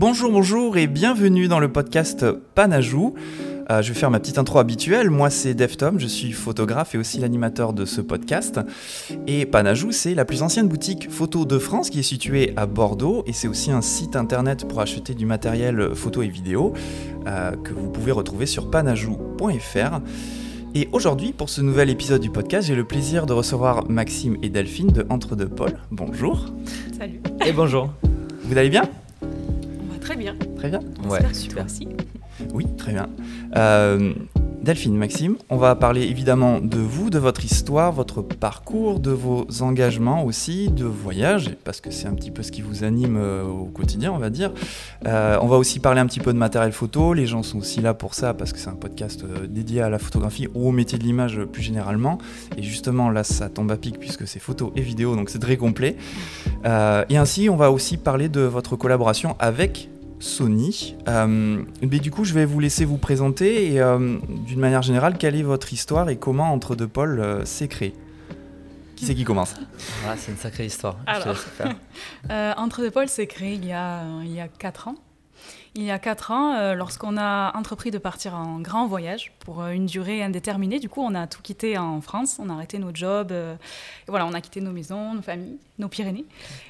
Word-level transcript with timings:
Bonjour, 0.00 0.32
bonjour 0.32 0.78
et 0.78 0.86
bienvenue 0.86 1.46
dans 1.46 1.58
le 1.58 1.70
podcast 1.70 2.24
Panajou. 2.54 3.12
Euh, 3.68 3.82
je 3.82 3.92
vais 3.92 3.98
faire 3.98 4.10
ma 4.10 4.18
petite 4.18 4.38
intro 4.38 4.58
habituelle. 4.58 5.10
Moi, 5.10 5.28
c'est 5.28 5.52
Deftom, 5.52 6.00
je 6.00 6.06
suis 6.06 6.32
photographe 6.32 6.94
et 6.94 6.98
aussi 6.98 7.18
l'animateur 7.18 7.74
de 7.74 7.84
ce 7.84 8.00
podcast. 8.00 8.60
Et 9.26 9.44
Panajou, 9.44 9.92
c'est 9.92 10.14
la 10.14 10.24
plus 10.24 10.42
ancienne 10.42 10.68
boutique 10.68 11.10
photo 11.10 11.44
de 11.44 11.58
France 11.58 11.90
qui 11.90 11.98
est 11.98 12.02
située 12.02 12.54
à 12.56 12.64
Bordeaux 12.64 13.24
et 13.26 13.34
c'est 13.34 13.46
aussi 13.46 13.70
un 13.72 13.82
site 13.82 14.16
internet 14.16 14.66
pour 14.66 14.80
acheter 14.80 15.12
du 15.12 15.26
matériel 15.26 15.94
photo 15.94 16.22
et 16.22 16.28
vidéo 16.28 16.72
euh, 17.26 17.50
que 17.62 17.74
vous 17.74 17.90
pouvez 17.90 18.12
retrouver 18.12 18.46
sur 18.46 18.70
panajou.fr. 18.70 20.00
Et 20.74 20.88
aujourd'hui, 20.92 21.34
pour 21.34 21.50
ce 21.50 21.60
nouvel 21.60 21.90
épisode 21.90 22.22
du 22.22 22.30
podcast, 22.30 22.68
j'ai 22.68 22.74
le 22.74 22.84
plaisir 22.84 23.26
de 23.26 23.34
recevoir 23.34 23.90
Maxime 23.90 24.38
et 24.42 24.48
Delphine 24.48 24.92
de 24.92 25.04
Entre 25.10 25.36
deux 25.36 25.48
Pôles. 25.48 25.76
Bonjour. 25.90 26.46
Salut. 26.96 27.20
Et 27.44 27.52
bonjour. 27.52 27.90
Vous 28.44 28.56
allez 28.56 28.70
bien? 28.70 28.84
Très 30.10 30.18
bien. 30.18 30.36
Très 30.56 30.68
bien. 30.70 30.80
Ouais, 31.08 31.20
J'espère 31.20 31.30
que 31.30 31.36
super. 31.36 31.66
Oui, 32.52 32.66
très 32.76 32.92
bien. 32.92 33.08
Euh, 33.54 34.12
Delphine, 34.62 34.96
Maxime, 34.96 35.36
on 35.48 35.56
va 35.56 35.74
parler 35.74 36.02
évidemment 36.02 36.60
de 36.60 36.78
vous, 36.78 37.10
de 37.10 37.18
votre 37.18 37.44
histoire, 37.44 37.92
votre 37.92 38.20
parcours, 38.20 38.98
de 38.98 39.10
vos 39.10 39.46
engagements 39.60 40.24
aussi, 40.24 40.68
de 40.68 40.84
voyages, 40.84 41.56
parce 41.64 41.80
que 41.80 41.90
c'est 41.90 42.08
un 42.08 42.14
petit 42.14 42.30
peu 42.30 42.42
ce 42.42 42.50
qui 42.50 42.60
vous 42.60 42.82
anime 42.82 43.16
euh, 43.16 43.44
au 43.44 43.66
quotidien, 43.66 44.12
on 44.12 44.18
va 44.18 44.30
dire. 44.30 44.52
Euh, 45.06 45.38
on 45.40 45.46
va 45.46 45.56
aussi 45.56 45.78
parler 45.78 46.00
un 46.00 46.06
petit 46.06 46.20
peu 46.20 46.32
de 46.32 46.38
matériel 46.38 46.72
photo. 46.72 47.14
Les 47.14 47.26
gens 47.26 47.42
sont 47.42 47.58
aussi 47.58 47.80
là 47.80 47.94
pour 47.94 48.14
ça, 48.14 48.34
parce 48.34 48.52
que 48.52 48.58
c'est 48.58 48.68
un 48.68 48.74
podcast 48.74 49.24
dédié 49.48 49.80
à 49.80 49.88
la 49.90 49.98
photographie 49.98 50.48
ou 50.54 50.68
au 50.68 50.72
métier 50.72 50.98
de 50.98 51.04
l'image 51.04 51.40
plus 51.44 51.62
généralement. 51.62 52.18
Et 52.58 52.62
justement, 52.62 53.10
là, 53.10 53.22
ça 53.22 53.48
tombe 53.48 53.70
à 53.70 53.76
pic 53.76 53.98
puisque 53.98 54.26
c'est 54.26 54.40
photo 54.40 54.72
et 54.74 54.82
vidéo, 54.82 55.14
donc 55.14 55.30
c'est 55.30 55.38
très 55.38 55.56
complet. 55.56 55.96
Euh, 56.66 57.04
et 57.08 57.16
ainsi, 57.16 57.48
on 57.48 57.56
va 57.56 57.70
aussi 57.70 57.96
parler 57.96 58.28
de 58.28 58.40
votre 58.40 58.76
collaboration 58.76 59.36
avec 59.38 59.88
Sony. 60.20 60.96
Euh, 61.08 61.62
mais 61.82 61.98
du 61.98 62.10
coup, 62.10 62.24
je 62.24 62.34
vais 62.34 62.44
vous 62.44 62.60
laisser 62.60 62.84
vous 62.84 62.98
présenter 62.98 63.72
et 63.72 63.80
euh, 63.80 64.18
d'une 64.46 64.60
manière 64.60 64.82
générale, 64.82 65.18
quelle 65.18 65.34
est 65.34 65.42
votre 65.42 65.72
histoire 65.72 66.08
et 66.10 66.16
comment 66.16 66.52
Entre 66.52 66.76
deux 66.76 66.86
pôles 66.86 67.18
euh, 67.20 67.44
s'est 67.44 67.68
créé? 67.68 67.94
Qui 68.96 69.06
c'est 69.06 69.14
qui 69.14 69.24
commence? 69.24 69.54
Voilà, 70.02 70.16
c'est 70.18 70.30
une 70.30 70.38
sacrée 70.38 70.66
histoire. 70.66 70.96
Alors. 71.06 71.36
Euh, 72.30 72.52
Entre 72.56 72.82
deux 72.82 72.90
pôles 72.90 73.08
s'est 73.08 73.26
créé 73.26 73.54
il 73.54 73.64
y 73.64 73.72
a, 73.72 74.04
il 74.22 74.32
y 74.32 74.40
a 74.40 74.46
4 74.46 74.88
ans. 74.88 74.94
Il 75.74 75.84
y 75.84 75.90
a 75.90 75.98
4 75.98 76.30
ans, 76.32 76.54
euh, 76.54 76.74
lorsqu'on 76.74 77.16
a 77.16 77.56
entrepris 77.56 77.90
de 77.90 77.98
partir 77.98 78.34
en 78.34 78.60
grand 78.60 78.86
voyage 78.86 79.32
pour 79.38 79.64
une 79.66 79.86
durée 79.86 80.22
indéterminée, 80.22 80.80
du 80.80 80.88
coup, 80.88 81.00
on 81.00 81.14
a 81.14 81.26
tout 81.28 81.42
quitté 81.42 81.78
en 81.78 82.00
France, 82.00 82.38
on 82.40 82.50
a 82.50 82.54
arrêté 82.54 82.78
nos 82.78 82.92
jobs, 82.92 83.30
euh, 83.30 83.54
et 83.54 84.10
voilà, 84.10 84.26
on 84.26 84.32
a 84.32 84.40
quitté 84.40 84.60
nos 84.60 84.72
maisons, 84.72 85.14
nos 85.14 85.22
familles, 85.22 85.58
nos 85.80 85.88
Pyrénées, 85.88 86.26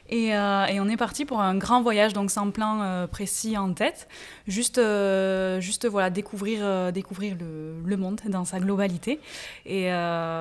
et, 0.09 0.35
euh, 0.35 0.67
et 0.67 0.81
on 0.81 0.89
est 0.89 0.97
parti 0.97 1.25
pour 1.25 1.41
un 1.41 1.57
grand 1.57 1.83
voyage, 1.83 2.13
donc 2.13 2.31
sans 2.31 2.51
plan 2.51 2.81
euh, 2.81 3.07
précis 3.07 3.59
en 3.59 3.73
tête, 3.75 4.09
juste, 4.47 4.79
euh, 4.79 5.61
juste 5.61 5.87
voilà, 5.87 6.11
découvrir, 6.11 6.93
découvrir 6.93 7.37
le, 7.39 7.75
le 7.85 7.97
monde 7.97 8.21
dans 8.27 8.45
sa 8.45 8.59
globalité, 8.59 9.21
et 9.67 9.91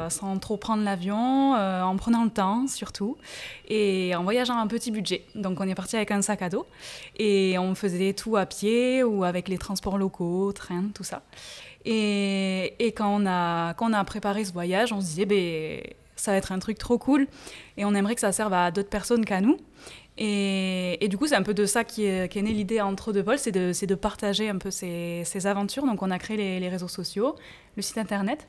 sans 0.09 0.38
trop 0.39 0.58
prendre 0.58 0.84
l'avion, 0.84 1.53
en 1.53 1.95
prenant 1.98 2.23
le 2.23 2.30
temps 2.30 2.67
surtout, 2.67 3.17
et 3.67 4.16
en 4.16 4.23
voyageant 4.23 4.58
un 4.58 4.67
petit 4.67 4.92
budget. 4.92 5.23
Donc 5.36 5.59
on 5.59 5.67
est 5.67 5.76
parti 5.76 5.95
avec 5.95 6.11
un 6.11 6.22
sac 6.22 6.42
à 6.42 6.50
dos, 6.50 6.66
et 7.17 7.58
on 7.58 7.76
faisait 7.76 8.14
tout 8.14 8.38
à 8.38 8.45
pied 8.45 9.04
ou 9.04 9.23
avec 9.23 9.48
les 9.48 9.58
transports 9.58 9.98
locaux, 9.98 10.52
train, 10.54 10.86
tout 10.94 11.04
ça. 11.04 11.22
Et, 11.86 12.76
et 12.80 12.92
quand, 12.92 13.22
on 13.22 13.26
a, 13.26 13.73
quand 13.73 13.89
on 13.89 13.94
a 13.94 14.04
préparé 14.04 14.44
ce 14.44 14.52
voyage, 14.52 14.92
on 14.92 15.00
se 15.00 15.06
disait, 15.06 15.26
ben, 15.26 15.81
ça 16.20 16.31
va 16.31 16.38
être 16.38 16.52
un 16.52 16.59
truc 16.59 16.78
trop 16.78 16.98
cool 16.98 17.28
et 17.78 17.86
on 17.86 17.94
aimerait 17.95 18.16
que 18.16 18.22
ça 18.22 18.31
serve 18.31 18.53
à 18.53 18.72
d'autres 18.72 18.89
personnes 18.89 19.25
qu'à 19.25 19.42
nous. 19.42 19.58
Et, 20.22 21.03
et 21.03 21.08
du 21.08 21.17
coup, 21.17 21.28
c'est 21.28 21.36
un 21.36 21.44
peu 21.44 21.53
de 21.53 21.66
ça 21.66 21.86
qui 21.86 22.03
est, 22.03 22.36
née 22.36 22.52
l'idée 22.52 22.81
entre 22.81 23.14
deux 23.14 23.23
pôles, 23.23 23.39
c'est 23.39 23.53
de, 23.53 23.72
c'est 23.72 23.88
de 23.88 23.95
partager 23.95 24.50
un 24.50 24.58
peu 24.58 24.70
ces, 24.70 25.23
ces 25.23 25.48
aventures. 25.48 25.86
Donc 25.86 26.02
on 26.02 26.11
a 26.11 26.20
créé 26.20 26.36
les, 26.36 26.59
les 26.59 26.67
réseaux 26.70 26.89
sociaux, 26.89 27.36
le 27.78 27.81
site 27.81 27.98
internet. 27.98 28.48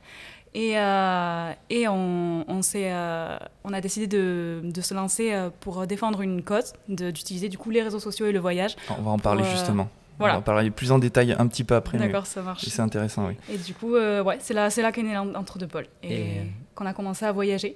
Et, 0.53 0.77
euh, 0.77 1.53
et 1.69 1.87
on, 1.87 2.43
on, 2.45 2.61
s'est, 2.61 2.91
euh, 2.91 3.37
on 3.63 3.71
a 3.71 3.79
décidé 3.79 4.05
de, 4.07 4.59
de 4.65 4.81
se 4.81 4.93
lancer 4.93 5.31
euh, 5.31 5.49
pour 5.61 5.87
défendre 5.87 6.19
une 6.19 6.43
cause, 6.43 6.73
d'utiliser 6.89 7.47
du 7.47 7.57
coup 7.57 7.69
les 7.69 7.81
réseaux 7.81 8.01
sociaux 8.01 8.25
et 8.25 8.33
le 8.33 8.39
voyage. 8.39 8.75
On 8.89 9.01
va 9.01 9.11
en 9.11 9.19
parler 9.19 9.43
euh, 9.45 9.51
justement. 9.51 9.87
Voilà. 10.21 10.33
On 10.35 10.37
va 10.37 10.39
en 10.39 10.43
parler 10.43 10.71
plus 10.71 10.91
en 10.91 10.99
détail 10.99 11.35
un 11.37 11.47
petit 11.47 11.63
peu 11.63 11.75
après. 11.75 11.97
D'accord, 11.97 12.25
ça 12.25 12.41
marche. 12.41 12.63
C'est 12.65 12.81
intéressant, 12.81 13.27
oui. 13.27 13.35
Et 13.53 13.57
du 13.57 13.73
coup, 13.73 13.95
euh, 13.95 14.23
ouais, 14.23 14.37
c'est 14.39 14.53
là, 14.53 14.69
c'est 14.69 14.81
là 14.81 14.91
qu'est 14.91 15.03
né 15.03 15.13
l'en- 15.13 15.35
entre 15.35 15.57
deux 15.57 15.67
pôles. 15.67 15.87
Et, 16.03 16.13
Et- 16.21 16.41
qu'on 16.75 16.85
a 16.85 16.93
commencé 16.93 17.25
à 17.25 17.31
voyager 17.31 17.75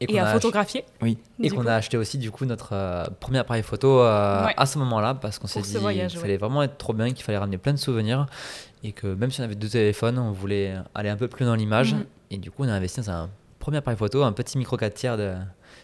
et, 0.00 0.18
à 0.18 0.26
ach- 0.26 0.32
photographier. 0.34 0.84
Oui. 1.00 1.16
Et 1.42 1.48
qu'on 1.48 1.66
a 1.66 1.74
acheté 1.74 1.96
aussi 1.96 2.18
du 2.18 2.30
coup 2.30 2.44
notre 2.44 2.70
euh, 2.74 3.04
premier 3.20 3.38
appareil 3.38 3.62
photo 3.62 4.00
euh, 4.00 4.44
Ouais. 4.46 4.54
à 4.56 4.66
ce 4.66 4.78
moment-là 4.80 5.14
parce 5.14 5.38
qu'on 5.38 5.46
s'est 5.46 5.62
dit 5.62 5.70
qu'il 5.72 5.80
ouais. 5.84 6.08
fallait 6.10 6.36
vraiment 6.36 6.62
être 6.62 6.76
trop 6.76 6.92
bien, 6.92 7.10
qu'il 7.12 7.24
fallait 7.24 7.38
ramener 7.38 7.56
plein 7.58 7.72
de 7.72 7.78
souvenirs 7.78 8.26
et 8.84 8.92
que 8.92 9.06
même 9.06 9.30
si 9.30 9.40
on 9.40 9.44
avait 9.44 9.54
deux 9.54 9.68
téléphones, 9.70 10.18
on 10.18 10.32
voulait 10.32 10.74
aller 10.94 11.08
un 11.08 11.16
peu 11.16 11.28
plus 11.28 11.46
dans 11.46 11.54
l'image. 11.54 11.94
Mhm. 11.94 12.04
Et 12.32 12.38
du 12.38 12.50
coup, 12.50 12.64
on 12.64 12.68
a 12.68 12.72
investi 12.72 13.00
dans 13.00 13.10
un 13.10 13.30
premier 13.58 13.78
appareil 13.78 13.96
photo, 13.98 14.22
un 14.22 14.32
petit 14.32 14.58
micro 14.58 14.76
4 14.76 14.92
tiers 14.94 15.16
de 15.16 15.34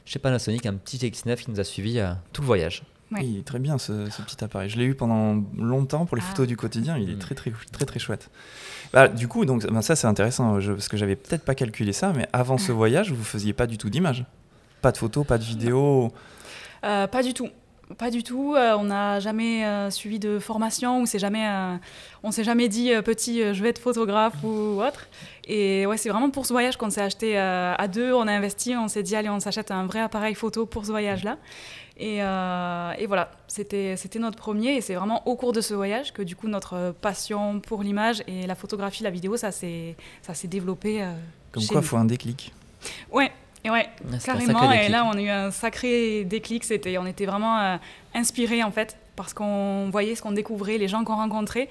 chez 0.04 0.19
Panasonic, 0.19 0.66
un 0.66 0.74
petit 0.74 0.98
X9 0.98 1.36
qui 1.36 1.50
nous 1.50 1.60
a 1.60 1.64
suivi 1.64 1.98
euh, 1.98 2.12
tout 2.32 2.42
le 2.42 2.47
voyage. 2.47 2.82
Ouais. 3.12 3.21
Oui, 3.21 3.31
il 3.34 3.39
est 3.41 3.45
très 3.47 3.59
bien 3.59 3.78
ce, 3.78 4.09
ce 4.11 4.23
petit 4.23 4.43
appareil. 4.43 4.69
Je 4.71 4.78
l'ai 4.78 4.84
eu 4.84 4.95
pendant 4.95 5.43
longtemps 5.59 6.06
pour 6.06 6.17
les 6.17 6.23
Ah. 6.25 6.31
photos 6.31 6.47
du 6.47 6.56
quotidien. 6.56 6.97
Il 6.99 7.11
est 7.11 7.15
Mm. 7.15 7.19
très 7.19 7.34
très 7.34 7.53
très 7.73 7.84
très 7.84 7.99
chouette. 7.99 8.31
Bah, 8.93 9.09
du 9.09 9.28
coup, 9.28 9.45
donc 9.45 9.67
ben, 9.67 9.83
ça 9.83 9.97
c'est 9.97 10.06
intéressant 10.06 10.61
je- 10.61 10.73
parce 10.73 10.89
que 10.89 10.97
j'avais 10.97 11.17
peut-être 11.17 11.45
pas 11.45 11.55
calculé 11.55 11.93
ça, 11.93 12.12
mais 12.15 12.27
avant 12.33 12.59
ce 12.59 12.72
voyage, 12.72 13.12
vous 13.12 13.25
faisiez 13.25 13.53
pas 13.53 13.67
du 13.67 13.78
tout 13.78 13.91
d'images, 13.91 14.25
pas 14.81 14.93
de 14.93 14.97
photos, 14.99 15.27
pas 15.27 15.39
de 15.39 15.45
vidéos? 15.45 16.12
Euh, 16.84 17.06
pas 17.06 17.22
du 17.22 17.34
tout. 17.34 17.49
Pas 17.99 18.11
du 18.11 18.22
tout. 18.22 18.55
Euh, 18.56 18.75
on 18.78 18.84
n'a 18.84 19.21
jamais 19.21 19.67
euh, 19.67 19.91
suivi 19.91 20.19
de 20.19 20.39
formation 20.39 21.03
ou 21.03 21.06
c'est 21.06 21.19
jamais, 21.19 21.47
euh, 21.47 21.77
on 22.22 22.31
s'est 22.31 22.45
jamais 22.45 22.69
dit 22.69 22.91
euh, 22.95 23.03
petit, 23.03 23.43
euh, 23.43 23.53
je 23.53 23.62
vais 23.62 23.69
être 23.69 23.78
photographe 23.81 24.34
ou 24.43 24.81
autre. 24.83 25.09
Et 25.47 25.84
ouais, 25.84 25.99
c'est 25.99 26.09
vraiment 26.09 26.31
pour 26.31 26.47
ce 26.47 26.55
voyage 26.55 26.77
qu'on 26.78 26.89
s'est 26.89 27.03
acheté 27.03 27.39
euh, 27.39 27.75
à 27.77 27.89
deux. 27.89 28.15
On 28.15 28.27
a 28.27 28.33
investi, 28.33 28.75
on 28.77 28.89
s'est 28.89 29.03
dit 29.03 29.15
allez, 29.15 29.28
on 29.28 29.41
s'achète 29.41 29.71
un 29.71 29.84
vrai 29.84 30.01
appareil 30.01 30.34
photo 30.34 30.65
pour 30.65 30.87
ce 30.87 30.91
voyage-là. 30.91 31.37
Et, 32.05 32.21
euh, 32.21 32.93
et 32.99 33.07
voilà, 33.07 33.31
c'était 33.47 33.95
notre 34.19 34.37
premier. 34.37 34.75
Et 34.77 34.81
c'est 34.81 34.95
vraiment 34.95 35.27
au 35.29 35.37
cours 35.37 35.53
de 35.53 35.61
ce 35.61 35.73
voyage 35.73 36.13
que 36.13 36.23
du 36.23 36.35
coup 36.35 36.49
notre 36.49 36.93
passion 37.01 37.61
pour 37.61 37.83
l'image 37.85 38.25
et 38.27 38.47
la 38.47 38.57
photographie, 38.57 39.05
la 39.05 39.11
vidéo, 39.11 39.37
ça 39.37 39.53
s'est 39.53 39.95
développé. 40.45 41.03
euh, 41.03 41.13
Comme 41.53 41.65
quoi, 41.67 41.81
nous. 41.81 41.87
faut 41.87 41.97
un 41.97 42.05
déclic. 42.05 42.53
Ouais, 43.13 43.31
et 43.65 43.71
ouais, 43.71 43.89
carrément. 44.25 44.73
Et 44.73 44.89
là, 44.89 45.05
on 45.07 45.13
a 45.17 45.23
eu 45.23 45.29
un 45.29 45.51
sacré 45.53 46.25
déclic. 46.25 46.65
C'était, 46.65 46.99
on 46.99 47.07
était 47.07 47.27
vraiment 47.27 47.57
euh, 47.61 47.77
inspirés 48.15 48.65
en 48.65 48.73
fait, 48.73 48.97
parce 49.15 49.33
qu'on 49.33 49.89
voyait 49.91 50.17
ce 50.17 50.23
qu'on 50.23 50.33
découvrait, 50.33 50.79
les 50.79 50.89
gens 50.89 51.05
qu'on 51.05 51.15
rencontrait, 51.17 51.69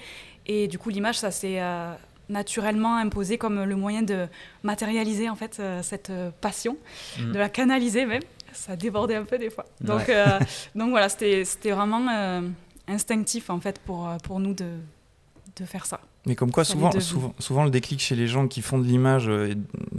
et 0.48 0.68
du 0.70 0.78
coup, 0.80 0.90
l'image, 0.90 1.20
ça 1.20 1.32
s'est 1.32 1.60
euh, 1.60 1.92
naturellement 2.30 2.96
imposé 2.96 3.38
comme 3.38 3.64
le 3.64 3.76
moyen 3.76 4.02
de 4.04 4.28
matérialiser 4.64 5.30
en 5.30 5.36
fait 5.36 5.58
euh, 5.60 5.82
cette 5.84 6.12
passion, 6.40 6.78
Mm. 7.20 7.32
de 7.34 7.38
la 7.40 7.50
canaliser 7.50 8.06
même. 8.06 8.22
Ça 8.54 8.76
débordait 8.76 9.16
un 9.16 9.24
peu 9.24 9.38
des 9.38 9.50
fois. 9.50 9.66
Donc, 9.80 10.00
Ouais. 10.00 10.06
euh, 10.10 10.40
donc 10.76 10.90
voilà, 10.92 11.10
c'était, 11.10 11.44
vraiment 11.72 12.08
euh, 12.12 12.42
instinctif 12.88 13.50
en 13.50 13.60
fait 13.60 13.80
pour, 13.80 14.08
euh, 14.08 14.18
pour 14.24 14.40
nous 14.40 14.54
de, 14.54 14.66
de 15.58 15.66
faire 15.66 15.86
ça. 15.86 16.00
Mais 16.26 16.36
comme 16.36 16.52
quoi, 16.52 16.64
souvent, 16.64 16.92
le 17.64 17.70
déclic 17.72 18.00
chez 18.00 18.16
les 18.16 18.28
gens 18.28 18.48
qui 18.48 18.62
font 18.62 18.78
de 18.78 18.84
l'image 18.86 19.28
et 19.28 19.58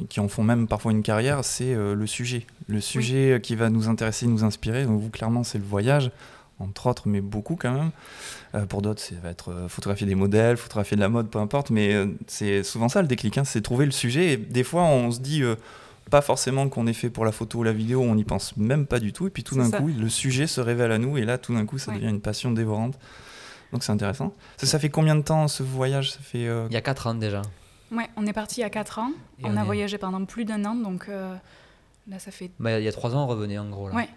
qui 0.09 0.21
en 0.21 0.29
font 0.29 0.45
même 0.45 0.69
parfois 0.69 0.93
une 0.93 1.03
carrière, 1.03 1.45
c'est 1.45 1.75
le 1.75 2.07
sujet. 2.07 2.47
Le 2.69 2.81
sujet 2.81 3.41
qui 3.43 3.57
va 3.57 3.71
nous 3.71 3.89
intéresser, 3.89 4.27
nous 4.29 4.45
inspirer. 4.45 4.85
Donc 4.85 5.01
vous, 5.01 5.11
clairement, 5.11 5.43
c'est 5.43 5.59
le 5.59 5.65
voyage, 5.65 6.13
entre 6.61 6.87
autres, 6.87 7.09
mais 7.09 7.21
beaucoup 7.21 7.57
quand 7.57 7.73
même. 7.73 7.91
Euh, 8.55 8.67
pour 8.67 8.83
d'autres, 8.83 9.01
ça 9.01 9.17
va 9.21 9.31
être 9.31 9.67
photographier 9.69 10.07
des 10.07 10.15
modèles, 10.15 10.57
photographier 10.59 10.97
de 10.97 11.01
la 11.01 11.09
mode, 11.09 11.29
peu 11.29 11.41
importe. 11.41 11.71
Mais 11.71 11.93
c'est 12.29 12.63
souvent 12.63 12.89
ça 12.89 13.03
le 13.03 13.09
déclic, 13.09 13.37
hein, 13.39 13.45
c'est 13.45 13.61
trouver 13.61 13.85
le 13.85 13.91
sujet. 13.91 14.35
Et 14.35 14.37
des 14.37 14.63
fois, 14.63 14.83
on 14.85 15.11
se 15.11 15.19
dit 15.19 15.43
euh, 15.43 15.57
pas 16.11 16.21
forcément 16.21 16.69
qu'on 16.69 16.87
est 16.87 16.93
fait 16.93 17.11
pour 17.11 17.25
la 17.25 17.33
photo 17.33 17.59
ou 17.59 17.63
la 17.63 17.73
vidéo, 17.73 18.03
on 18.03 18.15
n'y 18.15 18.25
pense 18.25 18.57
même 18.57 18.87
pas 18.87 18.99
du 19.01 19.13
tout. 19.13 19.27
Et 19.27 19.31
puis 19.31 19.45
tout 19.45 19.57
d'un 19.57 19.71
coup, 19.71 19.89
le 19.89 20.09
sujet 20.09 20.47
se 20.47 20.61
révèle 20.61 20.93
à 20.93 20.99
nous. 20.99 21.17
Et 21.19 21.25
là, 21.25 21.39
tout 21.39 21.55
d'un 21.55 21.65
coup, 21.67 21.79
ça 21.79 21.91
Ouais. 21.91 21.99
devient 21.99 22.11
une 22.11 22.21
passion 22.21 22.51
dévorante. 22.51 22.99
Donc 23.73 23.83
c'est 23.83 23.93
intéressant. 23.93 24.33
Ça, 24.59 24.67
ça 24.67 24.79
fait 24.79 24.91
combien 24.91 25.17
de 25.17 25.23
temps 25.23 25.49
ce 25.49 25.63
voyage? 25.63 26.13
Ça 26.13 26.19
fait 26.21 26.47
euh, 26.47 26.67
Il 26.71 26.75
y 26.75 26.77
a 26.77 26.83
4 26.83 27.07
ans 27.07 27.15
déjà. 27.15 27.41
Ouais, 27.91 28.09
on 28.17 28.27
est 28.27 28.33
parti 28.35 28.61
il 28.61 28.63
y 28.63 28.65
a 28.65 28.71
4 28.71 28.99
ans. 28.99 29.13
Et 29.41 29.45
on, 29.45 29.53
on 29.53 29.57
a 29.57 29.63
est- 29.63 29.65
voyagé 29.65 29.97
pendant 29.99 30.23
plus 30.27 30.45
d'un 30.45 30.65
an, 30.67 30.75
donc 30.75 31.07
euh, 31.09 31.35
là, 32.09 32.19
ça 32.19 32.31
fait. 32.31 32.51
Bah, 32.59 32.79
il 32.79 32.85
y 32.85 32.89
a 32.89 32.93
3 32.93 33.15
ans, 33.17 33.25
on 33.25 33.27
revenait 33.27 33.59
en 33.59 33.69
gros. 33.71 33.89
Là. 33.89 33.95
Ouais. 33.95 34.09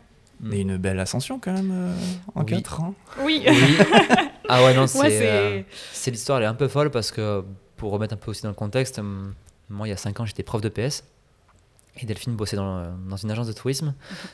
Mm. 0.42 0.50
Mais 0.50 0.62
une 0.62 0.78
belle 0.78 1.00
ascension 1.00 1.40
quand 1.40 1.54
même 1.54 1.72
euh, 1.74 1.94
en 2.36 2.42
Oui. 2.42 2.48
4 2.48 2.82
ans. 2.82 2.94
Oui. 3.22 3.44
Oui. 3.48 3.78
ah 4.50 4.64
ouais, 4.66 4.74
non, 4.74 4.88
c'est. 4.88 5.00
Ouais, 5.00 5.20
euh, 5.22 5.62
l'histoire, 6.08 6.40
elle 6.40 6.44
est 6.44 6.48
un 6.48 6.54
peu 6.56 6.68
folle 6.68 6.92
parce 6.92 7.12
que 7.12 7.44
pour 7.78 7.92
remettre 7.92 8.14
un 8.14 8.18
peu 8.18 8.32
aussi 8.32 8.44
dans 8.44 8.50
le 8.50 8.56
contexte, 8.56 9.00
moi 9.70 9.88
il 9.88 9.90
y 9.90 9.94
a 9.94 9.98
5 9.98 10.20
ans 10.20 10.26
j'étais 10.26 10.44
prof 10.44 10.62
de 10.62 10.70
PS 10.70 11.04
et 11.98 12.06
Delphine 12.06 12.36
bossait 12.36 12.58
dans, 12.58 12.98
dans 13.08 13.18
une 13.18 13.32
agence 13.32 13.48
de 13.48 13.54
tourisme. 13.54 13.94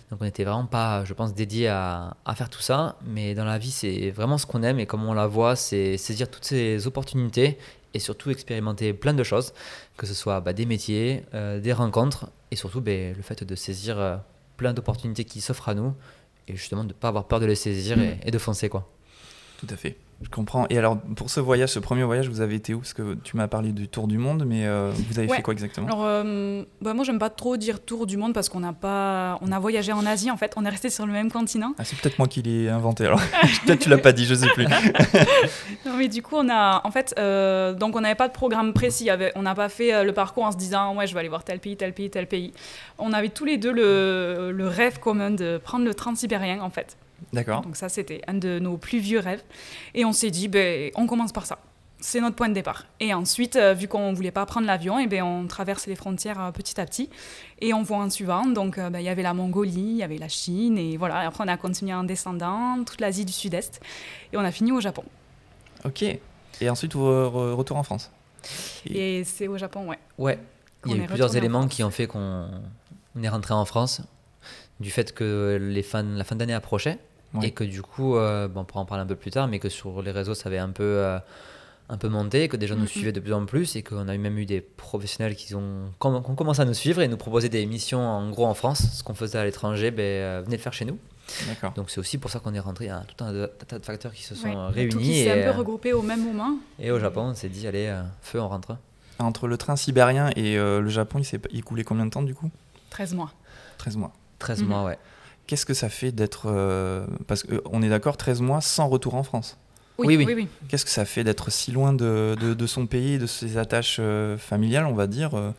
Donc 0.09 0.21
on 0.21 0.25
n'était 0.25 0.43
vraiment 0.43 0.65
pas, 0.65 1.05
je 1.05 1.13
pense, 1.13 1.33
dédié 1.33 1.67
à, 1.67 2.17
à 2.25 2.35
faire 2.35 2.49
tout 2.49 2.61
ça. 2.61 2.97
Mais 3.05 3.35
dans 3.35 3.45
la 3.45 3.57
vie, 3.57 3.71
c'est 3.71 4.09
vraiment 4.11 4.37
ce 4.37 4.45
qu'on 4.45 4.63
aime 4.63 4.79
et 4.79 4.85
comme 4.85 5.03
on 5.05 5.13
la 5.13 5.27
voit, 5.27 5.55
c'est 5.55 5.97
saisir 5.97 6.29
toutes 6.29 6.45
ces 6.45 6.87
opportunités 6.87 7.57
et 7.93 7.99
surtout 7.99 8.29
expérimenter 8.29 8.93
plein 8.93 9.13
de 9.13 9.23
choses, 9.23 9.53
que 9.97 10.05
ce 10.05 10.13
soit 10.13 10.39
bah, 10.41 10.53
des 10.53 10.65
métiers, 10.65 11.23
euh, 11.33 11.59
des 11.59 11.73
rencontres 11.73 12.27
et 12.49 12.55
surtout 12.55 12.81
ben, 12.81 13.13
le 13.15 13.21
fait 13.21 13.43
de 13.43 13.55
saisir 13.55 13.99
euh, 13.99 14.17
plein 14.57 14.73
d'opportunités 14.73 15.25
qui 15.25 15.41
s'offrent 15.41 15.69
à 15.69 15.73
nous 15.73 15.93
et 16.47 16.55
justement 16.55 16.83
de 16.83 16.89
ne 16.89 16.93
pas 16.93 17.09
avoir 17.09 17.27
peur 17.27 17.39
de 17.39 17.45
les 17.45 17.55
saisir 17.55 17.99
et, 17.99 18.17
et 18.25 18.31
de 18.31 18.37
foncer 18.37 18.69
quoi. 18.69 18.89
Tout 19.59 19.67
à 19.69 19.75
fait. 19.75 19.97
Je 20.23 20.29
comprends. 20.29 20.65
Et 20.69 20.77
alors, 20.77 20.97
pour 21.15 21.29
ce 21.31 21.39
voyage, 21.39 21.69
ce 21.69 21.79
premier 21.79 22.03
voyage, 22.03 22.29
vous 22.29 22.41
avez 22.41 22.55
été 22.55 22.73
où? 22.75 22.79
Parce 22.79 22.93
que 22.93 23.15
tu 23.23 23.35
m'as 23.37 23.47
parlé 23.47 23.71
du 23.71 23.87
tour 23.87 24.07
du 24.07 24.17
monde, 24.19 24.45
mais 24.45 24.67
euh, 24.67 24.91
vous 25.09 25.17
avez 25.17 25.27
Ouais. 25.27 25.37
fait 25.37 25.41
quoi 25.41 25.53
exactement? 25.53 25.87
Alors, 25.87 26.03
euh, 26.05 26.63
bah, 26.81 26.93
moi, 26.93 27.03
j'aime 27.03 27.17
pas 27.19 27.29
trop 27.31 27.57
dire 27.57 27.83
tour 27.83 28.05
du 28.05 28.17
monde 28.17 28.33
parce 28.33 28.47
qu'on 28.47 28.59
n'a 28.59 28.73
pas, 28.73 29.39
on 29.41 29.51
a 29.51 29.59
voyagé 29.59 29.91
en 29.93 30.05
Asie 30.05 30.29
en 30.29 30.37
fait. 30.37 30.53
On 30.57 30.65
est 30.65 30.69
resté 30.69 30.89
sur 30.91 31.05
le 31.07 31.11
même 31.11 31.31
continent. 31.31 31.73
ah, 31.79 31.83
C'est 31.83 31.97
peut-être 31.99 32.19
moi 32.19 32.27
qui 32.27 32.41
l'ai 32.43 32.69
inventé 32.69 33.05
alors. 33.05 33.19
peut-être 33.65 33.79
tu 33.79 33.89
l'as 33.89 33.97
pas 33.97 34.11
dit, 34.11 34.25
je 34.25 34.35
sais 34.35 34.49
plus. 34.49 34.67
Non, 35.85 35.93
mais 35.97 36.07
du 36.07 36.21
coup, 36.21 36.35
on 36.37 36.47
a, 36.49 36.81
en 36.85 36.91
fait, 36.91 37.15
euh, 37.17 37.73
donc 37.73 37.95
on 37.95 38.01
n'avait 38.01 38.15
pas 38.15 38.27
de 38.27 38.33
programme 38.33 38.73
précis. 38.73 39.09
On 39.35 39.41
n'a 39.41 39.55
pas 39.55 39.69
fait 39.69 40.03
le 40.03 40.13
parcours 40.13 40.43
en 40.45 40.51
se 40.51 40.57
disant, 40.57 40.95
ouais, 40.95 41.07
je 41.07 41.13
vais 41.13 41.19
aller 41.19 41.29
voir 41.29 41.43
tel 41.43 41.59
pays, 41.59 41.75
tel 41.75 41.93
pays, 41.93 42.09
tel 42.09 42.27
pays. 42.27 42.53
On 42.99 43.11
avait 43.13 43.29
tous 43.29 43.45
les 43.45 43.57
deux 43.57 43.71
le, 43.71 44.51
le 44.51 44.67
rêve 44.67 44.99
commun 44.99 45.31
de 45.31 45.59
prendre 45.63 45.85
le 45.85 45.93
transsibérien, 45.95 46.61
en 46.61 46.69
fait. 46.69 46.97
D'accord. 47.33 47.61
Donc 47.61 47.75
ça, 47.75 47.89
c'était 47.89 48.21
un 48.27 48.33
de 48.33 48.59
nos 48.59 48.77
plus 48.77 48.99
vieux 48.99 49.19
rêves. 49.19 49.43
Et 49.93 50.05
on 50.05 50.13
s'est 50.13 50.31
dit, 50.31 50.47
ben, 50.47 50.91
on 50.95 51.07
commence 51.07 51.31
par 51.31 51.45
ça. 51.45 51.59
C'est 52.03 52.19
notre 52.19 52.35
point 52.35 52.49
de 52.49 52.55
départ. 52.55 52.85
Et 52.99 53.13
ensuite, 53.13 53.55
euh, 53.57 53.73
vu 53.75 53.87
qu'on 53.87 54.11
voulait 54.13 54.31
pas 54.31 54.43
prendre 54.47 54.65
l'avion, 54.65 54.97
et 54.97 55.05
ben, 55.05 55.21
on 55.23 55.45
traverse 55.45 55.85
les 55.85 55.95
frontières 55.95 56.41
euh, 56.41 56.51
petit 56.51 56.81
à 56.81 56.85
petit. 56.87 57.09
Et 57.59 57.73
on 57.75 57.83
voit 57.83 57.97
en 57.97 58.09
suivant. 58.09 58.47
Donc, 58.47 58.79
euh, 58.79 58.89
ben, 58.89 58.99
il 58.99 59.05
y 59.05 59.09
avait 59.09 59.21
la 59.21 59.35
Mongolie, 59.35 59.79
il 59.91 59.97
y 59.97 60.03
avait 60.03 60.17
la 60.17 60.27
Chine. 60.27 60.79
Et 60.79 60.97
voilà. 60.97 61.23
Et 61.23 61.27
après, 61.27 61.43
on 61.43 61.47
a 61.47 61.57
continué 61.57 61.93
en 61.93 62.03
descendant, 62.03 62.83
toute 62.83 62.99
l'Asie 63.01 63.23
du 63.25 63.31
Sud-Est. 63.33 63.79
Et 64.33 64.37
on 64.37 64.41
a 64.41 64.51
fini 64.51 64.71
au 64.71 64.81
Japon. 64.81 65.03
Ok. 65.85 66.01
Et 66.03 66.69
ensuite, 66.69 66.95
re- 66.95 67.29
re- 67.29 67.53
retour 67.53 67.77
en 67.77 67.83
France. 67.83 68.11
Et- 68.87 69.19
Et 69.19 69.23
c'est 69.23 69.47
au 69.47 69.57
Japon, 69.59 69.87
ouais. 69.87 69.99
Ouais, 70.17 70.39
il 70.87 70.91
y 70.91 70.99
a 70.99 71.03
eu 71.03 71.07
plusieurs 71.07 71.35
éléments 71.37 71.61
France. 71.61 71.73
qui 71.75 71.83
ont 71.83 71.91
fait 71.91 72.07
qu'on 72.07 72.49
on 73.15 73.21
est 73.23 73.29
rentré 73.29 73.53
en 73.53 73.65
France, 73.65 74.01
du 74.79 74.89
fait 74.89 75.13
que 75.13 75.59
les 75.61 75.85
la 75.93 76.23
fin 76.23 76.35
d'année 76.35 76.53
approchait, 76.55 76.97
Ouais. 77.33 77.47
et 77.47 77.51
que 77.51 77.63
du 77.63 77.81
coup, 77.81 78.15
euh, 78.17 78.47
bon, 78.47 78.61
on 78.61 78.63
pourra 78.65 78.81
en 78.81 78.85
parler 78.85 79.03
un 79.03 79.07
peu 79.07 79.15
plus 79.15 79.31
tard, 79.31 79.47
mais 79.47 79.59
que 79.59 79.69
sur 79.69 80.01
les 80.01 80.11
réseaux, 80.11 80.33
ça 80.33 80.49
avait 80.49 80.57
un 80.57 80.69
peu, 80.71 80.83
euh, 80.83 81.17
un 81.89 81.97
peu 81.97 82.09
monté, 82.09 82.47
que 82.49 82.57
des 82.57 82.67
gens 82.67 82.75
nous 82.75 82.81
Mhm. 82.81 82.87
suivaient 82.87 83.11
de 83.13 83.19
plus 83.21 83.33
en 83.33 83.45
plus, 83.45 83.75
et 83.77 83.83
qu'on 83.83 84.07
a 84.09 84.17
même 84.17 84.37
eu 84.37 84.45
des 84.45 84.59
professionnels 84.61 85.35
qui 85.35 85.55
ont, 85.55 85.91
qui 85.99 86.07
ont 86.07 86.21
commencé 86.35 86.61
à 86.61 86.65
nous 86.65 86.73
suivre 86.73 87.01
et 87.01 87.07
nous 87.07 87.17
proposer 87.17 87.47
des 87.49 87.65
missions 87.65 87.99
en 88.01 88.29
gros 88.31 88.45
en 88.45 88.53
France, 88.53 88.81
ce 88.97 89.03
qu'on 89.03 89.13
faisait 89.13 89.37
à 89.37 89.45
l'étranger, 89.45 89.91
ben, 89.91 90.01
euh, 90.03 90.41
venez 90.43 90.57
le 90.57 90.61
faire 90.61 90.73
chez 90.73 90.83
nous. 90.85 90.97
D'accord. 91.47 91.71
Donc 91.73 91.89
c'est 91.89 91.99
aussi 91.99 92.17
pour 92.17 92.29
ça 92.29 92.39
qu'on 92.39 92.53
est 92.53 92.59
rentré, 92.59 92.85
il 92.85 92.87
y 92.89 92.91
a 92.91 93.03
tout 93.15 93.23
un 93.23 93.47
tas 93.67 93.79
de 93.79 93.85
facteurs 93.85 94.11
qui 94.11 94.23
se 94.23 94.35
sont 94.35 94.49
Ouais. 94.49 94.55
euh, 94.55 94.67
Tout 94.69 94.73
réunis, 94.75 94.97
qui 94.97 95.13
s'est 95.23 95.27
et, 95.39 95.43
un 95.47 95.51
peu 95.53 95.57
regroupé 95.57 95.93
au 95.93 96.01
même 96.01 96.25
moment. 96.25 96.57
et 96.79 96.91
au 96.91 96.99
Japon, 96.99 97.21
on 97.21 97.33
s'est 97.33 97.47
dit, 97.49 97.65
allez, 97.67 97.87
euh, 97.87 98.01
feu, 98.21 98.41
on 98.41 98.49
rentre. 98.49 98.75
Entre 99.19 99.47
le 99.47 99.55
train 99.57 99.75
sibérien 99.77 100.31
et 100.35 100.57
euh, 100.57 100.81
le 100.81 100.89
Japon, 100.89 101.19
il 101.19 101.23
s'est 101.25 101.39
il 101.51 101.63
coulait 101.63 101.83
combien 101.85 102.05
de 102.05 102.11
temps 102.11 102.23
du 102.23 102.33
coup? 102.35 102.49
13 102.89 103.13
mois. 103.13 103.31
13 103.77 103.95
mois. 103.95 104.11
13 104.39 104.63
Mhm. 104.63 104.67
mois, 104.67 104.83
ouais. 104.83 104.97
Qu'est-ce 105.51 105.65
que 105.65 105.73
ça 105.73 105.89
fait 105.89 106.13
d'être. 106.13 106.43
euh, 106.45 107.05
Parce 107.27 107.43
qu'on 107.43 107.81
est 107.81 107.89
d'accord, 107.89 108.15
13 108.15 108.39
mois 108.39 108.61
sans 108.61 108.87
retour 108.87 109.15
en 109.15 109.23
France. 109.23 109.57
Oui, 109.97 110.15
oui. 110.15 110.23
oui, 110.25 110.33
oui. 110.33 110.47
Qu'est-ce 110.69 110.85
que 110.85 110.91
ça 110.91 111.03
fait 111.03 111.25
d'être 111.25 111.51
si 111.51 111.73
loin 111.73 111.91
de, 111.91 112.37
de- 112.39 112.53
de 112.53 112.67
son 112.67 112.87
pays, 112.87 113.17
de 113.19 113.25
ses 113.25 113.57
attaches 113.57 113.97
euh, 113.99 114.37
familiales, 114.37 114.85
on 114.85 114.93
va 114.93 115.07
dire, 115.07 115.31
euh, 115.35 115.51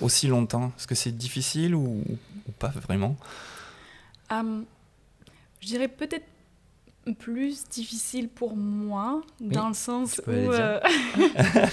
aussi 0.00 0.26
longtemps? 0.26 0.72
Est-ce 0.76 0.88
que 0.88 0.96
c'est 0.96 1.16
difficile 1.16 1.76
ou, 1.76 2.02
ou 2.48 2.52
pas 2.58 2.72
vraiment? 2.82 3.14
Euh, 4.32 4.62
je 5.60 5.66
dirais 5.68 5.86
peut-être 5.86 6.26
plus 7.20 7.62
difficile 7.68 8.28
pour 8.28 8.56
moi, 8.56 9.20
dans 9.40 9.68
le 9.68 9.74
sens 9.74 10.14
tu 10.14 10.20
où... 10.22 10.24
peux 10.24 10.32
aller 10.32 10.48
dire. 10.48 10.58
euh, 10.58 11.66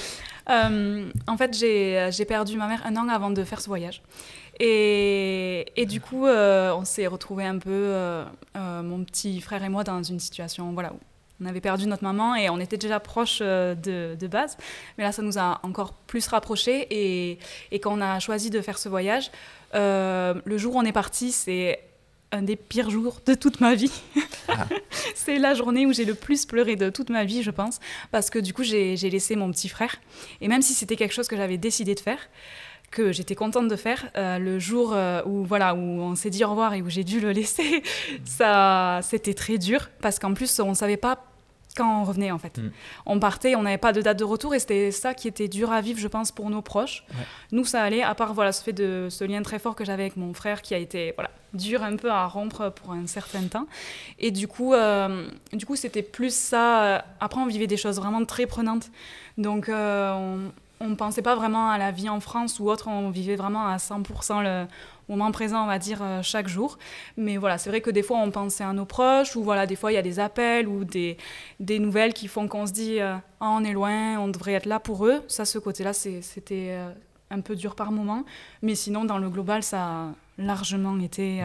euh, 0.52 1.10
en 1.28 1.38
fait, 1.38 1.58
j'ai 1.58 2.08
j'ai 2.12 2.26
perdu 2.26 2.56
ma 2.56 2.68
mère 2.68 2.86
un 2.86 2.96
an 2.98 3.10
avant 3.10 3.32
de 3.32 3.44
faire 3.44 3.62
ce 3.62 3.68
voyage. 3.68 4.04
Et, 4.64 5.66
et 5.76 5.88
du 5.88 6.00
coup, 6.00 6.28
euh, 6.28 6.72
on 6.76 6.86
s'est 6.86 7.08
retrouvés 7.08 7.46
un 7.46 7.58
peu, 7.58 7.72
euh, 7.72 8.24
euh, 8.56 8.84
mon 8.84 9.04
petit 9.04 9.42
frère 9.42 9.64
et 9.64 9.70
moi, 9.70 9.84
dans 9.84 10.04
une 10.04 10.20
situation 10.20 10.72
voilà, 10.74 10.94
où 10.94 11.00
on 11.42 11.48
avait 11.48 11.62
perdu 11.62 11.88
notre 11.88 12.04
maman 12.04 12.36
et 12.36 12.48
on 12.52 12.60
était 12.60 12.78
déjà 12.78 13.00
proches 13.00 13.40
de, 13.40 13.76
de 14.16 14.28
base. 14.28 14.58
Mais 15.00 15.04
là, 15.04 15.12
ça 15.12 15.24
nous 15.24 15.40
a 15.40 15.60
encore 15.64 15.94
plus 15.94 16.28
rapprochés. 16.28 16.86
Et, 16.92 17.40
et 17.72 17.80
quand 17.80 17.98
on 17.98 18.02
a 18.02 18.20
choisi 18.20 18.52
de 18.52 18.62
faire 18.62 18.78
ce 18.78 18.88
voyage, 18.88 19.32
le 19.74 20.58
jour 20.58 20.76
où 20.76 20.78
on 20.78 20.86
est 20.86 20.92
parti, 20.92 21.32
c'est 21.32 21.80
un 22.32 22.44
des 22.44 22.56
pires 22.56 22.92
jours 22.92 23.20
de 23.26 23.34
toute 23.34 23.62
ma 23.62 23.74
vie. 23.74 23.92
Ah. 24.48 24.68
c'est 25.16 25.40
la 25.40 25.56
journée 25.56 25.88
où 25.88 25.94
j'ai 25.94 26.06
le 26.06 26.14
plus 26.14 26.46
pleuré 26.46 26.76
de 26.76 26.92
toute 26.92 27.10
ma 27.10 27.26
vie, 27.26 27.42
je 27.42 27.52
pense, 27.52 27.80
parce 28.12 28.30
que 28.30 28.38
du 28.38 28.54
coup, 28.54 28.64
j'ai 28.64 28.96
laissé 28.96 29.36
mon 29.36 29.52
petit 29.52 29.70
frère. 29.70 29.96
Et 30.40 30.48
même 30.48 30.62
si 30.62 30.76
c'était 30.76 30.96
quelque 30.96 31.14
chose 31.14 31.28
que 31.28 31.36
j'avais 31.36 31.58
décidé 31.58 31.96
de 31.96 32.00
faire, 32.00 32.20
que 32.92 33.12
j'étais 33.12 33.36
contente 33.36 33.68
de 33.68 33.76
faire, 33.76 34.12
euh, 34.18 34.38
le 34.38 34.60
jour 34.60 34.92
euh, 34.94 35.22
où 35.26 35.44
voilà 35.46 35.74
où 35.74 35.80
on 35.80 36.16
s'est 36.16 36.30
dit 36.30 36.44
au 36.44 36.50
revoir 36.50 36.74
et 36.74 36.82
où 36.82 36.90
j'ai 36.90 37.04
dû 37.04 37.20
le 37.20 37.32
laisser, 37.32 37.84
ça 38.26 39.00
c'était 39.02 39.34
très 39.34 39.58
dur 39.58 39.90
parce 40.02 40.20
qu'en 40.20 40.34
plus 40.34 40.60
on 40.60 40.74
savait 40.74 40.98
pas 40.98 41.26
quand 41.76 42.02
on 42.02 42.04
revenait 42.04 42.32
en 42.32 42.38
fait. 42.38 42.58
Mm. 42.58 42.72
On 43.06 43.20
partait, 43.20 43.56
on 43.56 43.64
n'avait 43.64 43.78
pas 43.78 43.94
de 43.94 44.02
date 44.02 44.20
de 44.20 44.24
retour 44.24 44.54
et 44.54 44.60
c'était 44.60 44.92
ça 44.92 45.14
qui 45.14 45.28
était 45.28 45.48
dur 45.48 45.72
à 45.72 45.82
vivre, 45.82 46.00
je 46.00 46.08
pense, 46.08 46.32
pour 46.32 46.50
nos 46.50 46.62
proches. 46.62 47.06
Ouais. 47.12 47.24
Nous, 47.52 47.66
ça 47.66 47.82
allait, 47.82 48.04
à 48.04 48.14
part 48.16 48.34
voilà, 48.34 48.52
ce 48.52 48.64
fait 48.64 48.74
de 48.74 49.08
ce 49.10 49.24
lien 49.24 49.42
très 49.42 49.60
fort 49.60 49.76
que 49.76 49.86
j'avais 49.86 50.04
avec 50.04 50.18
mon 50.18 50.34
frère 50.34 50.62
qui 50.62 50.74
a 50.74 50.78
été 50.78 51.14
voilà, 51.16 51.32
dur 51.54 51.84
un 51.84 51.96
peu 51.96 52.12
à 52.12 52.28
rompre 52.28 52.72
pour 52.72 52.92
un 52.94 53.08
certain 53.08 53.44
temps. 53.44 53.68
Et 54.20 54.32
du 54.32 54.48
coup, 54.48 54.74
euh, 54.74 55.28
du 55.54 55.66
coup 55.66 55.76
c'était 55.76 56.04
plus 56.04 56.34
ça. 56.34 57.06
Après, 57.20 57.40
on 57.40 57.48
vivait 57.48 57.68
des 57.68 57.78
choses 57.78 57.98
vraiment 57.98 58.26
très 58.26 58.46
prenantes. 58.46 58.92
Donc, 59.38 59.70
euh, 59.70 60.50
on 60.82 60.90
ne 60.90 60.96
pensait 60.96 61.22
pas 61.22 61.36
vraiment 61.36 61.70
à 61.70 61.78
la 61.78 61.92
vie 61.92 62.10
en 62.10 62.20
France 62.20 62.60
ou 62.60 62.70
autre, 62.70 62.88
on 62.88 63.10
vivait 63.10 63.36
vraiment 63.36 63.68
à 63.68 63.78
100% 63.78 64.44
le 64.44 64.66
moment 65.08 65.32
présent, 65.32 65.64
on 65.64 65.68
va 65.68 65.80
dire, 65.80 66.00
euh, 66.02 66.22
chaque 66.24 66.48
jour. 66.48 66.78
Mais 67.18 67.38
voilà, 67.38 67.58
c'est 67.58 67.70
vrai 67.70 67.82
que 67.82 67.90
des 67.90 68.04
fois, 68.04 68.18
on 68.18 68.32
pensait 68.32 68.64
à 68.64 68.74
nos 68.74 68.86
proches, 68.86 69.36
ou 69.36 69.44
voilà, 69.44 69.66
des 69.66 69.76
fois, 69.76 69.92
il 69.92 69.96
y 69.96 69.98
a 69.98 70.02
des 70.02 70.20
appels 70.20 70.68
ou 70.68 70.84
des, 70.84 71.18
des 71.60 71.80
nouvelles 71.80 72.14
qui 72.14 72.28
font 72.28 72.48
qu'on 72.48 72.66
se 72.66 72.72
dit, 72.74 73.00
euh, 73.00 73.16
Ah, 73.40 73.50
on 73.52 73.64
est 73.64 73.74
loin, 73.74 74.20
on 74.20 74.28
devrait 74.28 74.54
être 74.54 74.66
là 74.66 74.80
pour 74.80 75.06
eux. 75.06 75.22
Ça, 75.28 75.46
ce 75.46 75.60
côté-là, 75.60 75.94
c'était 75.94 76.70
euh, 76.72 76.92
un 77.30 77.42
peu 77.42 77.56
dur 77.56 77.76
par 77.76 77.92
moment. 77.92 78.24
Mais 78.62 78.76
sinon, 78.76 79.06
dans 79.06 79.18
le 79.18 79.30
global, 79.30 79.64
ça 79.64 79.84
a 79.84 80.08
largement 80.38 81.00
été 81.00 81.44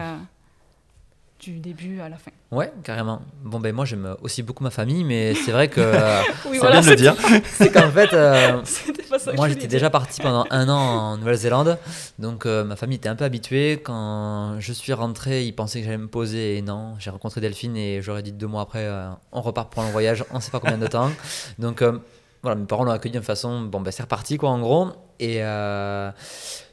du 1.39 1.59
début 1.59 1.99
à 2.01 2.09
la 2.09 2.17
fin. 2.17 2.31
Ouais, 2.51 2.71
carrément. 2.83 3.21
Bon, 3.43 3.59
ben 3.59 3.73
moi 3.73 3.85
j'aime 3.85 4.15
aussi 4.21 4.41
beaucoup 4.41 4.63
ma 4.63 4.69
famille, 4.69 5.03
mais 5.03 5.35
c'est 5.35 5.51
vrai 5.51 5.67
que 5.67 5.81
euh, 5.81 6.21
Oui, 6.49 6.57
C'est 6.59 6.71
bien 6.71 6.81
de 6.81 6.89
le 6.89 6.95
dire. 6.95 7.15
c'est 7.53 7.71
qu'en 7.71 7.91
fait, 7.91 8.13
euh, 8.13 8.61
moi 9.35 9.47
j'étais 9.49 9.67
déjà 9.67 9.89
parti 9.89 10.21
pendant 10.21 10.45
un 10.49 10.67
an 10.69 10.77
en 10.77 11.17
Nouvelle-Zélande, 11.17 11.77
donc 12.19 12.45
euh, 12.45 12.63
ma 12.63 12.75
famille 12.75 12.97
était 12.97 13.09
un 13.09 13.15
peu 13.15 13.25
habituée. 13.25 13.81
Quand 13.83 14.59
je 14.59 14.73
suis 14.73 14.93
rentré, 14.93 15.45
ils 15.45 15.53
pensaient 15.53 15.79
que 15.79 15.85
j'allais 15.85 15.97
me 15.97 16.07
poser, 16.07 16.57
et 16.57 16.61
non, 16.61 16.95
j'ai 16.99 17.09
rencontré 17.09 17.41
Delphine 17.41 17.77
et 17.77 18.01
j'aurais 18.01 18.23
dit 18.23 18.31
deux 18.31 18.47
mois 18.47 18.61
après, 18.61 18.85
euh, 18.85 19.09
on 19.31 19.41
repart 19.41 19.71
pour 19.71 19.83
un 19.83 19.91
voyage, 19.91 20.23
on 20.31 20.39
sait 20.39 20.51
pas 20.51 20.59
combien 20.59 20.77
de 20.77 20.87
temps. 20.87 21.11
Donc 21.59 21.81
euh, 21.81 21.99
voilà, 22.41 22.55
mes 22.55 22.65
parents 22.65 22.83
l'ont 22.83 22.91
accueilli 22.91 23.15
de 23.15 23.21
façon, 23.21 23.61
bon 23.61 23.81
ben 23.81 23.91
c'est 23.91 24.03
reparti 24.03 24.37
quoi 24.37 24.49
en 24.49 24.59
gros. 24.59 24.89
Et 25.19 25.43
euh, 25.43 26.11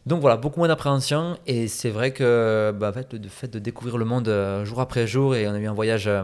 donc 0.07 0.21
voilà, 0.21 0.37
beaucoup 0.37 0.61
moins 0.61 0.69
d'appréhension. 0.69 1.39
Et 1.47 1.69
c'est 1.69 1.91
vrai 1.91 2.13
que 2.13 2.75
bah, 2.79 2.91
en 2.91 2.93
fait, 2.93 3.13
le 3.15 3.29
fait 3.29 3.49
de 3.49 3.59
découvrir 3.59 3.97
le 3.99 4.05
monde 4.05 4.29
euh, 4.29 4.65
jour 4.65 4.81
après 4.81 5.07
jour, 5.07 5.35
et 5.37 5.47
on 5.49 5.53
a 5.55 5.59
eu 5.59 5.67
un 5.67 5.73
voyage 5.75 6.07
euh, 6.09 6.23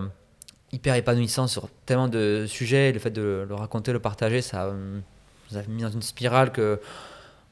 hyper 0.73 0.95
épanouissant 0.95 1.47
sur 1.47 1.69
tellement 1.87 2.09
de 2.09 2.45
sujets, 2.49 2.91
et 2.91 2.93
le 2.93 2.99
fait 2.99 3.11
de 3.11 3.45
le 3.49 3.55
raconter, 3.55 3.93
le 3.93 4.01
partager, 4.01 4.43
ça 4.43 4.65
euh, 4.67 4.99
nous 5.51 5.57
a 5.59 5.63
mis 5.69 5.83
dans 5.83 5.91
une 5.91 6.03
spirale 6.03 6.53
que. 6.53 6.81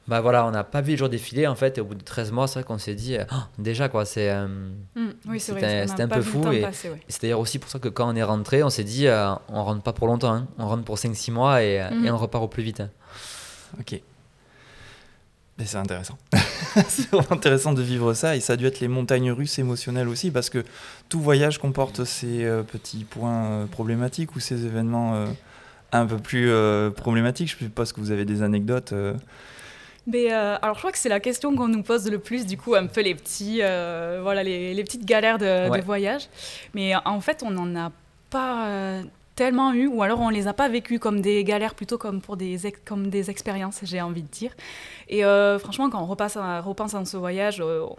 Bah 0.07 0.21
voilà, 0.21 0.43
on 0.47 0.49
n'a 0.49 0.63
pas 0.63 0.81
vu 0.81 0.93
le 0.93 0.97
jour 0.97 1.07
défiler 1.07 1.45
en 1.45 1.53
fait, 1.53 1.77
et 1.77 1.81
au 1.81 1.85
bout 1.85 1.93
de 1.93 2.01
13 2.03 2.31
mois, 2.31 2.47
c'est 2.47 2.55
vrai 2.55 2.63
qu'on 2.63 2.79
s'est 2.79 2.95
dit, 2.95 3.15
Ah, 3.29 3.47
déjà 3.59 3.89
quoi, 3.89 4.05
c'est. 4.05 4.31
euh, 4.31 4.47
Mm, 4.95 5.09
oui, 5.27 5.39
C'était- 5.39 5.85
c'était 5.85 6.01
un 6.01 6.07
pas 6.07 6.15
peu 6.15 6.21
fou 6.23 6.51
et- 6.51 6.61
passer, 6.61 6.89
ouais. 6.89 6.95
et 7.07 7.11
c'est 7.11 7.21
d'ailleurs 7.21 7.39
aussi 7.39 7.59
pour 7.59 7.69
ça 7.69 7.77
que 7.77 7.89
quand 7.89 8.11
on 8.11 8.15
est 8.15 8.23
rentré, 8.23 8.63
on 8.63 8.71
s'est 8.71 8.83
dit, 8.83 9.05
euh, 9.05 9.29
on 9.49 9.63
rentre 9.63 9.83
pas 9.83 9.93
pour 9.93 10.07
longtemps, 10.07 10.33
hein. 10.33 10.47
on 10.57 10.67
rentre 10.67 10.83
pour 10.83 10.97
5-6 10.97 11.29
mois 11.29 11.61
et, 11.61 11.87
Mhm. 11.91 12.05
et 12.05 12.11
on 12.11 12.17
repart 12.17 12.43
au 12.43 12.47
plus 12.47 12.63
vite. 12.63 12.81
Ok. 13.79 14.01
C'est 15.65 15.77
intéressant. 15.77 16.17
c'est 16.87 17.13
intéressant 17.31 17.73
de 17.73 17.81
vivre 17.81 18.13
ça 18.13 18.35
et 18.35 18.39
ça 18.39 18.53
a 18.53 18.55
dû 18.55 18.65
être 18.65 18.79
les 18.79 18.87
montagnes 18.87 19.31
russes 19.31 19.59
émotionnelles 19.59 20.07
aussi 20.07 20.31
parce 20.31 20.49
que 20.49 20.63
tout 21.09 21.19
voyage 21.19 21.57
comporte 21.57 22.05
ces 22.05 22.45
euh, 22.45 22.63
petits 22.63 23.03
points 23.03 23.45
euh, 23.45 23.65
problématiques 23.65 24.35
ou 24.35 24.39
ces 24.39 24.65
événements 24.65 25.15
euh, 25.15 25.25
un 25.91 26.05
peu 26.05 26.17
plus 26.17 26.51
problématiques. 26.95 27.49
Je 27.51 27.57
suppose 27.65 27.91
que 27.93 27.99
vous 27.99 28.11
avez 28.11 28.25
des 28.25 28.41
anecdotes. 28.43 28.93
Mais 30.07 30.31
euh, 30.33 30.55
alors, 30.61 30.75
je 30.75 30.79
crois 30.79 30.91
que 30.91 30.97
c'est 30.97 31.09
la 31.09 31.19
question 31.19 31.55
qu'on 31.55 31.67
nous 31.67 31.83
pose 31.83 32.09
le 32.09 32.19
plus, 32.19 32.45
du 32.45 32.57
coup, 32.57 32.73
un 32.75 32.87
peu 32.87 33.01
les 33.01 33.13
petits, 33.15 33.59
euh, 33.61 34.19
voilà, 34.23 34.43
les, 34.43 34.73
les 34.73 34.83
petites 34.83 35.05
galères 35.05 35.37
de, 35.37 35.65
de 35.65 35.69
Ouais. 35.69 35.81
voyage. 35.81 36.23
Mais 36.73 36.93
en 37.05 37.19
fait, 37.21 37.43
on 37.45 37.51
n'en 37.51 37.75
a 37.75 37.91
pas 38.29 38.67
euh, 38.67 39.03
tellement 39.39 39.71
eu, 39.73 39.87
ou 39.87 40.03
alors 40.03 40.19
on 40.19 40.27
les 40.29 40.47
a 40.47 40.53
pas 40.53 40.67
vécues 40.67 40.99
comme 40.99 41.21
des 41.21 41.43
galères, 41.45 41.73
plutôt 41.73 41.97
comme 41.97 42.19
pour 42.21 42.35
des 42.35 42.57
comme 42.85 43.09
des 43.09 43.29
expériences, 43.29 43.79
j'ai 43.83 44.01
envie 44.01 44.23
de 44.23 44.27
dire. 44.27 44.51
Et 45.07 45.23
euh, 45.23 45.57
franchement, 45.59 45.89
quand 45.89 46.01
on 46.03 46.05
repasse 46.05 46.35
à, 46.35 46.59
repense 46.59 46.93
à 46.93 47.05
ce 47.05 47.15
voyage, 47.15 47.61
euh, 47.61 47.85
on- 47.89 47.95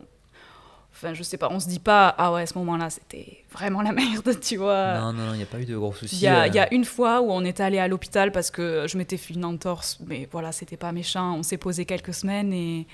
enfin, 0.92 1.14
je 1.14 1.22
sais 1.22 1.38
pas, 1.38 1.48
on 1.50 1.58
se 1.58 1.66
dit 1.68 1.78
pas, 1.78 2.14
ah 2.18 2.30
ouais, 2.32 2.42
à 2.42 2.46
ce 2.46 2.58
moment-là, 2.58 2.90
c'était 2.90 3.44
vraiment 3.50 3.80
la 3.80 3.92
merde, 4.02 4.38
tu 4.40 4.56
vois. 4.58 4.98
non, 5.00 5.12
non, 5.14 5.32
il 5.32 5.38
n'y 5.38 5.42
a 5.42 5.46
pas 5.46 5.60
eu 5.60 5.64
de 5.64 5.76
gros 5.78 5.94
soucis. 5.94 6.16
Il 6.16 6.22
y, 6.22 6.26
a, 6.26 6.42
euh. 6.42 6.46
il 6.48 6.54
y 6.54 6.58
a 6.58 6.72
une 6.74 6.84
fois 6.84 7.22
où 7.22 7.30
on 7.32 7.42
est 7.42 7.60
allé 7.60 7.78
à 7.78 7.88
l'hôpital 7.88 8.32
parce 8.32 8.50
que 8.50 8.86
je 8.86 8.98
m'étais 8.98 9.16
fait 9.16 9.32
une 9.32 9.44
entorse, 9.46 9.98
mais 10.06 10.28
voilà, 10.30 10.52
c'était 10.52 10.76
pas 10.76 10.92
méchant. 10.92 11.36
On 11.36 11.42
s'est 11.42 11.56
posé 11.56 11.86
quelques 11.86 12.12
semaines 12.12 12.52
et, 12.52 12.86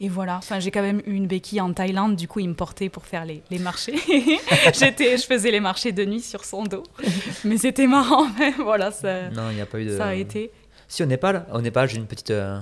et 0.00 0.08
voilà, 0.08 0.36
enfin, 0.38 0.58
j'ai 0.58 0.70
quand 0.70 0.82
même 0.82 1.00
eu 1.06 1.14
une 1.14 1.26
béquille 1.26 1.60
en 1.60 1.72
Thaïlande, 1.72 2.16
du 2.16 2.26
coup 2.26 2.40
il 2.40 2.48
me 2.48 2.54
portait 2.54 2.88
pour 2.88 3.06
faire 3.06 3.24
les, 3.24 3.42
les 3.50 3.58
marchés. 3.60 3.94
J'étais, 4.74 5.16
je 5.16 5.24
faisais 5.24 5.50
les 5.50 5.60
marchés 5.60 5.92
de 5.92 6.04
nuit 6.04 6.20
sur 6.20 6.44
son 6.44 6.64
dos. 6.64 6.82
Mais 7.44 7.56
c'était 7.58 7.86
marrant, 7.86 8.26
mais 8.38 8.50
voilà, 8.52 8.90
ça, 8.90 9.28
Non, 9.30 9.50
il 9.50 9.56
n'y 9.56 9.60
a 9.60 9.66
pas 9.66 9.78
eu 9.80 9.84
de. 9.86 9.96
ça 9.96 10.06
a 10.06 10.14
été. 10.14 10.50
Si 10.88 11.02
au 11.02 11.06
Népal, 11.06 11.46
au 11.52 11.60
Népal, 11.60 11.88
j'ai 11.88 11.96
une 11.96 12.06
petite, 12.06 12.30
euh, 12.32 12.58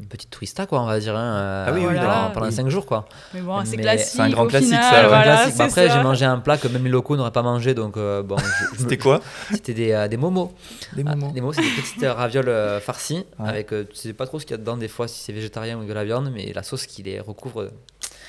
une 0.00 0.06
petite 0.06 0.30
tourista 0.30 0.64
quoi, 0.66 0.80
on 0.80 0.86
va 0.86 0.98
dire, 0.98 1.14
hein, 1.14 1.34
euh, 1.36 1.64
Ah 1.68 1.72
oui, 1.72 1.80
oui, 1.86 1.94
pendant, 1.96 2.30
pendant 2.32 2.46
Oui. 2.46 2.52
5 2.52 2.68
jours 2.68 2.86
quoi. 2.86 3.06
Mais 3.34 3.40
bon, 3.42 3.62
c'est 3.64 3.76
classique. 3.76 4.08
c'est 4.14 4.20
un 4.22 4.30
grand 4.30 4.46
classique, 4.46 4.68
final, 4.70 4.84
ça, 4.90 5.08
voilà, 5.08 5.22
Classique. 5.24 5.54
c'est 5.56 5.62
Après, 5.62 5.90
j'ai 5.90 6.02
mangé 6.02 6.24
un 6.24 6.38
plat 6.38 6.56
que 6.56 6.66
même 6.68 6.84
les 6.84 6.90
locaux 6.90 7.16
n'auraient 7.16 7.30
pas 7.30 7.42
mangé, 7.42 7.74
donc 7.74 7.96
euh, 7.98 8.22
bon, 8.22 8.36
C'était 8.78 8.96
quoi 8.98 9.20
c'était 9.50 9.74
des, 9.74 9.92
euh, 9.92 10.08
des 10.08 10.16
momos. 10.16 10.52
Des 10.94 11.04
Ah, 11.06 11.14
momos 11.14 11.32
des 11.32 11.40
momos, 11.42 11.52
c'est 11.52 11.60
des 11.62 11.68
petites 11.68 12.04
ravioles 12.06 12.48
euh, 12.48 12.80
farcies 12.80 13.24
Ouais. 13.38 13.48
avec, 13.48 13.72
euh, 13.72 13.84
tu 13.88 13.96
sais 13.96 14.12
pas 14.14 14.24
trop 14.26 14.38
ce 14.38 14.46
qu'il 14.46 14.52
y 14.52 14.54
a 14.54 14.58
dedans 14.58 14.76
des 14.78 14.88
fois, 14.88 15.08
si 15.08 15.20
c'est 15.22 15.32
végétarien 15.32 15.76
ou 15.78 15.84
de 15.84 15.92
la 15.92 16.04
viande, 16.04 16.30
mais 16.34 16.52
la 16.54 16.62
sauce 16.62 16.86
qui 16.86 17.02
les 17.02 17.20
recouvre. 17.20 17.68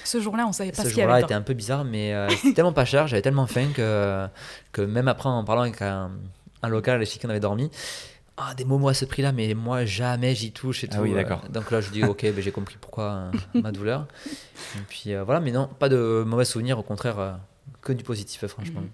Ce 0.03 0.19
jour-là, 0.19 0.45
on 0.45 0.51
savait 0.51 0.71
pas 0.71 0.83
Ce 0.83 0.89
ce 0.89 0.93
qu'il 0.93 0.97
y 0.97 1.01
jour-là 1.03 1.13
avait 1.15 1.23
était 1.23 1.33
dedans. 1.33 1.39
un 1.39 1.43
peu 1.43 1.53
bizarre, 1.53 1.85
mais 1.85 2.13
euh, 2.13 2.27
c'était 2.29 2.55
tellement 2.55 2.73
pas 2.73 2.83
cher, 2.83 3.07
j'avais 3.07 3.21
tellement 3.21 3.47
faim 3.47 3.67
que, 3.73 4.27
que 4.73 4.81
même 4.81 5.07
après 5.07 5.29
en 5.29 5.45
parlant 5.45 5.61
avec 5.61 5.81
un, 5.81 6.11
un 6.61 6.67
local 6.67 7.05
chez 7.05 7.19
qui 7.19 7.25
on 7.25 7.29
avait 7.29 7.39
dormi, 7.39 7.71
ah 8.37 8.53
des 8.55 8.65
momos 8.65 8.89
à 8.89 8.93
ce 8.93 9.05
prix-là, 9.05 9.31
mais 9.31 9.53
moi 9.53 9.85
jamais 9.85 10.33
j'y 10.35 10.51
touche 10.51 10.83
et 10.83 10.89
Ah 10.91 10.95
tout. 10.95 11.01
oui, 11.03 11.11
euh. 11.11 11.15
d'accord. 11.15 11.41
Donc 11.49 11.69
là 11.71 11.81
je 11.81 11.89
dis 11.91 12.03
ok, 12.03 12.21
ben, 12.23 12.39
j'ai 12.41 12.51
compris 12.51 12.77
pourquoi 12.81 13.03
euh, 13.03 13.31
ma 13.61 13.71
douleur. 13.71 14.07
Et 14.75 14.79
puis 14.89 15.13
euh, 15.13 15.23
voilà, 15.23 15.39
mais 15.39 15.51
non, 15.51 15.67
pas 15.67 15.89
de 15.89 16.23
mauvais 16.25 16.45
souvenirs, 16.45 16.79
au 16.79 16.83
contraire 16.83 17.19
euh, 17.19 17.33
que 17.81 17.93
du 17.93 18.03
positif 18.03 18.45
franchement. 18.47 18.81
Mhm. 18.81 18.89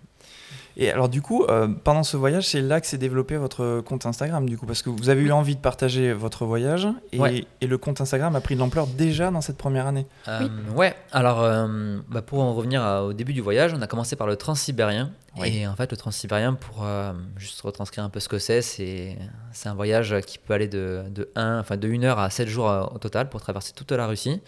Et 0.78 0.92
alors 0.92 1.10
du 1.10 1.22
coup, 1.22 1.44
euh, 1.50 1.68
pendant 1.84 2.04
ce 2.04 2.16
voyage, 2.18 2.48
c'est 2.48 2.62
là 2.62 2.80
que 2.80 2.88
s'est 2.88 2.98
développé 2.98 3.36
votre 3.38 3.82
compte 3.82 4.06
Instagram, 4.06 4.48
du 4.48 4.58
coup, 4.58 4.66
parce 4.66 4.82
que 4.82 4.90
vous 4.90 5.10
avez 5.10 5.22
eu 5.22 5.32
envie 5.32 5.56
de 5.56 5.62
partager 5.62 6.14
votre 6.14 6.46
voyage, 6.46 6.88
et, 7.12 7.20
Ouais. 7.20 7.46
et 7.62 7.68
le 7.68 7.78
compte 7.78 8.00
Instagram 8.02 8.36
a 8.36 8.42
pris 8.42 8.56
de 8.56 8.60
l'ampleur 8.60 8.88
déjà 8.88 9.30
dans 9.32 9.42
cette 9.42 9.58
première 9.58 9.88
année. 9.88 10.06
Euh, 10.28 10.48
Ouais, 10.76 10.96
alors 11.12 11.42
euh, 11.42 12.00
bah, 12.10 12.22
pour 12.22 12.40
en 12.42 12.54
revenir 12.54 12.82
à- 12.82 13.04
au 13.04 13.14
début 13.14 13.34
du 13.34 13.42
voyage, 13.42 13.74
on 13.74 13.82
a 13.82 13.88
commencé 13.88 14.16
par 14.16 14.28
le 14.28 14.36
transsibérien. 14.36 15.12
Oui. 15.38 15.60
Et 15.60 15.68
en 15.68 15.76
fait, 15.76 15.92
le 15.92 15.98
transsibérien, 15.98 16.54
pour 16.56 16.84
euh, 16.86 17.14
juste 17.38 17.62
retranscrire 17.62 18.04
un 18.04 18.10
peu 18.10 18.20
ce 18.20 18.28
que 18.28 18.40
c'est, 18.40 18.62
c'est 18.62 19.18
c'est 19.52 19.70
un 19.70 19.74
voyage 19.76 20.16
qui 20.26 20.38
peut 20.38 20.54
aller 20.54 20.68
de, 20.68 21.04
de, 21.10 21.30
1, 21.36 21.60
enfin 21.60 21.78
de 21.78 21.88
1 21.88 22.04
heure 22.04 22.20
à 22.20 22.30
7 22.30 22.48
jours 22.48 22.90
au 22.94 22.98
total 22.98 23.30
pour 23.30 23.40
traverser 23.42 23.74
toute 23.76 23.92
la 23.92 24.06
Russie. 24.08 24.42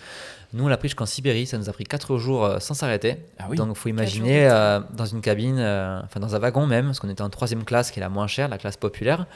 Nous, 0.53 0.65
on 0.65 0.67
l'a 0.67 0.75
pris 0.75 0.89
jusqu'en 0.89 1.05
Sibérie, 1.05 1.45
ça 1.45 1.57
nous 1.57 1.69
a 1.69 1.73
pris 1.73 1.85
4 1.85 2.17
jours 2.17 2.43
euh, 2.43 2.59
sans 2.59 2.73
s'arrêter. 2.73 3.15
Ah 3.39 3.45
oui. 3.49 3.55
Donc, 3.55 3.69
il 3.71 3.75
faut 3.75 3.87
imaginer 3.87 4.49
euh, 4.49 4.81
dans 4.93 5.05
une 5.05 5.21
cabine, 5.21 5.59
euh, 5.59 6.01
enfin 6.03 6.19
dans 6.19 6.35
un 6.35 6.39
wagon 6.39 6.67
même, 6.67 6.87
parce 6.87 6.99
qu'on 6.99 7.09
était 7.09 7.21
en 7.21 7.29
troisième 7.29 7.63
classe, 7.63 7.89
qui 7.89 7.99
est 7.99 8.01
la 8.01 8.09
moins 8.09 8.27
chère, 8.27 8.49
la 8.49 8.57
classe 8.57 8.75
populaire. 8.75 9.27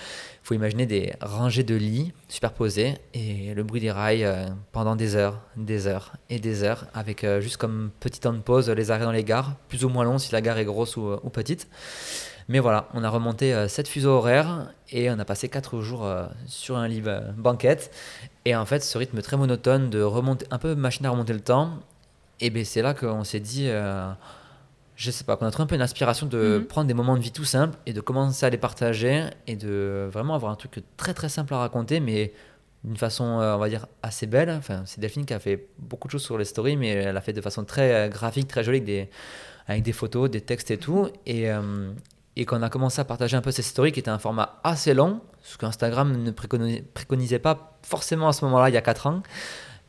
Il 0.43 0.47
faut 0.47 0.55
imaginer 0.55 0.85
des 0.85 1.13
rangées 1.21 1.63
de 1.63 1.75
lits 1.75 2.11
superposés 2.27 2.95
et 3.13 3.53
le 3.53 3.63
bruit 3.63 3.79
des 3.79 3.91
rails 3.91 4.25
euh, 4.25 4.45
pendant 4.73 4.97
des 4.97 5.15
heures, 5.15 5.39
des 5.55 5.87
heures 5.87 6.13
et 6.29 6.39
des 6.39 6.63
heures, 6.63 6.87
avec 6.93 7.25
juste 7.39 7.57
comme 7.57 7.91
petit 8.01 8.19
temps 8.19 8.33
de 8.33 8.39
pause 8.39 8.69
les 8.69 8.91
arrêts 8.91 9.05
dans 9.05 9.11
les 9.11 9.23
gares, 9.23 9.55
plus 9.69 9.85
ou 9.85 9.89
moins 9.89 10.03
long 10.03 10.17
si 10.17 10.33
la 10.33 10.41
gare 10.41 10.57
est 10.57 10.65
grosse 10.65 10.97
ou, 10.97 11.13
ou 11.23 11.29
petite. 11.29 11.69
Mais 12.47 12.59
voilà, 12.59 12.89
on 12.93 13.03
a 13.03 13.09
remonté 13.09 13.67
7 13.67 13.87
fuseaux 13.87 14.11
horaires 14.11 14.71
et 14.91 15.09
on 15.09 15.17
a 15.17 15.25
passé 15.25 15.49
4 15.49 15.81
jours 15.81 16.07
sur 16.45 16.77
un 16.77 16.87
lit 16.87 17.01
banquette. 17.35 17.89
Et 18.45 18.55
en 18.55 18.65
fait, 18.65 18.83
ce 18.83 18.97
rythme 18.97 19.21
très 19.21 19.37
monotone 19.37 19.89
de 19.89 20.01
remonter, 20.01 20.45
un 20.51 20.59
peu 20.59 20.75
machine 20.75 21.05
à 21.05 21.09
remonter 21.09 21.33
le 21.33 21.39
temps, 21.39 21.79
et 22.39 22.49
ben 22.49 22.63
c'est 22.63 22.81
là 22.81 22.93
qu'on 22.93 23.23
s'est 23.23 23.39
dit, 23.39 23.67
euh, 23.69 24.07
je 24.95 25.09
sais 25.11 25.23
pas, 25.23 25.35
qu'on 25.35 25.45
a 25.47 25.51
trouvé 25.51 25.63
un 25.63 25.67
peu 25.67 25.75
une 25.75 25.81
aspiration 25.81 26.27
de 26.27 26.59
Mhm. 26.59 26.65
prendre 26.65 26.87
des 26.87 26.93
moments 26.93 27.15
de 27.17 27.21
vie 27.21 27.31
tout 27.31 27.43
simples 27.45 27.77
et 27.85 27.93
de 27.93 28.01
commencer 28.01 28.45
à 28.45 28.49
les 28.49 28.57
partager 28.57 29.23
et 29.47 29.55
de 29.55 30.07
vraiment 30.11 30.35
avoir 30.35 30.51
un 30.51 30.55
truc 30.55 30.83
très 30.97 31.13
très 31.13 31.29
simple 31.29 31.53
à 31.53 31.57
raconter, 31.57 31.99
mais 31.99 32.33
d'une 32.83 32.97
façon, 32.97 33.39
euh, 33.41 33.55
on 33.55 33.57
va 33.57 33.67
dire, 33.67 33.87
assez 34.03 34.27
belle. 34.27 34.51
Enfin, 34.51 34.83
c'est 34.85 34.99
Delphine 34.99 35.25
qui 35.25 35.33
a 35.33 35.39
fait 35.39 35.67
beaucoup 35.79 36.07
de 36.07 36.11
choses 36.11 36.23
sur 36.23 36.37
les 36.37 36.45
stories, 36.45 36.77
mais 36.77 36.89
elle 36.89 37.17
a 37.17 37.21
fait 37.21 37.33
de 37.33 37.41
façon 37.41 37.63
très 37.63 37.91
euh, 37.93 38.09
graphique, 38.09 38.47
très 38.47 38.63
jolie, 38.63 38.77
avec 38.77 38.85
des, 38.85 39.09
avec 39.67 39.81
des 39.81 39.91
photos, 39.91 40.29
des 40.29 40.41
textes 40.41 40.69
et 40.69 40.77
tout. 40.77 41.09
Et, 41.25 41.49
euh, 41.49 41.91
et 42.37 42.45
quand 42.45 42.59
on 42.59 42.63
a 42.63 42.69
commencé 42.69 42.99
à 42.99 43.05
partager 43.05 43.37
un 43.37 43.41
peu 43.41 43.51
ces 43.51 43.61
stories, 43.61 43.91
qui 43.91 43.99
étaient 43.99 44.09
un 44.09 44.19
format 44.19 44.59
assez 44.63 44.93
long, 44.93 45.21
ce 45.43 45.57
qu'Instagram 45.57 46.11
ne 46.21 46.31
préconisait, 46.31 47.39
pas 47.39 47.77
forcément 47.81 48.27
à 48.27 48.33
ce 48.33 48.43
moment-là, 48.45 48.69
il 48.69 48.73
y 48.73 48.77
a 48.77 48.81
4 48.81 49.07
ans, 49.07 49.23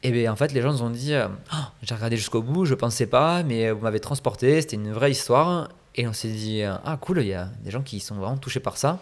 et 0.02 0.12
bien 0.12 0.32
en 0.32 0.36
fait, 0.36 0.52
les 0.52 0.62
gens 0.62 0.72
nous 0.72 0.82
ont 0.82 0.90
dit 0.90 1.14
euh, 1.14 1.26
Ah, 1.50 1.72
J'ai 1.82 1.94
regardé 1.94 2.16
jusqu'au 2.16 2.42
bout, 2.42 2.64
je 2.64 2.74
pensais 2.74 3.06
pas, 3.06 3.42
mais 3.42 3.70
vous 3.72 3.80
m'avez 3.80 4.00
transporté, 4.00 4.60
c'était 4.60 4.76
une 4.76 4.92
vraie 4.92 5.10
histoire. 5.10 5.70
Et 5.96 6.06
on 6.06 6.12
s'est 6.12 6.28
dit 6.28 6.62
euh, 6.62 6.74
Ah, 6.84 6.96
cool, 7.00 7.18
il 7.22 7.28
y 7.28 7.34
a 7.34 7.48
des 7.64 7.70
gens 7.70 7.82
qui 7.82 7.98
sont 8.00 8.14
vraiment 8.14 8.36
touchés 8.36 8.60
par 8.60 8.76
ça. 8.76 9.00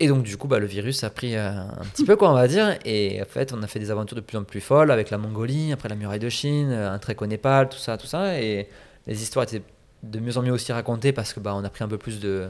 Et 0.00 0.08
donc, 0.08 0.24
du 0.24 0.36
coup, 0.36 0.48
bah, 0.48 0.58
le 0.58 0.66
virus 0.66 1.04
a 1.04 1.10
pris 1.10 1.36
euh, 1.36 1.50
un 1.50 1.84
petit 1.92 2.04
peu, 2.04 2.16
quoi, 2.16 2.30
on 2.30 2.34
va 2.34 2.48
dire. 2.48 2.76
Et 2.84 3.22
en 3.22 3.26
fait, 3.26 3.52
on 3.52 3.62
a 3.62 3.68
fait 3.68 3.78
des 3.78 3.92
aventures 3.92 4.16
de 4.16 4.22
plus 4.22 4.36
en 4.36 4.42
plus 4.42 4.60
folles 4.60 4.90
avec 4.90 5.10
la 5.10 5.18
Mongolie, 5.18 5.72
après 5.72 5.88
la 5.88 5.94
muraille 5.94 6.18
de 6.18 6.28
Chine, 6.28 6.72
un 6.72 6.98
trek 6.98 7.16
au 7.20 7.26
Népal, 7.26 7.68
tout 7.68 7.78
ça, 7.78 7.96
tout 7.96 8.08
ça. 8.08 8.40
Et 8.40 8.68
les 9.06 9.22
histoires 9.22 9.44
étaient 9.44 9.62
de 10.10 10.20
mieux 10.20 10.36
en 10.38 10.42
mieux 10.42 10.52
aussi 10.52 10.72
racontées 10.72 11.12
parce 11.12 11.32
que 11.32 11.40
bah, 11.40 11.54
on 11.54 11.64
a 11.64 11.70
pris 11.70 11.84
un 11.84 11.88
peu 11.88 11.98
plus 11.98 12.20
de. 12.20 12.48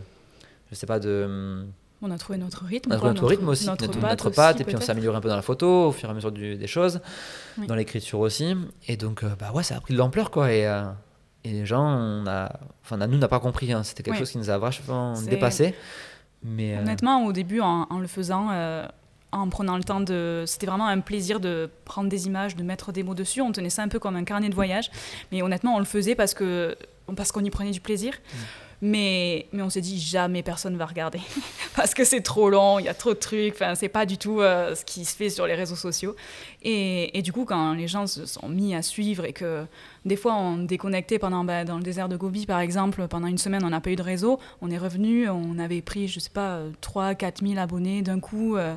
Je 0.70 0.74
sais 0.74 0.86
pas, 0.86 0.98
de. 0.98 1.64
On 2.02 2.10
a 2.10 2.18
trouvé 2.18 2.38
notre 2.38 2.64
rythme. 2.64 2.90
on 2.90 2.94
a 2.94 2.96
trouvé 2.98 3.14
notre 3.14 3.26
rythme 3.28 3.48
aussi, 3.48 3.66
notre, 3.66 3.86
notre, 3.86 3.98
patte 4.00 4.10
notre 4.10 4.26
aussi, 4.28 4.36
patte, 4.36 4.60
et 4.60 4.64
puis 4.64 4.76
on 4.76 4.80
s'est 4.80 4.90
amélioré 4.90 5.16
un 5.16 5.20
peu 5.20 5.28
dans 5.28 5.36
la 5.36 5.42
photo 5.42 5.86
au 5.88 5.92
fur 5.92 6.08
et 6.08 6.12
à 6.12 6.14
mesure 6.14 6.32
du- 6.32 6.56
des 6.56 6.66
choses, 6.66 7.00
Oui. 7.56 7.66
dans 7.66 7.74
l'écriture 7.74 8.18
aussi. 8.20 8.54
Et 8.88 8.96
donc, 8.98 9.22
euh, 9.24 9.30
bah 9.38 9.52
ouais, 9.54 9.62
ça 9.62 9.76
a 9.76 9.80
pris 9.80 9.94
de 9.94 9.98
l'ampleur, 9.98 10.30
quoi. 10.30 10.52
Et, 10.52 10.66
euh, 10.66 10.82
et 11.44 11.52
les 11.52 11.64
gens, 11.64 11.82
on 11.86 12.26
a, 12.26 12.52
enfin, 12.82 12.98
nous, 12.98 13.14
on 13.16 13.18
n'a 13.18 13.28
pas 13.28 13.40
compris. 13.40 13.72
hein. 13.72 13.82
C'était 13.84 14.02
quelque 14.02 14.14
Oui. 14.14 14.18
chose 14.18 14.30
qui 14.32 14.38
nous 14.38 14.50
a 14.50 14.58
vachement 14.58 15.14
dépassé. 15.22 15.74
Mais 16.42 16.76
euh, 16.76 16.80
Honnêtement, 16.82 17.24
au 17.24 17.32
début, 17.32 17.60
en, 17.60 17.86
en 17.88 17.98
le 18.00 18.06
faisant, 18.06 18.48
euh, 18.52 18.86
en 19.32 19.48
prenant 19.48 19.78
le 19.78 19.84
temps 19.84 20.00
de. 20.00 20.44
C'était 20.46 20.66
vraiment 20.66 20.86
un 20.88 21.00
plaisir 21.00 21.40
de 21.40 21.70
prendre 21.86 22.10
des 22.10 22.26
images, 22.26 22.54
de 22.54 22.62
mettre 22.62 22.92
des 22.92 23.02
mots 23.02 23.14
dessus. 23.14 23.40
On 23.40 23.50
tenait 23.52 23.70
ça 23.70 23.82
un 23.82 23.88
peu 23.88 23.98
comme 23.98 24.16
un 24.16 24.24
carnet 24.24 24.50
de 24.50 24.54
voyage. 24.54 24.90
Mais 25.32 25.40
honnêtement, 25.42 25.74
on 25.74 25.78
le 25.78 25.84
faisait 25.86 26.14
parce 26.14 26.34
que 26.34 26.76
parce 27.16 27.32
qu'on 27.32 27.44
y 27.44 27.50
prenait 27.50 27.70
du 27.70 27.80
plaisir. 27.80 28.12
Mm. 28.12 28.38
Mais, 28.82 29.46
mais 29.52 29.62
on 29.62 29.70
s'est 29.70 29.80
dit 29.80 29.98
jamais 29.98 30.42
personne 30.42 30.76
va 30.76 30.84
regarder 30.84 31.20
parce 31.76 31.94
que 31.94 32.04
c'est 32.04 32.20
trop 32.20 32.50
long, 32.50 32.78
il 32.78 32.84
y 32.84 32.88
a 32.88 32.92
trop 32.92 33.14
de 33.14 33.18
trucs, 33.18 33.54
enfin 33.54 33.74
c'est 33.74 33.88
pas 33.88 34.04
du 34.04 34.18
tout 34.18 34.42
euh, 34.42 34.74
ce 34.74 34.84
qui 34.84 35.06
se 35.06 35.16
fait 35.16 35.30
sur 35.30 35.46
les 35.46 35.54
réseaux 35.54 35.76
sociaux. 35.76 36.14
Et, 36.62 37.16
et 37.16 37.22
du 37.22 37.32
coup, 37.32 37.46
quand 37.46 37.72
les 37.72 37.88
gens 37.88 38.06
se 38.06 38.26
sont 38.26 38.48
mis 38.48 38.74
à 38.74 38.82
suivre 38.82 39.24
et 39.24 39.32
que 39.32 39.64
des 40.04 40.16
fois 40.16 40.34
on 40.34 40.58
déconnectait 40.58 41.18
pendant 41.18 41.44
bah, 41.44 41.64
dans 41.64 41.78
le 41.78 41.82
désert 41.82 42.10
de 42.10 42.16
Gobi 42.16 42.44
par 42.44 42.60
exemple, 42.60 43.06
pendant 43.08 43.28
une 43.28 43.38
semaine 43.38 43.64
on 43.64 43.70
n'a 43.70 43.80
pas 43.80 43.90
eu 43.90 43.96
de 43.96 44.02
réseau, 44.02 44.38
on 44.60 44.70
est 44.70 44.76
revenu, 44.76 45.30
on 45.30 45.58
avait 45.58 45.80
pris 45.80 46.06
je 46.06 46.20
sais 46.20 46.28
pas 46.28 46.60
3 46.82 47.14
4 47.14 47.46
000 47.46 47.58
abonnés 47.58 48.02
d'un 48.02 48.20
coup. 48.20 48.56
euh, 48.56 48.74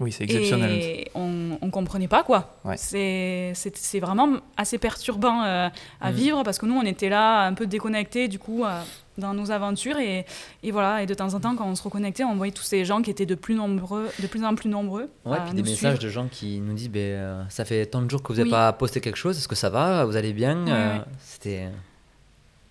Oui, 0.00 0.10
c'est 0.12 0.24
exceptionnel. 0.24 0.70
et 0.72 1.10
on, 1.14 1.58
on 1.60 1.70
comprenait 1.70 2.08
pas 2.08 2.22
quoi. 2.22 2.54
Ouais. 2.64 2.76
C'est, 2.78 3.52
vraiment 4.00 4.38
assez 4.56 4.78
perturbant 4.78 5.42
euh, 5.44 5.68
à 6.00 6.10
Mm. 6.10 6.14
vivre 6.14 6.42
parce 6.42 6.58
que 6.58 6.64
nous 6.66 6.74
on 6.74 6.82
était 6.86 7.10
là 7.10 7.42
un 7.46 7.52
peu 7.54 7.66
déconnectés 7.66 8.26
du 8.28 8.38
coup 8.38 8.64
euh, 8.64 8.80
dans 9.18 9.34
nos 9.34 9.50
aventures 9.50 9.98
et, 9.98 10.24
et 10.62 10.70
voilà 10.70 11.02
et 11.02 11.06
de 11.06 11.12
temps 11.12 11.34
en 11.34 11.40
temps 11.40 11.54
quand 11.54 11.66
on 11.68 11.74
se 11.74 11.82
reconnectait 11.82 12.24
on 12.24 12.36
voyait 12.36 12.52
tous 12.52 12.62
ces 12.62 12.84
gens 12.86 13.02
qui 13.02 13.10
étaient 13.10 13.26
de 13.26 13.34
plus 13.34 13.54
nombreux, 13.54 14.08
de 14.20 14.26
plus 14.26 14.42
en 14.42 14.54
plus 14.54 14.70
nombreux. 14.70 15.10
ouais, 15.26 15.36
puis 15.44 15.54
des 15.54 15.62
messages 15.62 15.96
suivre. 15.98 16.02
de 16.04 16.08
gens 16.08 16.28
qui 16.28 16.60
nous 16.60 16.72
disent 16.72 16.88
ben, 16.88 17.00
euh, 17.00 17.42
Ça 17.50 17.66
fait 17.66 17.84
tant 17.86 18.00
de 18.00 18.10
jours 18.10 18.22
que 18.22 18.28
vous 18.32 18.38
n'avez 18.38 18.48
Oui. 18.48 18.52
pas 18.52 18.72
posté 18.72 19.02
quelque 19.02 19.16
chose, 19.18 19.36
est-ce 19.36 19.48
que 19.48 19.54
ça 19.54 19.68
va? 19.68 20.04
Vous 20.06 20.16
allez 20.16 20.32
bien? 20.32 20.64
Ouais, 20.64 20.72
Euh, 20.72 20.96
ouais. 20.98 21.04
C'était 21.22 21.68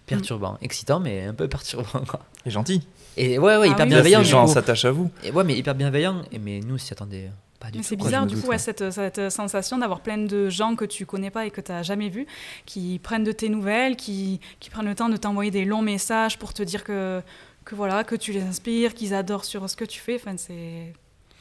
perturbant, 0.07 0.57
excitant, 0.61 0.99
mais 0.99 1.23
un 1.25 1.33
peu 1.35 1.47
perturbant. 1.55 2.03
Quoi. 2.07 2.21
Et 2.45 2.49
gentil. 2.49 2.81
Et 3.17 3.37
ouais, 3.37 3.57
ouais, 3.57 3.67
Ah 3.69 3.71
hyper 3.73 3.85
oui. 3.85 3.91
bienveillant. 3.91 4.19
les 4.19 4.25
gens 4.25 4.47
s'attachent 4.47 4.85
à 4.85 4.91
vous. 4.91 5.09
Et 5.23 5.31
ouais, 5.31 5.43
mais 5.43 5.55
hyper 5.57 5.75
bienveillant. 5.75 6.21
Et 6.31 6.39
mais 6.39 6.59
nous, 6.61 6.75
on 6.75 6.77
s'y 6.77 6.93
attendait 6.93 7.29
pas 7.59 7.69
du 7.71 7.77
Mais 7.79 7.83
tout. 7.83 7.89
c'est 7.89 7.95
bizarre 7.97 8.25
du 8.25 8.37
coup 8.37 8.47
ouais, 8.47 8.57
cette, 8.57 8.89
cette 8.91 9.29
sensation 9.29 9.77
d'avoir 9.77 9.99
plein 9.99 10.17
de 10.17 10.49
gens 10.49 10.75
que 10.75 10.85
tu 10.85 11.05
connais 11.05 11.29
pas 11.29 11.45
et 11.45 11.51
que 11.51 11.59
tu 11.59 11.71
n'as 11.73 11.83
jamais 11.83 12.07
vus, 12.07 12.25
qui 12.65 12.99
prennent 13.03 13.25
de 13.25 13.33
tes 13.33 13.49
nouvelles, 13.49 13.97
qui, 13.97 14.39
qui 14.61 14.69
prennent 14.69 14.85
le 14.87 14.95
temps 14.95 15.09
de 15.09 15.17
t'envoyer 15.17 15.51
des 15.51 15.65
longs 15.65 15.81
messages 15.81 16.37
pour 16.39 16.53
te 16.53 16.63
dire 16.63 16.85
que, 16.85 17.21
que 17.65 17.75
voilà 17.75 18.05
que 18.05 18.15
tu 18.15 18.31
les 18.31 18.41
inspires, 18.43 18.93
qu'ils 18.93 19.13
adorent 19.13 19.43
sur 19.45 19.69
ce 19.69 19.75
que 19.75 19.83
tu 19.83 19.99
fais. 19.99 20.15
Enfin, 20.15 20.35
c'est, 20.37 20.93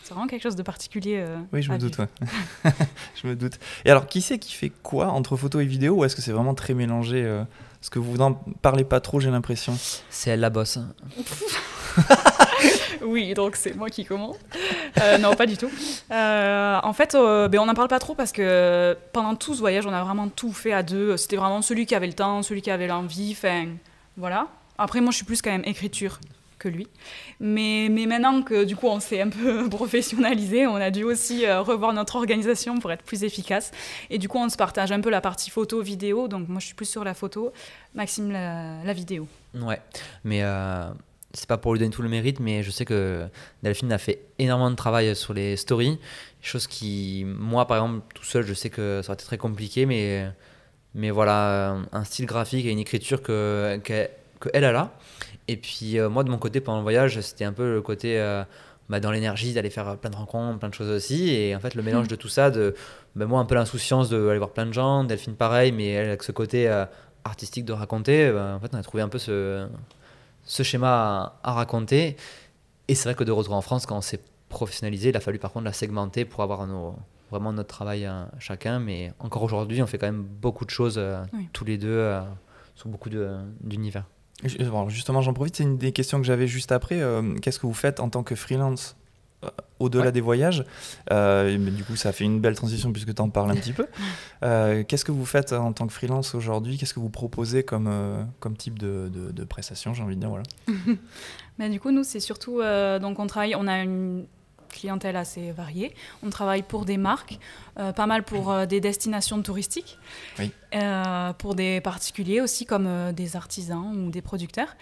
c'est 0.02 0.12
vraiment 0.12 0.26
quelque 0.26 0.42
chose 0.42 0.56
de 0.56 0.62
particulier. 0.64 1.18
euh, 1.24 1.36
Oui, 1.52 1.62
je 1.62 1.70
me 1.70 1.78
doute. 1.78 1.98
ouais. 1.98 2.08
je 3.22 3.28
me 3.28 3.36
doute. 3.36 3.60
Et 3.84 3.90
alors, 3.92 4.08
qui 4.08 4.20
c'est 4.20 4.40
qui 4.40 4.54
fait 4.54 4.72
quoi 4.82 5.08
entre 5.10 5.36
photo 5.36 5.60
et 5.60 5.66
vidéo 5.66 5.94
Ou 5.98 6.04
est-ce 6.04 6.16
que 6.16 6.22
c'est 6.22 6.32
vraiment 6.32 6.54
très 6.54 6.74
mélangé 6.74 7.22
euh, 7.24 7.44
Parce 7.80 7.90
que 7.90 7.98
vous 7.98 8.16
n'en 8.16 8.34
parlez 8.34 8.84
pas 8.84 9.00
trop, 9.00 9.20
j'ai 9.20 9.30
l'impression. 9.30 9.76
C'est 10.10 10.30
elle 10.30 10.40
la 10.40 10.50
bosse. 10.50 10.78
Oui, 13.02 13.34
donc 13.34 13.56
c'est 13.56 13.74
moi 13.74 13.88
qui 13.88 14.04
commence. 14.04 14.36
Euh, 15.00 15.18
non, 15.18 15.34
pas 15.34 15.46
du 15.46 15.56
tout. 15.56 15.70
Euh, 16.10 16.78
en 16.82 16.92
fait, 16.92 17.14
euh, 17.14 17.48
ben, 17.48 17.60
on 17.60 17.66
n'en 17.66 17.74
parle 17.74 17.88
pas 17.88 17.98
trop 17.98 18.14
parce 18.14 18.32
que 18.32 18.96
pendant 19.12 19.34
tout 19.34 19.54
ce 19.54 19.60
voyage, 19.60 19.86
on 19.86 19.92
a 19.92 20.02
vraiment 20.02 20.28
tout 20.28 20.52
fait 20.52 20.72
à 20.72 20.82
deux. 20.82 21.16
C'était 21.16 21.36
vraiment 21.36 21.62
celui 21.62 21.86
qui 21.86 21.94
avait 21.94 22.06
le 22.06 22.12
temps, 22.12 22.42
celui 22.42 22.62
qui 22.62 22.70
avait 22.70 22.86
l'envie. 22.86 23.32
Enfin, 23.32 23.66
voilà. 24.16 24.48
Après, 24.76 25.00
moi, 25.00 25.10
je 25.10 25.16
suis 25.16 25.24
plus 25.24 25.42
quand 25.42 25.50
même 25.50 25.64
écriture 25.64 26.18
que 26.58 26.68
lui. 26.68 26.86
Mais, 27.40 27.88
mais 27.90 28.06
maintenant 28.06 28.42
que 28.42 28.64
du 28.64 28.76
coup, 28.76 28.88
on 28.88 29.00
s'est 29.00 29.20
un 29.20 29.28
peu 29.28 29.68
professionnalisé, 29.70 30.66
on 30.66 30.76
a 30.76 30.90
dû 30.90 31.04
aussi 31.04 31.46
euh, 31.46 31.62
revoir 31.62 31.92
notre 31.92 32.16
organisation 32.16 32.78
pour 32.78 32.92
être 32.92 33.04
plus 33.04 33.24
efficace. 33.24 33.70
Et 34.10 34.18
du 34.18 34.28
coup, 34.28 34.38
on 34.38 34.48
se 34.48 34.56
partage 34.56 34.92
un 34.92 35.00
peu 35.00 35.10
la 35.10 35.20
partie 35.20 35.50
photo, 35.50 35.80
vidéo. 35.82 36.28
Donc, 36.28 36.48
moi, 36.48 36.60
je 36.60 36.66
suis 36.66 36.74
plus 36.74 36.88
sur 36.88 37.04
la 37.04 37.14
photo, 37.14 37.52
Maxime, 37.94 38.30
la, 38.30 38.92
vidéo. 38.92 39.28
Ouais. 39.54 39.80
Mais 40.24 40.42
euh, 40.42 40.88
c'est 41.34 41.48
pas 41.48 41.58
pour 41.58 41.72
lui 41.72 41.78
donner 41.78 41.92
tout 41.92 42.02
le 42.02 42.08
mérite, 42.08 42.40
mais 42.40 42.62
je 42.62 42.70
sais 42.70 42.84
que 42.84 43.26
Delphine 43.62 43.92
a 43.92 43.98
fait 43.98 44.20
énormément 44.38 44.70
de 44.70 44.76
travail 44.76 45.14
sur 45.14 45.34
les 45.34 45.56
stories, 45.56 45.98
chose 46.42 46.66
qui, 46.66 47.24
moi 47.26 47.66
par 47.66 47.78
exemple, 47.78 48.06
tout 48.14 48.24
seul, 48.24 48.46
je 48.46 48.54
sais 48.54 48.70
que 48.70 49.00
ça 49.02 49.10
aurait 49.10 49.14
été 49.14 49.24
très 49.24 49.38
compliqué, 49.38 49.86
mais, 49.86 50.26
mais 50.94 51.10
voilà, 51.10 51.76
un 51.92 52.04
style 52.04 52.26
graphique 52.26 52.64
et 52.66 52.70
une 52.70 52.78
écriture 52.78 53.22
que, 53.22 53.78
que, 53.84 54.08
a 54.54 54.72
là. 54.72 54.92
Et 55.48 55.56
puis 55.56 55.98
moi 55.98 56.24
de 56.24 56.30
mon 56.30 56.38
côté, 56.38 56.60
pendant 56.60 56.78
le 56.78 56.82
voyage, 56.82 57.20
c'était 57.20 57.44
un 57.44 57.52
peu 57.52 57.74
le 57.74 57.82
côté 57.82 58.18
bah, 58.88 59.00
dans 59.00 59.10
l'énergie 59.10 59.52
d'aller 59.52 59.68
faire 59.68 59.98
plein 59.98 60.10
de 60.10 60.16
rencontres, 60.16 60.58
plein 60.58 60.70
de 60.70 60.74
choses 60.74 60.88
aussi. 60.88 61.28
Et 61.30 61.54
en 61.54 61.60
fait, 61.60 61.74
le 61.74 61.82
mélange 61.82 62.08
de 62.08 62.16
tout 62.16 62.28
ça, 62.28 62.50
de 62.50 62.74
bah, 63.16 63.26
moi 63.26 63.40
un 63.40 63.44
peu 63.44 63.54
l'insouciance 63.54 64.08
d'aller 64.08 64.38
voir 64.38 64.50
plein 64.50 64.64
de 64.64 64.72
gens, 64.72 65.04
Delphine 65.04 65.34
pareil, 65.34 65.72
mais 65.72 65.88
elle 65.88 66.08
avec 66.08 66.22
ce 66.22 66.32
côté 66.32 66.68
euh, 66.68 66.86
artistique 67.24 67.66
de 67.66 67.72
raconter, 67.74 68.32
bah, 68.32 68.54
en 68.56 68.60
fait, 68.60 68.70
on 68.72 68.78
a 68.78 68.82
trouvé 68.82 69.02
un 69.02 69.08
peu 69.08 69.18
ce, 69.18 69.68
ce 70.44 70.62
schéma 70.62 71.38
à, 71.42 71.52
raconter. 71.52 72.16
Et 72.88 72.94
c'est 72.94 73.04
vrai 73.04 73.14
que 73.14 73.24
de 73.24 73.32
retour 73.32 73.54
en 73.54 73.60
France, 73.60 73.84
quand 73.84 73.98
on 73.98 74.00
s'est 74.00 74.20
professionnalisé, 74.48 75.10
il 75.10 75.16
a 75.16 75.20
fallu 75.20 75.38
par 75.38 75.52
contre 75.52 75.66
la 75.66 75.74
segmenter 75.74 76.24
pour 76.24 76.42
avoir 76.42 76.66
nos, 76.66 76.96
vraiment 77.30 77.52
notre 77.52 77.68
travail 77.68 78.06
à 78.06 78.14
euh, 78.14 78.26
chacun. 78.38 78.78
Mais 78.78 79.12
encore 79.18 79.42
aujourd'hui, 79.42 79.82
on 79.82 79.86
fait 79.86 79.98
quand 79.98 80.06
même 80.06 80.22
beaucoup 80.22 80.64
de 80.64 80.70
choses 80.70 80.96
euh, 80.96 81.22
tous 81.52 81.66
les 81.66 81.76
deux 81.76 82.18
sur 82.74 82.88
beaucoup 82.88 83.10
d'univers. 83.60 84.04
Justement, 84.44 85.20
j'en 85.20 85.32
profite, 85.34 85.56
c'est 85.56 85.64
une 85.64 85.78
des 85.78 85.92
questions 85.92 86.18
que 86.18 86.26
j'avais 86.26 86.46
juste 86.46 86.70
après. 86.72 87.00
Euh, 87.00 87.34
qu'est-ce 87.36 87.58
que 87.58 87.66
vous 87.66 87.74
faites 87.74 87.98
en 87.98 88.08
tant 88.08 88.22
que 88.22 88.34
freelance 88.36 88.96
euh, 89.44 89.48
au-delà 89.80 90.10
des 90.12 90.20
voyages? 90.20 90.64
Euh, 91.10 91.56
Du 91.58 91.82
coup, 91.84 91.96
ça 91.96 92.12
fait 92.12 92.24
une 92.24 92.40
belle 92.40 92.54
transition 92.54 92.92
puisque 92.92 93.14
tu 93.14 93.20
en 93.22 93.30
parles 93.30 93.50
un 93.50 93.56
petit 93.56 93.72
peu. 93.72 93.86
Qu'est-ce 94.84 95.04
que 95.04 95.12
vous 95.12 95.26
faites 95.26 95.52
en 95.52 95.72
tant 95.72 95.86
que 95.86 95.92
freelance 95.92 96.34
aujourd'hui? 96.34 96.78
Qu'est-ce 96.78 96.94
que 96.94 97.00
vous 97.00 97.10
proposez 97.10 97.64
comme, 97.64 97.90
comme 98.38 98.56
type 98.56 98.78
de, 98.78 99.10
de, 99.12 99.32
de 99.32 99.44
prestation 99.44 99.92
J'ai 99.94 100.02
envie 100.02 100.14
de 100.14 100.20
dire, 100.20 100.30
voilà. 100.30 100.44
Mais 101.58 101.68
du 101.68 101.80
coup, 101.80 101.90
nous, 101.90 102.04
c'est 102.04 102.20
surtout. 102.20 102.60
donc, 103.00 103.18
on 103.18 103.26
travaille, 103.26 103.56
on 103.56 103.66
a 103.66 103.82
une 103.82 104.24
clientèle 104.78 105.16
assez 105.16 105.50
variée. 105.52 105.94
On 106.22 106.30
travaille 106.30 106.62
pour 106.62 106.84
des 106.84 106.96
marques, 106.96 107.38
euh, 107.78 107.92
pas 107.92 108.06
mal 108.06 108.22
pour 108.22 108.50
euh, 108.50 108.66
des 108.66 108.80
destinations 108.80 109.42
touristiques, 109.42 109.98
euh, 110.74 111.32
pour 111.34 111.54
des 111.54 111.80
particuliers 111.80 112.40
aussi 112.40 112.64
comme 112.64 113.12
des 113.12 113.36
artisans 113.36 114.06
ou 114.06 114.10
des 114.10 114.22
producteurs. 114.22 114.76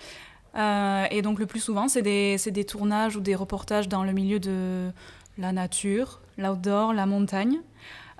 et 1.10 1.22
donc 1.22 1.38
le 1.38 1.46
plus 1.46 1.60
souvent, 1.60 1.88
c'est 1.88 2.02
des, 2.02 2.36
des, 2.50 2.64
tournages 2.64 3.16
ou 3.16 3.20
des 3.20 3.34
reportages 3.34 3.88
dans 3.88 4.04
le 4.04 4.12
milieu 4.12 4.38
de 4.40 4.90
la 5.38 5.52
nature, 5.52 6.20
l'outdoor, 6.38 6.92
la 6.92 7.06
montagne, 7.06 7.58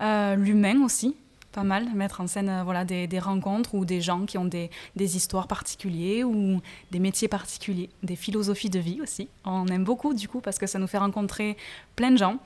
l'humain 0.00 0.83
aussi 0.85 1.16
pas 1.57 1.65
mal, 1.65 1.89
mettre 1.95 2.21
en 2.21 2.27
scène 2.27 2.51
euh, 2.51 2.63
voilà, 2.63 2.85
des, 2.85 3.19
rencontres 3.19 3.75
ou 3.75 3.87
des 3.87 4.03
gens 4.03 4.27
qui 4.27 4.37
ont 4.37 4.45
des, 4.45 4.69
histoires 4.95 5.49
particulières 5.49 6.29
ou 6.29 6.61
des 6.91 6.99
métiers 6.99 7.29
particuliers, 7.29 7.89
des 8.03 8.15
philosophies 8.15 8.69
de 8.69 8.79
vie 8.79 9.01
aussi. 9.01 9.29
On 9.47 9.67
aime 9.69 9.83
beaucoup 9.83 10.13
du 10.13 10.29
coup 10.29 10.41
parce 10.41 10.59
que 10.59 10.67
ça 10.67 10.79
nous 10.79 10.87
fait 10.87 10.99
rencontrer 10.99 11.57
plein 11.97 12.11
de 12.11 12.19
gens. 12.19 12.37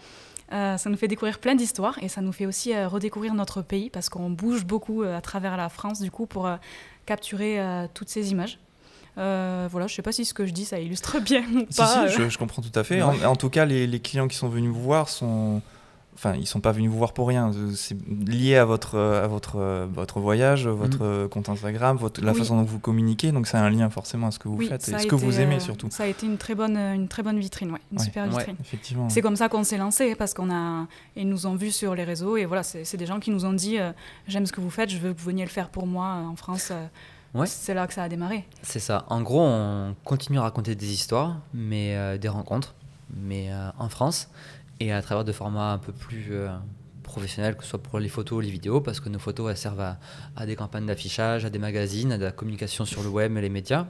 Euh, 0.52 0.76
ça 0.76 0.88
nous 0.90 0.97
fait 0.97 1.09
découvrir 1.09 1.40
plein 1.40 1.57
d'histoires 1.57 1.99
et 2.02 2.09
ça 2.09 2.21
nous 2.21 2.33
fait 2.33 2.47
aussi 2.47 2.73
euh, 2.73 2.87
redécouvrir 2.87 3.35
notre 3.35 3.62
pays 3.62 3.90
parce 3.90 4.09
qu'on 4.09 4.31
bouge 4.31 4.64
beaucoup 4.64 5.02
à 5.02 5.21
travers 5.21 5.57
la 5.57 5.69
France 5.69 6.00
du 6.00 6.12
coup 6.12 6.26
pour 6.26 6.49
capturer 7.05 7.59
toutes 7.95 8.11
ces 8.11 8.31
images. 8.31 8.61
voilà, 9.17 9.88
je 9.88 9.95
sais 9.95 10.02
pas 10.02 10.12
si 10.12 10.25
ce 10.25 10.35
que 10.35 10.47
je 10.47 10.52
dis 10.52 10.64
ça 10.64 10.79
illustre 10.79 11.21
bien 11.31 11.43
ou 11.52 11.67
pas. 11.76 12.09
Si, 12.09 12.31
je, 12.31 12.38
comprends 12.38 12.62
tout 12.62 12.79
à 12.79 12.85
fait. 12.85 13.02
En, 13.02 13.35
tout 13.35 13.50
cas, 13.50 13.64
les, 13.64 13.88
les, 13.88 14.00
clients 14.00 14.29
qui 14.29 14.37
sont 14.37 14.49
venus 14.49 14.71
vous 14.71 14.83
voir 14.83 15.09
sont 15.09 15.62
enfin, 16.20 16.36
ils 16.36 16.46
sont 16.46 16.60
pas 16.60 16.72
venus 16.72 16.90
vous 16.90 16.98
voir 16.98 17.14
pour 17.14 17.28
rien. 17.28 17.50
C'est 17.74 17.96
lié 18.08 18.56
à 18.56 18.66
votre, 18.66 18.98
à 18.98 19.26
votre, 19.26 19.86
votre 19.90 20.20
voyage, 20.20 20.68
votre 20.68 21.24
mm. 21.24 21.28
compte 21.30 21.48
Instagram, 21.48 21.96
votre, 21.96 22.22
la 22.22 22.34
façon 22.34 22.56
dont 22.56 22.62
vous 22.62 22.78
communiquez. 22.78 23.32
Donc, 23.32 23.46
c'est 23.46 23.56
un 23.56 23.70
lien 23.70 23.88
forcément 23.88 24.26
à 24.26 24.30
ce 24.30 24.38
que 24.38 24.48
vous 24.48 24.60
faites 24.60 24.86
et 24.88 24.98
ce 24.98 25.06
que 25.06 25.14
vous 25.14 25.40
aimez 25.40 25.56
euh, 25.56 25.60
surtout. 25.60 25.88
Ça 25.90 26.04
a 26.04 26.06
été 26.06 26.26
une 26.26 26.36
très 26.36 26.54
bonne, 26.54 26.76
une 26.76 27.08
très 27.08 27.22
bonne 27.22 27.38
vitrine, 27.38 27.72
ouais, 27.72 27.80
une 27.90 27.98
super 27.98 28.28
vitrine. 28.28 28.56
effectivement. 28.60 29.08
C'est 29.08 29.22
comme 29.22 29.36
ça 29.36 29.48
qu'on 29.48 29.64
s'est 29.64 29.78
lancé 29.78 30.14
parce 30.14 30.34
qu'on 30.34 30.52
a, 30.52 30.86
ils 31.16 31.28
nous 31.28 31.46
ont 31.46 31.54
vus 31.54 31.72
sur 31.72 31.94
les 31.94 32.04
réseaux 32.04 32.36
et 32.36 32.44
voilà, 32.44 32.62
c'est 32.62 32.96
des 32.96 33.06
gens 33.06 33.18
qui 33.18 33.30
nous 33.30 33.46
ont 33.46 33.54
dit, 33.54 33.78
euh, 33.78 33.92
j'aime 34.28 34.44
ce 34.44 34.52
que 34.52 34.60
vous 34.60 34.70
faites, 34.70 34.90
je 34.90 34.98
veux 34.98 35.14
que 35.14 35.18
vous 35.18 35.26
veniez 35.26 35.44
le 35.44 35.50
faire 35.50 35.70
pour 35.70 35.86
moi 35.86 36.06
euh, 36.18 36.26
en 36.26 36.36
France. 36.36 36.70
Ouais. 37.32 37.46
C'est 37.46 37.74
là 37.74 37.86
que 37.86 37.94
ça 37.94 38.02
a 38.02 38.08
démarré. 38.08 38.44
C'est 38.62 38.80
ça. 38.80 39.06
En 39.08 39.22
gros, 39.22 39.40
on 39.40 39.94
continue 40.04 40.38
à 40.38 40.42
raconter 40.42 40.74
des 40.74 40.92
histoires, 40.92 41.38
mais 41.54 42.18
des 42.18 42.28
rencontres, 42.28 42.74
mais 43.16 43.50
en 43.78 43.88
France 43.88 44.28
et 44.80 44.92
à 44.92 45.02
travers 45.02 45.25
de 45.25 45.32
formats 45.32 45.72
un 45.72 45.78
peu 45.78 45.92
plus 45.92 46.28
euh, 46.30 46.48
professionnels, 47.02 47.57
que 47.57 47.62
ce 47.62 47.70
soit 47.70 47.83
pour 47.83 47.98
les 47.98 48.09
photos 48.09 48.38
ou 48.38 48.40
les 48.40 48.50
vidéos, 48.50 48.81
parce 48.81 48.98
que 48.98 49.11
nos 49.11 49.18
photos 49.18 49.50
elles 49.50 49.57
servent 49.59 49.94
à, 50.37 50.46
des 50.46 50.57
campagnes 50.57 50.87
d'affichage, 50.87 51.44
à 51.44 51.50
des 51.50 51.59
magazines, 51.59 52.12
à 52.12 52.18
de 52.18 52.24
la 52.24 52.33
communication 52.33 52.87
sur 52.87 53.02
le 53.02 53.11
web 53.11 53.37
et 53.37 53.40
les 53.42 53.50
médias. 53.50 53.87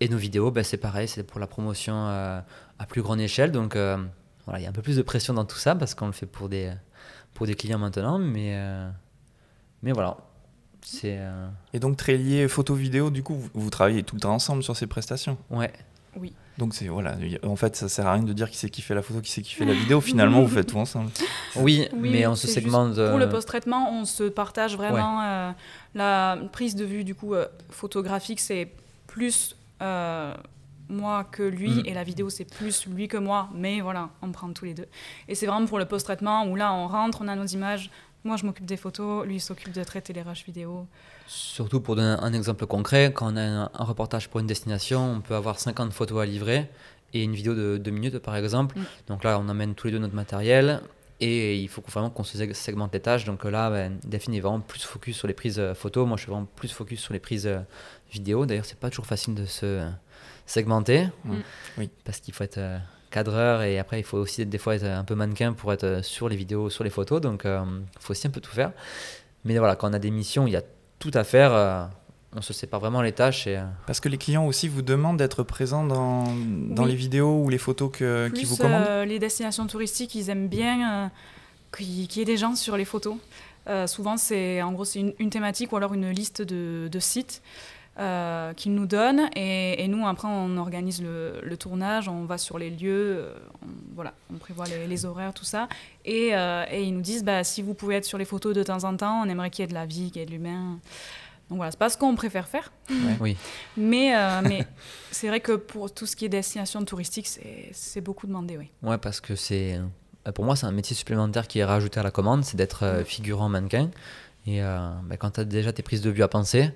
Et 0.00 0.08
nos 0.08 0.18
vidéos, 0.18 0.50
ben, 0.50 0.62
c'est 0.64 0.76
pareil, 0.76 1.08
c'est 1.08 1.22
pour 1.22 1.40
la 1.40 1.46
promotion 1.46 1.94
euh, 1.94 2.40
à 2.78 2.86
plus 2.86 3.02
grande 3.02 3.20
échelle. 3.20 3.52
Donc 3.52 3.76
euh, 3.76 3.96
voilà, 4.44 4.60
il 4.60 4.64
y 4.64 4.66
a 4.66 4.68
un 4.68 4.72
peu 4.72 4.82
plus 4.82 4.96
de 4.96 5.02
pression 5.02 5.32
dans 5.32 5.44
tout 5.44 5.56
ça 5.56 5.74
parce 5.76 5.94
qu'on 5.94 6.06
le 6.06 6.12
fait 6.12 6.26
pour 6.26 6.48
des, 6.48 6.72
pour 7.32 7.46
des 7.46 7.54
clients 7.54 7.78
maintenant. 7.78 8.18
Mais, 8.18 8.60
mais 9.82 9.92
voilà. 9.92 10.18
C'est, 10.82 11.18
Et 11.72 11.80
donc 11.80 11.96
très 11.96 12.16
lié 12.16 12.46
photo-vidéo, 12.46 13.10
du 13.10 13.22
coup, 13.22 13.34
vous, 13.34 13.50
vous, 13.54 13.70
travaillez 13.70 14.04
tout 14.04 14.14
le 14.14 14.20
temps 14.20 14.34
ensemble 14.34 14.62
sur 14.62 14.76
ces 14.76 14.86
prestations? 14.86 15.36
Ouais. 15.50 15.72
Oui. 16.16 16.32
Donc 16.58 16.74
c'est 16.74 16.88
voilà, 16.88 17.16
en 17.44 17.56
fait 17.56 17.76
ça 17.76 17.88
sert 17.88 18.06
à 18.06 18.14
rien 18.14 18.22
de 18.22 18.32
dire 18.32 18.50
qui 18.50 18.56
c'est 18.56 18.70
qui 18.70 18.80
fait 18.80 18.94
la 18.94 19.02
photo, 19.02 19.20
qui 19.20 19.30
c'est 19.30 19.42
qui 19.42 19.54
fait 19.54 19.66
la 19.66 19.74
vidéo. 19.74 20.00
Finalement, 20.00 20.42
vous 20.42 20.48
faites 20.48 20.68
tout 20.68 20.78
ensemble. 20.78 21.10
Oui, 21.56 21.88
mais 21.94 22.26
on 22.26 22.34
se 22.34 22.46
segmente. 22.46 22.94
Pour 22.94 23.18
le 23.18 23.28
post-traitement, 23.28 23.90
on 23.92 24.04
se 24.04 24.24
partage 24.24 24.76
vraiment 24.76 25.22
euh, 25.22 25.52
la 25.94 26.38
prise 26.52 26.74
de 26.74 26.84
vue 26.84 27.04
du 27.04 27.14
coup 27.14 27.34
euh, 27.34 27.46
photographique, 27.70 28.40
c'est 28.40 28.70
plus 29.06 29.56
euh, 29.82 30.34
moi 30.88 31.24
que 31.24 31.42
lui 31.42 31.70
mm. 31.70 31.82
et 31.86 31.94
la 31.94 32.04
vidéo 32.04 32.30
c'est 32.30 32.44
plus 32.44 32.86
lui 32.86 33.08
que 33.08 33.16
moi. 33.16 33.48
Mais 33.54 33.80
voilà, 33.80 34.10
on 34.22 34.32
prend 34.32 34.50
tous 34.52 34.64
les 34.64 34.74
deux. 34.74 34.86
Et 35.28 35.34
c'est 35.34 35.46
vraiment 35.46 35.66
pour 35.66 35.78
le 35.78 35.84
post-traitement 35.84 36.46
où 36.46 36.56
là 36.56 36.72
on 36.72 36.86
rentre, 36.86 37.18
on 37.22 37.28
a 37.28 37.36
nos 37.36 37.46
images. 37.46 37.90
Moi 38.24 38.36
je 38.36 38.46
m'occupe 38.46 38.66
des 38.66 38.76
photos, 38.76 39.26
lui 39.26 39.36
il 39.36 39.40
s'occupe 39.40 39.72
de 39.72 39.84
traiter 39.84 40.12
les 40.12 40.22
rushs 40.22 40.44
vidéo. 40.44 40.86
Surtout 41.26 41.80
pour 41.80 41.96
donner 41.96 42.16
un 42.20 42.32
exemple 42.32 42.66
concret, 42.66 43.12
quand 43.12 43.32
on 43.32 43.36
a 43.36 43.42
un, 43.42 43.84
reportage 43.84 44.28
pour 44.28 44.40
une 44.40 44.46
destination, 44.46 45.12
on 45.12 45.20
peut 45.20 45.34
avoir 45.34 45.58
50 45.58 45.92
photos 45.92 46.22
à 46.22 46.26
livrer 46.26 46.68
et 47.12 47.22
une 47.22 47.34
vidéo 47.34 47.54
de 47.54 47.78
2 47.78 47.90
minutes 47.90 48.18
par 48.18 48.36
exemple. 48.36 48.78
Mm. 48.78 48.84
Donc 49.08 49.24
là, 49.24 49.38
on 49.40 49.48
amène 49.48 49.74
tous 49.74 49.88
les 49.88 49.92
deux 49.92 49.98
notre 49.98 50.14
matériel 50.14 50.80
et 51.20 51.58
il 51.58 51.68
faut 51.68 51.82
vraiment 51.88 52.10
qu'on 52.10 52.24
se 52.24 52.52
segmente 52.52 52.92
les 52.92 53.00
tâches. 53.00 53.24
Donc 53.24 53.44
là, 53.44 53.70
ben, 53.70 53.98
Delphine 54.04 54.34
est 54.34 54.40
vraiment 54.40 54.60
plus 54.60 54.84
focus 54.84 55.16
sur 55.16 55.26
les 55.26 55.34
prises 55.34 55.58
euh, 55.58 55.74
photos. 55.74 56.06
Moi, 56.06 56.16
je 56.16 56.22
suis 56.22 56.30
vraiment 56.30 56.46
plus 56.56 56.72
focus 56.72 57.00
sur 57.00 57.12
les 57.12 57.20
prises 57.20 57.46
euh, 57.46 57.60
vidéo. 58.12 58.46
D'ailleurs, 58.46 58.66
c'est 58.66 58.78
pas 58.78 58.90
toujours 58.90 59.06
facile 59.06 59.34
de 59.34 59.46
se 59.46 59.84
segmenter. 60.46 61.08
Mm. 61.24 61.34
Oui. 61.78 61.90
Parce 62.04 62.20
qu'il 62.20 62.34
faut 62.34 62.44
être 62.44 62.58
euh, 62.58 62.78
cadreur 63.10 63.62
et 63.62 63.78
après, 63.78 63.98
il 63.98 64.04
faut 64.04 64.18
aussi 64.18 64.44
des 64.44 64.58
fois 64.58 64.76
être 64.76 64.84
un 64.84 65.04
peu 65.04 65.14
mannequin 65.14 65.54
pour 65.54 65.72
être 65.72 66.04
sur 66.04 66.28
les 66.28 66.36
vidéos, 66.36 66.70
sur 66.70 66.84
les 66.84 66.90
photos. 66.90 67.20
Donc, 67.20 67.42
il 67.44 67.78
faut 67.98 68.12
aussi 68.12 68.26
un 68.26 68.30
peu 68.30 68.40
tout 68.40 68.52
faire. 68.52 68.72
Mais 69.44 69.58
voilà, 69.58 69.76
quand 69.76 69.88
on 69.88 69.92
a 69.92 69.98
des 69.98 70.10
missions, 70.10 70.46
il 70.46 70.52
y 70.52 70.56
a 70.56 70.62
tout 70.98 71.10
à 71.14 71.24
faire. 71.24 71.52
Euh, 71.52 71.84
on 72.34 72.42
se 72.42 72.52
sépare 72.52 72.80
vraiment 72.80 73.02
les 73.02 73.12
tâches. 73.12 73.46
Et... 73.46 73.56
Euh, 73.56 73.64
Parce 73.86 74.00
que 74.00 74.08
les 74.08 74.18
clients 74.18 74.46
aussi 74.46 74.68
vous 74.68 74.82
demandent 74.82 75.16
d'être 75.16 75.42
présents 75.42 75.84
dans, 75.84 76.24
dans 76.26 76.84
les 76.84 76.94
vidéos 76.94 77.42
ou 77.42 77.48
les 77.48 77.58
photos 77.58 77.90
que, 77.92 78.28
qui 78.28 78.44
vous 78.44 78.56
commandent 78.56 78.86
euh, 78.88 79.04
Les 79.04 79.18
destinations 79.18 79.66
touristiques, 79.66 80.14
ils 80.14 80.30
aiment 80.30 80.48
bien 80.48 81.10
qu'il 81.76 82.16
y 82.16 82.20
ait 82.20 82.24
des 82.24 82.36
gens 82.36 82.54
sur 82.54 82.76
les 82.76 82.84
photos. 82.84 83.16
souvent, 83.86 84.16
c'est 84.16 84.62
en 84.62 84.72
gros 84.72 84.84
c'est 84.84 85.14
une, 85.18 85.30
thématique 85.30 85.72
ou 85.72 85.76
alors 85.76 85.94
une 85.94 86.10
liste 86.10 86.42
de, 86.42 86.88
de 86.90 86.98
sites 86.98 87.42
euh, 87.98 88.52
qu'ils 88.54 88.74
nous 88.74 88.86
donnent. 88.86 89.28
Et, 89.34 89.86
nous, 89.88 90.06
après, 90.06 90.28
on 90.28 90.56
organise 90.56 91.02
le, 91.02 91.56
tournage, 91.56 92.08
on 92.08 92.24
va 92.24 92.38
sur 92.38 92.58
les 92.58 92.70
lieux, 92.70 93.28
on, 93.62 93.66
voilà, 93.94 94.12
on 94.32 94.38
prévoit 94.38 94.66
les, 94.66 95.06
horaires, 95.06 95.32
tout 95.32 95.44
ça. 95.44 95.68
Et, 96.04 96.28
et, 96.28 96.82
ils 96.82 96.94
nous 96.94 97.00
disent, 97.00 97.24
bah, 97.24 97.44
si 97.44 97.62
vous 97.62 97.74
pouvez 97.74 97.96
être 97.96 98.04
sur 98.04 98.18
les 98.18 98.24
photos 98.24 98.54
de 98.54 98.62
temps 98.62 98.84
en 98.84 98.96
temps, 98.96 99.22
on 99.24 99.28
aimerait 99.28 99.50
qu'il 99.50 99.62
y 99.62 99.64
ait 99.64 99.68
de 99.68 99.74
la 99.74 99.86
vie, 99.86 100.10
qu'il 100.10 100.20
y 100.20 100.22
ait 100.22 100.26
de 100.26 100.32
l'humain. 100.32 100.78
Donc 101.48 101.58
voilà, 101.58 101.70
c'est 101.70 101.78
pas 101.78 101.90
ce 101.90 101.96
qu'on 101.96 102.14
préfère 102.16 102.48
faire. 102.48 102.72
oui. 103.20 103.36
Mais, 103.76 104.16
euh, 104.16 104.40
mais 104.44 104.66
c'est 105.10 105.28
vrai 105.28 105.40
que 105.40 105.52
pour 105.52 105.92
tout 105.92 106.06
ce 106.06 106.16
qui 106.16 106.24
est 106.24 106.28
destination 106.28 106.84
touristique, 106.84 107.28
c'est 107.72 108.00
beaucoup 108.00 108.26
demandé, 108.26 108.58
oui. 108.58 108.70
Ouais, 108.82 108.98
parce 108.98 109.20
que 109.20 109.36
c'est. 109.36 109.78
Euh, 110.26 110.32
pour 110.32 110.44
moi, 110.44 110.56
c'est 110.56 110.66
un 110.66 110.72
métier 110.72 110.96
supplémentaire 110.96 111.46
qui 111.46 111.60
est 111.60 111.64
rajouté 111.64 112.00
à 112.00 112.02
la 112.02 112.10
commande, 112.10 112.44
c'est 112.44 112.56
d'être 112.56 113.04
figurant 113.04 113.48
mannequin. 113.48 113.90
Et 114.48 114.60
bah, 114.60 115.16
quand 115.18 115.30
tu 115.30 115.40
as 115.40 115.44
déjà 115.44 115.72
tes 115.72 115.82
prises 115.84 116.00
de 116.00 116.10
vue 116.10 116.24
à 116.24 116.28
penser, 116.28 116.72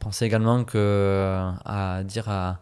Pensez 0.00 0.24
également 0.24 0.64
que 0.64 0.78
euh, 0.78 1.50
à 1.66 2.02
dire 2.02 2.28
à, 2.28 2.58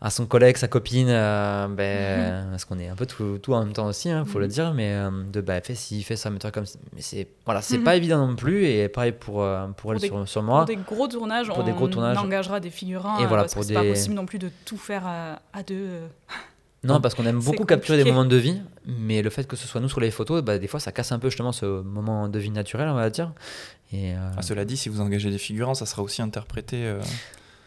à 0.00 0.10
son 0.10 0.26
collègue, 0.26 0.56
sa 0.56 0.68
copine, 0.68 1.08
euh, 1.10 1.66
ben, 1.66 2.44
mhm. 2.44 2.50
parce 2.50 2.64
qu'on 2.64 2.78
est 2.78 2.86
un 2.86 2.94
peu 2.94 3.04
tout, 3.04 3.38
tout, 3.42 3.52
en 3.52 3.64
même 3.64 3.72
temps 3.72 3.88
aussi, 3.88 4.08
il 4.08 4.12
hein, 4.12 4.24
faut 4.24 4.38
le 4.38 4.46
mhm. 4.46 4.52
dire, 4.52 4.72
mais 4.72 4.92
euh, 4.94 5.10
de 5.32 5.40
bah, 5.40 5.60
fait 5.60 5.74
si 5.74 6.04
fait 6.04 6.14
ça, 6.14 6.30
mets-toi 6.30 6.52
comme 6.52 6.64
ça. 6.64 6.78
Mais 6.94 7.02
c'est 7.02 7.26
voilà, 7.44 7.62
c'est 7.62 7.78
mhm. 7.78 7.84
pas 7.84 7.96
évident 7.96 8.24
non 8.24 8.36
plus, 8.36 8.64
et 8.64 8.88
pareil 8.88 9.10
pour, 9.10 9.44
pour 9.76 9.92
elle 9.92 10.00
sur, 10.00 10.28
sur, 10.28 10.42
moi. 10.44 10.58
Pour 10.58 10.66
des 10.66 10.76
gros 10.76 11.08
tournages, 11.08 11.48
pour 11.48 11.58
on, 11.58 11.62
des 11.64 11.72
gros 11.72 11.88
tournages. 11.88 12.16
engagera 12.16 12.60
des 12.60 12.70
figurants, 12.70 13.18
et 13.18 13.26
voilà, 13.26 13.42
parce 13.42 13.54
que 13.54 13.62
c'est 13.62 13.74
pas 13.74 13.84
possible 13.84 14.14
non 14.14 14.24
plus 14.24 14.38
de 14.38 14.50
tout 14.64 14.78
faire 14.78 15.04
à, 15.04 15.40
à 15.52 15.62
deux. 15.64 15.88
Non, 16.84 17.00
parce 17.00 17.14
qu'on 17.14 17.26
aime 17.26 17.38
beaucoup 17.44 17.64
capturer 17.64 18.02
des 18.02 18.10
moments 18.10 18.24
de 18.24 18.36
vie, 18.36 18.60
mais 18.86 19.22
le 19.22 19.30
fait 19.30 19.46
que 19.46 19.56
ce 19.56 19.66
soit 19.66 19.80
nous 19.80 19.88
sur 19.88 20.00
les 20.00 20.10
photos, 20.10 20.42
bah, 20.42 20.58
des 20.58 20.66
fois 20.66 20.80
ça 20.80 20.92
casse 20.92 21.12
un 21.12 21.18
peu 21.18 21.28
justement 21.28 21.52
ce 21.52 21.82
moment 21.82 22.28
de 22.28 22.38
vie 22.38 22.50
naturel, 22.50 22.88
on 22.88 22.94
va 22.94 23.10
dire. 23.10 23.32
Et 23.92 24.14
euh, 24.14 24.18
ah, 24.36 24.42
cela 24.42 24.64
dit, 24.64 24.76
si 24.76 24.88
vous 24.88 25.00
engagez 25.00 25.30
des 25.30 25.38
figurants, 25.38 25.74
ça 25.74 25.86
sera 25.86 26.02
aussi 26.02 26.22
interprété. 26.22 26.84
Euh, 26.86 27.00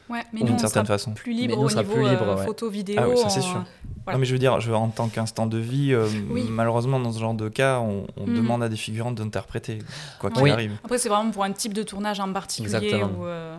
Ouais, 0.08 0.22
mais 0.34 0.44
d'une 0.44 0.60
certaine 0.60 0.86
sera 0.86 1.00
façon. 1.00 1.14
plus 1.16 1.34
Mais 1.34 1.42
libre 1.42 1.58
on 1.58 1.64
au 1.64 1.70
sera 1.70 1.82
niveau 1.82 1.96
plus 1.96 2.04
libre, 2.08 2.22
euh, 2.30 2.36
ouais. 2.38 2.46
photo, 2.46 2.70
vidéo. 2.70 2.96
Ah 3.02 3.10
oui, 3.10 3.18
ça 3.18 3.28
c'est 3.30 3.40
en- 3.40 3.44
sûr. 3.44 3.66
Voilà. 4.04 4.18
Non, 4.18 4.20
mais 4.20 4.26
je 4.28 4.34
veux 4.34 4.38
dire, 4.38 4.60
je, 4.60 4.72
en 4.72 4.90
tant 4.90 5.08
qu'instant 5.08 5.48
de 5.48 5.58
vie, 5.58 5.94
euh, 5.94 6.08
Oui. 6.30 6.46
malheureusement, 6.48 7.00
dans 7.00 7.12
ce 7.12 7.18
genre 7.20 7.34
de 7.34 7.50
cas, 7.50 7.80
on, 7.80 8.06
on 8.16 8.28
Mhm. 8.28 8.36
demande 8.36 8.62
à 8.62 8.70
des 8.70 8.76
figurantes 8.76 9.16
d'interpréter, 9.16 9.80
quoi 10.20 10.30
qu'il 10.30 10.44
Oui. 10.44 10.52
arrive. 10.52 10.74
Après, 10.84 11.00
c'est 11.00 11.10
vraiment 11.10 11.32
pour 11.32 11.44
un 11.44 11.52
type 11.54 11.74
de 11.74 11.82
tournage 11.82 12.20
en 12.20 12.32
particulier. 12.32 12.76
Exactement. 12.76 13.10
Où, 13.20 13.26
euh, 13.26 13.58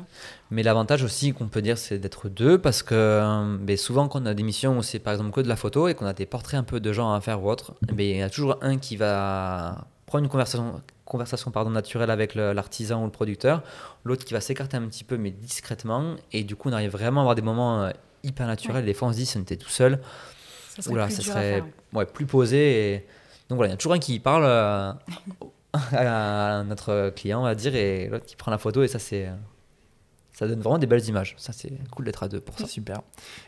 Mais 0.52 0.62
l'avantage 0.62 1.02
aussi 1.02 1.32
qu'on 1.32 1.48
peut 1.48 1.62
dire, 1.62 1.78
c'est 1.78 1.98
d'être 1.98 2.28
deux 2.28 2.58
parce 2.58 2.84
que 2.84 3.56
ben, 3.62 3.76
souvent, 3.76 4.06
quand 4.06 4.22
on 4.22 4.26
a 4.26 4.34
des 4.34 4.44
missions 4.44 4.78
où 4.78 4.84
c'est 4.84 5.00
par 5.00 5.14
exemple 5.14 5.32
que 5.32 5.40
de 5.40 5.48
la 5.48 5.56
photo 5.56 5.88
et 5.88 5.94
qu'on 5.94 6.06
a 6.06 6.12
des 6.12 6.26
portraits 6.26 6.60
un 6.60 6.62
peu 6.62 6.78
de 6.78 6.92
gens 6.92 7.12
à 7.12 7.20
faire 7.20 7.42
ou 7.42 7.50
autre, 7.50 7.74
ben, 7.92 8.06
il 8.06 8.16
y 8.18 8.22
a 8.22 8.30
toujours 8.30 8.56
un 8.62 8.78
qui 8.78 8.94
va 8.96 9.78
prendre 10.06 10.22
une 10.22 10.30
conversation, 10.30 10.80
conversation 11.06 11.50
pardon, 11.50 11.70
naturelle 11.70 12.10
avec 12.10 12.34
l'artisan 12.34 13.00
ou 13.00 13.04
le 13.06 13.10
producteur, 13.10 13.62
l'autre 14.04 14.24
qui 14.24 14.34
va 14.34 14.40
s'écarter 14.40 14.76
un 14.76 14.86
petit 14.86 15.04
peu 15.04 15.16
mais 15.16 15.30
discrètement 15.30 16.16
et 16.32 16.44
du 16.44 16.56
coup, 16.56 16.68
on 16.68 16.72
arrive 16.72 16.90
vraiment 16.90 17.20
à 17.20 17.22
avoir 17.22 17.34
des 17.34 17.42
moments 17.42 17.84
euh, 17.84 17.90
hyper 18.22 18.46
naturels. 18.46 18.84
Des 18.84 18.92
fois, 18.92 19.08
on 19.08 19.12
se 19.12 19.16
dit, 19.16 19.26
si 19.26 19.38
on 19.38 19.42
était 19.42 19.56
tout 19.56 19.70
seul, 19.70 20.00
ça 20.68 20.82
serait 20.82 20.94
Oula, 20.94 21.06
plus 21.06 21.14
ça 21.14 21.22
serait 21.22 21.62
ouais, 21.94 22.06
plus 22.06 22.26
posé. 22.26 22.94
Et... 22.94 23.06
Donc 23.48 23.56
voilà, 23.56 23.68
il 23.68 23.72
y 23.72 23.74
a 23.74 23.76
toujours 23.76 23.94
un 23.94 23.98
qui 23.98 24.20
parle 24.20 24.44
euh, 24.44 24.92
à 25.92 26.64
notre 26.64 27.10
client, 27.10 27.40
on 27.40 27.44
va 27.44 27.54
dire, 27.54 27.74
et 27.74 28.08
l'autre 28.08 28.26
qui 28.26 28.36
prend 28.36 28.50
la 28.50 28.58
photo, 28.58 28.82
et 28.82 28.88
ça, 28.88 28.98
c'est. 28.98 29.28
Ça 30.32 30.46
donne 30.46 30.60
vraiment 30.60 30.76
des 30.76 30.86
belles 30.86 31.06
images. 31.08 31.34
Ça, 31.38 31.54
c'est 31.54 31.72
cool 31.90 32.04
d'être 32.04 32.22
à 32.22 32.28
deux 32.28 32.40
pour 32.40 32.58
ça. 32.58 32.66
Super. 32.68 33.00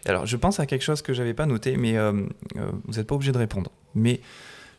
Alors, 0.06 0.24
je 0.24 0.38
pense 0.38 0.58
à 0.58 0.64
quelque 0.64 0.80
chose 0.80 1.02
que 1.02 1.12
j'avais 1.12 1.34
pas 1.34 1.44
noté, 1.44 1.76
mais 1.76 1.98
euh, 1.98 2.12
euh, 2.56 2.70
vous 2.86 2.94
n'êtes 2.94 3.06
pas 3.06 3.14
obligé 3.14 3.30
de 3.30 3.36
répondre. 3.36 3.70
Mais 3.94 4.22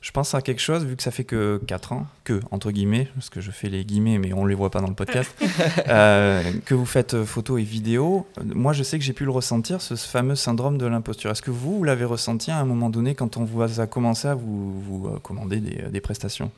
je 0.01 0.11
pense 0.11 0.33
à 0.33 0.41
quelque 0.41 0.61
chose, 0.61 0.85
vu 0.85 0.95
que 0.95 1.03
ça 1.03 1.11
fait 1.11 1.25
que 1.25 1.61
4 1.67 1.91
ans, 1.91 2.07
que, 2.23 2.39
entre 2.51 2.71
guillemets, 2.71 3.09
parce 3.15 3.29
que 3.29 3.41
je 3.41 3.51
fais 3.51 3.67
les 3.67 3.83
guillemets, 3.83 4.17
mais 4.17 4.31
on 4.31 4.45
les 4.45 4.55
voit 4.55 4.69
pas 4.69 4.79
dans 4.79 4.87
le 4.87 4.93
podcast, 4.93 5.35
euh, 5.89 6.41
que 6.65 6.73
vous 6.73 6.85
faites 6.85 7.15
euh, 7.15 7.25
photo 7.25 7.57
et 7.57 7.63
vidéo. 7.63 8.25
Moi, 8.43 8.71
je 8.73 8.83
sais 8.83 8.97
que 8.97 9.03
j'ai 9.03 9.13
pu 9.13 9.25
le 9.25 9.31
ressentir, 9.31 9.81
ce 9.81 9.95
fameux 9.95 10.35
syndrome 10.35 10.77
de 10.77 10.85
l'imposture. 10.85 11.31
Est-ce 11.31 11.41
que 11.41 11.51
vous, 11.51 11.77
vous 11.79 11.83
l'avez 11.83 12.05
ressenti 12.05 12.49
à 12.49 12.57
un 12.57 12.65
moment 12.65 12.89
donné 12.89 13.13
quand 13.13 13.35
on 13.37 13.43
vous 13.43 13.61
a 13.61 13.87
commencé 13.87 14.27
à 14.27 14.35
vous, 14.35 14.81
vous 14.81 15.07
euh, 15.07 15.19
commander 15.19 15.59
des, 15.59 15.89
des 15.89 16.01
prestations? 16.01 16.49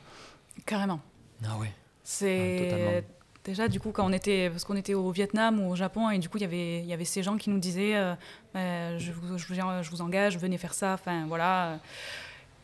Carrément. 0.64 1.00
Ah 1.44 1.58
ouais. 1.60 1.72
C'est 2.04 2.68
totalement. 2.70 3.00
déjà 3.44 3.68
du 3.68 3.80
coup 3.80 3.90
quand 3.90 4.04
on 4.04 4.12
était 4.12 4.50
parce 4.50 4.64
qu'on 4.64 4.76
était 4.76 4.94
au 4.94 5.10
Vietnam 5.10 5.60
ou 5.60 5.70
au 5.70 5.76
Japon 5.76 6.10
et 6.10 6.18
du 6.18 6.28
coup 6.28 6.38
il 6.38 6.42
y 6.42 6.44
avait 6.44 6.80
il 6.80 6.86
y 6.86 6.92
avait 6.92 7.04
ces 7.04 7.22
gens 7.22 7.36
qui 7.36 7.48
nous 7.50 7.58
disaient 7.58 7.96
euh, 7.96 8.14
Euh, 8.56 8.98
je, 8.98 9.12
vous, 9.12 9.38
je, 9.38 9.46
vous, 9.46 9.54
je 9.54 9.90
vous 9.90 10.02
engage 10.02 10.36
venez 10.36 10.58
faire 10.58 10.74
ça 10.74 10.92
enfin 10.94 11.24
voilà 11.26 11.78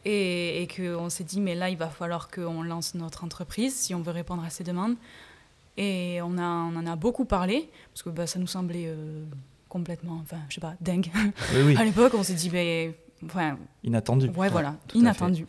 et, 0.04 0.62
et 0.62 0.66
que 0.66 0.94
on 0.96 1.10
s'est 1.10 1.24
dit 1.24 1.40
mais 1.40 1.54
là 1.54 1.70
il 1.70 1.76
va 1.76 1.88
falloir 1.88 2.30
qu'on 2.30 2.62
lance 2.62 2.94
notre 2.94 3.24
entreprise 3.24 3.74
si 3.74 3.94
on 3.94 4.00
veut 4.00 4.12
répondre 4.12 4.44
à 4.44 4.50
ces 4.50 4.64
demandes 4.64 4.96
et 5.76 6.20
on 6.22 6.38
a 6.38 6.42
on 6.42 6.76
en 6.76 6.86
a 6.86 6.96
beaucoup 6.96 7.24
parlé 7.24 7.68
parce 7.92 8.02
que 8.02 8.10
bah, 8.10 8.26
ça 8.26 8.38
nous 8.38 8.46
semblait 8.46 8.86
euh, 8.86 9.24
complètement 9.68 10.20
enfin 10.22 10.38
je 10.48 10.56
sais 10.56 10.60
pas 10.60 10.74
dingue 10.80 11.10
Oui, 11.54 11.62
oui, 11.64 11.76
à 11.76 11.84
l'époque 11.84 12.14
on 12.14 12.22
s'est 12.22 12.34
dit 12.34 12.50
ben 12.50 12.92
enfin 13.24 13.58
inattendu. 13.84 14.30
Ouais, 14.36 14.48
voilà, 14.48 14.76
tout 14.86 14.98
à 14.98 15.00
inattendu. 15.00 15.46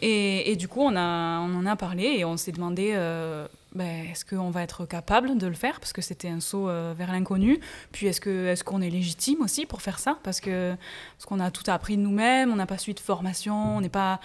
Et, 0.00 0.50
et 0.50 0.56
du 0.56 0.66
coup, 0.66 0.80
on, 0.80 0.96
a, 0.96 1.38
on 1.40 1.54
en 1.54 1.64
a 1.64 1.76
parlé 1.76 2.04
et 2.04 2.24
on 2.24 2.36
s'est 2.36 2.50
demandé 2.50 2.90
euh, 2.94 3.46
ben, 3.74 4.04
est-ce 4.10 4.24
qu'on 4.24 4.50
va 4.50 4.62
être 4.62 4.84
capable 4.86 5.38
de 5.38 5.46
le 5.46 5.54
faire? 5.54 5.80
Parce 5.80 5.92
que 5.92 6.02
c'était 6.02 6.28
un 6.28 6.40
saut 6.40 6.68
euh, 6.68 6.94
vers 6.96 7.10
l'inconnu. 7.12 7.58
Puis 7.92 8.06
est-ce 8.06 8.20
qu'on 8.20 8.30
est, 8.30 8.62
qu'on 8.62 8.80
est 8.82 8.90
légitime 8.90 9.40
aussi 9.40 9.64
pour 9.66 9.80
faire 9.82 9.98
ça? 9.98 10.18
Parce 10.22 10.40
que 10.40 10.74
parce 11.16 11.26
qu'on 11.26 11.40
a 11.40 11.50
tout 11.50 11.68
appris 11.70 11.96
de 11.96 12.02
nous-mêmes, 12.02 12.50
on 12.52 12.56
n'a 12.56 12.66
pas 12.66 12.78
suivi 12.78 12.94
de 12.94 13.00
formation, 13.00 13.76
on 13.76 13.80
n'est 13.80 13.88
pas. 13.88 14.20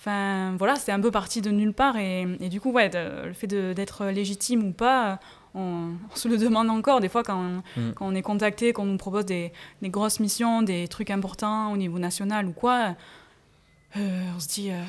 Enfin, 0.00 0.54
voilà, 0.58 0.76
c'est 0.76 0.92
un 0.92 1.00
peu 1.00 1.10
parti 1.10 1.40
de 1.42 1.50
nulle 1.50 1.72
part. 1.72 1.96
Et, 1.96 2.22
et 2.40 2.48
du 2.48 2.60
coup, 2.60 2.70
ouais, 2.70 2.88
de- 2.88 3.26
le 3.26 3.32
fait 3.32 3.46
d'être 3.48 4.06
légitime 4.06 4.62
ou 4.68 4.72
pas, 4.72 5.18
on, 5.54 5.90
on 6.12 6.16
se 6.16 6.28
le 6.28 6.36
demande 6.38 6.70
encore 6.70 7.00
des 7.00 7.08
fois 7.08 7.22
quand 7.24 7.36
on, 7.38 7.62
Mm. 7.80 7.92
quand 7.94 8.06
on 8.06 8.14
est 8.14 8.22
contacté, 8.22 8.72
qu'on 8.72 8.84
nous 8.86 8.96
propose 8.96 9.24
des, 9.26 9.52
des 9.82 9.88
grosses 9.88 10.20
missions, 10.20 10.62
des 10.62 10.86
trucs 10.88 11.10
importants 11.10 11.72
au 11.72 11.76
niveau 11.76 11.98
national 11.98 12.46
ou 12.46 12.52
quoi. 12.52 12.94
euh, 13.96 14.30
on 14.36 14.40
se 14.40 14.48
dit 14.48 14.70
euh, 14.70 14.82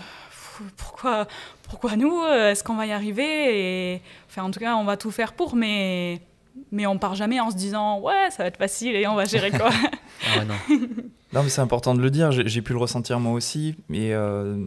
pourquoi, 0.77 1.27
pourquoi 1.67 1.95
nous 1.95 2.21
euh, 2.21 2.51
Est-ce 2.51 2.63
qu'on 2.63 2.75
va 2.75 2.85
y 2.85 2.91
arriver 2.91 3.93
et, 3.93 4.01
Enfin, 4.29 4.43
en 4.43 4.51
tout 4.51 4.59
cas, 4.59 4.75
on 4.75 4.83
va 4.83 4.97
tout 4.97 5.11
faire 5.11 5.33
pour, 5.33 5.55
mais 5.55 6.21
mais 6.71 6.85
on 6.85 6.97
part 6.97 7.15
jamais 7.15 7.39
en 7.39 7.51
se 7.51 7.55
disant 7.55 7.99
ouais, 7.99 8.29
ça 8.31 8.43
va 8.43 8.47
être 8.47 8.57
facile 8.57 8.95
et 8.95 9.07
on 9.07 9.15
va 9.15 9.25
gérer 9.25 9.51
quoi. 9.51 9.69
Ah 10.27 10.39
ouais, 10.39 10.45
non. 10.45 10.77
Non, 11.31 11.43
mais 11.43 11.49
c'est 11.49 11.61
important 11.61 11.95
de 11.95 12.01
le 12.01 12.09
dire. 12.09 12.31
J'ai 12.31 12.47
j'ai 12.47 12.61
pu 12.61 12.73
le 12.73 12.79
ressentir 12.79 13.19
moi 13.21 13.31
aussi. 13.31 13.75
Mais 13.87 14.13
euh, 14.13 14.57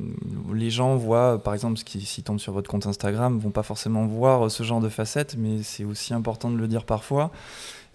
les 0.55 0.71
gens 0.71 0.97
voient, 0.97 1.43
par 1.43 1.53
exemple, 1.53 1.77
ce 1.77 1.85
qui 1.85 2.01
s'ils 2.01 2.25
tombent 2.25 2.39
sur 2.39 2.55
votre 2.55 2.71
compte 2.71 2.87
Instagram, 2.87 3.39
vont 3.39 3.51
pas 3.51 3.63
forcément 3.63 4.07
voir 4.07 4.51
ce 4.51 4.63
genre 4.63 4.81
de 4.81 4.89
facettes. 4.89 5.37
Mais 5.37 5.63
c'est 5.63 5.85
aussi 5.85 6.15
important 6.15 6.51
de 6.51 6.57
le 6.57 6.69
dire 6.69 6.85
parfois. 6.85 7.31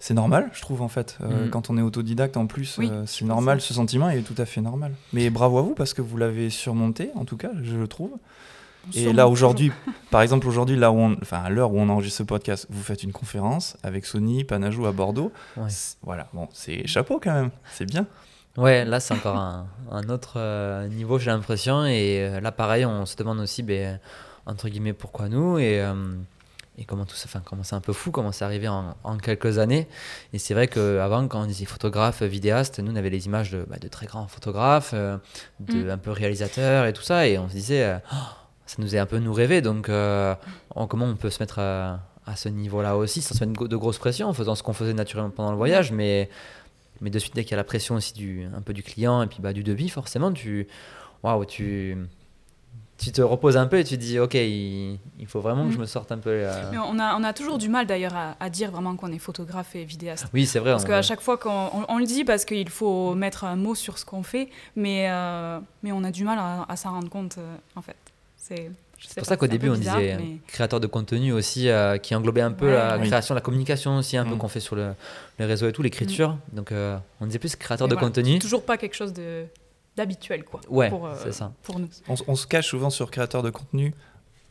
C'est 0.00 0.14
normal, 0.14 0.48
je 0.52 0.60
trouve, 0.62 0.82
en 0.82 0.88
fait. 0.88 1.18
Euh, 1.20 1.44
Mhm. 1.44 1.50
Quand 1.50 1.70
on 1.70 1.76
est 1.78 1.82
autodidacte, 1.82 2.36
en 2.36 2.46
plus, 2.46 2.78
Oui, 2.78 2.88
euh, 2.90 3.02
c'est 3.06 3.24
normal. 3.24 3.60
Ce 3.60 3.74
sentiment 3.74 4.08
est 4.10 4.22
tout 4.22 4.40
à 4.40 4.44
fait 4.44 4.60
normal. 4.60 4.92
Mais 5.12 5.28
bravo 5.30 5.58
à 5.58 5.62
vous 5.62 5.74
parce 5.74 5.92
que 5.94 6.02
vous 6.02 6.16
l'avez 6.16 6.50
surmonté, 6.50 7.10
en 7.16 7.24
tout 7.24 7.36
cas, 7.36 7.50
je 7.62 7.76
le 7.76 7.88
trouve. 7.88 8.12
Et 8.94 9.12
là 9.12 9.28
aujourd'hui, 9.28 9.70
par 10.10 10.22
exemple 10.22 10.46
aujourd'hui 10.46 10.76
là 10.76 10.90
où 10.90 10.96
on, 10.96 11.14
enfin 11.20 11.42
à 11.42 11.50
l'heure 11.50 11.72
où 11.72 11.78
on 11.78 11.90
enregistre 11.90 12.18
ce 12.18 12.22
podcast, 12.22 12.66
vous 12.70 12.82
faites 12.82 13.02
une 13.02 13.12
conférence 13.12 13.76
avec 13.82 14.06
Sony 14.06 14.44
Panajou 14.44 14.86
à 14.86 14.92
Bordeaux. 14.92 15.30
Ouais. 15.58 15.68
Voilà, 16.02 16.28
bon, 16.32 16.48
c'est 16.54 16.86
chapeau 16.86 17.20
quand 17.22 17.34
même, 17.34 17.50
c'est 17.74 17.84
bien. 17.84 18.06
Ouais, 18.56 18.84
là, 18.86 18.98
c'est 18.98 19.12
encore 19.12 19.36
un, 19.36 19.66
un 19.90 20.08
autre 20.08 20.34
euh, 20.36 20.88
niveau, 20.88 21.18
j'ai 21.18 21.30
l'impression. 21.30 21.84
Et 21.84 22.20
euh, 22.22 22.40
là, 22.40 22.50
pareil, 22.50 22.86
on 22.86 23.04
se 23.04 23.14
demande 23.16 23.40
aussi, 23.40 23.62
ben, 23.62 24.00
entre 24.46 24.68
guillemets, 24.70 24.94
pourquoi 24.94 25.28
nous 25.28 25.58
et, 25.58 25.80
euh, 25.82 25.94
et 26.78 26.84
comment 26.84 27.04
tout 27.04 27.16
ça, 27.16 27.24
enfin, 27.26 27.42
comment 27.44 27.64
c'est 27.64 27.74
un 27.74 27.80
peu 27.80 27.92
fou, 27.92 28.10
comment 28.12 28.30
c'est 28.32 28.44
arrivé 28.44 28.68
en, 28.68 28.96
en 29.02 29.16
quelques 29.18 29.58
années. 29.58 29.88
Et 30.32 30.38
c'est 30.38 30.54
vrai 30.54 30.68
qu'avant, 30.68 31.26
quand 31.26 31.42
on 31.42 31.46
disait 31.46 31.64
photographe, 31.64 32.22
vidéaste, 32.22 32.78
nous, 32.78 32.92
on 32.92 32.96
avait 32.96 33.10
les 33.10 33.26
images 33.26 33.50
de, 33.50 33.64
bah, 33.68 33.78
de 33.80 33.88
très 33.88 34.06
grands 34.06 34.28
photographes, 34.28 34.92
euh, 34.94 35.16
de 35.60 35.84
Mm. 35.84 35.90
un 35.90 35.98
peu 35.98 36.10
réalisateurs 36.12 36.86
et 36.86 36.92
tout 36.92 37.02
ça. 37.02 37.26
Et 37.26 37.36
on 37.38 37.48
se 37.48 37.54
disait, 37.54 37.82
euh, 37.84 37.98
Oh, 38.12 38.16
ça 38.66 38.76
nous 38.78 38.94
est 38.94 38.98
un 38.98 39.06
peu 39.06 39.18
nous 39.18 39.32
rêver. 39.32 39.60
Donc, 39.60 39.88
euh, 39.88 40.34
on- 40.76 40.86
comment 40.86 41.06
on 41.06 41.16
peut 41.16 41.30
se 41.30 41.42
mettre 41.42 41.58
à, 41.58 42.00
à 42.26 42.36
ce 42.36 42.48
niveau-là 42.48 42.96
aussi, 42.96 43.22
sans 43.22 43.34
se 43.34 43.44
mettre 43.44 43.66
de 43.66 43.76
grosses 43.76 43.98
pressions, 43.98 44.28
en 44.28 44.32
faisant 44.32 44.54
ce 44.54 44.62
qu'on 44.62 44.72
faisait 44.72 44.94
naturellement 44.94 45.30
pendant 45.30 45.50
le 45.50 45.56
voyage, 45.56 45.90
mais 45.92 46.28
mais 47.00 47.10
de 47.10 47.18
suite, 47.20 47.34
dès 47.36 47.44
qu'il 47.44 47.52
y 47.52 47.54
a 47.54 47.58
la 47.58 47.64
pression 47.64 47.94
aussi 47.94 48.12
du, 48.12 48.44
un 48.56 48.60
peu 48.60 48.72
du 48.72 48.82
client 48.82 49.22
et 49.22 49.28
puis 49.28 49.38
bah, 49.40 49.52
du 49.52 49.62
devis, 49.62 49.88
forcément, 49.88 50.32
tu, 50.32 50.66
waouh, 51.22 51.44
tu, 51.44 51.96
tu 52.98 53.12
te 53.12 53.22
reposes 53.22 53.56
un 53.56 53.66
peu 53.66 53.78
et 53.78 53.84
tu 53.84 53.96
te 53.96 54.02
dis, 54.02 54.18
ok, 54.18 54.34
il, 54.34 54.98
il 55.20 55.26
faut 55.26 55.40
vraiment 55.40 55.64
que 55.66 55.70
je 55.72 55.76
Mm. 55.78 55.80
me 55.82 55.86
sorte 55.86 56.10
un 56.12 56.18
peu. 56.18 56.30
euh, 56.30 56.70
Mais 56.72 56.78
on 56.78 56.98
a, 56.98 57.16
on 57.16 57.22
a 57.24 57.32
toujours 57.32 57.56
du 57.58 57.68
mal 57.68 57.86
d'ailleurs 57.86 58.16
à, 58.16 58.36
à 58.40 58.50
dire 58.50 58.70
vraiment 58.72 58.96
qu'on 58.96 59.12
est 59.12 59.18
photographe 59.20 59.76
et 59.76 59.84
vidéaste. 59.84 60.26
Oui, 60.34 60.46
c'est 60.46 60.58
vrai. 60.58 60.72
Parce 60.72 60.84
qu'à 60.84 61.00
chaque 61.02 61.20
fois 61.20 61.36
qu'on 61.38 61.50
on, 61.72 61.84
on 61.88 61.98
le 61.98 62.04
dit 62.06 62.24
parce 62.24 62.44
qu'il 62.44 62.68
faut 62.68 63.14
mettre 63.14 63.44
un 63.44 63.54
mot 63.56 63.74
sur 63.76 63.98
ce 63.98 64.04
qu'on 64.04 64.22
fait, 64.24 64.48
mais, 64.76 65.06
euh, 65.10 65.60
mais 65.82 65.92
on 65.92 66.02
a 66.04 66.10
du 66.10 66.24
mal 66.24 66.38
à, 66.38 66.66
à 66.68 66.76
s'en 66.76 66.90
rendre 66.90 67.08
compte 67.08 67.36
euh, 67.38 67.54
en 67.76 67.82
fait. 67.82 67.96
C'est 68.36 68.70
pour 69.16 69.26
ça 69.26 69.36
qu'au 69.36 69.46
début, 69.46 69.68
on 69.68 69.74
bizarre, 69.74 69.98
disait 69.98 70.16
mais- 70.18 70.38
créateur 70.48 70.80
de 70.80 70.88
contenu 70.88 71.32
aussi, 71.32 71.68
euh, 71.68 71.98
qui 71.98 72.16
englobait 72.16 72.40
un 72.40 72.50
peu 72.50 72.66
Ouais. 72.66 72.72
la 72.74 72.98
Oui. 72.98 73.06
création, 73.06 73.32
la 73.34 73.40
communication 73.40 73.96
aussi, 73.98 74.16
un 74.16 74.24
peu 74.24 74.34
Mm. 74.34 74.38
qu'on 74.38 74.48
fait 74.48 74.58
sur 74.58 74.74
le, 74.74 74.92
les 75.38 75.44
réseaux 75.44 75.68
et 75.68 75.72
tout, 75.72 75.82
l'écriture. 75.82 76.36
Donc, 76.52 76.72
euh, 76.72 76.96
on 77.20 77.26
disait 77.26 77.38
plus 77.38 77.54
créateur 77.54 77.86
mais 77.86 77.90
de 77.90 77.94
voilà, 77.94 78.08
contenu. 78.08 78.32
c'est 78.32 78.38
toujours 78.40 78.64
pas 78.64 78.76
quelque 78.76 78.94
chose 78.96 79.12
de 79.12 79.44
d'habituel 79.98 80.44
quoi. 80.44 80.60
Ouais, 80.70 80.88
pour, 80.88 81.06
euh, 81.06 81.14
c'est 81.22 81.32
ça. 81.32 81.52
Pour 81.62 81.78
nous. 81.78 81.88
On, 82.26 82.34
se 82.34 82.46
cache 82.46 82.68
souvent 82.68 82.90
sur 82.90 83.10
créateur 83.10 83.42
de 83.42 83.50
contenu, 83.50 83.92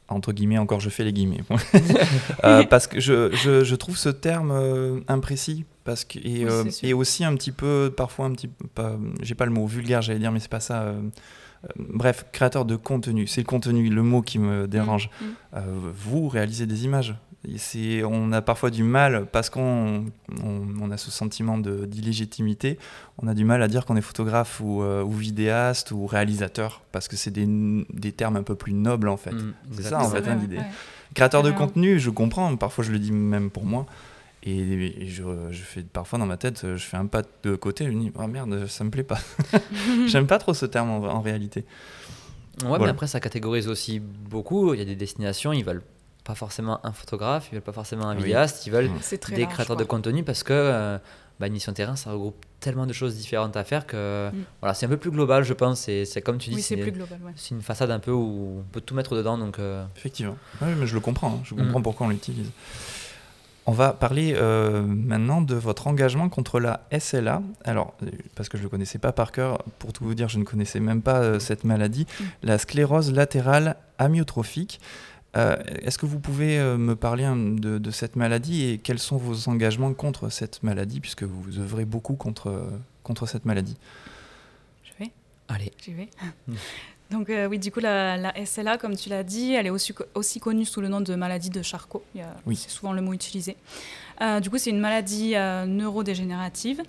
entre 0.07 0.31
guillemets, 0.31 0.57
encore 0.57 0.79
je 0.79 0.89
fais 0.89 1.03
les 1.03 1.11
guillemets, 1.13 1.41
Euh, 2.43 2.63
parce 2.63 2.87
que 2.87 2.99
je, 2.99 3.31
je, 3.35 3.63
je 3.63 3.75
trouve 3.75 3.97
ce 3.97 4.09
terme 4.09 4.51
euh, 4.51 4.99
imprécis, 5.07 5.65
parce 5.83 6.03
que, 6.05 6.19
et, 6.19 6.45
Oui, 6.45 6.45
euh, 6.49 6.63
et 6.83 6.93
aussi 6.93 7.23
un 7.25 7.35
petit 7.35 7.51
peu, 7.51 7.91
parfois 7.95 8.25
un 8.25 8.31
petit 8.33 8.47
peu, 8.47 8.67
pas- 8.67 8.97
j'ai 9.21 9.35
pas 9.35 9.45
le 9.45 9.51
mot 9.51 9.65
vulgaire, 9.65 10.01
j'allais 10.01 10.19
dire, 10.19 10.31
mais 10.31 10.39
c'est 10.39 10.51
pas 10.51 10.59
ça. 10.59 10.93
bref, 11.77 12.25
créateur 12.31 12.65
de 12.65 12.75
contenu, 12.75 13.25
c'est 13.27 13.41
le 13.41 13.47
contenu, 13.47 13.89
le 13.89 14.03
mot 14.03 14.21
qui 14.21 14.37
me 14.39 14.67
dérange. 14.67 15.09
Mm, 15.21 15.25
mm. 15.25 15.35
Euh, 15.55 15.61
vous 15.95 16.27
réalisez 16.27 16.65
des 16.67 16.85
images. 16.85 17.15
Et 17.75 18.03
on 18.03 18.31
a 18.33 18.41
parfois 18.41 18.69
du 18.69 18.83
mal, 18.83 19.25
parce 19.31 19.49
qu'on 19.49 20.05
on, 20.43 20.61
on 20.81 20.91
a 20.91 20.97
ce 20.97 21.11
sentiment 21.11 21.57
de- 21.57 21.85
d'illégitimité, 21.85 22.77
on 23.21 23.27
a 23.27 23.33
du 23.33 23.45
mal 23.45 23.61
à 23.63 23.67
dire 23.67 23.85
qu'on 23.85 23.95
est 23.95 24.01
photographe 24.01 24.59
ou, 24.59 24.81
euh, 24.83 25.01
ou 25.03 25.11
vidéaste 25.11 25.91
ou 25.91 26.05
réalisateur, 26.07 26.81
parce 26.91 27.07
que 27.07 27.15
c'est 27.15 27.31
des, 27.31 27.47
des 27.93 28.11
termes 28.11 28.35
un 28.35 28.43
peu 28.43 28.55
plus 28.55 28.73
nobles 28.73 29.07
en 29.07 29.17
fait. 29.17 29.31
Mm, 29.31 29.53
C'est 29.71 29.77
exactement. 29.77 30.03
ça, 30.03 30.07
en 30.07 30.11
fait, 30.11 30.21
Ouais, 30.27 30.29
hein, 30.35 30.39
l'idée. 30.41 30.57
ouais. 30.57 30.63
Créateur 31.13 31.41
de 31.43 31.51
contenu, 31.51 31.99
je 31.99 32.09
comprends, 32.09 32.53
parfois 32.57 32.83
je 32.83 32.91
le 32.91 32.99
dis 32.99 33.11
même 33.13 33.49
pour 33.49 33.63
moi. 33.65 33.85
Et, 34.43 35.07
je, 35.07 35.23
je 35.51 35.61
fais 35.63 35.81
parfois 35.83 36.19
dans 36.19 36.25
ma 36.25 36.37
tête, 36.37 36.61
je 36.75 36.83
fais 36.83 36.95
un 36.97 37.05
pas 37.07 37.21
de 37.43 37.55
côté, 37.55 37.85
je 37.85 37.91
me 37.91 37.99
dis, 38.01 38.11
oh 38.15 38.27
merde, 38.27 38.65
ça 38.67 38.83
me 38.83 38.89
plaît 38.89 39.03
pas. 39.03 39.19
J'aime 40.07 40.27
pas 40.27 40.37
trop 40.37 40.53
ce 40.53 40.65
terme 40.65 40.89
en, 40.89 40.97
en 41.05 41.21
réalité. 41.21 41.65
Ouais, 42.65 42.77
mais 42.79 42.87
après, 42.89 43.07
ça 43.07 43.19
catégorise 43.19 43.67
aussi 43.67 43.99
beaucoup. 43.99 44.73
Il 44.73 44.79
y 44.79 44.81
a 44.81 44.85
des 44.85 44.95
destinations, 44.95 45.53
ils 45.53 45.63
veulent 45.63 45.83
pas 46.27 46.35
forcément 46.35 46.79
un 46.85 46.91
photographe, 46.91 47.47
ils 47.51 47.55
veulent 47.55 47.61
pas 47.63 47.71
forcément 47.71 48.07
un 48.09 48.15
Oui. 48.17 48.23
vidéaste, 48.23 48.67
ils 48.67 48.71
veulent 48.71 48.89
des 49.29 49.37
large, 49.41 49.53
créateurs 49.53 49.77
de 49.77 49.83
contenu 49.85 50.23
parce 50.23 50.43
que 50.43 50.51
euh, 50.53 50.97
bah, 51.39 51.47
une 51.47 51.53
mission 51.53 51.71
terrain, 51.71 51.95
ça 51.95 52.11
regroupe 52.11 52.35
tellement 52.59 52.85
de 52.85 52.93
choses 52.93 53.15
différentes 53.15 53.55
à 53.55 53.63
faire 53.63 53.87
que 53.87 54.29
Mm. 54.29 54.43
voilà, 54.61 54.73
c'est 54.73 54.85
un 54.87 54.89
peu 54.89 54.97
plus 54.97 55.11
global, 55.11 55.43
je 55.43 55.53
pense. 55.53 55.79
C'est 55.81 56.03
c'est 56.05 56.21
comme 56.21 56.37
tu 56.37 56.49
dis, 56.49 56.57
Oui, 56.57 56.61
c'est. 56.61 56.75
Ouais. 56.75 56.93
une 57.51 57.61
façade 57.61 57.91
un 57.91 57.99
peu 57.99 58.11
où 58.11 58.59
on 58.59 58.63
peut 58.73 58.81
tout 58.81 58.93
mettre 58.95 59.15
dedans. 59.15 59.37
Donc, 59.37 59.57
euh, 59.59 59.85
Effectivement. 59.95 60.35
Oui, 60.61 60.67
mais 60.77 60.85
je 60.87 60.93
le 60.95 60.99
comprends, 60.99 61.29
hein. 61.35 61.39
je 61.45 61.53
Mm. 61.53 61.57
comprends 61.59 61.81
pourquoi 61.81 62.07
on 62.07 62.09
l'utilise. 62.09 62.51
On 63.69 63.73
va 63.73 63.91
parler 63.91 64.33
euh, 64.37 64.81
maintenant 64.81 65.41
de 65.41 65.53
votre 65.55 65.87
engagement 65.87 66.29
contre 66.29 66.59
la 66.61 66.81
SLA. 66.97 67.41
Alors, 67.65 67.93
parce 68.35 68.47
que 68.49 68.57
je 68.57 68.63
ne 68.63 68.67
le 68.67 68.69
connaissais 68.69 68.97
pas 68.97 69.11
par 69.11 69.31
cœur, 69.33 69.61
pour 69.79 69.91
tout 69.93 70.05
vous 70.05 70.15
dire, 70.15 70.29
je 70.29 70.39
ne 70.39 70.45
connaissais 70.45 70.79
même 70.79 71.01
pas 71.01 71.17
euh, 71.19 71.39
cette 71.39 71.63
maladie, 71.65 72.05
Mm. 72.19 72.23
la 72.43 72.57
sclérose 72.57 73.11
latérale 73.13 73.75
amyotrophique. 73.99 74.79
Euh, 75.35 75.57
Est-ce 75.83 75.97
que 75.97 76.05
vous 76.05 76.19
pouvez 76.19 76.57
euh, 76.57 76.77
me 76.77 76.95
parler 76.95 77.23
hein, 77.25 77.35
de, 77.35 77.77
de 77.77 77.91
cette 77.91 78.15
maladie 78.15 78.63
et 78.65 78.77
quels 78.77 78.99
sont 78.99 79.17
vos 79.17 79.49
engagements 79.49 79.93
contre 79.93 80.29
cette 80.29 80.63
maladie, 80.63 80.99
puisque 80.99 81.23
vous 81.23 81.59
œuvrez 81.59 81.85
beaucoup 81.85 82.15
contre, 82.15 82.69
contre 83.03 83.25
cette 83.27 83.45
maladie? 83.45 83.75
Je 84.83 84.91
vais? 85.03 85.11
Allez. 85.47 85.71
J'y 85.83 85.93
vais. 85.93 86.09
Donc 87.11 87.29
euh, 87.29 87.47
oui, 87.47 87.57
du 87.59 87.71
coup, 87.71 87.79
la, 87.79 88.17
la 88.17 88.45
SLA, 88.45 88.77
comme 88.77 88.95
tu 88.95 89.07
l'as 89.09 89.23
dit, 89.23 89.53
elle 89.53 89.65
est 89.67 89.69
aussi, 89.69 89.93
co- 89.93 90.03
aussi 90.13 90.39
connue 90.41 90.65
sous 90.65 90.81
le 90.81 90.89
nom 90.89 90.99
de 91.01 91.15
maladie 91.15 91.49
de 91.49 91.61
Charcot. 91.61 92.03
Oui. 92.45 92.55
C'est 92.57 92.69
souvent 92.69 92.91
le 92.93 93.01
mot 93.01 93.13
utilisé. 93.13 93.55
Euh, 94.21 94.39
du 94.41 94.49
coup, 94.49 94.57
c'est 94.57 94.71
une 94.71 94.79
maladie 94.81 95.33
euh, 95.35 95.65
neurodégénérative 95.65 96.81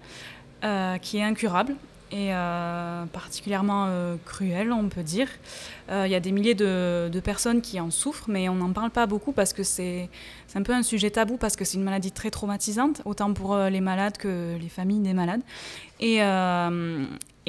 euh, 0.64 0.98
qui 0.98 1.18
est 1.18 1.22
incurable 1.22 1.76
et 2.10 2.34
euh, 2.34 3.04
particulièrement 3.06 3.86
euh, 3.88 4.16
cruelle, 4.24 4.72
on 4.72 4.88
peut 4.88 5.02
dire. 5.02 5.28
Euh, 5.90 6.04
Il 6.06 6.12
y 6.12 6.14
a 6.14 6.20
des 6.20 6.32
milliers 6.32 6.54
de, 6.54 7.20
personnes 7.22 7.60
qui 7.60 7.80
en 7.80 7.90
souffrent, 7.90 8.28
mais 8.28 8.48
on 8.48 8.54
n'en 8.54 8.72
parle 8.72 8.90
pas 8.90 9.06
beaucoup 9.06 9.32
parce 9.32 9.52
que 9.52 9.62
c'est 9.62 10.08
un 10.54 10.62
peu 10.62 10.72
un 10.72 10.82
sujet 10.82 11.10
tabou 11.10 11.36
parce 11.36 11.56
que 11.56 11.64
c'est 11.64 11.76
une 11.76 11.84
maladie 11.84 12.12
très 12.12 12.30
traumatisante, 12.30 13.02
autant 13.04 13.32
pour 13.34 13.54
euh, 13.54 13.68
les 13.68 13.80
malades 13.80 14.16
que 14.16 14.56
les 14.58 14.68
familles 14.68 15.00
des 15.00 15.14
malades. 15.14 15.42
Et, 16.00 16.20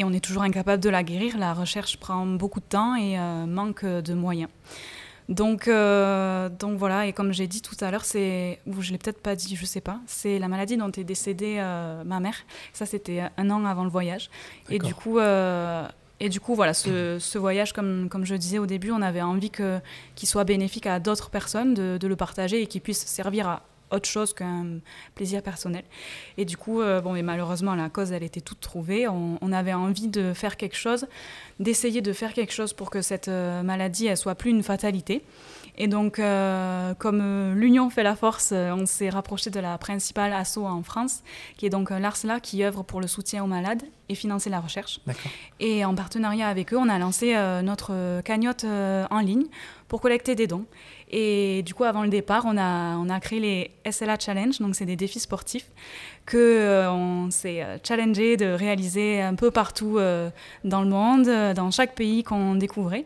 on 0.01 0.13
est 0.13 0.23
toujours 0.23 0.43
incapable 0.43 0.81
de 0.81 0.89
la 0.89 1.03
guérir. 1.03 1.37
La 1.37 1.53
recherche 1.53 1.97
prend 1.97 2.25
beaucoup 2.25 2.61
de 2.61 2.65
temps 2.65 2.95
et 2.95 3.17
manque 3.47 3.83
de 3.83 4.13
moyens. 4.13 4.49
Donc, 5.29 5.67
euh, 5.67 6.49
donc 6.49 6.77
voilà, 6.79 7.05
et 7.05 7.13
comme 7.13 7.31
j'ai 7.33 7.45
dit 7.45 7.61
tout 7.61 7.77
à 7.81 7.91
l'heure, 7.91 8.03
c'est, 8.03 8.59
ou 8.65 8.81
je 8.81 8.91
l'ai 8.91 8.97
peut-être 8.97 9.21
pas 9.21 9.35
dit, 9.35 9.55
je 9.55 9.63
sais 9.63 9.79
pas, 9.79 9.99
c'est 10.07 10.39
la 10.39 10.47
maladie 10.47 10.75
dont 10.75 10.91
est 10.91 11.03
décédée 11.03 11.57
euh, 11.59 12.03
ma 12.03 12.19
mère. 12.19 12.35
Ça, 12.73 12.87
c'était 12.87 13.21
un 13.37 13.49
an 13.51 13.63
avant 13.63 13.83
le 13.83 13.91
voyage. 13.91 14.31
Et 14.71 14.79
du 14.79 14.95
coup, 14.95 15.19
euh, 15.19 15.87
et 16.19 16.29
du 16.29 16.39
coup, 16.39 16.55
voilà, 16.55 16.73
ce, 16.73 17.17
ce 17.19 17.37
voyage, 17.37 17.73
comme, 17.73 18.09
comme 18.09 18.25
je 18.25 18.33
disais 18.35 18.57
au 18.57 18.65
début, 18.65 18.91
on 18.91 19.03
avait 19.03 19.21
envie 19.21 19.51
que, 19.51 19.79
qu'il 20.15 20.27
soit 20.27 20.45
bénéfique 20.45 20.87
à 20.87 20.99
d'autres 20.99 21.29
personnes, 21.29 21.75
de, 21.75 21.99
de 21.99 22.07
le 22.07 22.15
partager 22.15 22.63
et 22.63 22.65
qu'il 22.65 22.81
puisse 22.81 23.05
servir 23.05 23.47
à 23.47 23.61
autre 23.91 24.07
chose 24.07 24.33
qu'un 24.33 24.79
plaisir 25.15 25.41
personnel. 25.41 25.83
Et 26.37 26.45
du 26.45 26.57
coup, 26.57 26.81
euh, 26.81 27.01
bon, 27.01 27.13
mais 27.13 27.23
malheureusement, 27.23 27.75
la 27.75 27.89
cause, 27.89 28.11
elle 28.11 28.23
était 28.23 28.41
toute 28.41 28.59
trouvée. 28.59 29.07
On, 29.07 29.37
on 29.41 29.51
avait 29.51 29.73
envie 29.73 30.07
de 30.07 30.33
faire 30.33 30.57
quelque 30.57 30.75
chose, 30.75 31.07
d'essayer 31.59 32.01
de 32.01 32.13
faire 32.13 32.33
quelque 32.33 32.53
chose 32.53 32.73
pour 32.73 32.89
que 32.89 33.01
cette 33.01 33.27
euh, 33.27 33.63
maladie, 33.63 34.07
elle 34.07 34.17
soit 34.17 34.35
plus 34.35 34.51
une 34.51 34.63
fatalité. 34.63 35.23
Et 35.77 35.87
donc, 35.87 36.19
euh, 36.19 36.93
comme 36.95 37.53
l'union 37.55 37.89
fait 37.89 38.03
la 38.03 38.15
force, 38.15 38.51
on 38.51 38.85
s'est 38.85 39.09
rapproché 39.09 39.49
de 39.49 39.61
la 39.61 39.77
principale 39.77 40.33
asso 40.33 40.57
en 40.57 40.83
France, 40.83 41.23
qui 41.55 41.65
est 41.65 41.69
donc 41.69 41.89
l'ARSLA, 41.89 42.41
qui 42.41 42.65
œuvre 42.65 42.83
pour 42.83 42.99
le 42.99 43.07
soutien 43.07 43.45
aux 43.45 43.47
malades 43.47 43.83
et 44.09 44.15
financer 44.15 44.49
la 44.49 44.59
recherche. 44.59 44.99
Et 45.61 45.85
en 45.85 45.95
partenariat 45.95 46.49
avec 46.49 46.73
eux, 46.73 46.77
on 46.77 46.89
a 46.89 46.99
lancé 46.99 47.33
notre 47.63 48.19
cagnotte 48.23 48.65
en 48.65 49.19
ligne 49.19 49.45
pour 49.87 50.01
collecter 50.01 50.35
des 50.35 50.47
dons. 50.47 50.65
Et 51.11 51.63
du 51.63 51.73
coup, 51.73 51.85
avant 51.85 52.03
le 52.03 52.09
départ, 52.09 52.43
on 52.45 52.55
a, 52.57 52.95
on 52.97 53.09
a 53.09 53.19
créé 53.19 53.39
les 53.39 53.91
SLA 53.91 54.17
Challenge, 54.19 54.59
donc 54.59 54.75
c'est 54.75 54.85
des 54.85 54.95
défis 54.95 55.19
sportifs 55.19 55.65
que 56.25 56.37
euh, 56.37 56.91
on 56.91 57.31
s'est 57.31 57.63
euh, 57.63 57.77
challengé 57.83 58.37
de 58.37 58.45
réaliser 58.45 59.19
un 59.21 59.33
peu 59.33 59.49
partout 59.49 59.97
euh, 59.97 60.29
dans 60.63 60.83
le 60.83 60.89
monde, 60.89 61.27
euh, 61.27 61.53
dans 61.55 61.71
chaque 61.71 61.95
pays 61.95 62.23
qu'on 62.23 62.53
découvrait. 62.55 63.05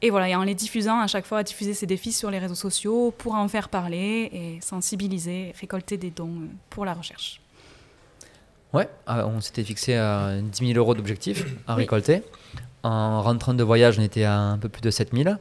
Et 0.00 0.08
voilà, 0.10 0.28
et 0.30 0.34
en 0.34 0.44
les 0.44 0.54
diffusant 0.54 0.98
à 1.00 1.06
chaque 1.06 1.26
fois, 1.26 1.42
diffuser 1.42 1.74
ces 1.74 1.86
défis 1.86 2.12
sur 2.12 2.30
les 2.30 2.38
réseaux 2.38 2.54
sociaux 2.54 3.12
pour 3.16 3.34
en 3.34 3.48
faire 3.48 3.68
parler 3.68 4.30
et 4.32 4.58
sensibiliser, 4.62 5.52
récolter 5.60 5.96
des 5.98 6.10
dons 6.10 6.48
pour 6.70 6.84
la 6.86 6.94
recherche. 6.94 7.40
Ouais, 8.72 8.88
on 9.06 9.40
s'était 9.40 9.64
fixé 9.64 9.94
à 9.94 10.32
10 10.40 10.66
000 10.72 10.78
euros 10.78 10.94
d'objectif 10.94 11.44
à 11.66 11.74
Oui. 11.74 11.82
récolter. 11.82 12.22
En 12.82 13.22
rentrant 13.22 13.54
de 13.54 13.62
voyage, 13.64 13.98
on 13.98 14.02
était 14.02 14.24
à 14.24 14.38
un 14.38 14.58
peu 14.58 14.68
plus 14.68 14.82
de 14.82 14.90
7 14.90 15.12
000. 15.14 15.34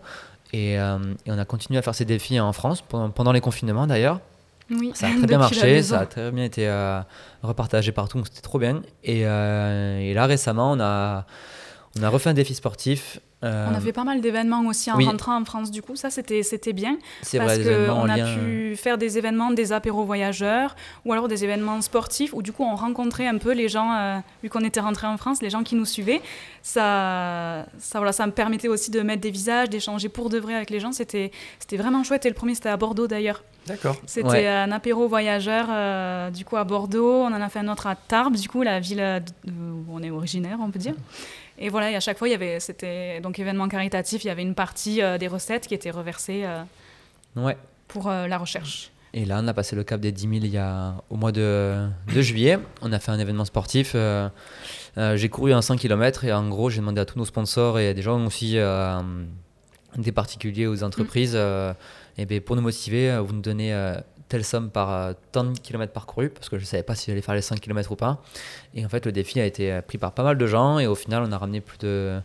Et, 0.55 0.79
euh, 0.79 0.97
et 1.25 1.31
on 1.31 1.37
a 1.37 1.43
continué 1.43 1.77
à 1.79 1.81
faire 1.81 1.93
ces 1.93 2.05
défis 2.05 2.39
en 2.39 2.53
France 2.53 2.81
pendant, 2.81 3.09
pendant 3.09 3.33
les 3.33 3.41
confinements 3.41 3.87
d'ailleurs. 3.87 4.21
Oui, 4.69 4.91
Ça 4.95 5.07
a 5.07 5.09
très 5.17 5.27
bien 5.27 5.37
marché, 5.37 5.83
ça 5.83 5.99
a 5.99 6.05
très 6.05 6.31
bien 6.31 6.45
été 6.45 6.65
euh, 6.65 7.01
repartagé 7.43 7.91
partout, 7.91 8.23
c'était 8.23 8.39
trop 8.39 8.57
bien. 8.57 8.81
Et, 9.03 9.27
euh, 9.27 9.99
et 9.99 10.13
là 10.13 10.25
récemment, 10.27 10.71
on 10.71 10.79
a, 10.79 11.25
on 11.99 12.03
a 12.03 12.09
refait 12.09 12.29
un 12.29 12.33
défi 12.33 12.53
sportif. 12.55 13.19
euh, 13.43 13.67
On 13.71 13.75
a 13.75 13.79
fait 13.79 13.93
pas 13.93 14.03
mal 14.03 14.19
d'événements 14.21 14.61
aussi 14.67 14.91
en 14.91 14.97
oui. 14.97 15.05
rentrant 15.05 15.39
en 15.39 15.45
France, 15.45 15.71
du 15.71 15.81
coup, 15.81 15.95
ça 15.95 16.09
c'était 16.09 16.43
c'était 16.43 16.73
bien. 16.73 16.97
c'est 17.21 17.37
parce 17.37 17.57
qu'on 17.57 18.09
a 18.09 18.17
lien. 18.17 18.35
pu 18.35 18.75
faire 18.75 18.97
des 18.97 19.17
événements, 19.17 19.51
des 19.51 19.71
apéros 19.71 20.03
voyageurs, 20.03 20.75
ou 21.05 21.13
alors 21.13 21.27
des 21.27 21.43
événements 21.43 21.79
sportifs, 21.81 22.33
où 22.33 22.41
du 22.41 22.51
coup 22.51 22.63
on 22.63 22.75
rencontrait 22.75 23.27
un 23.27 23.37
peu 23.37 23.53
les 23.53 23.69
gens, 23.69 23.93
euh, 23.95 24.17
vu 24.43 24.49
qu'on 24.49 24.63
était 24.63 24.79
rentré 24.81 25.07
en 25.07 25.17
France, 25.17 25.41
les 25.41 25.49
gens 25.49 25.63
qui 25.63 25.75
nous 25.75 25.85
suivaient. 25.85 26.21
Ça, 26.63 27.65
ça, 27.77 27.99
voilà, 27.99 28.11
ça 28.11 28.25
me 28.25 28.31
permettait 28.31 28.67
aussi 28.67 28.89
de 28.91 28.99
mettre 29.01 29.21
des 29.21 29.31
visages, 29.31 29.69
d'échanger 29.69 30.09
pour 30.09 30.29
de 30.29 30.37
vrai 30.39 30.55
avec 30.55 30.69
les 30.71 30.79
gens. 30.79 30.91
C'était 30.91 31.31
c'était 31.59 31.77
vraiment 31.77 32.03
chouette. 32.03 32.25
Et 32.25 32.29
le 32.29 32.35
premier, 32.35 32.55
c'était 32.55 32.69
à 32.69 32.77
Bordeaux 32.77 33.07
d'ailleurs. 33.07 33.43
D'accord. 33.67 33.95
C'était 34.05 34.27
Ouais. 34.27 34.47
un 34.47 34.71
apéro 34.71 35.07
voyageur, 35.07 35.67
euh, 35.69 36.29
du 36.31 36.43
coup 36.45 36.57
à 36.57 36.63
Bordeaux. 36.63 37.21
On 37.23 37.27
en 37.27 37.41
a 37.41 37.49
fait 37.49 37.59
un 37.59 37.67
autre 37.67 37.87
à 37.87 37.95
Tarbes, 37.95 38.35
du 38.35 38.49
coup, 38.49 38.63
la 38.63 38.79
ville 38.79 39.23
où 39.47 39.85
on 39.91 40.01
est 40.03 40.09
originaire, 40.11 40.57
on 40.61 40.69
peut 40.71 40.79
dire. 40.79 40.93
Et 41.57 41.69
voilà, 41.69 41.91
et 41.91 41.95
à 41.95 41.99
chaque 41.99 42.17
fois, 42.17 42.27
il 42.27 42.31
y 42.31 42.35
avait, 42.35 42.59
c'était 42.59 43.19
donc 43.21 43.39
événement 43.39 43.67
caritatif, 43.69 44.23
il 44.23 44.27
y 44.27 44.29
avait 44.29 44.41
une 44.41 44.55
partie 44.55 45.01
euh, 45.01 45.17
des 45.17 45.27
recettes 45.27 45.67
qui 45.67 45.73
étaient 45.73 45.91
reversées 45.91 46.43
euh, 46.45 46.63
Ouais. 47.35 47.57
pour 47.87 48.09
euh, 48.09 48.27
la 48.27 48.37
recherche. 48.37 48.91
Et 49.13 49.23
là, 49.23 49.39
on 49.41 49.47
a 49.47 49.53
passé 49.53 49.77
le 49.77 49.85
cap 49.85 50.01
des 50.01 50.11
10 50.11 50.21
000 50.23 50.33
il 50.43 50.47
y 50.47 50.57
a, 50.57 50.95
au 51.09 51.15
mois 51.15 51.31
de, 51.31 51.87
de 52.13 52.21
juillet. 52.21 52.59
On 52.81 52.91
a 52.91 52.99
fait 52.99 53.11
un 53.11 53.19
événement 53.19 53.45
sportif. 53.45 53.93
euh, 53.95 54.27
j'ai 55.15 55.29
couru 55.29 55.53
un 55.53 55.61
100 55.61 55.77
km 55.77 56.25
et 56.25 56.33
en 56.33 56.49
gros, 56.49 56.69
j'ai 56.69 56.79
demandé 56.81 56.99
à 56.99 57.05
tous 57.05 57.17
nos 57.17 57.23
sponsors 57.25 57.79
et 57.79 57.87
à 57.89 57.93
des 57.93 58.01
gens 58.01 58.25
aussi, 58.25 58.57
des 59.97 60.11
particuliers 60.11 60.67
aux 60.67 60.83
entreprises, 60.83 61.37
eh 62.17 62.25
ben, 62.25 62.41
pour 62.41 62.57
nous 62.57 62.61
motiver, 62.61 63.17
vous 63.25 63.33
nous 63.33 63.41
donnez 63.41 63.71
telle 64.29 64.43
somme 64.43 64.69
par 64.69 64.91
euh, 64.91 65.13
tant 65.31 65.43
de 65.43 65.57
kilomètres 65.59 65.93
parcourus, 65.93 66.29
parce 66.29 66.49
que 66.49 66.57
je 66.57 66.63
ne 66.63 66.67
savais 66.67 66.83
pas 66.83 66.95
si 66.95 67.11
j'allais 67.11 67.21
faire 67.21 67.35
les 67.35 67.41
100 67.41 67.55
km 67.57 67.91
ou 67.91 67.95
pas. 67.95 68.21
Et 68.73 68.85
en 68.85 68.89
fait, 68.89 69.05
le 69.05 69.11
défi 69.11 69.39
a 69.39 69.45
été 69.45 69.81
pris 69.87 69.97
par 69.97 70.11
pas 70.13 70.23
mal 70.23 70.37
de 70.37 70.47
gens 70.47 70.79
et 70.79 70.87
au 70.87 70.95
final, 70.95 71.23
on 71.27 71.31
a 71.31 71.37
ramené 71.37 71.61
plus 71.61 71.77
de 71.77 72.19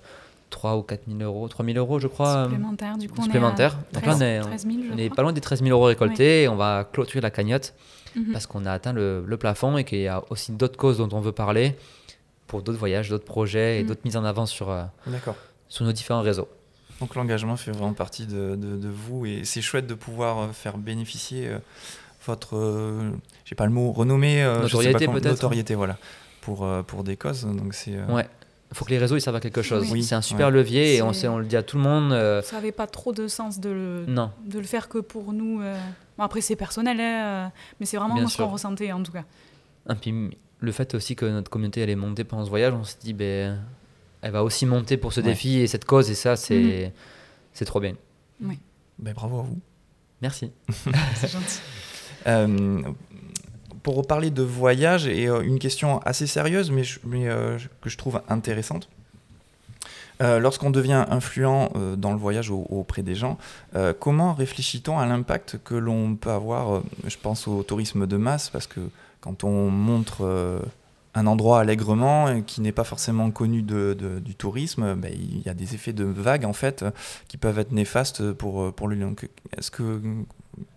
3 0.49 0.77
ou 0.77 0.83
4 0.83 1.03
000 1.07 1.21
euros, 1.21 1.47
3 1.49 1.65
000 1.65 1.77
euros, 1.79 1.99
je 2.01 2.07
crois. 2.09 2.29
euh, 2.39 2.45
supplémentaire, 2.45 2.97
du 2.99 3.09
coup, 3.09 3.23
supplémentaire. 3.23 3.77
on 3.79 3.91
est 3.91 3.95
Donc 3.95 4.03
à 4.05 4.07
là, 4.07 4.15
13, 4.15 4.19
on 4.19 4.25
est- 4.25 4.41
13 4.41 4.67
000, 4.67 4.79
je 4.89 4.95
On 4.95 4.99
est 4.99 5.15
pas 5.15 5.23
loin 5.23 5.33
des 5.33 5.41
13 5.41 5.63
000 5.63 5.71
euros 5.77 5.85
récoltés 5.87 6.43
et 6.45 6.49
on 6.49 6.57
va 6.57 6.89
clôturer 6.91 7.21
la 7.21 7.31
cagnotte 7.31 7.75
Mhm. 8.17 8.33
parce 8.33 8.47
qu'on 8.49 8.67
a 8.67 8.73
atteint 8.73 8.93
le, 8.93 9.23
le 9.25 9.37
plafond 9.37 9.77
et 9.77 9.85
qu'il 9.85 10.01
y 10.01 10.09
a 10.09 10.23
aussi 10.31 10.51
d'autres 10.51 10.77
causes 10.77 10.99
dont 10.99 11.09
on 11.13 11.21
veut 11.21 11.31
parler 11.31 11.77
pour 12.49 12.63
d'autres 12.63 12.79
voyages, 12.79 13.09
d'autres 13.09 13.25
projets 13.25 13.79
et 13.79 13.83
Mhm. 13.83 13.89
d'autres 13.89 14.01
mises 14.05 14.17
en 14.17 14.25
avant 14.25 14.47
sur, 14.47 14.69
euh, 14.71 14.83
sur 15.69 15.85
nos 15.85 15.93
différents 15.93 16.23
réseaux. 16.23 16.49
Donc 17.01 17.15
l'engagement 17.15 17.57
fait 17.57 17.71
vraiment 17.73 17.95
partie 17.95 18.27
de, 18.27 18.57
de- 18.57 18.77
de 18.77 18.89
vous 18.89 19.25
et 19.27 19.43
c'est 19.45 19.63
chouette 19.63 19.87
de 19.87 19.95
pouvoir 19.95 20.39
euh, 20.39 20.49
faire 20.53 20.77
bénéficier 20.79 21.49
euh, 21.49 21.59
votre, 22.27 22.57
euh, 22.57 23.11
j'ai 23.47 23.55
pas 23.55 23.65
le 23.67 23.73
mot, 23.73 23.91
renommée, 23.93 24.43
euh, 24.43 24.61
Notoriété, 24.63 25.07
peut-être. 25.09 25.25
notoriété, 25.31 25.75
voilà, 25.75 25.97
pour, 26.43 26.67
pour 26.87 27.03
des 27.05 27.17
causes. 27.17 27.45
Donc 27.47 27.73
c'est 27.75 27.97
euh, 27.97 28.07
Ouais. 28.07 28.29
Il 28.73 28.77
faut 28.77 28.85
que 28.85 28.91
les 28.91 28.99
réseaux 28.99 29.17
ils 29.17 29.21
servent 29.21 29.35
à 29.35 29.41
quelque 29.41 29.63
chose. 29.63 29.89
Oui. 29.91 30.05
c'est 30.05 30.15
un 30.15 30.21
super 30.23 30.47
Ouais. 30.47 30.53
levier 30.53 30.95
et 30.97 31.03
on, 31.03 31.13
C'est- 31.13 31.23
sait, 31.23 31.29
on 31.29 31.39
le 31.39 31.45
dit 31.45 31.57
à 31.57 31.63
tout 31.65 31.77
le 31.77 31.83
monde. 31.83 32.13
euh, 32.13 32.41
Ça 32.43 32.55
n'avait 32.57 32.71
pas 32.71 32.87
trop 32.87 33.13
de 33.13 33.27
sens 33.27 33.59
de 33.59 33.69
le, 33.71 34.05
non, 34.07 34.31
de 34.47 34.59
le 34.61 34.65
faire 34.65 34.89
que 34.89 34.99
pour 34.99 35.33
nous. 35.33 35.61
euh. 35.61 35.75
Bon, 36.17 36.23
après, 36.25 36.41
c'est 36.41 36.55
personnel, 36.55 37.01
hein, 37.01 37.25
euh, 37.25 37.49
mais 37.81 37.87
c'est 37.87 37.97
vraiment 37.97 38.15
Bien 38.15 38.29
ce 38.29 38.37
qu'on 38.37 38.47
ressentait 38.47 38.93
en 38.93 39.03
tout 39.03 39.11
cas. 39.11 39.25
Et 39.91 39.95
puis 39.97 40.37
le 40.61 40.71
fait 40.73 40.95
aussi 40.95 41.17
que 41.17 41.25
notre 41.25 41.51
communauté 41.51 41.81
elle 41.81 41.91
est 41.91 41.97
montée 41.97 42.23
pendant 42.23 42.45
ce 42.45 42.51
voyage, 42.51 42.75
on 42.75 42.85
s'est 42.85 42.99
dit 43.03 43.13
ben 43.15 43.59
elle 44.23 44.33
va 44.33 44.43
aussi 44.45 44.67
monter 44.67 44.97
pour 44.97 45.13
ce 45.13 45.21
Ouais. 45.21 45.27
défi 45.29 45.59
et 45.59 45.67
cette 45.67 45.85
cause 45.85 46.11
et 46.11 46.15
ça 46.15 46.37
c'est 46.37 46.93
c'est 47.53 47.65
trop 47.65 47.81
bien. 47.81 47.95
ben, 48.41 49.13
bravo 49.15 49.41
à 49.41 49.43
vous. 49.43 49.59
Merci. 50.23 50.51
C'est 51.15 51.29
gentil. 51.33 51.61
Euh, 52.27 52.83
pour 53.83 53.97
reparler 53.97 54.31
de 54.31 54.43
voyage, 54.43 55.07
et 55.07 55.27
euh, 55.27 55.41
une 55.41 55.59
question 55.59 56.01
assez 56.01 56.27
sérieuse, 56.27 56.71
mais, 56.71 56.85
je- 56.85 57.01
mais, 57.05 57.29
euh, 57.29 57.57
que 57.81 57.89
je 57.89 57.97
trouve 57.97 58.21
intéressante. 58.29 58.89
Euh, 60.23 60.39
Lorsqu'on 60.39 60.69
devient 60.71 61.07
influent 61.09 61.71
euh, 61.77 61.97
dans 61.97 62.13
le 62.13 62.19
voyage 62.19 62.51
au- 62.51 62.67
auprès 62.69 63.03
des 63.03 63.15
gens, 63.15 63.39
euh, 63.75 63.95
comment 63.99 64.35
réfléchit-on 64.35 64.99
à 64.99 65.07
l'impact 65.07 65.59
que 65.65 65.75
l'on 65.75 66.15
peut 66.15 66.31
avoir 66.31 66.75
euh, 66.77 66.83
Je 67.07 67.17
pense 67.17 67.49
au 67.49 67.63
tourisme 67.63 68.07
de 68.07 68.19
masse, 68.19 68.51
parce 68.51 68.67
que 68.67 68.81
quand 69.23 69.45
on 69.45 69.71
montre 69.71 70.19
euh, 70.27 70.59
un 71.15 71.27
endroit 71.27 71.61
allègrement 71.61 72.29
euh, 72.29 72.41
qui 72.41 72.61
n'est 72.61 72.73
pas 72.73 72.85
forcément 72.85 73.31
connu 73.31 73.63
de- 73.63 74.21
du 74.25 74.35
tourisme, 74.35 74.95
ben, 74.95 75.13
il 75.13 75.43
y 75.43 75.49
a 75.49 75.55
des 75.55 75.75
effets 75.75 75.93
de 75.93 76.05
vague 76.05 76.45
en 76.45 76.53
fait 76.53 76.83
euh, 76.83 76.91
qui 77.29 77.37
peuvent 77.37 77.59
être 77.59 77.73
néfastes 77.73 78.33
pour, 78.33 78.63
euh, 78.63 78.71
pour 78.73 78.87
le 78.89 78.97
Est-ce 79.57 79.71
que 79.71 80.01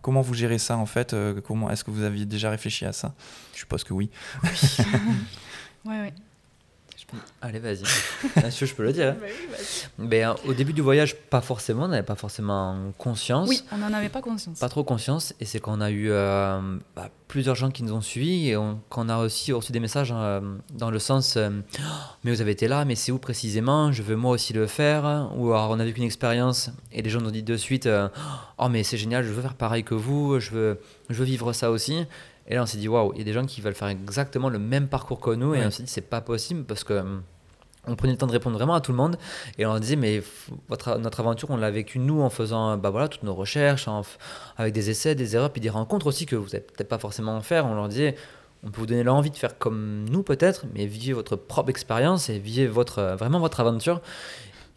comment 0.01 0.21
vous 0.21 0.33
gérez 0.33 0.57
ça 0.59 0.77
en 0.77 0.85
fait 0.85 1.15
Comment 1.45 1.69
est-ce 1.69 1.83
que 1.83 1.91
vous 1.91 2.03
aviez 2.03 2.25
déjà 2.25 2.49
réfléchi 2.49 2.85
à 2.85 2.93
ça? 2.93 3.13
Je 3.53 3.59
suppose 3.59 3.83
que 3.83 3.93
oui. 3.93 4.09
Ouais, 5.85 5.99
ouais. 5.99 6.13
Allez, 7.41 7.59
vas-y. 7.59 7.83
Bien 8.37 8.49
sûr, 8.51 8.67
je 8.67 8.73
peux 8.75 8.83
le 8.83 8.93
dire. 8.93 9.09
hein. 9.19 9.25
Mais 9.97 10.25
euh, 10.25 10.33
au 10.47 10.53
début 10.53 10.73
du 10.73 10.81
voyage, 10.81 11.15
pas 11.15 11.41
forcément, 11.41 11.83
on 11.85 11.87
n'avait 11.89 12.03
pas 12.03 12.15
forcément 12.15 12.91
conscience. 12.97 13.47
Oui, 13.49 13.63
on 13.71 13.77
n'en 13.77 13.93
avait 13.93 14.09
pas 14.09 14.21
conscience. 14.21 14.59
Pas 14.59 14.69
trop 14.69 14.83
conscience. 14.83 15.33
Et 15.39 15.45
c'est 15.45 15.59
qu'on 15.59 15.81
a 15.81 15.89
eu 15.91 16.09
euh, 16.09 16.59
bah, 16.95 17.09
plusieurs 17.27 17.55
gens 17.55 17.69
qui 17.71 17.83
nous 17.83 17.93
ont 17.93 18.01
suivis 18.01 18.49
et 18.49 18.57
on- 18.57 18.79
qu'on 18.89 19.09
a 19.09 19.17
aussi 19.19 19.51
reçu 19.53 19.71
des 19.71 19.79
messages 19.79 20.13
euh, 20.15 20.39
dans 20.73 20.89
le 20.91 20.99
sens 20.99 21.37
Oh, 21.37 21.83
Mais 22.23 22.31
vous 22.31 22.41
avez 22.41 22.51
été 22.51 22.67
là, 22.67 22.85
mais 22.85 22.95
c'est 22.95 23.11
où 23.11 23.17
précisément? 23.17 23.91
Je 23.91 24.01
veux 24.03 24.15
moi 24.15 24.31
aussi 24.31 24.53
le 24.53 24.67
faire. 24.67 25.29
Ou 25.35 25.51
alors 25.53 25.69
on 25.71 25.79
a 25.79 25.83
vécu 25.85 25.99
une 25.99 26.05
expérience 26.05 26.69
et 26.91 27.01
les 27.01 27.09
gens 27.09 27.21
nous 27.21 27.31
disent 27.31 27.43
de 27.43 27.57
suite 27.57 27.85
euh, 27.87 28.07
Oh, 28.57 28.69
mais 28.69 28.83
c'est 28.83 28.97
génial, 28.97 29.23
je 29.25 29.29
veux 29.31 29.41
faire 29.41 29.55
pareil 29.55 29.83
que 29.83 29.93
vous, 29.95 30.39
je 30.39 30.51
veux, 30.51 30.79
je 31.09 31.15
veux 31.15 31.25
vivre 31.25 31.53
ça 31.53 31.71
aussi. 31.71 32.05
Et 32.47 32.55
là, 32.55 32.63
on 32.63 32.65
s'est 32.65 32.77
dit 32.77 32.87
Waouh, 32.87 33.13
il 33.13 33.19
y 33.19 33.21
a 33.21 33.25
des 33.25 33.33
gens 33.33 33.45
qui 33.45 33.61
veulent 33.61 33.75
faire 33.75 33.87
exactement 33.87 34.49
le 34.49 34.59
même 34.59 34.87
parcours 34.87 35.19
que 35.19 35.31
nous. 35.31 35.55
Et 35.55 35.65
on 35.65 35.71
s'est 35.71 35.83
dit 35.83 35.89
C'est 35.89 36.01
pas 36.01 36.21
possible 36.21 36.63
parce 36.63 36.83
que. 36.83 36.93
hum, 36.93 37.23
on 37.85 37.95
prenait 37.95 38.13
le 38.13 38.17
temps 38.17 38.27
de 38.27 38.31
répondre 38.31 38.57
vraiment 38.57 38.75
à 38.75 38.81
tout 38.81 38.91
le 38.91 38.97
monde 38.97 39.17
et 39.57 39.65
on 39.65 39.71
leur 39.71 39.79
disait 39.79 39.95
mais 39.95 40.23
votre, 40.69 40.97
notre 40.99 41.19
aventure 41.19 41.49
on 41.51 41.57
l'a 41.57 41.71
vécue 41.71 41.99
nous 41.99 42.21
en 42.21 42.29
faisant 42.29 42.77
bah 42.77 42.89
voilà 42.89 43.07
toutes 43.07 43.23
nos 43.23 43.35
recherches 43.35 43.87
en 43.87 44.03
avec 44.57 44.73
des 44.73 44.89
essais 44.89 45.15
des 45.15 45.35
erreurs 45.35 45.51
puis 45.51 45.61
des 45.61 45.69
rencontres 45.69 46.07
aussi 46.07 46.25
que 46.25 46.35
vous 46.35 46.47
n'avez 46.47 46.61
peut-être 46.61 46.87
pas 46.87 46.97
forcément 46.97 47.41
faire 47.41 47.65
on 47.65 47.75
leur 47.75 47.89
disait 47.89 48.15
on 48.63 48.71
peut 48.71 48.79
vous 48.79 48.85
donner 48.85 49.03
l'envie 49.03 49.31
de 49.31 49.35
faire 49.35 49.57
comme 49.57 50.05
nous 50.09 50.23
peut-être 50.23 50.65
mais 50.73 50.85
vivez 50.85 51.13
votre 51.13 51.35
propre 51.35 51.69
expérience 51.69 52.29
et 52.29 52.39
vivez 52.39 52.67
votre 52.67 52.99
euh, 52.99 53.15
vraiment 53.15 53.39
votre 53.39 53.59
aventure 53.59 54.01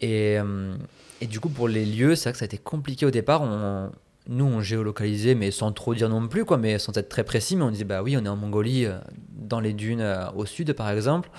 et, 0.01 0.37
euh, 0.39 0.75
et 1.21 1.27
du 1.27 1.39
coup 1.39 1.49
pour 1.49 1.69
les 1.69 1.87
lieux 1.87 2.17
c'est 2.17 2.25
vrai 2.25 2.33
que 2.33 2.39
ça 2.39 2.45
a 2.45 2.47
été 2.47 2.59
compliqué 2.59 3.07
au 3.07 3.13
départ 3.13 3.43
on, 3.43 3.91
nous 4.29 4.45
on 4.45 4.61
géolocalisait 4.61 5.35
mais 5.35 5.51
sans 5.51 5.73
trop 5.73 5.95
dire 5.95 6.09
non 6.09 6.27
plus 6.29 6.45
quoi 6.45 6.57
mais 6.57 6.79
sans 6.79 6.97
être 6.97 7.09
très 7.09 7.25
précis 7.25 7.57
mais 7.57 7.63
on 7.65 7.71
disait 7.71 7.85
bah 7.85 8.03
oui 8.03 8.17
on 8.17 8.25
est 8.25 8.29
en 8.29 8.37
Mongolie 8.37 8.87
euh, 8.87 8.99
dans 9.31 9.61
les 9.61 9.73
dunes 9.73 10.01
euh, 10.01 10.31
au 10.35 10.47
sud 10.47 10.73
par 10.73 10.91
exemple 10.91 11.31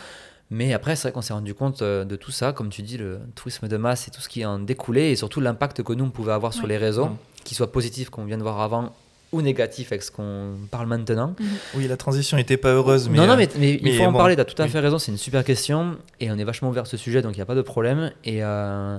mais 0.49 0.71
après, 0.71 0.95
c'est 0.95 1.09
vrai 1.09 1.11
qu'on 1.11 1.21
s'est 1.21 1.33
rendu 1.33 1.53
compte 1.53 1.81
euh, 1.81 2.05
de 2.05 2.15
tout 2.15 2.31
ça, 2.31 2.53
comme 2.53 2.69
tu 2.69 2.81
dis, 2.81 2.97
le 2.97 3.19
tourisme 3.35 3.67
de 3.67 3.75
masse 3.75 4.07
et 4.07 4.11
tout 4.11 4.21
ce 4.21 4.29
qui 4.29 4.45
en 4.45 4.59
découlait, 4.59 5.11
et 5.11 5.17
surtout 5.17 5.41
l'impact 5.41 5.83
que 5.83 5.91
nous, 5.91 6.05
on 6.05 6.09
pouvait 6.09 6.31
avoir 6.31 6.53
sur 6.53 6.67
les 6.67 6.77
réseaux, 6.77 7.03
Ouais. 7.03 7.11
qu'il 7.43 7.57
soit 7.57 7.69
positif, 7.69 8.09
qu'on 8.09 8.23
vient 8.23 8.37
de 8.37 8.43
voir 8.43 8.61
avant, 8.61 8.93
ou 9.31 9.41
négatif 9.41 9.91
avec 9.91 10.03
ce 10.03 10.11
qu'on 10.11 10.53
parle 10.71 10.87
maintenant. 10.87 11.35
Oui, 11.75 11.87
la 11.87 11.97
transition 11.97 12.37
n'était 12.37 12.57
pas 12.57 12.69
heureuse, 12.69 13.09
mais. 13.09 13.17
non, 13.17 13.27
non, 13.27 13.33
euh, 13.33 13.37
mais, 13.37 13.49
mais 13.59 13.73
il 13.73 13.83
mais 13.83 13.97
faut 13.97 14.03
en 14.03 14.11
bon, 14.11 14.17
parler, 14.17 14.35
tu 14.35 14.41
as 14.41 14.45
tout 14.45 14.61
à 14.61 14.65
oui. 14.65 14.71
fait 14.71 14.79
raison, 14.79 14.97
c'est 14.97 15.11
une 15.11 15.17
super 15.17 15.43
question, 15.43 15.97
et 16.19 16.31
on 16.31 16.37
est 16.37 16.43
vachement 16.43 16.69
ouvert 16.69 16.83
à 16.83 16.85
ce 16.85 16.97
sujet, 16.97 17.21
donc 17.21 17.33
il 17.33 17.39
n'y 17.39 17.41
a 17.41 17.45
pas 17.45 17.55
de 17.55 17.61
problème. 17.61 18.11
Et, 18.23 18.43
euh, 18.43 18.97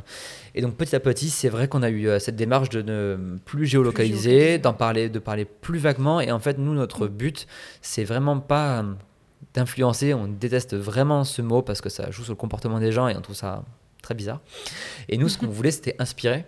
et 0.55 0.61
donc 0.61 0.77
petit 0.77 0.95
à 0.95 1.01
petit, 1.01 1.31
c'est 1.31 1.49
vrai 1.49 1.69
qu'on 1.69 1.83
a 1.83 1.88
eu 1.88 2.09
euh, 2.09 2.19
cette 2.19 2.37
démarche 2.37 2.69
de 2.69 2.83
ne 2.83 3.38
plus 3.45 3.67
géolocaliser, 3.67 4.59
d'en 4.59 4.75
parler, 4.75 5.09
de 5.09 5.19
parler 5.19 5.47
plus 5.47 5.79
vaguement, 5.79 6.21
et 6.21 6.31
en 6.31 6.41
fait, 6.41 6.59
nous, 6.59 6.75
notre 6.75 7.07
but, 7.09 7.47
c'est 7.81 8.05
vraiment 8.05 8.38
pas 8.38 8.85
d'influencer, 9.55 10.12
on 10.12 10.29
déteste 10.29 10.77
vraiment 10.77 11.25
ce 11.25 11.43
mot 11.43 11.62
parce 11.62 11.81
que 11.81 11.88
ça 11.88 12.11
joue 12.11 12.23
sur 12.23 12.33
le 12.33 12.37
comportement 12.37 12.79
des 12.81 12.93
gens 12.93 13.09
et 13.09 13.17
on 13.17 13.21
trouve 13.21 13.37
ça 13.37 13.64
très 14.03 14.14
bizarre. 14.14 14.41
Et 15.09 15.17
nous, 15.17 15.29
ce 15.29 15.38
qu'on 15.38 15.47
voulait, 15.49 15.71
c'était 15.71 15.97
inspirer. 15.99 16.45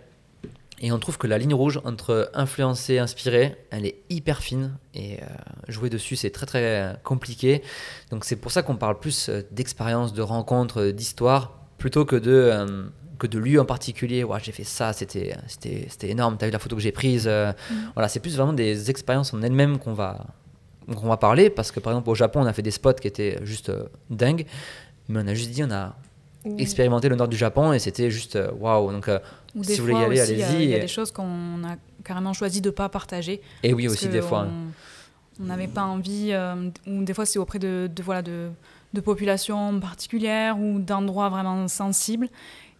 Et 0.83 0.91
on 0.91 0.97
trouve 0.97 1.17
que 1.19 1.27
la 1.27 1.37
ligne 1.37 1.53
rouge 1.53 1.79
entre 1.85 2.31
influencer 2.33 2.95
et 2.95 2.99
inspirer, 2.99 3.55
elle 3.69 3.85
est 3.85 3.97
hyper 4.09 4.39
fine. 4.41 4.75
Et 4.95 5.17
euh, 5.21 5.25
jouer 5.67 5.89
dessus, 5.91 6.15
c'est 6.15 6.31
très 6.31 6.47
très 6.47 6.95
compliqué. 7.03 7.61
Donc 8.09 8.25
c'est 8.25 8.35
pour 8.35 8.51
ça 8.51 8.63
qu'on 8.63 8.75
parle 8.75 8.97
plus 8.99 9.29
euh, 9.29 9.43
d'expérience, 9.51 10.11
de 10.13 10.23
rencontres, 10.23 10.85
d'histoire, 10.87 11.59
plutôt 11.77 12.03
que 12.03 12.15
de, 12.15 12.31
euh, 12.31 12.83
que 13.19 13.27
de 13.27 13.37
lieux 13.37 13.61
en 13.61 13.65
particulier. 13.65 14.23
Ouais, 14.23 14.39
j'ai 14.41 14.51
fait 14.51 14.63
ça, 14.63 14.91
c'était 14.91 15.35
c'était- 15.47 15.85
c'était 15.87 16.09
énorme, 16.09 16.37
t'as 16.37 16.47
vu 16.47 16.51
la 16.51 16.57
photo 16.59 16.75
que 16.75 16.81
j'ai 16.81 16.91
prise. 16.91 17.25
euh, 17.27 17.53
Voilà, 17.93 18.07
c'est 18.09 18.19
plus 18.19 18.35
vraiment 18.35 18.53
des 18.53 18.89
expériences 18.89 19.33
en 19.35 19.41
elles-mêmes 19.43 19.77
qu'on 19.77 19.93
va, 19.93 20.25
qu'on 20.87 21.07
va 21.07 21.17
parler. 21.17 21.51
Parce 21.51 21.71
que 21.71 21.79
par 21.79 21.93
exemple, 21.93 22.09
au 22.09 22.15
Japon, 22.15 22.41
on 22.41 22.45
a 22.47 22.53
fait 22.53 22.63
des 22.63 22.71
spots 22.71 22.93
qui 22.93 23.07
étaient 23.07 23.37
juste 23.43 23.71
dingues. 24.09 24.47
Mais 25.09 25.21
on 25.23 25.27
a 25.27 25.35
juste 25.35 25.51
dit, 25.51 25.63
on 25.63 25.69
a 25.71 25.95
expérimenté 26.57 27.07
le 27.07 27.15
nord 27.15 27.27
du 27.27 27.37
Japon 27.37 27.71
et 27.71 27.77
c'était 27.77 28.09
juste 28.09 28.35
waouh. 28.59 28.91
Donc, 28.91 29.07
Ou 29.55 29.63
Si 29.63 29.69
des 29.69 29.75
vous 29.77 29.81
voulez 29.83 29.93
y 29.95 30.03
aller, 30.03 30.19
allez-y. 30.19 30.63
Il 30.63 30.69
y 30.69 30.75
a 30.75 30.79
des 30.79 30.87
choses 30.87 31.11
qu'on 31.11 31.63
a 31.63 31.75
carrément 32.03 32.33
choisi 32.33 32.61
de 32.61 32.69
ne 32.69 32.73
pas 32.73 32.89
partager. 32.89 33.41
et 33.63 33.73
oui, 33.73 33.83
parce 33.85 33.95
aussi 33.97 34.07
des 34.09 34.21
fois. 34.21 34.47
On 34.49 34.71
on 35.39 35.45
n'avait 35.45 35.67
pas 35.67 35.83
envie, 35.83 36.29
euh, 36.31 36.69
ou 36.87 37.03
des 37.03 37.13
fois 37.13 37.25
c'est 37.25 37.39
auprès 37.39 37.57
de, 37.59 37.89
de, 37.93 38.03
voilà, 38.03 38.21
de, 38.21 38.49
de 38.93 39.01
populations 39.01 39.79
particulières 39.79 40.59
ou 40.59 40.79
d'endroits 40.79 41.29
vraiment 41.29 41.67
sensibles. 41.67 42.29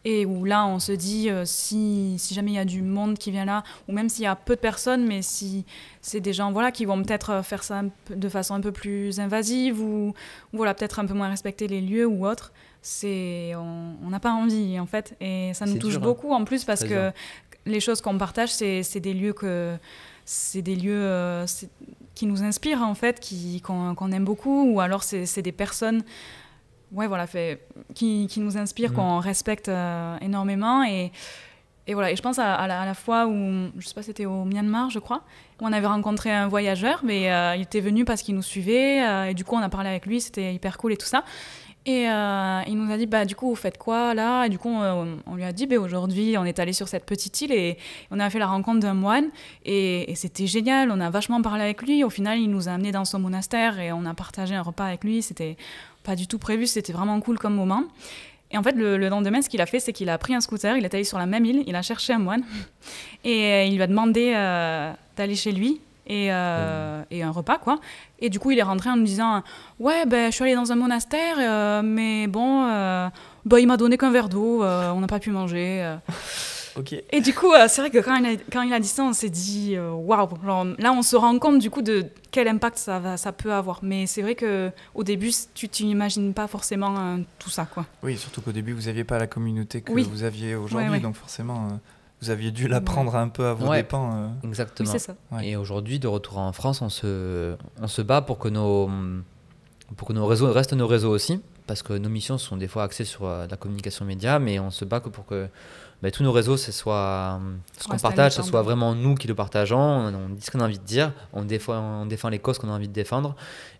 Et 0.03 0.25
où 0.25 0.45
là, 0.45 0.65
on 0.65 0.79
se 0.79 0.91
dit, 0.91 1.29
euh, 1.29 1.43
si, 1.45 2.15
si 2.17 2.33
jamais 2.33 2.51
il 2.51 2.55
y 2.55 2.59
a 2.59 2.65
du 2.65 2.81
monde 2.81 3.19
qui 3.19 3.29
vient 3.29 3.45
là, 3.45 3.63
ou 3.87 3.91
même 3.91 4.09
s'il 4.09 4.23
y 4.23 4.27
a 4.27 4.35
peu 4.35 4.55
de 4.55 4.59
personnes, 4.59 5.05
mais 5.05 5.21
si 5.21 5.63
c'est 6.01 6.19
des 6.19 6.33
gens 6.33 6.51
voilà, 6.51 6.71
qui 6.71 6.85
vont 6.85 7.01
peut-être 7.03 7.29
euh, 7.29 7.43
faire 7.43 7.63
ça 7.63 7.83
de 8.09 8.29
façon 8.29 8.55
un 8.55 8.61
peu 8.61 8.71
plus 8.71 9.19
invasive, 9.19 9.79
ou, 9.79 10.07
ou 10.53 10.57
voilà, 10.57 10.73
peut-être 10.73 10.97
un 10.97 11.05
peu 11.05 11.13
moins 11.13 11.29
respecter 11.29 11.67
les 11.67 11.81
lieux 11.81 12.07
ou 12.07 12.25
autre, 12.25 12.51
c'est 12.81 13.53
on 13.55 14.09
n'a 14.09 14.19
pas 14.19 14.31
envie 14.31 14.79
en 14.79 14.85
fait. 14.85 15.15
Et 15.21 15.53
ça 15.53 15.65
nous 15.65 15.77
touche 15.77 15.93
dur, 15.93 16.01
hein. 16.01 16.05
beaucoup 16.05 16.31
en 16.33 16.43
plus 16.45 16.63
parce 16.65 16.83
que 16.83 16.87
dur. 17.09 17.11
les 17.65 17.79
choses 17.79 18.01
qu'on 18.01 18.17
partage, 18.17 18.49
c'est 18.49 18.99
des 18.99 19.13
lieux 19.13 19.33
que 19.33 19.75
c'est 20.25 20.61
des 20.61 20.75
lieux 20.75 20.93
euh, 20.93 21.45
qui 22.15 22.25
nous 22.25 22.43
inspirent 22.43 22.81
en 22.83 22.95
fait, 22.95 23.19
qui 23.19 23.61
qu'on 23.61 24.11
aime 24.11 24.25
beaucoup, 24.25 24.71
ou 24.71 24.79
alors 24.79 25.03
c'est 25.03 25.41
des 25.41 25.51
personnes, 25.51 26.03
ouais 26.91 27.07
voilà, 27.07 27.27
fait, 27.27 27.65
qui, 27.95 28.27
qui 28.27 28.39
nous 28.39 28.57
inspirent, 28.57 28.91
Mhm. 28.91 28.95
qu'on 28.95 29.19
respecte 29.19 29.67
euh, 29.69 30.17
énormément 30.21 30.83
et 30.83 31.11
et 31.87 31.95
voilà, 31.95 32.11
et 32.11 32.15
je 32.15 32.21
pense 32.21 32.37
à, 32.37 32.53
à 32.53 32.67
la, 32.67 32.81
à 32.81 32.85
la 32.85 32.93
fois 32.93 33.25
où, 33.25 33.33
je 33.79 33.87
sais 33.87 33.95
pas, 33.95 34.03
c'était 34.03 34.27
au 34.27 34.45
Myanmar, 34.45 34.91
je 34.91 34.99
crois, 34.99 35.23
où 35.59 35.65
on 35.65 35.73
avait 35.73 35.87
rencontré 35.87 36.31
un 36.31 36.47
voyageur, 36.47 37.01
mais 37.03 37.31
euh, 37.31 37.55
il 37.55 37.63
était 37.63 37.79
venu 37.81 38.05
parce 38.05 38.21
qu'il 38.21 38.35
nous 38.35 38.43
suivait, 38.43 39.03
euh, 39.03 39.29
et 39.29 39.33
du 39.33 39.43
coup 39.43 39.55
on 39.55 39.61
a 39.63 39.67
parlé 39.67 39.89
avec 39.89 40.05
lui, 40.05 40.21
c'était 40.21 40.53
hyper 40.53 40.77
cool 40.77 40.93
et 40.93 40.97
tout 40.97 41.07
ça. 41.07 41.23
Et 41.87 42.07
euh, 42.07 42.61
il 42.67 42.77
nous 42.77 42.91
a 42.91 42.97
dit, 42.97 43.07
bah 43.07 43.25
du 43.25 43.35
coup, 43.35 43.49
vous 43.49 43.55
faites 43.55 43.79
quoi 43.79 44.13
là? 44.13 44.45
Et 44.45 44.49
du 44.49 44.59
coup, 44.59 44.69
on, 44.69 45.17
on 45.25 45.35
lui 45.35 45.43
a 45.43 45.51
dit, 45.51 45.65
bah, 45.65 45.77
aujourd'hui, 45.77 46.37
on 46.37 46.45
est 46.45 46.59
allé 46.59 46.73
sur 46.73 46.87
cette 46.87 47.05
petite 47.05 47.41
île 47.41 47.51
et 47.51 47.77
on 48.11 48.19
a 48.19 48.29
fait 48.29 48.37
la 48.37 48.45
rencontre 48.45 48.79
d'un 48.79 48.93
moine, 48.93 49.29
et, 49.65 50.13
c'était 50.15 50.45
génial, 50.45 50.91
on 50.91 50.99
a 50.99 51.09
vachement 51.09 51.41
parlé 51.41 51.63
avec 51.63 51.81
lui. 51.81 52.03
Au 52.03 52.11
final, 52.11 52.37
il 52.37 52.51
nous 52.51 52.69
a 52.69 52.73
amenés 52.73 52.91
dans 52.91 53.05
son 53.05 53.19
monastère 53.19 53.79
et 53.79 53.91
on 53.91 54.05
a 54.05 54.13
partagé 54.13 54.53
un 54.53 54.61
repas 54.61 54.85
avec 54.85 55.03
lui, 55.03 55.23
c'était 55.23 55.57
pas 56.03 56.15
du 56.15 56.27
tout 56.27 56.37
prévu, 56.37 56.67
c'était 56.67 56.93
vraiment 56.93 57.19
cool 57.19 57.39
comme 57.39 57.55
moment. 57.55 57.83
Et 58.51 58.57
en 58.57 58.63
fait, 58.63 58.73
le, 58.73 58.97
le 58.97 59.09
lendemain, 59.09 59.41
ce 59.41 59.49
qu'il 59.49 59.61
a 59.61 59.65
fait, 59.65 59.79
c'est 59.79 59.93
qu'il 59.93 60.09
a 60.09 60.17
pris 60.19 60.35
un 60.35 60.41
scooter, 60.41 60.77
il 60.77 60.85
est 60.85 60.93
allé 60.93 61.05
sur 61.05 61.17
la 61.17 61.25
même 61.25 61.45
île, 61.45 61.63
il 61.65 61.75
a 61.75 61.81
cherché 61.81 62.13
un 62.13 62.19
moine, 62.19 62.43
et 63.23 63.45
euh, 63.45 63.63
il 63.63 63.75
lui 63.75 63.81
a 63.81 63.87
demandé 63.87 64.33
euh, 64.35 64.93
d'aller 65.17 65.35
chez 65.35 65.51
lui 65.51 65.81
et, 66.07 66.27
euh, 66.31 67.03
et 67.11 67.23
un 67.23 67.31
repas, 67.31 67.57
quoi. 67.57 67.79
Et 68.19 68.29
du 68.29 68.39
coup, 68.39 68.51
il 68.51 68.59
est 68.59 68.63
rentré 68.63 68.89
en 68.89 68.95
nous 68.97 69.03
disant 69.05 69.43
Ouais, 69.79 70.05
ben, 70.05 70.31
je 70.31 70.35
suis 70.35 70.43
allé 70.43 70.55
dans 70.55 70.71
un 70.71 70.75
monastère, 70.75 71.37
euh, 71.39 71.81
mais 71.83 72.27
bon, 72.27 72.65
euh, 72.65 73.07
bah, 73.45 73.59
il 73.59 73.67
m'a 73.67 73.77
donné 73.77 73.97
qu'un 73.97 74.11
verre 74.11 74.29
d'eau, 74.29 74.63
euh, 74.63 74.91
on 74.91 74.99
n'a 74.99 75.07
pas 75.07 75.19
pu 75.19 75.31
manger. 75.31 75.97
Et 77.11 77.19
du 77.19 77.33
coup, 77.33 77.51
c'est 77.67 77.81
vrai 77.81 77.89
que 77.89 77.97
quand 77.97 78.15
il, 78.15 78.25
a, 78.25 78.29
quand 78.49 78.61
il 78.61 78.71
a 78.73 78.79
dit 78.79 78.87
ça, 78.87 79.03
on 79.03 79.11
s'est 79.11 79.29
dit 79.29 79.75
Waouh 79.77 80.29
Là, 80.79 80.93
on 80.93 81.01
se 81.01 81.17
rend 81.17 81.37
compte 81.37 81.59
du 81.59 81.69
coup 81.69 81.81
de 81.81 82.05
quel 82.31 82.47
impact 82.47 82.77
ça, 82.77 82.97
va, 82.99 83.17
ça 83.17 83.33
peut 83.33 83.51
avoir. 83.51 83.79
Mais 83.83 84.05
c'est 84.07 84.21
vrai 84.21 84.35
qu'au 84.35 85.03
début, 85.03 85.31
tu 85.53 85.67
n'imagines 85.83 86.33
pas 86.33 86.47
forcément 86.47 87.17
tout 87.39 87.49
ça, 87.49 87.65
quoi. 87.65 87.85
Oui, 88.03 88.15
surtout 88.17 88.39
qu'au 88.39 88.53
début, 88.53 88.71
vous 88.71 88.83
n'aviez 88.83 89.03
pas 89.03 89.19
la 89.19 89.27
communauté 89.27 89.81
que 89.81 89.91
Oui. 89.91 90.07
vous 90.09 90.23
aviez 90.23 90.55
aujourd'hui, 90.55 90.87
Ouais, 90.87 90.95
ouais. 90.95 90.99
donc 91.01 91.15
forcément, 91.15 91.67
vous 92.21 92.29
aviez 92.29 92.51
dû 92.51 92.67
l'apprendre 92.67 93.15
un 93.15 93.27
peu 93.29 93.45
à 93.45 93.53
vos 93.53 93.67
Ouais. 93.67 93.77
dépens. 93.77 94.11
euh. 94.15 94.27
Exactement. 94.47 94.89
c'est 94.91 94.99
ça. 94.99 95.15
Ouais. 95.31 95.47
Et 95.49 95.55
aujourd'hui, 95.55 95.99
de 95.99 96.07
retour 96.07 96.37
en 96.37 96.51
France, 96.53 96.81
on 96.81 96.89
se, 96.89 97.55
on 97.81 97.87
se 97.87 98.01
bat 98.01 98.21
pour 98.21 98.37
que 98.39 98.47
nos, 98.47 98.89
pour 99.97 100.07
que 100.07 100.13
nos 100.13 100.25
réseaux 100.27 100.51
restent 100.51 100.73
nos 100.73 100.87
réseaux 100.87 101.09
aussi, 101.11 101.41
parce 101.67 101.83
que 101.83 101.93
nos 101.93 102.09
missions 102.09 102.37
sont 102.37 102.57
des 102.57 102.67
fois 102.67 102.83
axées 102.83 103.05
sur 103.05 103.25
euh, 103.25 103.47
la 103.49 103.57
communication 103.57 104.05
média, 104.05 104.39
mais 104.39 104.59
on 104.59 104.71
se 104.71 104.85
bat 104.85 104.99
que 104.99 105.09
pour 105.09 105.25
que 105.25 105.47
bah, 106.01 106.09
tous 106.11 106.23
nos 106.23 106.31
réseaux, 106.31 106.57
ce 106.57 106.71
soit 106.71 107.39
ce 107.77 107.87
qu'on 107.87 107.97
partage, 107.97 108.33
ce 108.33 108.41
soit 108.43 108.61
vraiment 108.63 108.95
nous 108.95 109.15
qui 109.15 109.27
le 109.27 109.35
partageons, 109.35 109.77
on, 109.79 110.13
on 110.13 110.29
dit 110.29 110.41
ce 110.41 110.49
qu'on 110.51 110.59
a 110.59 110.65
envie 110.65 110.79
de 110.79 110.83
dire, 110.85 111.13
on 111.33 111.43
défend, 111.43 112.01
on 112.01 112.05
défend 112.07 112.29
les 112.29 112.39
causes 112.39 112.57
qu'on 112.57 112.69
a 112.69 112.73
envie 112.73 112.87
de 112.87 112.93
défendre, 112.93 113.35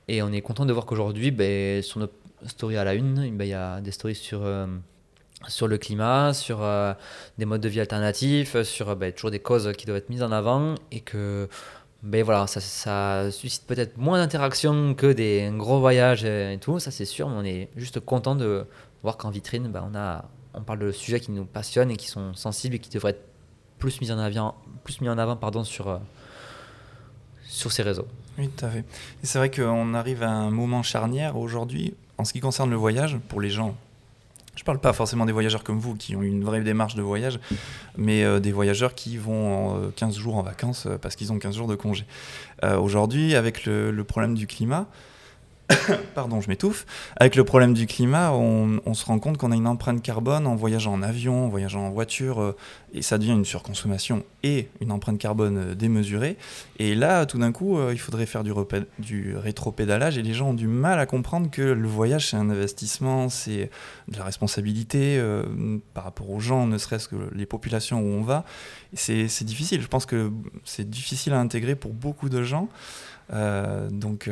et 0.07 0.21
on 0.21 0.31
est 0.31 0.41
content 0.41 0.65
de 0.65 0.73
voir 0.73 0.85
qu'aujourd'hui, 0.85 1.31
ben, 1.31 1.81
sur 1.81 1.99
nos 1.99 2.07
stories 2.45 2.77
à 2.77 2.83
la 2.83 2.93
une, 2.93 3.15
ben, 3.35 3.45
il 3.45 3.49
y 3.49 3.53
a 3.53 3.81
des 3.81 3.91
stories 3.91 4.15
sur 4.15 4.41
euh, 4.43 4.67
sur 5.47 5.67
le 5.67 5.77
climat, 5.77 6.33
sur 6.33 6.61
euh, 6.61 6.93
des 7.37 7.45
modes 7.45 7.61
de 7.61 7.69
vie 7.69 7.79
alternatifs, 7.79 8.61
sur 8.63 8.89
euh, 8.89 8.95
ben, 8.95 9.11
toujours 9.11 9.31
des 9.31 9.39
causes 9.39 9.71
qui 9.77 9.85
doivent 9.85 9.97
être 9.97 10.09
mises 10.09 10.23
en 10.23 10.31
avant 10.31 10.75
et 10.91 10.99
que 10.99 11.47
ben 12.03 12.23
voilà, 12.23 12.47
ça, 12.47 13.31
suscite 13.31 13.67
peut-être 13.67 13.97
moins 13.97 14.17
d'interactions 14.17 14.95
que 14.95 15.11
des 15.13 15.51
gros 15.53 15.79
voyages 15.79 16.23
et 16.25 16.57
tout, 16.59 16.79
ça 16.79 16.89
c'est 16.89 17.05
sûr, 17.05 17.29
mais 17.29 17.35
on 17.35 17.43
est 17.43 17.69
juste 17.75 17.99
content 17.99 18.35
de 18.35 18.65
voir 19.03 19.17
qu'en 19.17 19.29
vitrine, 19.29 19.67
ben, 19.67 19.87
on, 19.91 19.95
a, 19.95 20.25
on 20.55 20.61
parle 20.61 20.79
de 20.79 20.91
sujets 20.91 21.19
qui 21.19 21.31
nous 21.31 21.45
passionnent 21.45 21.91
et 21.91 21.97
qui 21.97 22.07
sont 22.07 22.33
sensibles 22.33 22.75
et 22.75 22.79
qui 22.79 22.89
devraient 22.89 23.11
être 23.11 23.23
plus 23.77 24.01
mis 24.01 24.11
en 24.11 24.19
avant, 24.19 24.55
plus 24.83 25.01
mis 25.01 25.09
en 25.09 25.17
avant 25.17 25.35
pardon, 25.35 25.63
sur, 25.63 25.89
euh, 25.89 25.97
sur 27.43 27.71
ces 27.71 27.83
réseaux. 27.83 28.07
Oui, 28.37 28.49
tout 28.49 28.65
à 28.65 28.69
fait. 28.69 28.79
Et 28.79 29.25
c'est 29.25 29.37
vrai 29.37 29.51
qu'on 29.51 29.93
arrive 29.93 30.23
à 30.23 30.29
un 30.29 30.51
moment 30.51 30.83
charnière 30.83 31.37
aujourd'hui 31.37 31.93
en 32.17 32.25
ce 32.25 32.33
qui 32.33 32.39
concerne 32.39 32.69
le 32.69 32.75
voyage 32.75 33.17
pour 33.27 33.41
les 33.41 33.49
gens. 33.49 33.75
Je 34.61 34.63
parle 34.63 34.77
pas 34.77 34.93
forcément 34.93 35.25
des 35.25 35.31
voyageurs 35.31 35.63
comme 35.63 35.79
vous 35.79 35.95
qui 35.95 36.15
ont 36.15 36.21
une 36.21 36.43
vraie 36.43 36.61
démarche 36.61 36.93
de 36.93 37.01
voyage, 37.01 37.39
mais 37.97 38.23
euh, 38.23 38.39
des 38.39 38.51
voyageurs 38.51 38.93
qui 38.93 39.17
vont 39.17 39.71
en, 39.71 39.77
euh, 39.77 39.89
15 39.95 40.15
jours 40.15 40.35
en 40.35 40.43
vacances 40.43 40.85
euh, 40.85 40.99
parce 40.99 41.15
qu'ils 41.15 41.33
ont 41.33 41.39
15 41.39 41.55
jours 41.55 41.65
de 41.65 41.73
congé. 41.73 42.05
Euh, 42.63 42.77
aujourd'hui, 42.77 43.33
avec 43.33 43.65
le 43.65 44.03
problème 44.03 44.35
du 44.35 44.45
climat, 44.45 44.85
pardon, 46.15 46.41
je 46.41 46.49
m'étouffe. 46.49 46.85
Avec 47.17 47.35
le 47.35 47.43
problème 47.43 47.73
du 47.73 47.87
climat, 47.87 48.31
on, 48.33 48.93
se 48.93 49.05
rend 49.05 49.19
compte 49.19 49.37
qu'on 49.37 49.51
a 49.51 49.55
une 49.55 49.67
empreinte 49.67 50.01
carbone 50.01 50.47
en 50.47 50.55
voyageant 50.55 50.93
en 50.93 51.01
avion, 51.01 51.45
en 51.45 51.49
voyageant 51.49 51.81
en 51.87 51.91
voiture, 51.91 52.41
euh, 52.41 52.55
et 52.93 53.01
ça 53.01 53.17
devient 53.17 53.31
une 53.31 53.45
surconsommation 53.45 54.23
et 54.43 54.69
une 54.81 54.91
empreinte 54.91 55.17
carbone 55.17 55.57
euh, 55.57 55.75
démesurée. 55.75 56.37
Et 56.79 56.95
là, 56.95 57.25
tout 57.25 57.37
d'un 57.37 57.51
coup, 57.51 57.77
euh, 57.77 57.91
il 57.93 57.99
faudrait 57.99 58.25
faire 58.25 58.43
du, 58.43 58.53
du 58.99 59.35
rétropédalage, 59.35 60.17
et 60.17 60.21
les 60.21 60.33
gens 60.33 60.49
ont 60.49 60.53
du 60.53 60.67
mal 60.67 60.99
à 60.99 61.05
comprendre 61.05 61.49
que 61.49 61.61
le 61.61 61.87
voyage, 61.87 62.29
c'est 62.29 62.37
un 62.37 62.49
investissement, 62.49 63.29
c'est 63.29 63.69
de 64.07 64.17
la 64.17 64.23
responsabilité 64.23 65.21
par 65.93 66.03
rapport 66.03 66.29
aux 66.29 66.39
gens, 66.39 66.67
ne 66.67 66.77
serait-ce 66.77 67.07
que 67.07 67.15
les 67.33 67.45
populations 67.45 68.01
où 68.01 68.05
on 68.05 68.21
va. 68.21 68.43
C'est 68.93 69.43
difficile, 69.43 69.81
je 69.81 69.87
pense 69.87 70.05
que 70.05 70.31
c'est 70.65 70.89
difficile 70.89 71.33
à 71.33 71.39
intégrer 71.39 71.75
pour 71.75 71.93
beaucoup 71.93 72.29
de 72.29 72.43
gens. 72.43 72.67
Donc 73.91 74.29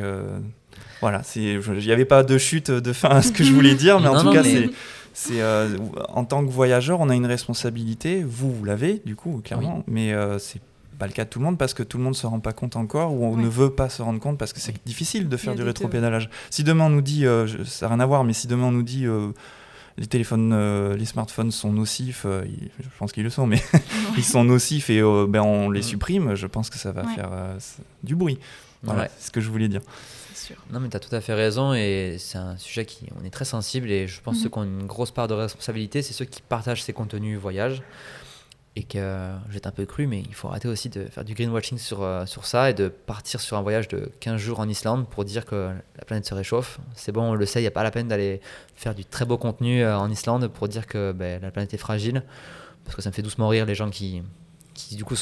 voilà, 1.00 1.22
il 1.36 1.58
n'y 1.60 1.92
avait 1.92 2.04
pas 2.04 2.22
de 2.22 2.36
chute 2.38 2.70
de 2.70 2.92
fin 2.92 3.08
à 3.10 3.22
ce 3.22 3.32
que 3.32 3.42
je 3.44 3.52
voulais 3.52 3.74
dire, 3.74 4.00
mais 4.00 4.08
en 4.08 4.18
tout 4.20 4.26
non, 4.26 4.32
cas, 4.32 4.42
mais- 4.42 4.50
c'est 4.52 4.70
c'est 5.12 5.40
euh, 5.42 5.76
en 6.08 6.24
tant 6.24 6.44
que 6.44 6.50
voyageur, 6.50 7.00
on 7.00 7.08
a 7.10 7.14
une 7.16 7.26
responsabilité. 7.26 8.22
Vous, 8.22 8.52
vous 8.54 8.64
l'avez, 8.64 9.02
du 9.04 9.16
coup, 9.16 9.40
clairement, 9.44 9.82
mais 9.88 10.12
euh, 10.12 10.38
c'est 10.38 10.60
pas 11.00 11.06
le 11.06 11.12
cas 11.12 11.24
de 11.24 11.30
tout 11.30 11.40
le 11.40 11.44
monde 11.46 11.58
parce 11.58 11.74
que 11.74 11.82
tout 11.82 11.98
le 11.98 12.04
monde 12.04 12.14
se 12.14 12.26
rend 12.26 12.38
pas 12.40 12.52
compte 12.52 12.76
encore 12.76 13.12
ou 13.12 13.24
on 13.24 13.34
Oui. 13.34 13.42
ne 13.42 13.48
veut 13.48 13.70
pas 13.70 13.88
se 13.88 14.02
rendre 14.02 14.20
compte 14.20 14.38
parce 14.38 14.52
que 14.52 14.60
c'est 14.60 14.74
difficile 14.86 15.28
de 15.28 15.36
faire 15.36 15.54
du 15.56 15.62
rétropédalage. 15.62 16.30
Si 16.50 16.62
demain 16.62 16.84
on 16.86 16.90
nous 16.90 17.00
dit, 17.02 17.26
euh, 17.26 17.46
je- 17.46 17.64
ça 17.64 17.86
n'a 17.88 17.94
rien 17.94 18.00
à 18.00 18.06
voir, 18.06 18.22
mais 18.22 18.34
si 18.34 18.46
demain 18.46 18.66
on 18.66 18.72
nous 18.72 18.82
dit 18.84 19.06
euh, 19.06 19.30
les 19.98 20.06
téléphones, 20.06 20.94
les 20.94 21.04
smartphones 21.06 21.50
sont 21.50 21.72
nocifs, 21.72 22.24
ils- 22.46 22.70
je 22.78 22.88
pense 22.98 23.12
qu'ils 23.12 23.24
le 23.24 23.30
sont, 23.30 23.46
mais 23.46 23.60
ils 24.16 24.24
sont 24.24 24.44
nocifs 24.44 24.90
et 24.90 25.00
ben, 25.28 25.40
on 25.42 25.70
les 25.70 25.82
supprime, 25.82 26.34
je 26.36 26.46
pense 26.46 26.70
que 26.70 26.78
ça 26.78 26.92
va 26.92 27.02
faire 27.04 27.30
du 28.04 28.14
bruit. 28.14 28.38
Voilà, 28.82 29.02
Ouais. 29.02 29.10
c'est 29.18 29.26
ce 29.26 29.30
que 29.30 29.40
je 29.40 29.50
voulais 29.50 29.68
dire. 29.68 29.80
C'est 30.32 30.46
sûr. 30.54 30.56
Non, 30.72 30.80
mais 30.80 30.88
tu 30.88 30.96
as 30.96 31.00
tout 31.00 31.14
à 31.14 31.20
fait 31.20 31.34
raison 31.34 31.74
et 31.74 32.16
c'est 32.18 32.38
un 32.38 32.56
sujet 32.56 32.84
qui 32.86 33.06
on 33.20 33.24
est 33.24 33.30
très 33.30 33.44
sensible 33.44 33.90
et 33.90 34.06
je 34.06 34.20
pense 34.22 34.34
que 34.34 34.38
Mhm. 34.38 34.42
ceux 34.44 34.48
qui 34.50 34.58
ont 34.58 34.64
une 34.64 34.86
grosse 34.86 35.10
part 35.10 35.28
de 35.28 35.34
responsabilité, 35.34 36.00
c'est 36.02 36.12
ceux 36.14 36.24
qui 36.24 36.40
partagent 36.42 36.82
ces 36.82 36.92
contenus 36.92 37.38
voyage 37.38 37.82
et 38.76 38.84
que 38.84 39.34
être 39.54 39.66
un 39.66 39.72
peu 39.72 39.84
cru, 39.84 40.06
mais 40.06 40.20
il 40.20 40.32
faut 40.34 40.48
arrêter 40.48 40.68
aussi 40.68 40.88
de 40.88 41.04
faire 41.06 41.24
du 41.24 41.34
greenwashing 41.34 41.76
sur, 41.76 42.02
euh, 42.02 42.24
sur 42.24 42.46
ça 42.46 42.70
et 42.70 42.74
de 42.74 42.88
partir 42.88 43.40
sur 43.40 43.56
un 43.56 43.62
voyage 43.62 43.88
de 43.88 44.10
15 44.20 44.40
jours 44.40 44.60
en 44.60 44.68
Islande 44.68 45.08
pour 45.08 45.24
dire 45.24 45.44
que 45.44 45.72
la 45.98 46.04
planète 46.04 46.24
se 46.24 46.34
réchauffe. 46.34 46.78
C'est 46.94 47.10
bon, 47.12 47.32
on 47.32 47.34
le 47.34 47.44
sait, 47.46 47.58
il 47.58 47.64
n'y 47.64 47.68
a 47.68 47.72
pas 47.72 47.82
la 47.82 47.90
peine 47.90 48.06
d'aller 48.08 48.40
faire 48.76 48.94
du 48.94 49.04
très 49.04 49.24
beau 49.26 49.36
contenu 49.38 49.82
euh, 49.82 49.98
en 49.98 50.08
Islande 50.10 50.46
pour 50.48 50.68
dire 50.68 50.86
que 50.86 51.10
ben, 51.12 51.42
la 51.42 51.50
planète 51.50 51.74
est 51.74 51.78
fragile 51.78 52.22
parce 52.84 52.94
que 52.96 53.02
ça 53.02 53.10
me 53.10 53.14
fait 53.14 53.22
doucement 53.22 53.48
rire 53.48 53.66
les 53.66 53.74
gens 53.74 53.90
qui, 53.90 54.22
qui 54.88 54.96
du 54.96 55.04
coup 55.04 55.14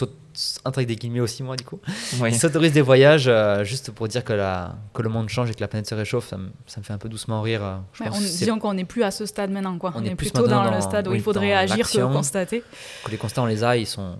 entre 0.64 0.82
des 0.82 0.96
guillemets 0.96 1.20
aussi 1.20 1.42
moi 1.42 1.56
du 1.56 1.64
coup, 1.64 1.80
Oui. 2.20 2.30
ils 2.32 2.38
s'autorisent 2.38 2.72
des 2.72 2.80
voyages 2.82 3.26
euh, 3.26 3.64
juste 3.64 3.90
pour 3.90 4.06
dire 4.08 4.24
que, 4.24 4.32
la, 4.32 4.76
que 4.94 5.02
le 5.02 5.08
monde 5.08 5.28
change 5.28 5.50
et 5.50 5.54
que 5.54 5.60
la 5.60 5.68
planète 5.68 5.88
se 5.88 5.94
réchauffe. 5.94 6.28
Ça 6.28 6.36
me, 6.36 6.50
ça 6.66 6.80
me 6.80 6.84
fait 6.84 6.92
un 6.92 6.98
peu 6.98 7.08
doucement 7.08 7.42
rire. 7.42 7.62
euh, 7.64 7.76
Je 7.92 8.04
pense 8.04 8.16
on, 8.16 8.20
disons 8.20 8.58
qu'on 8.58 8.74
n'est 8.74 8.84
plus 8.84 9.02
à 9.02 9.10
ce 9.10 9.26
stade 9.26 9.50
maintenant. 9.50 9.76
Quoi. 9.78 9.92
On 9.94 10.00
On, 10.00 10.04
est 10.04 10.08
est, 10.08 10.14
plus 10.14 10.30
plutôt 10.30 10.46
dans, 10.46 10.70
le 10.70 10.80
stade 10.80 11.08
où 11.08 11.10
oui, 11.10 11.16
il 11.18 11.22
faudrait 11.22 11.52
agir 11.54 11.90
que 11.90 12.00
constater. 12.12 12.62
que 13.04 13.10
les 13.10 13.16
constats, 13.16 13.42
on 13.42 13.46
les 13.46 13.64
a, 13.64 13.76
ils 13.76 13.86
sont 13.86 14.16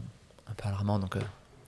un 0.50 0.54
peu 0.56 0.66
alarmants. 0.68 0.98
Donc, 0.98 1.14
euh, 1.16 1.20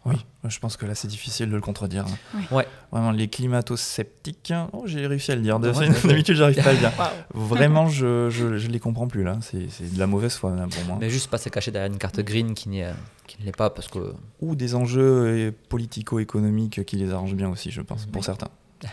Oui, 0.07 0.16
je 0.48 0.59
pense 0.59 0.78
que 0.78 0.86
là 0.86 0.94
c'est 0.94 1.09
difficile 1.09 1.51
de 1.51 1.55
le 1.55 1.61
contredire. 1.61 2.07
Oui. 2.34 2.42
Ouais. 2.51 2.66
Vraiment, 2.90 3.11
les 3.11 3.28
climato-sceptiques, 3.28 4.53
oh, 4.72 4.84
j'ai 4.86 5.07
réussi 5.07 5.30
à 5.32 5.36
le 5.36 5.42
dire. 5.42 5.59
D'habitude, 5.61 6.36
j'arrive 6.36 6.62
pas 6.62 6.70
à 6.70 6.72
le 6.72 6.78
dire. 6.78 6.92
Vraiment, 7.34 7.86
je, 7.88 8.30
je, 8.30 8.57
je 8.57 8.68
les 8.68 8.80
comprends 8.80 9.09
plus 9.09 9.24
là. 9.24 9.38
C'est 9.42 9.68
c'est 9.68 9.92
de 9.92 9.98
la 9.98 10.07
mauvaise 10.07 10.34
foi 10.34 10.55
là, 10.57 10.66
pour 10.70 10.84
moi. 10.84 10.96
mais 11.01 11.11
juste 11.11 11.28
pas 11.28 11.38
se 11.38 11.51
cacher 11.51 11.70
derrière 11.70 11.92
une 11.92 11.98
carte 11.98 12.20
green 12.20 12.55
qui, 12.55 12.70
n'est, 12.70 12.88
qui 13.26 13.38
ne 13.40 13.44
l'est 13.44 13.57
pas 13.57 13.68
parce 13.68 13.88
que. 13.88 14.14
Ou 14.40 14.55
des 14.55 14.74
enjeux 14.74 15.03
euh, 15.03 15.53
politico-économiques 15.68 16.84
qui 16.84 16.96
les 16.96 17.12
arrangent 17.12 17.34
bien 17.34 17.51
aussi, 17.51 17.70
je 17.70 17.82
pense, 17.82 18.07
pour 18.07 18.24
certains. 18.24 18.48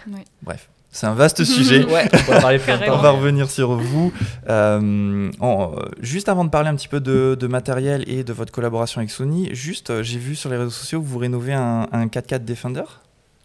Oui. 0.07 0.19
Bref, 0.41 0.69
c'est 0.91 1.05
un 1.05 1.13
vaste 1.13 1.43
sujet. 1.43 1.85
Ouais, 1.85 2.09
on 2.29 2.39
parler 2.41 2.57
va 2.87 3.11
revenir 3.11 3.49
sur 3.49 3.73
vous. 3.75 4.11
Euh, 4.49 5.29
en- 5.39 5.73
euh, 5.77 5.81
juste 5.99 6.29
avant 6.29 6.45
de 6.45 6.49
parler 6.49 6.69
un 6.69 6.75
petit 6.75 6.87
peu 6.87 6.99
de, 6.99 7.35
de 7.39 7.47
matériel 7.47 8.03
et 8.09 8.23
de 8.23 8.33
votre 8.33 8.51
collaboration 8.51 8.99
avec 8.99 9.11
Sony, 9.11 9.53
juste, 9.53 9.89
euh, 9.89 10.03
j'ai 10.03 10.17
vu 10.19 10.35
sur 10.35 10.49
les 10.49 10.57
réseaux 10.57 10.69
sociaux 10.71 11.01
que 11.01 11.05
vous 11.05 11.19
rénovez 11.19 11.53
un, 11.53 11.87
un 11.91 12.07
4x4 12.07 12.45
Defender. 12.45 12.83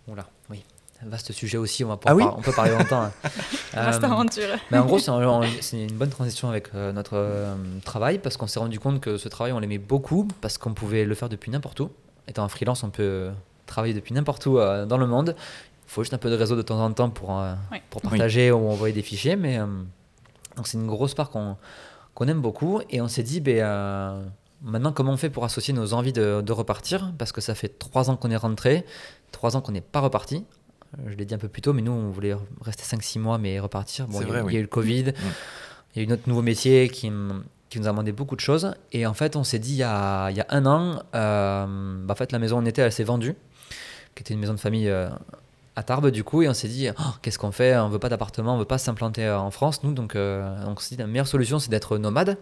Oula, 0.08 0.26
oui. 0.50 0.62
Un 1.04 1.08
vaste 1.10 1.32
sujet 1.32 1.58
aussi, 1.58 1.84
on, 1.84 1.88
va 1.88 1.94
Ah 2.06 2.10
pouvoir 2.12 2.16
oui 2.16 2.34
on 2.38 2.42
peut 2.42 2.52
parler 2.52 2.70
longtemps. 2.72 3.02
hein. 3.02 3.12
Vaste 3.74 4.04
aventure. 4.04 4.48
Mais 4.70 4.78
en 4.78 4.84
gros, 4.86 4.98
c'est 4.98 5.10
un- 5.10 5.42
c'est 5.60 5.82
une 5.82 5.94
bonne 5.96 6.10
transition 6.10 6.48
avec 6.48 6.68
euh, 6.74 6.92
notre 6.92 7.14
euh, 7.16 7.54
travail 7.84 8.18
parce 8.18 8.36
qu'on 8.36 8.46
s'est 8.46 8.60
rendu 8.60 8.78
compte 8.78 9.00
que 9.00 9.16
ce 9.16 9.28
travail, 9.28 9.52
on 9.52 9.58
l'aimait 9.58 9.78
beaucoup 9.78 10.28
parce 10.40 10.58
qu'on 10.58 10.74
pouvait 10.74 11.04
le 11.04 11.14
faire 11.16 11.28
depuis 11.28 11.50
n'importe 11.50 11.80
où. 11.80 11.90
Étant 12.28 12.44
un 12.44 12.48
freelance, 12.48 12.84
on 12.84 12.90
peut 12.90 13.30
travailler 13.66 13.94
depuis 13.94 14.14
n'importe 14.14 14.46
où 14.46 14.58
euh, 14.58 14.86
dans 14.86 14.98
le 14.98 15.06
monde. 15.08 15.34
Il 15.92 15.94
faut 15.94 16.02
juste 16.04 16.14
un 16.14 16.18
peu 16.18 16.30
de 16.30 16.36
réseau 16.36 16.56
de 16.56 16.62
temps 16.62 16.82
en 16.82 16.90
temps 16.90 17.10
pour, 17.10 17.38
euh, 17.38 17.52
Oui. 17.70 17.76
pour 17.90 18.00
partager 18.00 18.50
ou 18.50 18.66
envoyer 18.70 18.94
des 18.94 19.02
fichiers. 19.02 19.36
Mais 19.36 19.58
euh, 19.58 19.66
donc 20.56 20.66
c'est 20.66 20.78
une 20.78 20.86
grosse 20.86 21.12
part 21.14 21.28
qu'on 21.28 21.56
qu'on 22.14 22.28
aime 22.28 22.40
beaucoup 22.40 22.80
et 22.88 23.00
on 23.02 23.08
s'est 23.08 23.22
dit, 23.22 23.40
ben, 23.40 23.58
euh, 23.58 24.24
maintenant 24.62 24.92
comment 24.92 25.12
on 25.12 25.16
fait 25.18 25.28
pour 25.28 25.44
associer 25.44 25.74
nos 25.74 25.92
envies 25.92 26.14
de, 26.14 26.40
de 26.40 26.52
repartir? 26.52 27.12
Parce 27.18 27.30
que 27.30 27.42
ça 27.42 27.54
fait 27.54 27.78
trois 27.78 28.08
ans 28.08 28.16
qu'on 28.16 28.30
est 28.30 28.36
rentré, 28.36 28.86
trois 29.32 29.54
ans 29.54 29.60
qu'on 29.60 29.72
n'est 29.72 29.82
pas 29.82 30.00
reparti. 30.00 30.44
Je 31.06 31.14
l'ai 31.14 31.26
dit 31.26 31.34
un 31.34 31.38
peu 31.38 31.48
plus 31.48 31.60
tôt, 31.62 31.74
mais 31.74 31.82
nous, 31.82 31.92
on 31.92 32.08
voulait 32.10 32.34
rester 32.62 32.84
5-6 32.84 33.18
mois, 33.18 33.36
mais 33.36 33.60
repartir. 33.60 34.06
Bon, 34.08 34.20
il 34.20 34.22
y 34.22 34.24
a- 34.24 34.28
vrai, 34.28 34.38
il 34.40 34.44
oui. 34.44 34.52
y 34.54 34.56
a 34.56 34.58
eu 34.60 34.62
le 34.62 34.68
Covid, 34.68 35.12
il 35.94 35.96
y 35.96 36.00
a 36.00 36.02
eu 36.02 36.06
notre 36.06 36.26
nouveau 36.26 36.40
métier 36.42 36.88
qui, 36.88 37.10
qui 37.70 37.78
nous 37.80 37.86
a 37.86 37.90
demandé 37.90 38.12
beaucoup 38.12 38.36
de 38.36 38.40
choses. 38.40 38.74
Et 38.92 39.06
en 39.06 39.14
fait, 39.14 39.36
on 39.36 39.44
s'est 39.44 39.58
dit 39.58 39.72
il 39.72 39.76
y 39.78 39.82
a, 39.82 40.30
il 40.30 40.36
y 40.38 40.40
a 40.40 40.46
un 40.50 40.64
an, 40.66 41.02
euh, 41.14 41.66
bah, 42.06 42.12
en 42.12 42.16
fait, 42.16 42.32
la 42.32 42.38
maison 42.38 42.56
où 42.56 42.62
on 42.62 42.66
était, 42.66 42.80
elle 42.82 42.92
s'est 42.92 43.04
vendue, 43.04 43.34
qui 44.14 44.22
était 44.22 44.32
une 44.34 44.40
maison 44.40 44.52
de 44.54 44.60
famille 44.60 44.88
euh, 44.90 45.08
à 45.76 45.82
Tarbes, 45.82 46.10
du 46.10 46.24
coup. 46.24 46.42
Et 46.42 46.48
on 46.48 46.54
s'est 46.54 46.68
dit, 46.68 46.88
Oh, 46.98 47.02
qu'est-ce 47.22 47.38
qu'on 47.38 47.52
fait? 47.52 47.76
On 47.76 47.88
veut 47.88 47.98
pas 47.98 48.08
d'appartement, 48.08 48.54
on 48.54 48.58
veut 48.58 48.64
pas 48.64 48.78
s'implanter 48.78 49.24
euh, 49.24 49.38
en 49.38 49.50
France, 49.50 49.82
nous. 49.82 49.92
Donc, 49.92 50.16
euh, 50.16 50.64
donc 50.64 50.78
on 50.78 50.80
s'est 50.80 50.94
dit, 50.96 51.00
la 51.00 51.06
meilleure 51.06 51.26
solution, 51.26 51.58
c'est 51.58 51.70
d'être 51.70 51.98
nomade. 51.98 52.36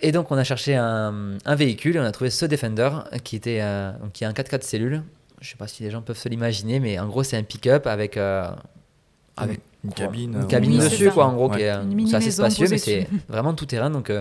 Et 0.00 0.10
donc, 0.12 0.30
on 0.32 0.36
a 0.38 0.44
cherché 0.44 0.74
un, 0.74 1.36
un 1.44 1.54
véhicule 1.54 1.96
et 1.96 2.00
on 2.00 2.04
a 2.04 2.12
trouvé 2.12 2.30
ce 2.30 2.44
Defender 2.44 2.90
qui, 3.24 3.36
était, 3.36 3.60
euh, 3.62 3.92
donc, 3.98 4.12
qui 4.12 4.24
a 4.24 4.28
un 4.28 4.32
4x4 4.32 4.62
cellules. 4.62 5.02
Je 5.40 5.48
sais 5.50 5.56
pas 5.56 5.66
si 5.68 5.82
les 5.82 5.90
gens 5.90 6.02
peuvent 6.02 6.18
se 6.18 6.28
l'imaginer, 6.28 6.80
mais 6.80 6.98
en 6.98 7.06
gros, 7.06 7.22
c'est 7.22 7.36
un 7.36 7.42
pick-up 7.42 7.86
avec. 7.86 8.16
euh, 8.16 8.48
avec 9.36 9.60
Une 9.82 9.90
quoi, 9.94 10.04
cabine. 10.06 10.34
une 10.34 10.46
cabine 10.46 10.78
dessus 10.78 11.10
quoi 11.10 11.24
en 11.24 11.32
gros 11.34 11.48
Ouais. 11.50 11.56
qui 11.56 11.62
est, 11.62 12.06
c'est 12.06 12.16
assez 12.16 12.30
spacieux 12.30 12.66
mais 12.68 12.76
c'est 12.78 13.08
vraiment 13.30 13.54
tout 13.54 13.64
terrain 13.64 13.88
donc 13.88 14.10
euh, 14.10 14.20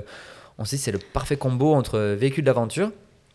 on 0.58 0.64
s'est 0.64 0.78
dit 0.78 0.82
c'est 0.82 0.94
le 0.94 1.00
parfait 1.00 1.36
combo 1.36 1.74
entre 1.74 2.00
véhicule 2.18 2.46
d'aventure 2.46 2.92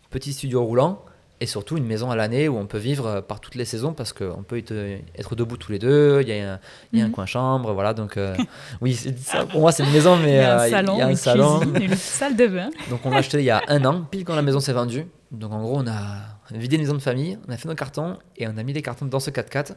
petit 0.09 0.33
studio 0.33 0.65
roulant 0.65 1.05
et 1.41 1.47
surtout 1.47 1.77
une 1.77 1.85
maison 1.85 2.11
à 2.11 2.17
l'année 2.17 2.49
où 2.49 2.57
on 2.57 2.67
peut 2.67 2.79
vivre 2.79 3.07
euh, 3.07 3.21
par 3.21 3.41
toutes 3.41 3.57
les 3.57 3.65
saisons 3.67 3.93
parce 3.93 4.13
qu'on 4.15 4.43
peut 4.43 4.57
être, 4.59 4.73
être 5.19 5.35
debout 5.37 5.57
tous 5.59 5.71
les 5.71 5.79
deux 5.79 6.21
il 6.23 6.29
y 6.29 6.33
a 6.41 6.55
un, 6.55 6.61
il 6.93 6.99
y 6.99 7.03
a 7.03 7.05
un 7.05 7.09
Mhm. 7.09 7.13
coin 7.15 7.27
chambre 7.27 7.73
voilà 7.75 7.93
donc 7.93 8.17
euh, 8.17 8.35
oui 8.81 8.95
ça, 8.95 9.45
pour 9.45 9.61
moi 9.61 9.71
c'est 9.73 9.85
une 9.85 9.93
maison 9.93 10.17
mais 10.17 10.31
Il 10.33 10.37
y 10.37 10.39
a 10.41 10.61
euh, 10.61 10.65
un 10.65 10.71
salon, 10.71 10.93
il 10.95 10.99
y 10.99 11.03
a 11.03 11.07
un 11.07 11.11
une 11.11 11.17
salon 11.17 11.61
cuisine, 11.61 11.83
une 11.83 11.95
salle 11.97 12.37
de 12.37 12.47
bain. 12.47 12.71
donc 12.89 13.01
on 13.05 13.11
l'a 13.11 13.19
acheté 13.19 13.39
il 13.39 13.45
y 13.45 13.51
a 13.51 13.63
un 13.69 13.85
an, 13.85 14.03
pile 14.11 14.25
quand 14.25 14.35
la 14.35 14.43
maison 14.43 14.61
s'est 14.61 14.73
vendue. 14.73 15.07
Donc 15.31 15.53
en 15.53 15.61
gros 15.61 15.79
on 15.79 15.87
a 15.87 16.05
vidé 16.53 16.77
une 16.77 16.83
maison 16.83 16.95
de 16.95 17.01
famille, 17.03 17.39
on 17.49 17.53
a 17.53 17.57
fait 17.59 17.69
nos 17.69 17.75
cartons 17.75 18.17
et 18.39 18.47
on 18.49 18.57
a 18.57 18.63
mis 18.63 18.73
les 18.73 18.81
cartons 18.83 19.05
dans 19.07 19.21
ce 19.21 19.31
4x4. 19.31 19.73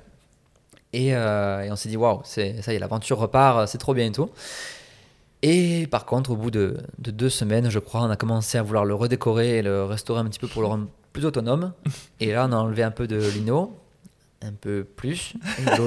Et, 0.94 1.14
euh, 1.16 1.62
et 1.64 1.72
on 1.72 1.76
s'est 1.76 1.90
dit 1.90 1.98
waouh, 1.98 2.22
ça 2.24 2.42
y 2.42 2.48
est, 2.58 2.80
l'aventure 2.80 3.18
repart, 3.20 3.68
c'est 3.68 3.78
trop 3.80 3.94
bien 3.94 4.06
et 4.08 4.12
tout. 4.12 4.30
Et 5.42 5.88
par 5.88 6.06
contre, 6.06 6.32
au 6.32 6.36
bout 6.36 6.52
de, 6.52 6.78
de 6.98 7.12
deux 7.12 7.30
semaines, 7.30 7.70
je 7.70 7.80
crois, 7.80 8.02
on 8.02 8.10
a 8.10 8.16
commencé 8.16 8.58
à 8.58 8.62
vouloir 8.64 8.86
le 8.86 8.94
redécorer 8.94 9.58
et 9.58 9.62
le 9.62 9.84
restaurer 9.86 10.20
un 10.22 10.26
petit 10.26 10.40
peu 10.40 10.48
pour 10.48 10.62
le 10.62 10.68
plus 11.14 11.26
autonome. 11.26 11.74
Et 12.20 12.32
là, 12.32 12.48
on 12.50 12.52
a 12.52 12.56
enlevé 12.58 12.84
un 12.84 12.92
peu 12.92 13.08
de 13.08 13.18
lino, 13.18 13.78
un 14.42 14.54
peu 14.54 14.84
plus. 14.84 15.34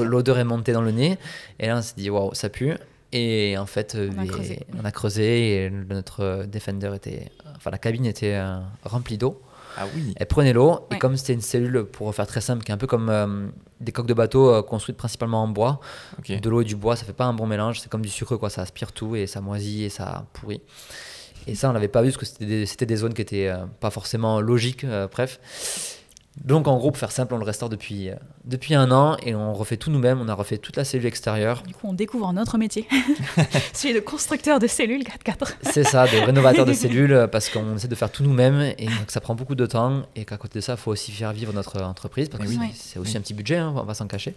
L'odeur 0.05 0.39
est 0.39 0.45
montée 0.45 0.73
dans 0.73 0.83
le 0.83 0.91
nez. 0.93 1.19
Et 1.59 1.67
là, 1.67 1.77
on 1.79 1.83
s'est 1.83 1.95
dit 1.97 2.11
waouh, 2.11 2.35
ça 2.35 2.49
pue. 2.49 2.75
Et 3.13 3.57
en 3.59 3.67
fait, 3.67 3.95
euh, 3.95 4.11
On 4.17 4.21
a 4.21 4.25
et- 4.25 4.29
creusé. 4.29 4.61
on 4.81 4.85
a 4.87 4.91
creusé 4.91 5.55
et 5.67 5.71
notre 5.71 6.45
Defender 6.47 6.93
était, 6.95 7.31
enfin 7.57 7.71
la 7.71 7.77
cabine 7.79 8.07
était 8.07 8.35
euh, 8.37 8.59
remplie 8.85 9.19
d'eau. 9.19 9.41
Ah 9.77 9.85
oui. 9.95 10.13
Elle 10.17 10.27
prenait 10.27 10.53
l'eau 10.53 10.81
et 10.91 10.99
comme 10.99 11.17
c'était 11.17 11.33
une 11.35 11.41
cellule, 11.43 11.85
pour 11.85 12.15
faire 12.15 12.27
très 12.27 12.41
simple, 12.43 12.63
qui 12.65 12.71
est 12.73 12.75
un 12.75 12.79
peu 12.79 12.87
comme 12.87 13.09
euh, 13.11 13.47
des 13.81 13.91
coques 13.93 14.07
de 14.07 14.13
bateau 14.15 14.51
euh, 14.55 14.63
construites 14.63 14.97
principalement 14.99 15.43
en 15.43 15.49
bois, 15.49 15.81
de 16.29 16.49
l'eau 16.51 16.61
et 16.61 16.65
du 16.65 16.77
bois, 16.77 16.95
ça 16.97 17.05
fait 17.07 17.13
pas 17.15 17.25
un 17.25 17.33
bon 17.35 17.47
mélange. 17.47 17.81
C'est 17.81 17.89
comme 17.91 18.03
du 18.03 18.11
sucre, 18.11 18.37
quoi. 18.37 18.49
Ça 18.51 18.63
aspire 18.63 18.93
tout 18.93 19.17
et 19.17 19.27
ça 19.27 19.41
moisit 19.43 19.85
et 19.85 19.89
ça 19.89 20.27
pourrit. 20.35 20.61
Et 21.47 21.55
ça, 21.55 21.71
on 21.71 21.73
l'avait 21.73 21.89
pas 21.89 22.03
vu 22.03 22.13
parce 22.13 22.19
que 22.19 22.27
c'était 22.67 22.87
des, 22.87 22.97
zones 22.97 23.15
qui 23.15 23.23
étaient 23.23 23.49
euh, 23.49 23.65
pas 23.81 23.91
forcément 23.91 24.41
logiques. 24.41 24.85
euh, 24.85 25.09
bref. 25.11 25.41
Donc, 26.47 26.67
en 26.67 26.79
gros, 26.79 26.91
pour 26.91 26.99
faire 26.99 27.13
simple, 27.13 27.35
on 27.35 27.37
le 27.37 27.45
restaure 27.45 27.69
depuis, 27.69 28.09
euh, 28.09 28.15
depuis 28.47 28.75
un 28.75 28.91
an 28.91 29.19
et 29.23 29.35
on 29.35 29.53
refait 29.53 29.77
tout 29.77 29.91
nous-mêmes. 29.91 30.19
On 30.19 30.29
a 30.29 30.35
refait 30.35 30.57
toute 30.57 30.77
la 30.79 30.85
cellule 30.85 31.05
extérieure. 31.05 31.63
Du 31.67 31.75
coup, 31.75 31.87
on 31.89 31.93
découvre 31.93 32.33
notre 32.33 32.57
métier, 32.57 32.87
celui 33.75 33.93
de 33.93 34.01
constructeur 34.01 34.59
de 34.59 34.67
cellules 34.67 35.03
4x4. 35.03 35.53
C'est 35.71 35.85
ça, 35.85 36.07
de 36.07 36.17
rénovateur 36.25 36.65
de 36.65 36.73
cellules 36.85 37.29
parce 37.31 37.51
qu'on 37.51 37.77
essaie 37.77 37.87
de 37.89 37.95
faire 37.95 38.11
tout 38.11 38.23
nous-mêmes 38.23 38.73
et 38.79 38.87
donc 38.87 39.11
ça 39.11 39.21
prend 39.21 39.35
beaucoup 39.35 39.55
de 39.55 39.67
temps 39.67 40.05
et 40.17 40.25
qu'à 40.25 40.39
côté 40.39 40.59
de 40.61 40.65
ça, 40.65 40.73
il 40.73 40.79
faut 40.79 40.91
aussi 40.93 41.13
faire 41.13 41.35
vivre 41.35 41.53
notre 41.53 41.83
entreprise 41.83 42.31
parce 42.31 42.43
que 42.45 42.49
Oui. 42.49 42.59
c'est- 42.75 42.99
Oui. 42.99 43.03
aussi 43.03 43.19
un 43.19 43.21
petit 43.21 43.35
budget, 43.35 43.57
hein, 43.59 43.75
on 43.77 43.83
va 43.83 43.93
s'en 43.93 44.07
cacher. 44.07 44.35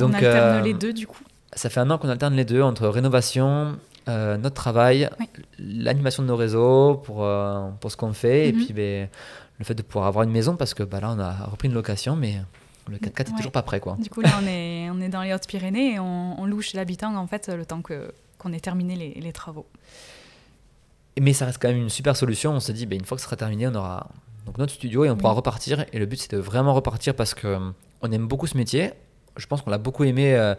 on 0.00 0.12
alterne 0.12 0.22
euh, 0.22 0.62
les 0.62 0.74
deux, 0.74 0.92
du 0.92 1.06
coup. 1.06 1.20
Ça 1.52 1.70
fait 1.70 1.80
un 1.80 1.90
an 1.90 1.98
qu'on 1.98 2.08
alterne 2.08 2.34
les 2.34 2.44
deux 2.44 2.62
entre 2.62 2.88
rénovation, 2.88 3.76
euh, 4.10 4.36
notre 4.36 4.54
travail, 4.56 5.08
Oui. 5.18 5.28
l'animation 5.58 6.22
de 6.22 6.28
nos 6.28 6.36
réseaux 6.36 6.94
pour, 7.04 7.24
euh, 7.24 7.68
pour 7.80 7.90
ce 7.90 7.96
qu'on 7.96 8.12
fait 8.12 8.48
et 8.48 8.52
Mhm. 8.52 8.64
puis 8.64 8.72
ben, 8.74 9.08
le 9.58 9.64
fait 9.64 9.74
de 9.74 9.82
pouvoir 9.82 10.06
avoir 10.06 10.24
une 10.24 10.30
maison 10.32 10.56
parce 10.56 10.74
que 10.74 10.82
bah, 10.82 11.00
là 11.00 11.10
on 11.16 11.18
a 11.18 11.32
repris 11.46 11.68
une 11.68 11.74
location 11.74 12.16
mais 12.16 12.34
Le 12.88 12.96
4x4 12.98 13.20
est 13.28 13.30
Ouais. 13.30 13.36
toujours 13.36 13.52
pas 13.52 13.62
prêt, 13.62 13.78
quoi. 13.78 13.96
Du 14.00 14.10
coup, 14.10 14.20
là, 14.20 14.30
on 14.42 14.46
est, 14.48 14.90
on 14.90 15.00
est 15.00 15.08
dans 15.10 15.22
les 15.22 15.32
Hautes-Pyrénées 15.32 15.94
et 15.94 15.98
on, 16.00 16.40
on 16.40 16.44
loue 16.46 16.60
chez 16.60 16.76
l'habitant, 16.76 17.14
en 17.14 17.26
fait, 17.28 17.48
le 17.48 17.64
temps 17.64 17.82
qu'on 18.38 18.52
ait 18.52 18.58
terminé 18.58 18.96
les, 18.96 19.14
les 19.20 19.32
travaux. 19.32 19.66
Mais 21.20 21.32
ça 21.32 21.44
reste 21.46 21.58
quand 21.60 21.68
même 21.68 21.76
une 21.76 21.88
super 21.90 22.16
solution. 22.16 22.52
On 22.52 22.58
s'est 22.60 22.72
dit, 22.72 22.86
ben, 22.86 22.98
une 22.98 23.04
fois 23.04 23.16
que 23.16 23.20
ce 23.20 23.26
sera 23.26 23.36
terminé, 23.36 23.68
on 23.68 23.74
aura 23.74 24.08
donc 24.46 24.58
notre 24.58 24.72
studio 24.72 25.04
et 25.04 25.10
on 25.10 25.16
pourra 25.16 25.34
repartir. 25.34 25.84
Et 25.92 25.98
le 26.00 26.06
but, 26.06 26.18
c'est 26.20 26.32
de 26.32 26.38
vraiment 26.38 26.72
repartir 26.74 27.14
parce 27.14 27.34
que 27.34 27.46
euh, 27.46 27.58
on 28.02 28.10
aime 28.10 28.26
beaucoup 28.26 28.46
ce 28.48 28.56
métier. 28.56 28.92
Je 29.36 29.46
pense 29.46 29.62
qu'on 29.62 29.70
l'a 29.70 29.78
beaucoup 29.78 30.02
aimé. 30.04 30.34
euh, 30.34 30.54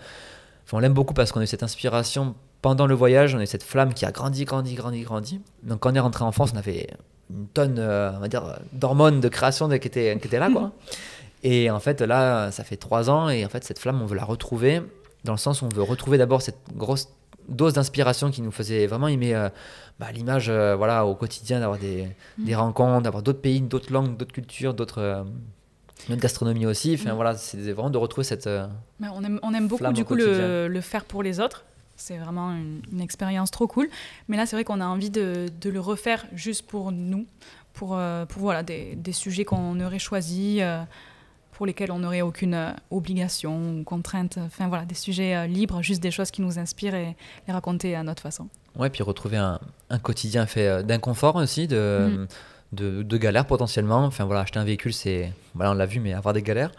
on 0.71 0.79
l'aime 0.79 0.93
beaucoup 0.93 1.13
parce 1.13 1.31
qu'on 1.33 1.41
a 1.41 1.43
eu 1.43 1.47
cette 1.47 1.63
inspiration 1.63 2.33
pendant 2.61 2.87
le 2.87 2.95
voyage. 2.95 3.35
On 3.35 3.39
a 3.39 3.43
eu 3.43 3.47
cette 3.47 3.63
flamme 3.63 3.93
qui 3.93 4.05
a 4.05 4.11
grandi, 4.11 4.45
grandi, 4.45 4.75
grandi, 4.75 5.01
grandi. 5.01 5.41
Donc, 5.63 5.79
quand 5.79 5.91
on 5.91 5.95
est 5.95 5.99
rentré 5.99 6.23
en 6.23 6.31
France, 6.31 6.51
on 6.53 6.57
avait 6.57 6.87
une 7.29 7.47
tonne, 7.47 7.77
euh, 7.79 8.11
on 8.15 8.19
va 8.19 8.27
dire, 8.27 8.59
d'hormones 8.73 9.19
de 9.21 9.29
création 9.29 9.67
de- 9.67 9.77
qui 9.77 9.87
étaient, 9.87 10.17
qui 10.19 10.27
étaient 10.27 10.39
là, 10.39 10.49
quoi. 10.51 10.71
Et 11.43 11.71
en 11.71 11.79
fait, 11.79 12.01
là, 12.01 12.51
ça 12.51 12.63
fait 12.63 12.77
trois 12.77 13.09
ans 13.09 13.27
et 13.29 13.43
en 13.43 13.49
fait, 13.49 13.63
cette 13.63 13.79
flamme, 13.79 13.99
on 13.99 14.05
veut 14.05 14.15
la 14.15 14.23
retrouver 14.25 14.83
dans 15.23 15.31
le 15.31 15.39
sens 15.39 15.63
où 15.63 15.65
on 15.65 15.69
veut 15.69 15.81
retrouver 15.81 16.19
d'abord 16.19 16.39
cette 16.43 16.59
grosse 16.75 17.07
dose 17.49 17.73
d'inspiration 17.73 18.29
qui 18.29 18.43
nous 18.43 18.51
faisait 18.51 18.85
vraiment 18.85 19.07
aimer 19.07 19.33
euh, 19.33 19.49
bah, 19.99 20.11
l'image 20.13 20.49
euh, 20.49 20.75
voilà, 20.75 21.03
au 21.07 21.15
quotidien, 21.15 21.59
d'avoir 21.59 21.79
des, 21.79 22.07
des 22.37 22.53
rencontres, 22.53 23.01
d'avoir 23.01 23.23
d'autres 23.23 23.41
pays, 23.41 23.59
d'autres 23.59 23.91
langues, 23.91 24.17
d'autres 24.17 24.33
cultures, 24.33 24.75
d'autres, 24.75 24.99
euh, 25.01 25.23
notre 26.09 26.21
gastronomie 26.21 26.67
aussi. 26.67 26.93
Enfin, 26.93 27.13
Mm. 27.13 27.15
voilà, 27.15 27.35
c'est 27.35 27.57
vraiment 27.71 27.89
de 27.89 27.97
retrouver 27.97 28.23
cette. 28.23 28.47
on, 28.47 29.23
aime, 29.23 29.39
on 29.41 29.53
aime 29.55 29.67
beaucoup, 29.67 29.91
du 29.93 30.05
coup, 30.05 30.13
le 30.15 30.81
faire 30.81 31.05
pour 31.05 31.23
les 31.23 31.39
autres. 31.39 31.65
C'est 32.01 32.17
vraiment 32.17 32.51
une, 32.51 32.81
une 32.91 33.01
expérience 33.01 33.51
trop 33.51 33.67
cool. 33.67 33.89
Mais 34.27 34.37
là, 34.37 34.45
c'est 34.45 34.55
vrai 34.55 34.63
qu'on 34.63 34.81
a 34.81 34.85
envie 34.85 35.09
de, 35.09 35.47
de 35.61 35.69
le 35.69 35.79
refaire 35.79 36.25
juste 36.33 36.65
pour 36.65 36.91
nous, 36.91 37.25
pour, 37.73 37.95
euh, 37.95 38.25
pour 38.25 38.41
voilà, 38.41 38.63
des, 38.63 38.95
des 38.95 39.11
sujets 39.13 39.45
qu'on 39.45 39.79
aurait 39.79 39.99
choisis, 39.99 40.59
euh, 40.61 40.81
pour 41.51 41.65
lesquels 41.65 41.91
on 41.91 41.99
n'aurait 41.99 42.21
aucune 42.21 42.53
euh, 42.55 42.71
obligation 42.89 43.79
ou 43.79 43.83
contrainte. 43.83 44.39
Enfin, 44.43 44.67
voilà, 44.67 44.83
des 44.85 44.95
sujets 44.95 45.47
libres, 45.47 45.81
juste 45.81 46.01
des 46.01 46.11
choses 46.11 46.31
qui 46.31 46.41
nous 46.41 46.57
inspirent 46.57 46.95
et 46.95 47.15
les 47.47 47.53
raconter 47.53 47.95
à 47.95 48.03
notre 48.03 48.23
façon. 48.23 48.47
Ouais, 48.75 48.89
puis 48.89 49.03
retrouver 49.03 49.37
un, 49.37 49.59
un 49.89 49.99
quotidien 49.99 50.45
fait 50.47 50.83
d'inconfort 50.83 51.35
aussi, 51.35 51.67
de, 51.67 52.07
Mm. 52.09 52.27
de, 52.73 53.03
de 53.03 53.17
galères 53.17 53.45
potentiellement. 53.45 54.05
Enfin 54.05 54.25
voilà, 54.25 54.41
acheter 54.41 54.59
un 54.59 54.63
véhicule, 54.63 54.93
c'est. 54.93 55.31
Voilà, 55.53 55.71
on 55.71 55.75
l'a 55.75 55.85
vu, 55.85 55.99
mais 55.99 56.13
avoir 56.13 56.33
des 56.33 56.41
galères. 56.41 56.71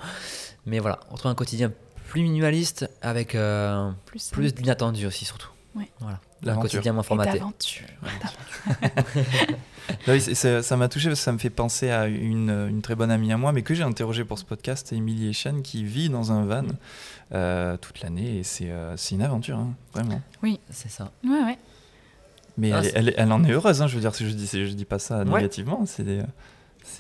Mais 0.66 0.78
voilà, 0.78 0.98
retrouver 1.10 1.30
un 1.32 1.34
quotidien 1.36 1.70
plus 2.12 2.22
minimaliste 2.22 2.90
avec 3.00 3.34
euh, 3.34 3.90
Plus, 4.04 4.28
plus 4.28 4.54
d'inattendu 4.54 5.06
aussi, 5.06 5.24
surtout. 5.24 5.48
Ouais. 5.74 5.88
Voilà. 6.00 6.20
Un 6.42 6.46
L'aventure. 6.46 6.70
quotidien 6.72 6.92
moins 6.92 7.02
formaté. 7.02 7.40
oui, 10.08 10.20
ça 10.34 10.76
m'a 10.76 10.88
touché 10.88 11.08
parce 11.08 11.20
que 11.20 11.24
ça 11.24 11.32
me 11.32 11.38
fait 11.38 11.48
penser 11.48 11.90
à 11.90 12.06
une, 12.08 12.50
une 12.68 12.82
très 12.82 12.94
bonne 12.94 13.10
amie 13.10 13.32
à 13.32 13.38
moi, 13.38 13.52
mais 13.52 13.62
que 13.62 13.72
j'ai 13.72 13.82
interrogée 13.82 14.24
pour 14.24 14.38
ce 14.38 14.44
podcast, 14.44 14.92
Émilie 14.92 15.30
Echen, 15.30 15.62
qui 15.62 15.84
vit 15.84 16.10
dans 16.10 16.32
un 16.32 16.44
van 16.44 16.64
euh, 17.32 17.78
toute 17.78 18.02
l'année 18.02 18.40
et 18.40 18.42
c'est 18.42 18.68
euh, 18.70 18.94
une 19.10 19.22
aventure, 19.22 19.56
hein, 19.58 19.72
vraiment. 19.94 20.20
C'est 20.70 20.90
ça. 20.90 21.10
Ouais, 21.24 21.30
ouais. 21.30 21.58
Mais 22.58 22.72
Ah, 22.72 22.82
elle, 22.94 23.32
en 23.32 23.42
est 23.44 23.52
heureuse, 23.52 23.80
hein, 23.80 23.86
je 23.86 23.94
veux 23.94 24.02
dire, 24.02 24.14
si 24.14 24.28
je 24.28 24.34
dis, 24.34 24.46
je 24.46 24.74
dis 24.74 24.84
pas 24.84 24.98
ça 24.98 25.20
Ouais. 25.20 25.36
négativement, 25.36 25.86
c'est 25.86 26.04
des- 26.04 26.20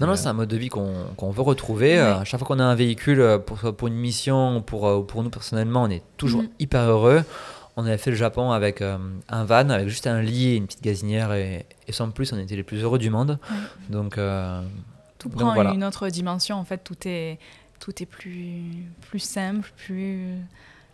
Non, 0.00 0.06
non, 0.06 0.16
c'est 0.16 0.26
un 0.28 0.32
mode 0.32 0.48
de 0.48 0.56
vie 0.56 0.68
qu'on 0.68 0.92
qu'on 1.16 1.30
veut 1.30 1.42
retrouver. 1.42 1.92
Ouais. 1.94 1.98
Euh, 1.98 2.18
À 2.20 2.24
chaque 2.24 2.38
fois 2.40 2.46
qu'on 2.48 2.58
a 2.60 2.64
un 2.64 2.74
véhicule 2.74 3.20
euh, 3.20 3.38
pour, 3.38 3.58
pour 3.74 3.88
une 3.88 3.94
mission 3.94 4.56
ou 4.56 4.60
pour, 4.60 4.86
euh, 4.86 4.96
ou 4.98 5.02
pour 5.04 5.22
nous 5.22 5.30
personnellement, 5.30 5.82
on 5.82 5.90
est 5.90 6.02
toujours 6.16 6.42
Mhm. 6.42 6.48
hyper 6.60 6.82
heureux. 6.82 7.24
On 7.76 7.86
avait 7.86 7.98
fait 7.98 8.10
le 8.10 8.16
Japon 8.16 8.50
avec 8.52 8.82
euh, 8.82 8.98
un 9.28 9.44
van, 9.44 9.68
avec 9.70 9.88
juste 9.88 10.06
un 10.06 10.20
lit 10.22 10.48
et 10.48 10.56
une 10.56 10.66
petite 10.66 10.82
gazinière. 10.82 11.32
Et, 11.32 11.64
et 11.88 11.92
sans 11.92 12.10
plus, 12.10 12.32
on 12.32 12.38
était 12.38 12.56
les 12.56 12.62
plus 12.62 12.82
heureux 12.82 12.98
du 12.98 13.08
monde. 13.10 13.38
Ouais. 13.50 13.56
Donc, 13.90 14.18
euh, 14.18 14.62
Tout 15.18 15.28
Donc 15.30 15.38
prend 15.40 15.54
voilà. 15.54 15.72
une 15.72 15.84
autre 15.84 16.08
dimension. 16.08 16.56
En 16.56 16.64
fait, 16.64 16.78
tout 16.84 16.96
est, 17.06 17.38
tout 17.80 18.02
est 18.02 18.06
plus, 18.06 18.62
plus 19.08 19.18
simple, 19.20 19.70
plus. 19.86 20.26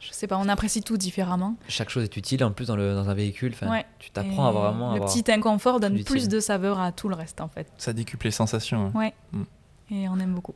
Je 0.01 0.13
sais 0.13 0.27
pas, 0.29 0.37
on 0.39 0.49
apprécie 0.49 0.81
tout 0.83 0.97
différemment. 0.97 1.57
chaque 1.69 1.91
chose 1.91 2.05
est 2.05 2.17
utile 2.17 2.45
en 2.45 2.53
plus 2.53 2.67
dans, 2.69 2.77
le, 2.77 2.95
dans 2.95 3.09
un 3.09 3.15
véhicule. 3.15 3.53
Enfin, 3.55 3.69
Ouais. 3.71 3.85
Tu 3.99 4.11
t'apprends 4.11 4.47
à 4.47 4.53
vraiment 4.53 4.91
Le 4.91 4.97
avoir. 4.97 5.13
petit 5.13 5.31
inconfort 5.33 5.81
donne 5.81 6.03
plus 6.05 6.29
de 6.29 6.39
saveur 6.41 6.79
à 6.79 6.93
tout 6.93 7.09
le 7.09 7.17
reste, 7.17 7.41
en 7.41 7.49
fait. 7.49 7.67
Ça 7.79 7.93
décuple 7.93 8.27
les 8.27 8.31
sensations. 8.31 8.93
hein. 8.95 9.11
Et 9.91 10.09
on 10.09 10.19
aime 10.21 10.35
beaucoup. 10.35 10.55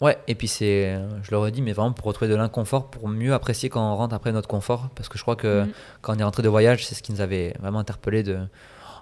Ouais, 0.00 0.18
et 0.26 0.34
puis 0.34 0.48
c'est, 0.48 0.98
je 1.22 1.30
le 1.30 1.38
redis, 1.38 1.62
mais 1.62 1.72
vraiment 1.72 1.92
pour 1.92 2.06
retrouver 2.06 2.28
de 2.30 2.34
l'inconfort, 2.36 2.90
pour 2.90 3.08
mieux 3.08 3.32
apprécier 3.32 3.68
quand 3.70 3.80
on 3.92 3.96
rentre 3.96 4.14
après 4.14 4.32
notre 4.32 4.48
confort. 4.48 4.90
Parce 4.94 5.08
que 5.08 5.16
je 5.16 5.22
crois 5.22 5.36
que 5.36 5.62
Mhm. 5.62 5.72
quand 6.02 6.16
on 6.16 6.18
est 6.18 6.24
rentré 6.24 6.42
de 6.42 6.48
voyage, 6.48 6.84
c'est 6.86 6.94
ce 6.94 7.02
qui 7.02 7.12
nous 7.12 7.20
avait 7.20 7.54
vraiment 7.60 7.78
interpellé 7.78 8.22
de 8.22 8.40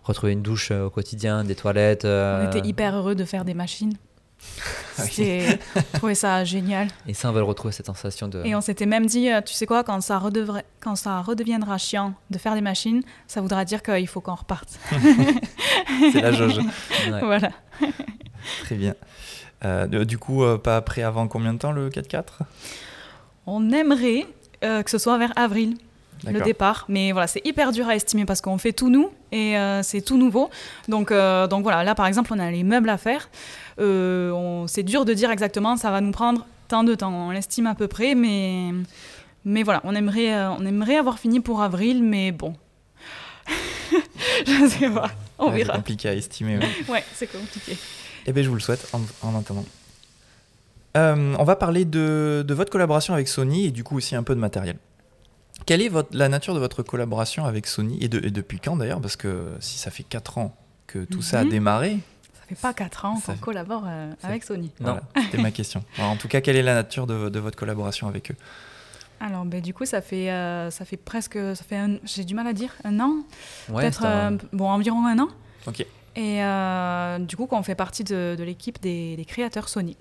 retrouver 0.05 0.33
une 0.33 0.43
douche 0.43 0.70
euh, 0.70 0.85
au 0.87 0.91
quotidien, 0.91 1.43
des 1.45 1.55
toilettes. 1.55 2.05
euh, 2.05 2.47
On 2.47 2.51
était 2.57 2.68
hyper 2.68 2.95
heureux 2.95 3.14
de 3.14 3.24
faire 3.24 3.45
des 3.45 3.55
machines. 3.55 3.95
Ah. 4.99 5.03
C'était, 5.05 5.59
je 5.74 5.99
trouvais 5.99 6.14
ça 6.14 6.45
génial. 6.45 6.88
Et 7.07 7.14
ça, 7.14 7.30
on 7.30 7.32
veut 7.32 7.43
retrouver 7.43 7.72
cette 7.72 7.86
sensation 7.86 8.28
de. 8.28 8.45
Et 8.45 8.55
on 8.55 8.61
s'était 8.61 8.86
même 8.86 9.07
dit, 9.07 9.30
euh, 9.30 9.40
tu 9.40 9.55
sais 9.55 9.66
quoi, 9.66 9.84
quand 9.84 10.01
ça, 10.01 10.18
redevrait, 10.18 10.64
quand 10.80 10.97
ça 10.97 11.20
redeviendra 11.22 11.78
chiant 11.78 12.14
de 12.30 12.38
faire 12.38 12.55
des 12.55 12.61
machines, 12.61 13.03
ça 13.26 13.40
voudra 13.40 13.64
dire 13.64 13.82
qu'il 13.82 14.07
faut 14.09 14.20
qu'on 14.20 14.34
reparte. 14.34 14.78
C'est 16.12 16.20
la 16.20 16.32
jauge. 16.32 16.59
Ouais. 17.11 17.20
voilà. 17.20 17.51
Très 18.64 18.76
bien. 18.76 18.95
Euh, 19.64 20.05
du 20.05 20.18
coup, 20.18 20.43
euh, 20.45 20.59
pas 20.59 20.76
après 20.76 21.03
avant 21.03 21.26
combien 21.28 21.53
de 21.55 21.59
temps 21.59 21.72
le 21.72 21.88
4x4 21.88 22.24
On 23.47 23.70
aimerait 23.70 24.26
euh, 24.64 24.82
que 24.82 24.90
ce 24.90 24.99
soit 24.99 25.18
vers 25.18 25.32
avril. 25.36 25.76
le 26.26 26.40
départ. 26.40 26.84
Mais 26.88 27.11
voilà, 27.11 27.26
c'est 27.26 27.45
hyper 27.45 27.72
dur 27.72 27.88
à 27.88 27.97
estimer 27.97 28.24
parce 28.24 28.40
qu'on 28.40 28.59
fait 28.59 28.72
tout 28.72 28.90
nous 28.90 29.11
et 29.32 29.59
euh, 29.59 29.82
c'est 29.82 30.03
tout 30.03 30.16
nouveau. 30.16 30.51
Donc, 30.88 31.11
euh, 31.11 31.49
donc 31.49 31.64
voilà, 31.64 31.82
là 31.82 31.95
par 31.97 32.07
exemple, 32.07 32.30
on 32.32 32.38
a 32.38 32.51
les 32.51 32.62
meubles 32.62 32.90
à 32.90 32.97
faire. 32.99 33.28
Euh, 33.80 34.30
on- 34.32 34.66
c'est 34.66 34.82
dur 34.82 35.04
de 35.04 35.14
dire 35.14 35.30
exactement, 35.30 35.76
ça 35.76 35.90
va 35.90 36.00
nous 36.00 36.10
prendre 36.12 36.46
tant 36.68 36.84
de 36.84 36.94
temps. 36.94 37.12
On 37.12 37.30
l'estime 37.30 37.66
à 37.66 37.74
peu 37.74 37.88
près, 37.88 38.14
mais, 38.14 38.70
mais 39.44 39.62
voilà, 39.62 39.80
on 39.84 39.94
aimerait, 39.94 40.34
euh, 40.34 40.50
on 40.52 40.64
aimerait 40.66 40.96
avoir 40.96 41.18
fini 41.18 41.40
pour 41.40 41.62
avril, 41.62 42.02
mais 42.02 42.32
bon. 42.32 42.54
Je 44.46 44.68
sais 44.68 44.90
pas, 44.90 45.10
on 45.38 45.46
Ouais, 45.46 45.58
c'est 45.58 45.64
verra. 45.64 45.76
compliqué 45.76 46.08
à 46.08 46.14
estimer. 46.14 46.58
ouais. 46.58 46.68
Ouais, 46.88 47.04
c'est 47.14 47.26
compliqué. 47.30 47.76
Eh 48.26 48.32
bien, 48.32 48.42
je 48.42 48.48
vous 48.48 48.54
le 48.54 48.60
souhaite 48.60 48.88
en, 48.92 49.00
en 49.26 49.38
attendant. 49.38 49.64
Euh, 50.96 51.34
on 51.38 51.44
va 51.44 51.56
parler 51.56 51.84
de, 51.84 52.44
de 52.46 52.54
votre 52.54 52.70
collaboration 52.70 53.14
avec 53.14 53.26
Sony 53.26 53.66
et 53.66 53.70
du 53.70 53.82
coup 53.82 53.96
aussi 53.96 54.14
un 54.14 54.22
peu 54.22 54.34
de 54.34 54.40
matériel. 54.40 54.76
Quelle 55.66 55.80
est 55.82 55.88
votre, 55.88 56.10
la 56.12 56.28
nature 56.28 56.54
de 56.54 56.58
votre 56.58 56.82
collaboration 56.82 57.44
avec 57.46 57.66
Sony 57.66 57.98
et, 58.02 58.08
de- 58.08 58.24
et 58.26 58.30
depuis 58.30 58.58
quand 58.60 58.76
d'ailleurs? 58.76 59.00
Parce 59.00 59.16
que 59.16 59.48
si 59.60 59.78
ça 59.78 59.90
fait 59.90 60.02
4 60.02 60.38
ans 60.38 60.54
que 60.86 61.04
tout 61.04 61.22
ça 61.22 61.40
a 61.40 61.44
Mhm. 61.44 61.50
démarré, 61.50 61.98
fait 62.55 62.62
pas 62.62 62.74
4 62.74 63.05
ans 63.05 63.20
qu'on 63.24 63.36
collabore 63.36 63.84
euh, 63.86 64.12
avec 64.22 64.44
Sony. 64.44 64.70
Non. 64.80 64.92
voilà, 64.92 65.03
c'était 65.24 65.38
ma 65.42 65.50
question. 65.50 65.82
Alors, 65.98 66.11
en 66.12 66.16
tout 66.16 66.28
cas, 66.28 66.40
quelle 66.40 66.57
est 66.57 66.62
la 66.62 66.74
nature 66.74 67.07
de, 67.07 67.28
de 67.28 67.38
votre 67.40 67.57
collaboration 67.59 68.09
avec 68.09 68.30
eux? 68.30 68.36
Alors, 69.20 69.44
ben, 69.44 69.61
du 69.61 69.72
coup, 69.72 69.84
ça 69.84 70.00
fait, 70.03 70.30
euh, 70.30 70.70
ça 70.70 70.84
fait 70.84 70.96
presque, 70.96 71.38
ça 71.55 71.62
fait 71.64 71.76
un- 71.76 71.98
j'ai 72.05 72.24
du 72.24 72.34
mal 72.34 72.46
à 72.46 72.53
dire, 72.53 72.74
un 72.84 72.98
an 73.00 73.14
Ouais, 73.68 73.82
peut-être 73.82 74.05
un- 74.05 74.32
euh, 74.32 74.38
bon 74.53 74.68
environ 74.68 75.07
un 75.07 75.18
an. 75.20 75.28
Ok. 75.66 75.80
Et 76.16 76.42
euh, 76.44 77.18
du 77.20 77.36
coup, 77.36 77.46
qu'on 77.46 77.62
fait 77.62 77.74
partie 77.76 78.05
de, 78.05 78.34
de 78.36 78.42
l'équipe 78.44 78.80
des, 78.82 79.16
des 79.16 79.24
créateurs 79.24 79.68
Sony. 79.68 79.96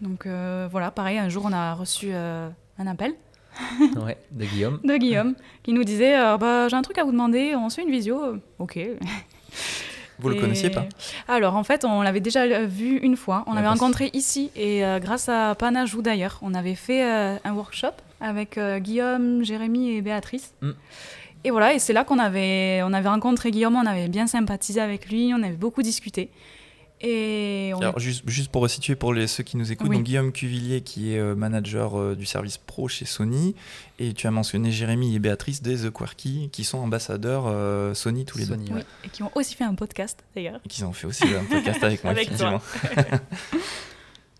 Donc 0.00 0.26
euh, 0.26 0.66
voilà, 0.70 0.90
pareil, 0.90 1.18
un 1.18 1.28
jour 1.28 1.44
on 1.46 1.52
a 1.52 1.74
reçu 1.74 2.08
euh, 2.10 2.48
un 2.78 2.86
appel 2.88 3.14
ouais, 4.04 4.18
de 4.32 4.44
Guillaume. 4.44 4.80
de 4.82 4.96
Guillaume 4.96 5.34
qui 5.62 5.72
nous 5.72 5.84
disait 5.84 6.18
euh, 6.18 6.36
bah, 6.38 6.66
J'ai 6.68 6.74
un 6.74 6.82
truc 6.82 6.98
à 6.98 7.04
vous 7.04 7.12
demander, 7.12 7.54
on 7.54 7.68
se 7.70 7.76
fait 7.76 7.82
une 7.82 7.90
visio 7.92 8.38
Ok. 8.58 8.78
Vous 10.22 10.28
le 10.28 10.36
Et- 10.36 10.38
connaissiez 10.40 10.70
pas 10.70 10.86
Alors 11.28 11.56
en 11.56 11.64
fait, 11.64 11.84
on 11.84 12.00
l'avait 12.02 12.20
déjà 12.20 12.42
euh, 12.42 12.66
vu 12.66 12.98
une 12.98 13.16
fois. 13.16 13.44
On 13.46 13.54
l'avait 13.54 13.68
rencontré 13.68 14.10
ici 14.12 14.50
et 14.56 14.84
euh, 14.84 14.98
grâce 15.00 15.28
à 15.28 15.54
Panajou 15.54 16.00
d'ailleurs, 16.02 16.38
on 16.42 16.54
avait 16.54 16.74
fait 16.76 17.04
euh, 17.04 17.36
un 17.44 17.52
workshop 17.52 17.92
avec 18.20 18.56
euh, 18.56 18.78
Guillaume, 18.78 19.44
Jérémy 19.44 19.96
et 19.96 20.00
Béatrice. 20.00 20.54
Mm. 20.62 20.70
Et 21.44 21.50
voilà, 21.50 21.74
et 21.74 21.80
c'est 21.80 21.92
là 21.92 22.04
qu'on 22.04 22.20
avait, 22.20 22.82
on 22.84 22.92
avait 22.92 23.08
rencontré 23.08 23.50
Guillaume, 23.50 23.74
on 23.74 23.84
avait 23.84 24.06
bien 24.08 24.28
sympathisé 24.28 24.80
avec 24.80 25.08
lui, 25.10 25.32
on 25.36 25.42
avait 25.42 25.56
beaucoup 25.56 25.82
discuté. 25.82 26.30
Et 27.04 27.72
on 27.74 27.80
Alors, 27.80 27.98
juste, 27.98 28.22
juste 28.28 28.50
pour 28.50 28.62
resituer 28.62 28.94
pour 28.94 29.12
les, 29.12 29.26
ceux 29.26 29.42
qui 29.42 29.56
nous 29.56 29.72
écoutent, 29.72 29.88
Oui. 29.88 29.96
donc 29.96 30.04
Guillaume 30.06 30.30
Cuvillier 30.32 30.82
qui 30.82 31.14
est 31.14 31.18
euh, 31.18 31.34
manager 31.34 31.98
euh, 31.98 32.14
du 32.14 32.26
service 32.26 32.58
pro 32.58 32.86
chez 32.86 33.04
Sony 33.04 33.56
et 33.98 34.12
tu 34.14 34.26
as 34.28 34.30
mentionné 34.30 34.70
Jérémy 34.70 35.14
et 35.14 35.18
Béatrice 35.18 35.62
des 35.62 35.78
The 35.78 35.90
Quirky 35.90 36.48
qui 36.52 36.62
sont 36.64 36.78
ambassadeurs 36.78 37.44
euh, 37.48 37.92
Sony 37.94 38.24
tous 38.24 38.38
les 38.38 38.44
deux. 38.46 38.52
Sony, 38.54 38.66
Oui, 38.70 38.76
ouais. 38.76 38.84
et 39.04 39.08
qui 39.08 39.22
ont 39.24 39.32
aussi 39.34 39.54
fait 39.56 39.64
un 39.64 39.74
podcast 39.74 40.22
d'ailleurs. 40.36 40.60
Et 40.64 40.68
qui 40.68 40.84
ont 40.84 40.92
fait 40.92 41.06
aussi 41.08 41.24
un 41.24 41.44
podcast 41.44 41.82
avec 41.82 42.04
moi, 42.04 42.12
Avec 42.12 42.28
effectivement. 42.28 42.60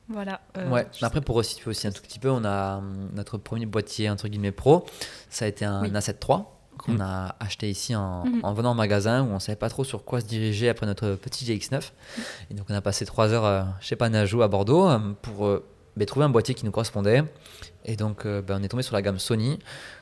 Voilà. 0.08 0.40
euh, 0.58 0.68
Ouais, 0.68 0.86
après 1.00 1.20
pour 1.20 1.36
resituer 1.36 1.70
aussi 1.70 1.86
un 1.86 1.90
tout 1.92 2.02
petit 2.02 2.18
peu, 2.18 2.28
on 2.30 2.44
a 2.44 2.78
hum, 2.78 3.08
notre 3.14 3.38
premier 3.38 3.66
boîtier 3.66 4.10
entre 4.10 4.28
guillemets 4.28 4.52
pro, 4.52 4.84
ça 5.30 5.46
a 5.46 5.48
été 5.48 5.64
un 5.64 5.82
Oui. 5.82 5.90
A7 5.90 6.16
III 6.28 6.40
qu'on 6.82 6.92
Mhm. 6.94 7.00
a 7.00 7.36
acheté 7.40 7.70
ici 7.70 7.94
en, 7.94 8.24
en 8.42 8.52
venant 8.54 8.72
en 8.72 8.74
magasin 8.74 9.22
où 9.22 9.28
on 9.30 9.38
savait 9.38 9.56
pas 9.56 9.68
trop 9.70 9.84
sur 9.84 10.04
quoi 10.04 10.20
se 10.20 10.26
diriger 10.26 10.68
après 10.68 10.84
notre 10.86 11.14
petit 11.14 11.44
GX9. 11.44 11.92
Et 12.50 12.54
donc 12.54 12.66
on 12.68 12.74
a 12.74 12.80
passé 12.80 13.06
trois 13.06 13.32
heures 13.32 13.44
euh, 13.44 13.62
chez 13.80 13.96
Panajou 13.96 14.42
à 14.42 14.48
Bordeaux 14.48 14.88
euh, 14.88 14.98
pour 15.22 15.46
euh, 15.46 15.64
ben, 15.96 16.06
trouver 16.06 16.24
un 16.26 16.30
boîtier 16.30 16.54
qui 16.54 16.64
nous 16.64 16.72
correspondait. 16.72 17.22
Et 17.84 17.96
donc 17.96 18.26
euh, 18.26 18.42
ben, 18.42 18.58
on 18.60 18.62
est 18.64 18.68
tombé 18.68 18.82
sur 18.82 18.94
la 18.94 19.02
gamme 19.02 19.18
Sony 19.18 19.58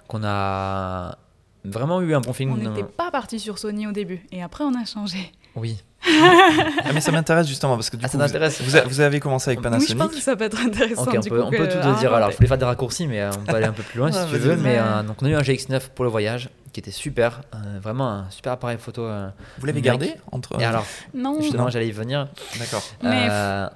qu'on 0.09 0.25
a 0.25 1.19
vraiment 1.65 2.01
eu 2.01 2.15
un 2.15 2.21
bon 2.21 2.33
feeling. 2.33 2.55
On 2.67 2.71
n'était 2.71 2.85
pas 2.89 3.11
parti 3.11 3.39
sur 3.39 3.59
Sony 3.59 3.87
au 3.87 3.93
début 3.93 4.25
et 4.33 4.43
après 4.43 4.65
on 4.65 4.75
a 4.75 4.85
changé. 4.85 5.33
Oui, 5.57 5.83
ah, 6.07 6.93
mais 6.95 7.01
ça 7.01 7.13
m'intéresse 7.13 7.47
justement 7.47 7.75
parce 7.77 7.91
que 7.91 7.97
du 7.97 8.05
Ah, 8.05 8.09
coup, 8.09 8.13
ça 8.17 8.19
vous, 8.19 8.25
t'intéresse 8.33 8.61
vous 8.63 8.77
a- 8.77 8.83
vous 8.83 9.01
avez 9.01 9.21
commencé 9.21 9.51
avec 9.51 9.59
Oui, 9.59 9.65
je 9.65 9.69
Panasonic. 9.71 9.99
pense 9.99 10.11
que 10.15 10.21
ça 10.21 10.37
peut 10.37 10.45
être 10.45 10.61
intéressant. 10.61 11.05
On 11.07 11.21
du 11.21 11.29
peut, 11.29 11.41
coup, 11.41 11.47
on 11.47 11.51
peut 11.51 11.57
que- 11.67 11.73
tout 11.73 11.79
te 11.95 11.99
dire. 11.99 12.13
Alors, 12.15 12.31
je 12.31 12.37
voulais 12.37 12.49
faire 12.49 12.59
des 12.59 12.65
raccourcis, 12.65 13.07
mais 13.07 13.21
euh, 13.21 13.31
on 13.39 13.45
peut 13.45 13.55
aller 13.57 13.67
un 13.67 13.73
peu 13.73 13.83
plus 13.83 13.99
loin 13.99 14.11
si 14.13 14.19
Ouais, 14.19 14.25
tu 14.31 14.37
veux. 14.39 14.57
Mais 14.57 14.79
euh, 14.79 15.03
donc, 15.03 15.23
on 15.23 15.27
a 15.27 15.31
eu 15.31 15.35
un 15.35 15.43
GX9 15.43 15.89
pour 15.95 16.05
le 16.05 16.11
voyage 16.11 16.49
qui 16.73 16.81
était 16.81 16.91
super. 16.91 17.43
euh, 17.55 17.79
vraiment 17.83 18.09
un 18.11 18.31
super 18.31 18.53
appareil 18.53 18.79
photo. 18.79 19.03
euh. 19.03 19.29
Vous 19.59 19.67
l'avez 19.67 19.83
gardé 19.83 20.15
entre. 20.33 20.59
Et 20.61 20.65
alors, 20.65 20.87
Non, 21.15 21.41
justement, 21.41 21.69
j'allais 21.69 21.89
y 21.89 21.93
venir. 21.93 22.29
D'accord. 22.59 22.83
Mais- 23.03 23.29
Euh, 23.31 23.69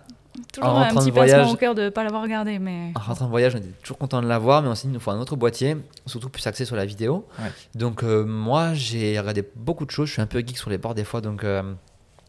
toujours 0.52 0.70
en 0.70 0.76
un 0.78 0.82
rentrant 0.84 1.00
petit 1.00 1.10
de 1.10 1.14
voyage- 1.14 1.38
pincement 1.38 1.52
au 1.52 1.56
cœur 1.56 1.74
de 1.76 1.82
ne 1.82 1.88
pas 1.90 2.02
l'avoir 2.04 2.22
regardé. 2.22 2.58
Mais... 2.58 2.90
En 2.96 3.00
rentrant 3.00 3.26
de 3.26 3.30
voyage, 3.30 3.54
on 3.54 3.58
était 3.58 3.68
toujours 3.82 3.98
content 3.98 4.20
de 4.22 4.26
l'avoir, 4.26 4.62
mais 4.62 4.68
on 4.68 4.74
s'est 4.74 4.82
dit 4.82 4.86
qu'il 4.88 4.92
nous 4.94 5.00
faut 5.00 5.10
un 5.12 5.18
autre 5.20 5.36
boîtier, 5.36 5.76
surtout 6.06 6.28
plus 6.28 6.44
axé 6.46 6.64
sur 6.64 6.74
la 6.76 6.84
vidéo. 6.86 7.26
Ouais. 7.38 7.50
Donc 7.76 8.02
euh, 8.02 8.24
moi, 8.24 8.74
j'ai 8.74 9.18
regardé 9.20 9.48
beaucoup 9.54 9.84
de 9.86 9.90
choses. 9.92 10.08
Je 10.08 10.14
suis 10.14 10.22
un 10.22 10.26
peu 10.26 10.38
geek 10.40 10.56
sur 10.58 10.70
les 10.70 10.78
bords 10.78 10.94
des 10.94 11.04
fois, 11.04 11.20
donc 11.20 11.44
euh, 11.44 11.62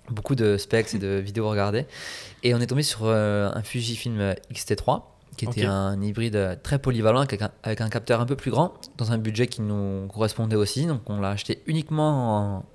beaucoup 0.09 0.35
de 0.35 0.57
specs 0.57 0.93
et 0.93 0.97
de 0.99 1.07
vidéos 1.23 1.49
regardées. 1.49 1.85
Et 2.43 2.53
on 2.53 2.59
est 2.59 2.67
tombé 2.67 2.83
sur 2.83 3.01
euh, 3.03 3.49
un 3.53 3.61
Fujifilm 3.63 4.35
X-T3, 4.51 5.01
qui 5.37 5.45
était 5.45 5.61
un 5.65 6.01
hybride 6.01 6.59
très 6.63 6.79
polyvalent 6.79 7.19
avec 7.21 7.41
un, 7.41 7.51
avec 7.63 7.81
un 7.81 7.89
capteur 7.89 8.21
un 8.21 8.25
peu 8.25 8.35
plus 8.35 8.51
grand, 8.51 8.73
dans 8.97 9.11
un 9.11 9.17
budget 9.17 9.47
qui 9.47 9.61
nous 9.61 10.07
correspondait 10.07 10.55
aussi. 10.55 10.85
Donc 10.85 11.01
on 11.09 11.19
l'a 11.19 11.29
acheté 11.31 11.61
uniquement 11.65 12.57
en, 12.57 12.65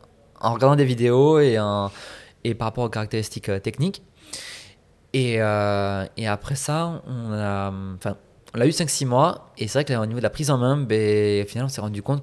en 0.41 0.53
regardant 0.55 0.76
des 0.76 0.85
vidéos 0.85 1.39
et, 1.41 1.59
en- 1.59 1.91
et 2.45 2.55
par 2.55 2.66
rapport 2.68 2.85
aux 2.85 2.89
caractéristiques 2.91 3.49
euh, 3.49 3.59
techniques. 3.61 4.03
Et, 5.12 5.37
euh, 5.41 6.05
et 6.16 6.26
après 6.28 6.55
ça, 6.55 7.03
on 7.07 7.33
a, 7.33 7.72
enfin, 7.97 8.16
on 8.55 8.59
l'a 8.59 8.66
eu 8.66 8.70
5-6 8.70 9.07
mois. 9.07 9.53
Et 9.59 9.66
c'est 9.68 9.83
vrai 9.83 9.85
qu'au 9.97 10.07
niveau 10.07 10.18
de 10.18 10.22
la 10.22 10.31
prise 10.31 10.51
en 10.51 10.59
main, 10.59 10.76
ben, 10.76 11.45
au 11.45 11.49
final, 11.49 11.64
on 11.64 11.68
s'est 11.68 11.81
rendu 11.81 12.03
compte 12.03 12.22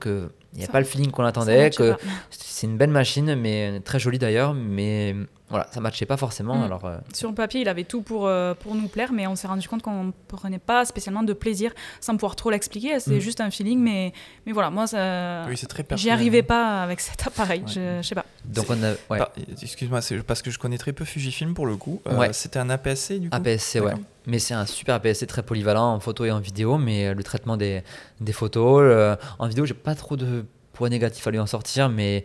qu'il 0.58 0.62
n'y 0.62 0.64
a 0.64 0.68
Ça- 0.68 0.72
pas 0.74 0.80
le 0.80 0.86
feeling 0.86 1.12
qu'on 1.12 1.24
attendait. 1.24 1.70
Que 1.70 1.96
c'est 2.30 2.68
une 2.68 2.78
belle 2.78 2.90
machine, 2.90 3.36
mais 3.36 3.80
très 3.86 4.00
jolie 4.00 4.18
d'ailleurs. 4.20 4.54
Mais 4.54 5.16
voilà, 5.50 5.68
ça 5.72 5.80
matchait 5.80 6.06
pas 6.06 6.18
forcément. 6.18 6.56
Mm. 6.58 6.64
Alors, 6.64 6.86
euh, 6.86 6.98
Sur 7.14 7.30
le 7.30 7.36
papier, 7.36 7.62
il 7.62 7.70
avait 7.70 7.84
tout 7.84 8.02
pour, 8.02 8.28
euh, 8.28 8.54
pour 8.54 8.74
nous 8.76 8.88
plaire, 8.88 9.12
mais 9.14 9.28
on 9.28 9.36
s'est 9.36 9.48
rendu 9.48 9.68
compte 9.70 9.82
qu'on 9.84 10.06
ne 10.06 10.12
prenait 10.28 10.60
pas 10.60 10.84
spécialement 10.86 11.24
de 11.24 11.34
plaisir 11.34 11.72
sans 12.02 12.14
pouvoir 12.16 12.36
trop 12.36 12.50
l'expliquer. 12.50 13.00
C'est 13.00 13.18
Mm. 13.18 13.20
juste 13.20 13.40
un 13.42 13.52
feeling, 13.52 13.80
mais, 13.80 14.14
mais 14.46 14.52
voilà, 14.52 14.70
moi, 14.72 14.88
ça... 14.88 15.44
Oui, 15.48 15.56
c'est 15.56 15.68
très 15.68 15.86
j'y 15.96 16.10
arrivais 16.10 16.44
pas 16.44 16.82
avec 16.84 17.00
cet 17.00 17.28
appareil. 17.28 17.62
Ouais. 17.62 17.68
Je, 17.68 18.00
je 18.02 18.08
sais 18.08 18.16
pas. 18.16 18.26
donc 18.46 18.66
on 18.70 18.84
a. 18.84 18.94
Ouais. 19.10 19.26
Excuse-moi, 19.62 20.02
c'est 20.02 20.18
parce 20.24 20.42
que 20.42 20.50
je 20.52 20.58
connais 20.60 20.78
très 20.78 20.94
peu 20.94 21.06
Fujifilm 21.06 21.54
pour 21.54 21.66
le 21.68 21.76
coup. 21.78 22.02
Euh, 22.08 22.18
Ouais. 22.18 22.34
C'était 22.34 22.60
un 22.60 22.70
APS-C 22.70 23.20
du 23.20 23.30
coup 23.30 23.36
APS-C, 23.36 23.80
ouais. 23.82 23.94
Mais 24.28 24.40
c'est 24.40 24.54
un 24.54 24.66
super 24.66 24.96
APS-C 24.96 25.26
très 25.26 25.42
polyvalent 25.42 25.94
en 25.96 26.00
photo 26.00 26.26
et 26.26 26.32
en 26.32 26.40
vidéo, 26.40 26.78
mais 26.78 27.08
euh, 27.08 27.14
le 27.16 27.24
traitement 27.24 27.58
des, 27.58 27.82
des 28.22 28.34
photos, 28.34 29.18
en 29.40 29.48
vidéo, 29.48 29.66
j'ai 29.66 29.74
pas 29.74 29.96
trop 29.96 30.16
de 30.18 30.46
points 30.74 30.90
négatifs 30.90 31.26
à 31.26 31.32
lui 31.32 31.40
en 31.40 31.48
sortir, 31.48 31.90
mais, 31.90 32.24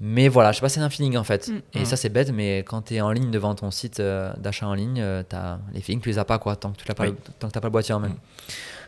mais 0.00 0.28
voilà, 0.28 0.50
je 0.50 0.56
sais 0.56 0.60
pas, 0.62 0.68
c'est 0.68 0.80
un 0.80 0.90
feeling 0.90 1.16
en 1.16 1.22
fait. 1.24 1.48
Mm. 1.48 1.60
Et 1.74 1.80
Mm. 1.82 1.84
ça, 1.84 1.96
c'est 1.96 2.08
bête, 2.08 2.32
mais 2.32 2.58
quand 2.66 2.82
tu 2.82 2.94
es 2.94 3.00
en 3.00 3.12
ligne 3.12 3.30
devant 3.30 3.54
ton 3.54 3.70
site 3.70 4.00
euh, 4.00 4.32
d'achat 4.38 4.66
en 4.66 4.74
ligne, 4.74 5.00
euh, 5.00 5.22
t'as- 5.28 5.58
les 5.74 5.80
feelings, 5.80 6.00
tu 6.00 6.08
les 6.08 6.18
as 6.18 6.24
pas, 6.24 6.38
quoi, 6.38 6.56
tant 6.56 6.70
que 6.72 6.78
tu 6.78 6.84
n'as 6.88 6.94
pas, 6.94 7.04
Oui. 7.04 7.14
pas 7.40 7.60
le 7.62 7.68
boîtier 7.70 7.94
en 7.94 8.00
main. 8.00 8.08
Mm. 8.08 8.16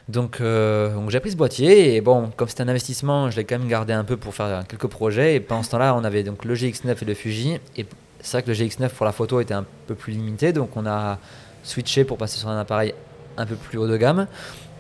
Donc, 0.09 0.41
euh, 0.41 0.93
donc 0.95 1.11
j'ai 1.11 1.21
pris 1.21 1.31
ce 1.31 1.37
boîtier 1.37 1.95
et 1.95 2.01
bon, 2.01 2.31
comme 2.37 2.49
c'était 2.49 2.63
un 2.63 2.69
investissement, 2.69 3.31
je 3.31 3.37
l'ai 3.37 3.45
quand 3.45 3.59
même 3.59 3.69
gardé 3.69 3.93
un 3.95 4.05
peu 4.05 4.17
pour 4.17 4.35
faire 4.35 4.65
quelques 4.69 4.87
projets. 4.89 5.37
Et 5.37 5.41
pendant 5.41 5.63
ce 5.63 5.71
temps-là, 5.71 5.95
on 5.95 6.05
avait 6.05 6.23
donc 6.25 6.45
le 6.45 6.55
GX9 6.55 6.97
et 7.01 7.05
le 7.07 7.15
Fuji. 7.15 7.59
Et 7.77 7.87
c'est 8.21 8.33
vrai 8.39 8.43
que 8.43 8.49
le 8.49 8.55
GX9 8.55 8.89
pour 8.91 9.07
la 9.07 9.13
photo 9.13 9.41
était 9.41 9.55
un 9.55 9.65
peu 9.87 9.95
plus 9.95 10.13
limité, 10.13 10.53
donc 10.53 10.77
on 10.77 10.85
a 10.87 11.19
switché 11.65 12.05
pour 12.05 12.17
passer 12.19 12.39
sur 12.39 12.49
un 12.49 12.59
appareil 12.61 12.95
un 13.37 13.47
peu 13.47 13.57
plus 13.57 13.79
haut 13.79 13.89
de 13.89 13.97
gamme. 13.97 14.27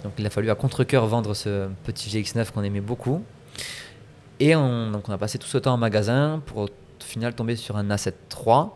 Donc 0.04 0.12
il 0.18 0.26
a 0.26 0.30
fallu 0.30 0.50
à 0.50 0.54
contre-coeur 0.54 1.06
vendre 1.06 1.34
ce 1.34 1.68
petit 1.84 2.08
GX9 2.10 2.52
qu'on 2.52 2.62
aimait 2.62 2.80
beaucoup. 2.80 3.22
Et 4.40 4.54
on, 4.54 4.90
donc 4.90 5.08
on 5.08 5.12
a 5.12 5.18
passé 5.18 5.38
tout 5.38 5.46
ce 5.48 5.58
temps 5.58 5.74
en 5.74 5.78
magasin 5.78 6.40
pour 6.46 6.58
au 6.58 6.68
final 7.00 7.34
tomber 7.34 7.56
sur 7.56 7.76
un 7.76 7.84
A7 7.88 8.12
III 8.30 8.66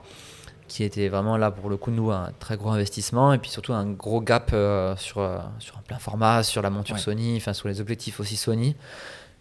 qui 0.68 0.84
était 0.84 1.08
vraiment 1.08 1.36
là 1.38 1.50
pour 1.50 1.70
le 1.70 1.76
coup 1.78 1.90
nous 1.90 2.10
un 2.10 2.30
très 2.38 2.56
gros 2.56 2.70
investissement 2.70 3.32
et 3.32 3.38
puis 3.38 3.50
surtout 3.50 3.72
un 3.72 3.86
gros 3.86 4.20
gap 4.20 4.50
euh, 4.52 4.94
sur, 4.96 5.18
euh, 5.20 5.38
sur 5.58 5.78
un 5.78 5.80
plein 5.80 5.98
format, 5.98 6.42
sur 6.42 6.60
la 6.62 6.68
monture 6.70 6.96
Ouais. 6.96 7.00
Sony, 7.00 7.36
enfin 7.38 7.54
sur 7.54 7.68
les 7.68 7.80
objectifs 7.80 8.20
aussi 8.20 8.36
Sony. 8.36 8.76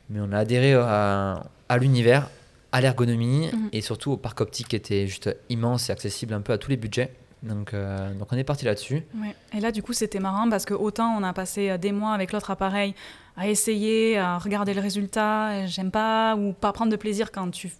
Mais 0.09 0.19
on 0.21 0.31
a 0.31 0.37
adhéré 0.39 0.73
à, 0.73 1.43
à 1.67 1.77
l'univers, 1.77 2.29
à 2.71 2.79
l'ergonomie 2.81 3.49
Mhm. 3.51 3.69
et 3.73 3.81
surtout 3.81 4.11
au 4.13 4.17
parc 4.17 4.39
optique 4.41 4.69
qui 4.69 4.75
était 4.77 5.05
juste 5.05 5.35
immense 5.49 5.89
et 5.89 5.91
accessible 5.91 6.33
un 6.33 6.41
peu 6.41 6.53
à 6.53 6.57
tous 6.57 6.69
les 6.69 6.77
budgets. 6.77 7.13
Donc, 7.43 7.73
euh, 7.73 8.13
donc 8.15 8.27
on 8.31 8.37
est 8.37 8.43
parti 8.43 8.65
là-dessus. 8.65 9.03
Ouais. 9.15 9.35
Et 9.55 9.59
là, 9.59 9.71
du 9.71 9.83
coup, 9.83 9.93
c'était 9.93 10.19
marrant 10.19 10.49
parce 10.49 10.65
que 10.65 10.73
autant 10.73 11.15
on 11.17 11.23
a 11.23 11.33
passé 11.33 11.69
euh, 11.69 11.77
des 11.77 11.91
mois 11.91 12.13
avec 12.13 12.31
l'autre 12.31 12.49
appareil 12.51 12.95
à 13.35 13.47
essayer, 13.47 14.17
à 14.17 14.37
regarder 14.39 14.73
le 14.73 14.81
résultat, 14.81 15.59
et 15.59 15.67
j'aime 15.67 15.91
pas, 15.91 16.35
ou 16.35 16.53
pas 16.53 16.73
prendre 16.73 16.91
de 16.91 16.95
plaisir 16.97 17.31
quand 17.31 17.51
tu 17.51 17.71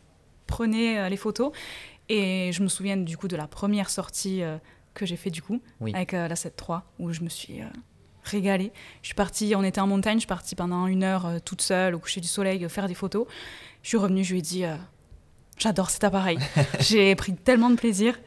prenais 0.45 0.99
euh, 0.99 1.09
les 1.09 1.17
photos. 1.17 1.51
Et 2.09 2.51
je 2.53 2.61
me 2.63 2.67
souviens 2.67 2.95
du 2.97 3.17
coup 3.17 3.27
de 3.27 3.35
la 3.35 3.47
première 3.47 3.89
sortie 3.89 4.43
euh, 4.43 4.57
que 4.93 5.05
j'ai 5.05 5.17
fait 5.17 5.29
du 5.31 5.41
coup 5.41 5.59
Oui. 5.81 5.91
avec 5.95 6.13
euh, 6.13 6.27
la 6.27 6.35
7.3 6.35 6.81
où 6.99 7.11
je 7.11 7.21
me 7.21 7.29
suis 7.29 7.61
euh, 7.61 7.65
régalée. 8.23 8.71
Je 9.01 9.07
suis 9.07 9.15
partie, 9.15 9.53
on 9.55 9.63
était 9.63 9.81
en 9.81 9.87
montagne, 9.87 10.17
je 10.17 10.21
suis 10.21 10.27
partie 10.27 10.55
pendant 10.55 10.85
une 10.87 11.03
heure 11.03 11.25
euh, 11.25 11.39
toute 11.43 11.61
seule 11.61 11.95
au 11.95 11.99
coucher 11.99 12.21
du 12.21 12.27
soleil 12.27 12.63
euh, 12.63 12.69
faire 12.69 12.87
des 12.87 12.93
photos. 12.93 13.25
Je 13.81 13.89
suis 13.89 13.97
revenue, 13.97 14.23
je 14.23 14.31
lui 14.33 14.39
ai 14.39 14.41
dit, 14.43 14.63
euh, 14.65 14.75
j'adore 15.57 15.89
cet 15.89 16.03
appareil. 16.03 16.37
j'ai 16.79 17.15
pris 17.15 17.33
tellement 17.35 17.69
de 17.71 17.75
plaisir. 17.75 18.17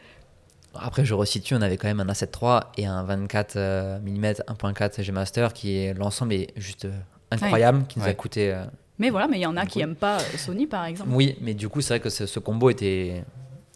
Après, 0.75 1.05
je 1.05 1.15
resitue, 1.15 1.55
on 1.55 1.63
avait 1.63 1.77
quand 1.77 1.89
même 1.89 2.01
un 2.01 2.07
A7 2.07 2.29
III 2.41 2.61
et 2.77 2.87
un 2.87 3.03
24 3.03 3.57
euh, 3.57 3.99
mm 3.99 4.25
1.4 4.49 5.03
G 5.03 5.13
Master 5.13 5.53
qui 5.53 5.77
est 5.77 5.95
l'ensemble 5.95 6.33
est 6.35 6.53
juste 6.57 6.85
euh, 6.85 6.93
incroyable, 7.33 7.85
qui 7.89 7.99
nous 7.99 8.05
a 8.07 8.15
coûté. 8.15 8.53
euh, 8.53 8.65
Mais 8.99 9.11
voilà, 9.11 9.27
mais 9.29 9.39
il 9.39 9.43
y 9.43 9.47
en 9.47 9.57
a 9.57 9.67
qui 9.67 9.79
Oui. 9.79 9.83
aiment 9.85 9.97
pas 9.97 10.19
euh, 10.19 10.37
Sony 10.39 10.67
par 10.67 10.85
exemple. 10.85 11.11
Oui, 11.13 11.37
mais 11.41 11.55
du 11.55 11.69
coup, 11.69 11.81
c'est 11.81 11.95
vrai 11.95 12.01
que 12.01 12.09
ce, 12.11 12.27
ce 12.27 12.39
combo 12.39 12.71
était, 12.71 13.25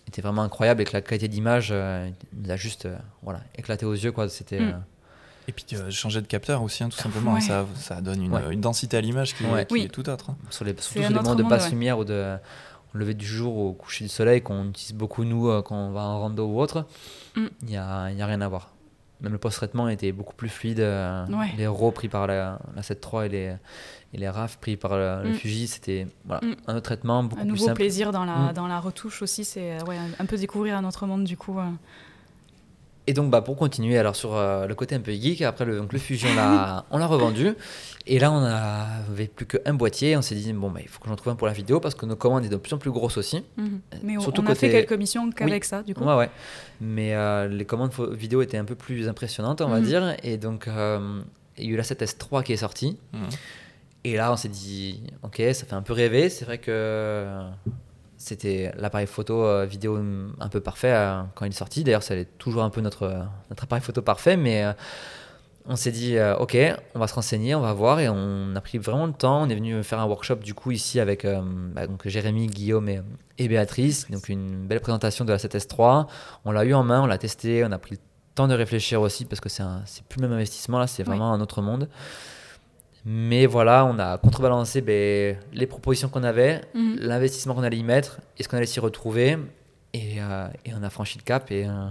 était 0.07 0.23
vraiment 0.23 0.43
incroyable 0.43 0.83
et 0.83 0.85
que 0.85 0.93
la 0.93 1.01
qualité 1.01 1.27
d'image 1.27 1.71
euh, 1.73 2.09
nous 2.33 2.51
a 2.51 2.57
juste 2.57 2.87
euh, 2.87 2.97
voilà, 3.23 3.41
éclaté 3.59 3.85
aux 3.87 3.93
yeux. 3.95 4.13
Quoi. 4.13 4.29
C'était, 4.29 4.61
Mm. 4.61 4.69
euh, 4.69 5.49
Et 5.49 5.53
puis 5.53 5.67
changer 5.91 6.23
de 6.23 6.27
capteur 6.27 6.63
aussi, 6.63 6.85
hein, 6.85 6.89
tout 6.89 6.97
simplement. 6.97 7.35
Ouais. 7.35 7.41
Ça, 7.41 7.67
ça 7.77 8.01
donne 8.01 8.23
une, 8.23 8.33
Ouais. 8.33 8.53
une 8.53 8.61
densité 8.61 8.97
à 8.97 9.01
l'image 9.01 9.35
qui, 9.35 9.43
qui 9.45 9.73
Oui. 9.73 9.83
est 9.83 9.89
tout 9.89 10.09
autre. 10.09 10.31
hein. 10.31 10.37
sur 10.49 10.65
les, 10.65 10.73
surtout 10.79 11.01
sur 11.01 11.09
les 11.09 11.15
moments 11.15 11.35
de 11.35 11.43
basse 11.43 11.65
ouais. 11.65 11.71
lumière 11.71 11.99
ou 11.99 12.05
de 12.05 12.37
lever 12.95 13.15
du 13.15 13.27
jour 13.27 13.57
ou 13.57 13.69
au 13.69 13.73
coucher 13.73 14.05
du 14.05 14.09
soleil 14.11 14.41
qu'on 14.43 14.69
utilise 14.69 14.95
beaucoup 14.95 15.25
nous 15.25 15.49
euh, 15.49 15.63
quand 15.63 15.77
on 15.77 15.91
va 15.91 16.03
en 16.03 16.21
rando 16.21 16.47
ou 16.47 16.61
autre, 16.61 16.87
Mm. 17.37 17.47
il 17.63 17.69
n'y 17.69 17.77
a, 17.77 18.11
y 18.13 18.23
a 18.23 18.27
rien 18.27 18.41
à 18.41 18.49
voir. 18.49 18.71
Même 19.21 19.33
le 19.33 19.39
post-traitement 19.39 19.89
était 19.89 20.13
beaucoup 20.13 20.35
plus 20.35 20.49
fluide. 20.49 20.81
euh, 20.81 21.25
Ouais. 21.27 21.53
Les 21.57 21.67
RAW 21.67 21.91
pris 21.93 22.09
par 22.09 22.27
la, 22.27 22.59
la 22.77 22.83
7 22.83 23.05
III 23.13 23.27
et 23.27 23.29
les, 23.29 23.57
et 24.13 24.19
les 24.19 24.29
RAF 24.29 24.59
pris 24.59 24.77
par 24.77 24.97
le, 24.97 25.23
le 25.25 25.31
Mm. 25.31 25.35
Fuji, 25.35 25.67
c'était 25.67 26.07
voilà, 26.25 26.47
Mm. 26.47 26.55
un 26.67 26.73
autre 26.77 26.83
traitement 26.85 27.23
beaucoup 27.25 27.41
Un 27.41 27.45
plus 27.45 27.51
nouveau 27.53 27.65
simple. 27.67 27.77
plaisir 27.77 28.13
dans 28.13 28.25
la, 28.25 28.51
Mm. 28.51 28.53
dans 28.53 28.67
la 28.67 28.81
retouche 28.81 29.23
aussi, 29.23 29.45
c'est 29.45 29.83
ouais, 29.85 29.97
un, 29.97 30.11
un 30.23 30.27
peu 30.27 30.37
découvrir 30.37 30.77
un 30.77 30.85
autre 30.85 31.07
monde 31.07 31.25
du 31.25 31.37
coup. 31.37 31.59
euh. 31.59 31.65
Et 33.07 33.13
donc 33.13 33.31
bah, 33.31 33.43
pour 33.43 33.57
continuer 33.57 33.99
alors 33.99 34.17
sur 34.17 34.35
euh, 34.35 34.67
le 34.67 34.75
côté 34.75 34.95
un 34.95 35.01
peu 35.01 35.13
geek, 35.13 35.43
après 35.43 35.67
le, 35.67 35.77
donc, 35.77 35.93
le 35.93 35.99
Fuji 35.99 36.27
on 36.33 36.35
l'a, 36.37 36.87
on 36.91 36.97
l'a 36.99 37.07
revendu. 37.07 37.53
Et 38.07 38.19
là 38.19 38.33
on 38.33 38.43
avait 38.43 39.27
plus 39.27 39.45
qu'un 39.47 39.75
boîtier. 39.75 40.17
On 40.17 40.23
s'est 40.23 40.35
dit 40.35 40.53
bon 40.55 40.71
bah, 40.71 40.81
il 40.83 40.89
faut 40.89 41.01
que 41.01 41.09
j'en 41.09 41.17
trouve 41.17 41.33
un 41.33 41.37
pour 41.37 41.47
la 41.47 41.53
vidéo 41.53 41.81
parce 41.81 41.95
que 41.95 42.07
nos 42.07 42.17
commandes 42.17 42.45
étaient 42.47 42.55
de 42.55 42.61
plus 42.61 42.73
en 42.73 42.79
plus 42.79 42.91
grosses 42.91 43.19
aussi. 43.19 43.45
Mais 44.03 44.17
on, 44.17 44.21
surtout 44.21 44.41
on 44.43 44.47
a 44.47 44.55
fait 44.55 44.69
côté- 44.69 44.87
quelques 44.87 44.99
missions 44.99 45.31
qu'avec 45.31 45.65
ça 45.67 45.83
du 45.83 45.95
coup. 45.95 46.03
Ouais, 46.05 46.15
ouais. 46.17 46.31
Mais 46.81 47.15
euh, 47.15 47.47
les 47.47 47.67
commandes 47.67 47.93
vidéo 48.13 48.41
étaient 48.41 48.57
un 48.59 48.65
peu 48.65 48.75
plus 48.75 49.07
impressionnantes, 49.09 49.61
on 49.61 49.69
va 49.69 49.81
Mhm. 49.81 49.85
dire. 49.87 50.17
Et 50.23 50.39
donc, 50.39 50.67
euh, 50.69 51.21
il 51.59 51.65
y 51.67 51.69
a 51.69 51.71
eu 51.73 51.77
la 51.77 51.83
7S3 51.83 52.43
qui 52.43 52.55
est 52.55 52.57
sortie. 52.57 52.97
Mhm. 53.13 53.21
Et 54.05 54.17
là, 54.17 54.33
on 54.33 54.37
s'est 54.37 54.49
dit, 54.49 55.03
ok, 55.23 55.43
ça 55.53 55.65
fait 55.67 55.75
un 55.75 55.83
peu 55.83 55.93
rêver. 55.93 56.29
C'est 56.31 56.45
vrai 56.47 56.59
que 56.59 57.27
c'était 58.25 58.73
l'appareil 58.77 59.07
photo 59.07 59.45
euh, 59.45 59.67
vidéo 59.67 59.97
hum, 59.97 60.35
un 60.41 60.49
peu 60.49 60.61
parfait 60.61 60.93
euh, 60.93 61.23
quand 61.35 61.45
il 61.45 61.51
est 61.51 61.53
sorti. 61.53 61.85
D'ailleurs, 61.85 62.03
ça 62.03 62.15
est 62.17 62.39
toujours 62.39 62.63
un 62.63 62.71
peu 62.71 62.81
notre, 62.81 63.03
euh, 63.05 63.21
notre 63.51 63.65
appareil 63.65 63.83
photo 63.83 64.03
parfait. 64.03 64.37
Mais 64.37 64.65
on 65.67 65.77
s'est 65.77 65.93
dit, 65.93 66.17
euh, 66.19 66.37
ok, 66.37 66.57
on 66.95 66.99
va 66.99 67.07
se 67.07 67.15
renseigner, 67.15 67.55
on 67.55 67.61
va 67.61 67.73
voir. 67.73 68.01
Et 68.01 68.09
on 68.09 68.55
a 68.55 68.61
pris 68.61 68.79
vraiment 68.79 69.07
le 69.07 69.13
temps. 69.13 69.43
On 69.43 69.49
est 69.49 69.55
venu 69.55 69.83
faire 69.83 69.99
un 70.01 70.05
workshop 70.07 70.37
du 70.37 70.53
coup 70.55 70.71
ici 70.73 71.01
avec 71.01 71.25
euh, 71.25 71.41
bah, 71.75 71.87
donc 71.87 72.07
Jérémy, 72.07 72.47
Guillaume 72.49 72.89
et, 72.89 73.01
et 73.39 73.49
Béatrice. 73.49 74.11
Donc 74.11 74.29
une 74.29 74.67
belle 74.67 74.81
présentation 74.81 75.25
de 75.25 75.33
la 75.33 75.39
7S3. 75.39 76.07
On 76.45 76.53
l'a 76.53 76.65
eu 76.65 76.75
en 76.75 76.83
main, 76.83 77.03
on 77.03 77.07
l'a 77.07 77.19
testé, 77.19 77.65
on 77.65 77.73
a 77.73 77.79
pris 77.79 77.93
le 77.93 78.01
temps 78.35 78.49
de 78.49 78.55
réfléchir 78.55 79.01
aussi 79.01 79.25
parce 79.25 79.41
que 79.41 79.49
c'est 79.49 79.63
plus 80.09 80.21
le 80.21 80.29
même 80.29 80.37
investissement 80.37 80.79
là, 80.81 80.87
c'est 80.87 81.03
Oui. 81.05 81.09
vraiment 81.09 81.33
un 81.33 81.41
autre 81.41 81.63
monde. 81.63 81.89
Mais 83.07 83.45
voilà, 83.47 83.85
on 83.85 83.99
a 83.99 84.17
contrebalancé 84.19 84.81
ben, 84.81 85.37
les 85.53 85.67
propositions 85.67 86.09
qu'on 86.09 86.23
avait, 86.25 86.63
Mhm. 86.75 86.97
l'investissement 87.01 87.55
qu'on 87.55 87.63
allait 87.63 87.77
y 87.77 87.83
mettre, 87.83 88.21
est-ce 88.39 88.49
qu'on 88.49 88.57
allait 88.57 88.67
s'y 88.67 88.81
retrouver, 88.81 89.37
et, 89.93 90.21
euh, 90.23 90.47
et 90.65 90.73
on 90.75 90.83
a 90.83 90.89
franchi 90.91 91.19
le 91.19 91.23
cap 91.25 91.51
et, 91.51 91.67
euh, 91.67 91.89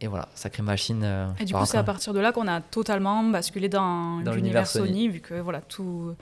et 0.00 0.06
voilà, 0.06 0.28
sacrée 0.34 0.62
machine. 0.62 1.02
euh, 1.04 1.26
Et 1.40 1.44
du 1.44 1.52
coup, 1.54 1.64
c'est 1.66 1.76
à 1.76 1.82
partir 1.82 2.14
de 2.14 2.20
là 2.20 2.32
qu'on 2.32 2.48
a 2.48 2.60
totalement 2.62 3.22
basculé 3.24 3.68
dans, 3.68 4.20
Dans 4.22 4.32
l'univers 4.32 4.66
Sony. 4.66 4.86
Sony. 4.88 5.08
vu 5.08 5.20
que 5.20 5.34
voilà, 5.34 5.60
tous 5.60 6.14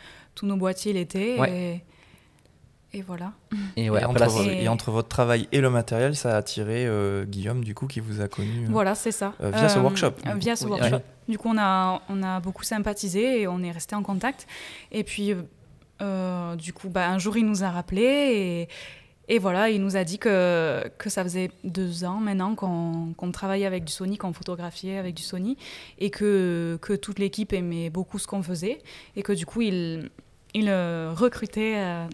nos 0.43 0.57
boîtiers 0.57 0.93
l'étaient. 0.93 1.39
Ouais. 1.39 1.53
Et, 1.53 1.85
et 2.97 3.03
voilà. 3.03 3.33
Et, 3.77 3.91
ouais, 3.91 4.01
et, 4.01 4.03
après 4.05 4.11
entre, 4.11 4.21
là, 4.21 4.27
vo- 4.29 4.43
c'est- 4.43 4.63
et 4.63 4.69
entre 4.69 4.91
votre 4.91 5.09
travail 5.09 5.49
et 5.53 5.61
le 5.61 5.71
matériel, 5.71 6.17
ça 6.17 6.35
a 6.35 6.39
attiré 6.39 6.87
euh, 6.87 7.25
Guillaume, 7.25 7.63
du 7.63 7.75
coup, 7.75 7.87
qui 7.87 8.01
vous 8.01 8.21
a 8.21 8.29
connu. 8.29 8.65
euh, 8.65 8.69
Voilà, 8.71 8.95
c'est 8.95 9.13
ça. 9.13 9.35
Euh, 9.43 9.51
via 9.51 9.69
ce 9.69 9.79
workshop, 9.79 10.13
euh, 10.27 10.33
du 10.35 10.39
via 10.41 10.57
ce 10.57 10.65
Oui, 10.65 10.71
workshop. 10.71 10.97
ouais. 10.97 11.03
Du 11.29 11.39
coup, 11.39 11.49
on 11.53 11.59
a, 11.59 12.01
on 12.09 12.23
a 12.23 12.41
beaucoup 12.41 12.63
sympathisé 12.65 13.43
et 13.43 13.47
on 13.49 13.63
est 13.63 13.71
resté 13.73 13.95
en 13.95 14.03
contact. 14.03 14.47
Et 14.93 15.05
puis, 15.05 15.35
du 16.59 16.73
coup, 16.73 16.89
bah, 16.89 17.09
un 17.09 17.19
jour, 17.19 17.37
il 17.37 17.47
nous 17.47 17.63
a 17.65 17.71
rappelé 17.71 18.03
et, 18.03 18.69
Et 19.29 19.41
voilà, 19.41 19.71
il 19.71 19.83
nous 19.83 19.97
a 19.97 20.05
dit 20.05 20.19
que, 20.21 20.89
que 20.99 21.11
ça 21.11 21.25
faisait 21.25 21.51
deux 21.65 22.05
ans 22.05 22.21
maintenant 22.21 22.55
qu'on 22.55 23.33
travaillait 23.33 23.67
avec 23.67 23.83
du 23.83 23.93
Sony, 23.93 24.19
qu'on 24.19 24.33
photographiait 24.33 24.99
avec 24.99 25.15
du 25.17 25.23
Sony, 25.25 25.57
et 25.99 26.11
que, 26.11 26.79
que 26.81 26.93
toute 26.93 27.19
l'équipe 27.19 27.53
aimait 27.53 27.91
beaucoup 27.91 28.21
ce 28.21 28.29
qu'on 28.29 28.45
faisait, 28.45 28.79
et 29.17 29.25
que 29.25 29.33
du 29.33 29.45
coup, 29.45 29.63
il, 29.63 30.11
il 30.55 30.69
euh, 30.69 31.13
recrutait 31.15 31.75
euh, 31.77 32.07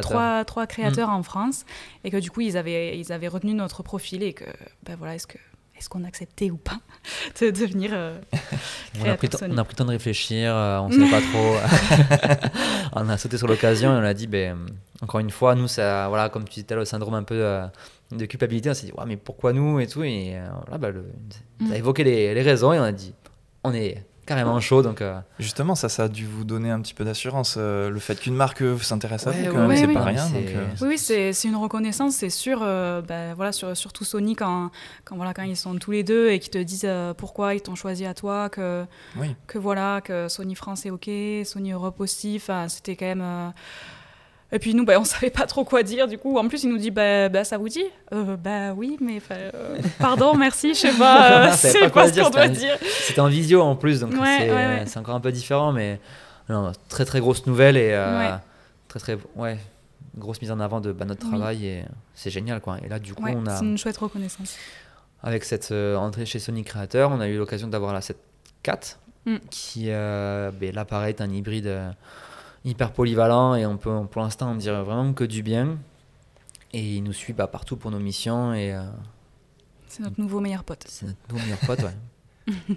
trois, 0.00 0.44
trois 0.44 0.66
créateurs 0.66 1.08
mm. 1.08 1.14
en 1.14 1.22
France, 1.22 1.64
et 2.04 2.10
que 2.10 2.18
du 2.18 2.30
coup, 2.30 2.42
ils 2.42 2.56
avaient, 2.56 2.98
ils 2.98 3.12
avaient 3.12 3.28
retenu 3.28 3.54
notre 3.54 3.82
profil, 3.82 4.22
et 4.22 4.32
que, 4.32 4.44
ben 4.84 4.96
voilà, 4.96 5.14
est-ce 5.14 5.26
que 5.26 5.38
est-ce 5.78 5.90
qu'on 5.90 6.04
acceptait 6.04 6.50
ou 6.50 6.56
pas 6.56 6.78
de 7.40 7.50
devenir 7.50 7.90
euh, 7.92 8.18
on, 8.98 9.10
a 9.10 9.14
pris 9.16 9.28
on 9.42 9.58
a 9.58 9.64
pris 9.64 9.74
le 9.74 9.76
temps 9.76 9.84
de 9.84 9.90
réfléchir, 9.90 10.54
on 10.54 10.88
ne 10.88 10.94
savait 10.94 11.10
pas 11.10 11.20
trop. 12.40 12.94
on 12.94 13.08
a 13.10 13.18
sauté 13.18 13.36
sur 13.36 13.46
l'occasion 13.46 13.94
et 13.94 14.00
on 14.00 14.04
a 14.04 14.14
dit, 14.14 14.26
ben, 14.26 14.56
encore 15.02 15.20
une 15.20 15.30
fois, 15.30 15.54
nous, 15.54 15.68
ça, 15.68 16.08
voilà, 16.08 16.30
comme 16.30 16.48
tu 16.48 16.62
disais, 16.62 16.74
le 16.74 16.86
syndrome 16.86 17.14
un 17.14 17.24
peu 17.24 17.60
de 18.10 18.24
culpabilité, 18.24 18.70
on 18.70 18.74
s'est 18.74 18.86
dit, 18.86 18.92
ouais, 18.92 19.04
mais 19.06 19.18
pourquoi 19.18 19.52
nous 19.52 19.78
et 19.78 19.86
tout. 19.86 20.02
Et 20.02 20.38
voilà, 20.66 20.78
bah, 20.78 20.98
on 21.60 21.70
a 21.70 21.76
évoqué 21.76 22.04
les, 22.04 22.32
les, 22.32 22.42
raisons 22.42 22.72
et 22.72 22.78
on 22.78 22.84
a 22.84 22.92
dit, 22.92 23.12
on 23.62 23.74
est 23.74 24.02
carrément 24.26 24.60
chaud. 24.60 24.82
Donc, 24.82 25.00
euh. 25.00 25.18
Justement, 25.38 25.74
ça, 25.74 25.88
ça 25.88 26.04
a 26.04 26.08
dû 26.08 26.26
vous 26.26 26.44
donner 26.44 26.70
un 26.70 26.80
petit 26.80 26.94
peu 26.94 27.04
d'assurance. 27.04 27.56
Euh, 27.56 27.88
le 27.88 28.00
fait 28.00 28.18
qu'une 28.20 28.34
marque 28.34 28.62
s'intéresse 28.82 29.26
à 29.26 29.30
vous, 29.30 29.52
quand 29.52 29.66
même, 29.66 29.76
c'est 29.76 29.92
pas 29.92 30.04
rien. 30.04 30.26
Euh. 30.34 30.66
Oui, 30.82 30.98
c'est 30.98 31.32
une 31.44 31.56
reconnaissance, 31.56 32.16
c'est 32.16 32.30
sûr. 32.30 32.60
Ben, 32.60 33.34
voilà, 33.34 33.52
sur, 33.52 33.76
surtout 33.76 34.04
Sony, 34.04 34.34
quand, 34.34 34.70
quand, 35.04 35.16
voilà, 35.16 35.32
quand 35.32 35.44
ils 35.44 35.56
sont 35.56 35.74
tous 35.76 35.92
les 35.92 36.02
deux 36.02 36.30
et 36.30 36.38
qu'ils 36.38 36.50
te 36.50 36.58
disent 36.58 36.88
pourquoi 37.16 37.54
ils 37.54 37.62
t'ont 37.62 37.74
choisi 37.74 38.04
à 38.04 38.14
toi, 38.14 38.50
que, 38.50 38.84
que, 39.46 39.58
voilà, 39.58 40.00
que 40.00 40.28
Sony 40.28 40.54
France 40.54 40.84
est 40.86 40.90
OK, 40.90 41.08
Sony 41.44 41.72
Europe 41.72 42.00
aussi. 42.00 42.42
C'était 42.68 42.96
quand 42.96 43.06
même 43.06 43.52
et 44.52 44.58
puis 44.58 44.74
nous, 44.74 44.84
bah, 44.84 44.94
on 45.00 45.04
savait 45.04 45.30
pas 45.30 45.46
trop 45.46 45.64
quoi 45.64 45.82
dire. 45.82 46.08
Du 46.08 46.18
coup, 46.18 46.38
en 46.38 46.48
plus, 46.48 46.64
il 46.64 46.70
nous 46.70 46.78
dit 46.78 46.90
bah, 46.90 47.28
bah 47.28 47.44
ça 47.44 47.58
vous 47.58 47.68
dit? 47.68 47.84
Euh, 48.12 48.36
Bah 48.36 48.72
oui, 48.74 48.96
mais 49.00 49.20
euh, 49.30 49.50
pardon, 49.98 50.34
merci, 50.38 50.74
je 50.74 50.80
sais 50.80 50.92
pas, 50.92 51.48
euh, 51.48 51.52
c'est 51.56 51.90
pas, 51.90 52.10
ce 52.10 52.20
qu'on 52.20 52.30
doit 52.30 52.48
dire. 52.48 52.76
C'était 53.06 53.20
en 53.20 53.28
visio 53.28 53.62
en 53.62 53.76
plus, 53.76 54.00
donc 54.00 54.12
c'est 54.14 54.98
encore 54.98 55.14
un 55.14 55.20
peu 55.20 55.32
différent, 55.32 55.72
mais 55.72 56.00
non, 56.48 56.72
très 56.88 57.04
très 57.04 57.20
grosse 57.20 57.46
nouvelle 57.46 57.76
et 57.76 57.98
très 58.88 59.00
très 59.00 59.18
ouais 59.34 59.58
grosse 60.16 60.40
mise 60.40 60.50
en 60.50 60.60
avant 60.60 60.80
de 60.80 60.92
bah, 60.92 61.04
notre 61.04 61.28
travail 61.28 61.66
et 61.66 61.84
c'est 62.14 62.30
génial 62.30 62.62
quoi. 62.62 62.78
Et 62.82 62.88
là, 62.88 62.98
du 62.98 63.14
coup, 63.14 63.24
on 63.26 63.46
a. 63.46 63.56
C'est 63.56 63.64
une 63.64 63.76
chouette 63.76 63.98
reconnaissance. 63.98 64.56
Avec 65.22 65.44
cette 65.44 65.72
entrée 65.72 66.24
chez 66.24 66.38
Sony 66.38 66.62
Creator, 66.62 67.10
on 67.10 67.20
a 67.20 67.26
eu 67.26 67.36
l'occasion 67.36 67.66
d'avoir 67.66 67.92
la 67.92 68.00
7.4 68.00 68.96
mm. 69.26 69.36
qui, 69.50 69.86
ben, 69.88 70.72
là, 70.72 70.84
pareil, 70.84 71.10
est 71.10 71.20
un 71.20 71.30
hybride 71.30 71.70
hyper 72.66 72.92
polyvalent 72.92 73.54
et 73.54 73.64
on 73.64 73.78
peut 73.78 74.04
pour 74.10 74.20
l'instant 74.20 74.50
en 74.50 74.54
dire 74.56 74.84
vraiment 74.84 75.14
que 75.14 75.24
du 75.24 75.42
bien. 75.42 75.78
Et 76.72 76.96
il 76.96 77.02
nous 77.02 77.12
suit 77.12 77.32
bah, 77.32 77.46
partout 77.46 77.76
pour 77.76 77.90
nos 77.90 78.00
missions. 78.00 78.52
et 78.52 78.74
euh, 78.74 78.82
C'est 79.88 80.02
notre 80.02 80.20
nouveau 80.20 80.40
meilleur 80.40 80.64
pote. 80.64 80.84
C'est 80.86 81.06
notre 81.06 81.18
nouveau 81.30 81.42
meilleur 81.44 81.60
pote, 81.60 81.80
ouais. 81.82 82.54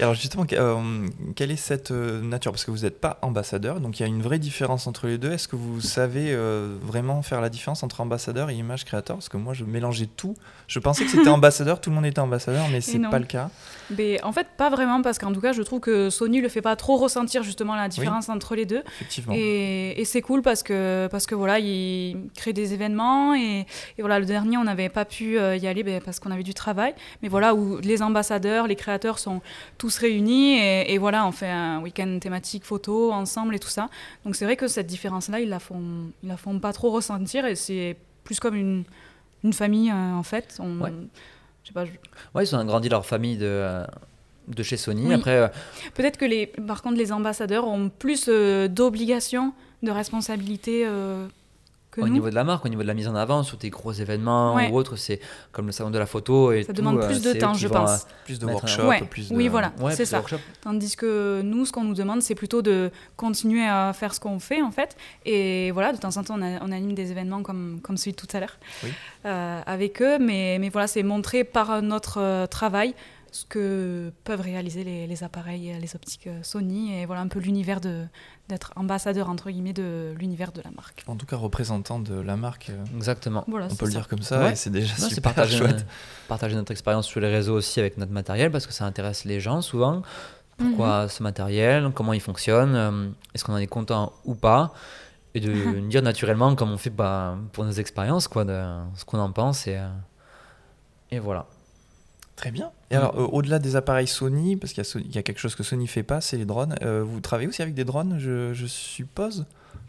alors 0.00 0.14
justement, 0.14 0.44
euh, 0.52 1.08
quelle 1.34 1.50
est 1.50 1.56
cette 1.56 1.90
euh, 1.90 2.20
nature? 2.20 2.52
Parce 2.52 2.64
que 2.64 2.70
vous 2.70 2.82
n'êtes 2.82 3.00
pas 3.00 3.18
ambassadeur, 3.22 3.80
donc 3.80 3.98
il 3.98 4.02
y 4.02 4.04
a 4.04 4.08
une 4.08 4.22
vraie 4.22 4.38
différence 4.38 4.86
entre 4.86 5.06
les 5.06 5.18
deux. 5.18 5.32
Est-ce 5.32 5.48
que 5.48 5.56
vous 5.56 5.80
savez 5.80 6.36
vraiment 6.82 7.22
faire 7.22 7.40
la 7.40 7.48
différence 7.48 7.82
entre 7.82 8.00
ambassadeur 8.00 8.50
et 8.50 8.54
image 8.54 8.84
créateur? 8.84 9.16
Parce 9.16 9.28
que 9.28 9.36
moi, 9.36 9.54
je 9.54 9.64
mélangeais 9.64 10.08
tout. 10.16 10.36
Je 10.66 10.78
pensais 10.78 11.04
que 11.04 11.10
c'était 11.10 11.28
ambassadeur, 11.36 11.80
tout 11.80 11.90
le 11.90 11.96
monde 11.96 12.06
était 12.06 12.20
ambassadeur, 12.20 12.66
mais 12.70 12.80
c'est 12.80 12.98
pas 12.98 13.18
le 13.18 13.26
cas. 13.26 13.50
Mais 13.90 14.22
en 14.22 14.32
fait, 14.32 14.48
pas 14.56 14.70
vraiment, 14.70 15.02
parce 15.02 15.18
qu'en 15.18 15.32
tout 15.32 15.40
cas, 15.40 15.52
je 15.52 15.62
trouve 15.62 15.80
que 15.80 16.10
Sony 16.10 16.40
le 16.40 16.48
fait 16.48 16.62
pas 16.62 16.76
trop 16.76 16.96
ressentir 16.96 17.42
justement 17.42 17.76
la 17.76 17.88
différence 17.88 18.28
entre 18.28 18.54
les 18.54 18.66
deux. 18.66 18.82
Effectivement. 18.96 19.34
Et, 19.36 20.00
et 20.00 20.04
c'est 20.04 20.22
cool 20.22 20.42
parce 20.42 20.62
que, 20.62 21.08
parce 21.10 21.26
que 21.26 21.34
voilà, 21.34 21.58
il 21.58 22.28
crée 22.34 22.52
des 22.52 22.72
événements. 22.72 23.34
Et, 23.34 23.60
et 23.60 24.00
voilà, 24.00 24.18
le 24.18 24.26
dernier, 24.26 24.56
on 24.56 24.64
n'avait 24.64 24.88
pas 24.88 25.04
pu 25.04 25.38
euh, 25.38 25.56
y 25.56 25.66
aller 25.66 25.82
ben, 25.82 26.00
parce 26.04 26.20
qu'on 26.20 26.30
avait 26.30 26.42
du 26.42 26.54
travail. 26.54 26.94
Mais 27.22 27.28
voilà, 27.28 27.54
où 27.54 27.78
les 27.78 28.02
ambassadeurs, 28.02 28.66
les 28.66 28.76
créateurs 28.76 29.18
sont 29.18 29.40
tous 29.78 29.98
réunis. 29.98 30.58
Et, 30.58 30.94
et 30.94 30.98
voilà, 30.98 31.26
on 31.26 31.32
fait 31.32 31.50
un 31.50 31.80
week-end 31.80 32.18
thématique 32.20 32.64
photo 32.64 33.12
ensemble 33.12 33.54
et 33.54 33.58
tout 33.58 33.68
ça. 33.68 33.88
Donc 34.24 34.36
c'est 34.36 34.44
vrai 34.44 34.56
que 34.56 34.68
cette 34.68 34.86
différence-là, 34.86 35.40
ils 35.40 35.48
la 35.48 35.58
font, 35.58 36.10
ils 36.22 36.28
la 36.28 36.36
font 36.36 36.58
pas 36.58 36.72
trop 36.72 36.90
ressentir. 36.90 37.46
Et 37.46 37.54
c'est 37.54 37.96
plus 38.24 38.40
comme 38.40 38.54
une, 38.56 38.84
une 39.44 39.52
famille, 39.52 39.90
euh, 39.90 40.14
en 40.14 40.22
fait. 40.22 40.58
On, 40.60 40.80
Ouais, 42.34 42.44
ils 42.44 42.54
ont 42.54 42.58
agrandi 42.60 42.88
leur 42.88 43.04
famille 43.04 43.36
de, 43.36 43.82
de 44.48 44.62
chez 44.62 44.76
Sony. 44.76 45.12
Après, 45.12 45.36
euh, 45.36 45.48
peut-être 45.94 46.16
que 46.16 46.24
les, 46.24 46.46
par 46.46 46.82
contre, 46.82 46.96
les 46.96 47.12
ambassadeurs 47.12 47.66
ont 47.66 47.88
plus 47.88 48.26
euh, 48.28 48.68
d'obligations, 48.68 49.52
de 49.82 49.90
responsabilités 49.90 50.84
euh, 50.86 51.26
au 51.98 52.08
niveau 52.08 52.30
de 52.30 52.34
la 52.34 52.44
marque, 52.44 52.64
au 52.64 52.68
niveau 52.68 52.82
de 52.82 52.86
la 52.86 52.94
mise 52.94 53.08
en 53.08 53.14
avant, 53.14 53.42
sur 53.42 53.56
des 53.56 53.70
gros 53.70 53.92
événements 53.92 54.56
ou 54.70 54.76
autres, 54.76 54.96
c'est 54.96 55.20
comme 55.52 55.66
le 55.66 55.72
salon 55.72 55.90
de 55.90 55.98
la 55.98 56.06
photo. 56.06 56.52
Et 56.52 56.62
ça 56.64 56.72
demande 56.72 57.00
plus 57.00 57.22
de 57.22 57.32
temps, 57.32 57.54
je 57.54 57.68
pense. 57.68 58.06
Plus 58.24 58.38
de 58.38 58.46
workshops, 58.46 59.06
plus 59.10 59.28
de... 59.28 59.34
Oui, 59.34 59.48
voilà, 59.48 59.72
c'est 59.90 60.04
ça. 60.04 60.22
Tandis 60.62 60.96
que 60.96 61.40
nous, 61.42 61.64
ce 61.64 61.72
qu'on 61.72 61.84
nous 61.84 61.94
demande, 61.94 62.22
c'est 62.22 62.34
plutôt 62.34 62.62
de 62.62 62.90
continuer 63.16 63.66
à 63.66 63.92
faire 63.92 64.14
ce 64.14 64.20
qu'on 64.20 64.38
fait, 64.38 64.62
en 64.62 64.70
fait. 64.70 64.96
Et 65.24 65.70
voilà, 65.72 65.92
de 65.92 65.98
temps 65.98 66.16
en 66.16 66.24
temps, 66.24 66.36
on, 66.38 66.72
anime 66.72 66.94
des 66.94 67.10
événements 67.10 67.42
comme, 67.42 67.80
comme 67.82 67.96
celui 67.96 68.12
de 68.12 68.16
tout 68.16 68.28
à 68.32 68.40
l'heure 68.40 68.58
euh, 69.24 69.60
avec 69.66 70.02
eux. 70.02 70.18
Mais, 70.18 70.58
mais 70.60 70.68
voilà, 70.68 70.86
c'est 70.86 71.02
montrer 71.02 71.44
par 71.44 71.82
notre 71.82 72.20
euh, 72.20 72.46
travail 72.46 72.94
ce 73.36 73.44
que 73.44 74.12
peuvent 74.24 74.40
réaliser 74.40 74.82
les, 74.82 75.06
les, 75.06 75.24
appareils, 75.24 75.76
les 75.78 75.94
optiques 75.94 76.28
Sony, 76.42 76.98
et 76.98 77.06
voilà 77.06 77.20
un 77.20 77.28
peu 77.28 77.38
l'univers 77.38 77.80
de, 77.80 78.06
d'être 78.48 78.72
ambassadeur 78.76 79.28
entre 79.28 79.50
guillemets 79.50 79.72
de 79.72 80.14
l'univers 80.18 80.52
de 80.52 80.62
la 80.62 80.70
marque. 80.70 81.04
En 81.06 81.16
tout 81.16 81.26
cas, 81.26 81.36
représentant 81.36 81.98
de 81.98 82.14
la 82.14 82.36
marque. 82.36 82.70
Euh, 82.70 82.96
Exactement. 82.96 83.44
on 83.46 83.74
peut 83.74 83.86
le 83.86 83.90
dire 83.90 84.08
comme 84.08 84.22
ça, 84.22 84.52
et 84.52 84.56
c'est 84.56 84.70
déjà 84.70 84.94
super 84.94 85.34
partager 85.34 85.58
chouette. 85.58 85.72
Notre, 85.72 85.86
partager 86.28 86.54
notre 86.54 86.72
expérience 86.72 87.06
sur 87.06 87.20
les 87.20 87.28
réseaux 87.28 87.54
aussi 87.54 87.80
avec 87.80 87.98
notre 87.98 88.12
matériel 88.12 88.50
parce 88.50 88.66
que 88.66 88.72
ça 88.72 88.84
intéresse 88.84 89.24
les 89.24 89.40
gens 89.40 89.60
souvent. 89.62 90.02
Pourquoi 90.56 91.02
mhm. 91.02 91.08
ce 91.08 91.22
matériel? 91.22 91.90
Comment 91.94 92.12
il 92.12 92.20
fonctionne? 92.20 92.74
Euh, 92.74 93.08
Est-ce 93.34 93.44
qu'on 93.44 93.52
en 93.52 93.58
est 93.58 93.66
content 93.66 94.12
ou 94.24 94.34
pas? 94.34 94.72
Et 95.34 95.40
de 95.40 95.80
dire 95.88 96.02
naturellement 96.02 96.54
comme 96.54 96.70
on 96.70 96.78
fait 96.78 96.90
bah, 96.90 97.36
pour 97.52 97.64
nos 97.64 97.72
expériences, 97.72 98.28
quoi, 98.28 98.44
de 98.44 98.62
ce 98.94 99.04
qu'on 99.04 99.18
en 99.18 99.32
pense 99.32 99.66
et, 99.66 99.76
euh, 99.76 99.88
et 101.10 101.18
voilà. 101.18 101.46
Très 102.36 102.50
bien. 102.50 102.70
Et 102.90 102.94
alors, 102.96 103.18
euh, 103.18 103.26
au-delà 103.26 103.58
des 103.58 103.76
appareils 103.76 104.06
Sony, 104.06 104.56
parce 104.56 104.72
qu'il 104.72 105.14
y, 105.14 105.18
a 105.18 105.22
quelque 105.22 105.40
chose 105.40 105.54
que 105.54 105.62
Sony 105.62 105.86
fait 105.86 106.02
pas, 106.02 106.20
c'est 106.20 106.36
les 106.36 106.44
drones. 106.44 106.76
Euh, 106.82 107.02
vous 107.04 107.20
travaillez 107.20 107.48
aussi 107.48 107.62
avec 107.62 107.74
des 107.74 107.84
drones, 107.84 108.16
je, 108.18 108.66
suppose? 108.66 109.44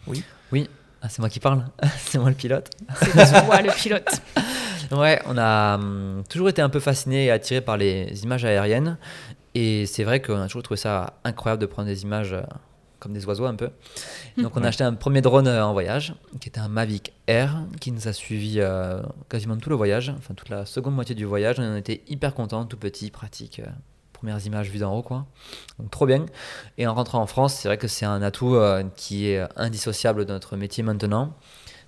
Oui. 0.08 0.24
Oui. 0.52 0.70
Ah, 1.02 1.10
c'est 1.10 1.20
moi 1.20 1.30
qui 1.30 1.40
parle. 1.40 1.66
c'est 2.00 2.18
moi 2.18 2.30
le 2.30 2.36
pilote. 2.36 2.72
C'est 3.04 3.46
moi 3.46 3.62
le 3.62 3.72
pilote. 3.72 4.22
ouais, 4.92 5.22
on 5.28 5.38
a 5.38 5.76
hum, 5.76 6.24
toujours 6.28 6.50
été 6.50 6.62
un 6.62 6.70
peu 6.70 6.80
fasciné 6.80 7.26
et 7.26 7.32
attiré 7.32 7.62
par 7.62 7.78
les 7.78 8.24
images 8.24 8.46
aériennes. 8.46 8.98
Et 9.54 9.86
c'est 9.86 10.04
vrai 10.04 10.22
qu'on 10.22 10.42
a 10.42 10.48
toujours 10.48 10.64
trouvé 10.64 10.78
ça 10.78 11.14
incroyable 11.24 11.62
de 11.62 11.68
prendre 11.68 11.88
des 11.88 12.04
images 12.04 12.34
euh, 12.34 12.42
comme 13.00 13.14
des 13.14 13.26
oiseaux 13.26 13.46
un 13.46 13.56
peu. 13.56 13.70
Donc 14.38 14.56
on 14.56 14.64
a 14.64 14.68
acheté 14.68 14.84
un 14.84 14.94
premier 14.94 15.22
drone 15.22 15.48
euh, 15.48 15.66
en 15.66 15.74
voyage, 15.74 16.16
qui 16.40 16.50
était 16.50 16.60
un 16.60 16.68
Mavic 16.68 17.14
Air, 17.28 17.64
qui 17.80 17.92
nous 17.92 18.08
a 18.08 18.14
suivi 18.14 18.60
euh, 18.60 19.02
quasiment 19.30 19.58
tout 19.58 19.70
le 19.70 19.76
voyage, 19.76 20.14
enfin 20.18 20.34
toute 20.34 20.50
la 20.50 20.66
seconde 20.66 20.96
moitié 20.96 21.16
du 21.16 21.26
voyage. 21.26 21.60
On 21.60 21.74
en 21.74 21.76
était 21.76 22.02
hyper 22.08 22.34
contents, 22.34 22.66
tout 22.66 22.78
petit, 22.78 23.12
pratique. 23.12 23.60
Euh, 23.60 23.70
premières 24.14 24.44
images 24.46 24.72
vues 24.72 24.80
d'en 24.80 24.98
haut, 24.98 25.04
quoi. 25.04 25.28
Donc 25.78 25.92
trop 25.92 26.08
bien. 26.08 26.26
Et 26.80 26.88
en 26.88 26.96
rentrant 26.96 27.22
en 27.22 27.28
France, 27.28 27.54
c'est 27.54 27.68
vrai 27.68 27.78
que 27.78 27.88
c'est 27.88 28.06
un 28.06 28.24
atout 28.24 28.58
qui 28.96 29.30
est 29.30 29.48
indissociable 29.56 30.26
de 30.26 30.34
notre 30.34 30.58
métier 30.58 30.82
maintenant. 30.82 31.36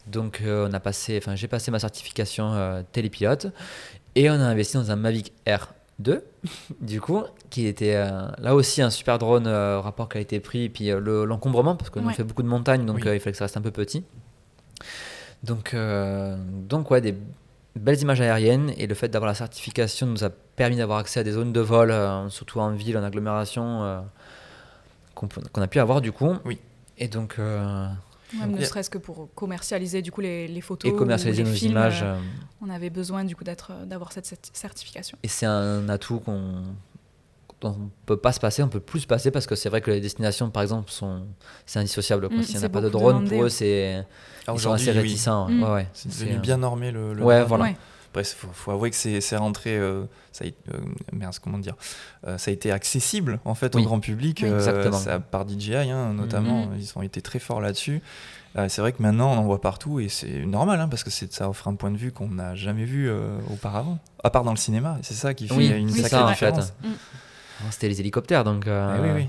Donc 0.06 0.44
on 0.46 0.72
a 0.72 0.80
passé, 0.80 1.18
enfin 1.20 1.34
j'ai 1.34 1.48
passé 1.48 1.72
ma 1.72 1.80
certification 1.80 2.86
télépilote 2.92 3.48
et 4.14 4.30
on 4.30 4.34
a 4.34 4.44
investi 4.44 4.78
dans 4.78 4.92
un 4.92 4.96
Mavic 4.96 5.34
Air 5.48 5.74
2, 6.00 6.24
du 6.82 7.02
coup, 7.02 7.24
qui 7.50 7.68
était 7.68 7.96
euh, 7.96 8.30
là 8.38 8.56
aussi 8.56 8.82
un 8.82 8.90
super 8.90 9.20
drone 9.20 9.48
euh, 9.48 9.80
rapport 9.80 10.08
qualité-prix, 10.08 10.64
et 10.64 10.70
puis 10.70 10.92
euh, 10.92 11.26
l'encombrement, 11.26 11.76
parce 11.76 11.90
qu'on 11.90 12.10
fait 12.10 12.24
beaucoup 12.24 12.44
de 12.44 12.48
montagnes, 12.48 12.86
donc 12.86 13.00
il 13.00 13.04
fallait 13.04 13.20
que 13.20 13.38
ça 13.38 13.46
reste 13.46 13.58
un 13.58 13.62
peu 13.62 13.72
petit. 13.72 14.04
Donc, 15.44 15.76
donc 16.68 16.92
ouais, 16.92 17.02
des 17.02 17.16
belles 17.76 18.02
images 18.02 18.22
aériennes, 18.22 18.74
et 18.78 18.88
le 18.88 18.96
fait 18.96 19.10
d'avoir 19.10 19.28
la 19.30 19.36
certification 19.36 20.08
nous 20.08 20.24
a 20.24 20.30
permis 20.30 20.78
d'avoir 20.78 21.00
accès 21.00 21.20
à 21.20 21.24
des 21.24 21.32
zones 21.32 21.54
de 21.54 21.62
vol, 21.62 21.94
surtout 22.30 22.60
en 22.60 22.72
ville, 22.72 22.98
en 22.98 23.04
agglomération, 23.04 24.04
qu'on 25.16 25.62
a 25.62 25.68
pu 25.68 25.80
avoir 25.80 26.02
du 26.02 26.12
coup. 26.12 26.34
Oui. 26.46 26.60
Et 26.98 27.08
donc, 27.08 27.38
ne 28.34 28.64
serait-ce 28.64 28.90
que 28.90 28.98
pour 28.98 29.30
commercialiser 29.36 30.02
du 30.02 30.12
coup 30.12 30.22
les, 30.22 30.48
les 30.48 30.62
photos 30.62 30.92
et 30.92 30.96
commercialiser 30.96 31.44
nos 31.44 31.54
images. 31.54 32.02
Euh, 32.04 32.18
on 32.62 32.70
avait 32.70 32.90
besoin 32.90 33.24
du 33.24 33.36
coup 33.36 33.44
d'être, 33.44 33.72
d'avoir 33.86 34.12
cette, 34.12 34.50
certification. 34.54 35.18
Et 35.24 35.28
c'est 35.28 35.46
un 35.46 35.88
atout 35.90 36.20
qu'on 36.20 36.64
dont 37.62 37.76
on 37.78 37.90
peut 38.06 38.18
pas 38.18 38.32
se 38.32 38.40
passer, 38.40 38.64
on 38.64 38.70
peut 38.70 38.80
plus 38.80 39.02
se 39.02 39.08
passer 39.08 39.32
parce 39.32 39.46
que 39.46 39.56
c'est 39.56 39.70
vrai 39.70 39.82
que 39.82 39.92
les 39.92 40.00
destinations, 40.00 40.50
par 40.50 40.64
exemple, 40.64 40.90
sont 40.92 41.26
c'est 41.66 41.80
indissociable. 41.80 42.30
Mmh, 42.32 42.44
S'il 42.44 42.58
n'y 42.58 42.66
a 42.66 42.70
pas 42.70 42.82
de 42.82 42.90
drone, 42.90 43.28
pour 43.28 43.44
eux, 43.44 43.50
c'est 43.50 44.06
ah, 44.48 44.54
ils 44.54 44.60
sont 44.60 44.72
assez 44.72 44.92
réticents. 44.92 45.50
Mmh. 45.50 45.64
Ouais, 45.64 45.70
ouais. 45.72 45.88
C'est 45.94 46.10
devenu 46.10 46.40
bien 46.40 46.58
normé 46.58 46.92
le. 46.92 47.14
le 47.14 47.24
ouais, 47.24 47.44
voilà. 47.44 47.74
Bref, 48.14 48.36
il 48.44 48.50
faut, 48.54 48.72
avouer 48.72 48.90
que 48.90 48.96
c'est 48.96 49.38
rentré, 49.38 49.78
euh, 49.78 50.04
ça, 50.32 50.46
a, 50.46 50.48
euh, 50.74 51.32
comment 51.42 51.60
dire, 51.60 51.76
euh, 52.26 52.38
ça 52.38 52.50
a 52.50 52.54
été 52.54 52.72
accessible 52.72 53.40
en 53.46 53.54
fait 53.54 53.76
au 53.76 53.82
grand 53.82 54.00
public, 54.00 54.44
ça, 54.60 55.20
par 55.20 55.48
DJI 55.48 55.76
hein, 55.76 56.14
notamment, 56.14 56.66
mm-hmm. 56.66 56.80
ils 56.80 56.92
ont 56.96 57.02
été 57.02 57.22
très 57.22 57.40
forts 57.40 57.62
là-dessus. 57.62 58.02
C'est 58.68 58.82
vrai 58.82 58.92
que 58.92 59.02
maintenant, 59.02 59.32
on 59.32 59.38
en 59.38 59.44
voit 59.44 59.62
partout 59.62 60.00
et 60.00 60.10
c'est 60.10 60.46
normal, 60.46 60.82
hein, 60.82 60.88
parce 60.90 61.04
que 61.04 61.12
ça 61.12 61.50
offre 61.50 61.68
un 61.68 61.76
point 61.76 61.92
de 61.92 61.98
vue 61.98 62.12
qu'on 62.12 62.30
n'a 62.30 62.56
jamais 62.56 62.84
vu 62.84 63.10
auparavant, 63.50 64.00
à 64.24 64.32
part 64.32 64.44
dans 64.44 64.52
le 64.52 64.58
cinéma. 64.58 64.98
C'est 65.02 65.14
ça 65.14 65.34
qui 65.34 65.48
fait 65.48 65.56
Oui, 65.56 65.68
une 65.68 65.90
sacrée 65.90 66.10
ça, 66.10 66.26
en 66.26 66.30
différence. 66.30 66.74
fait. 66.82 66.90
C'était 67.72 67.90
les 67.90 68.00
hélicoptères, 68.00 68.44
donc. 68.44 68.66
Eh 68.68 69.02
oui, 69.02 69.10
oui. 69.16 69.28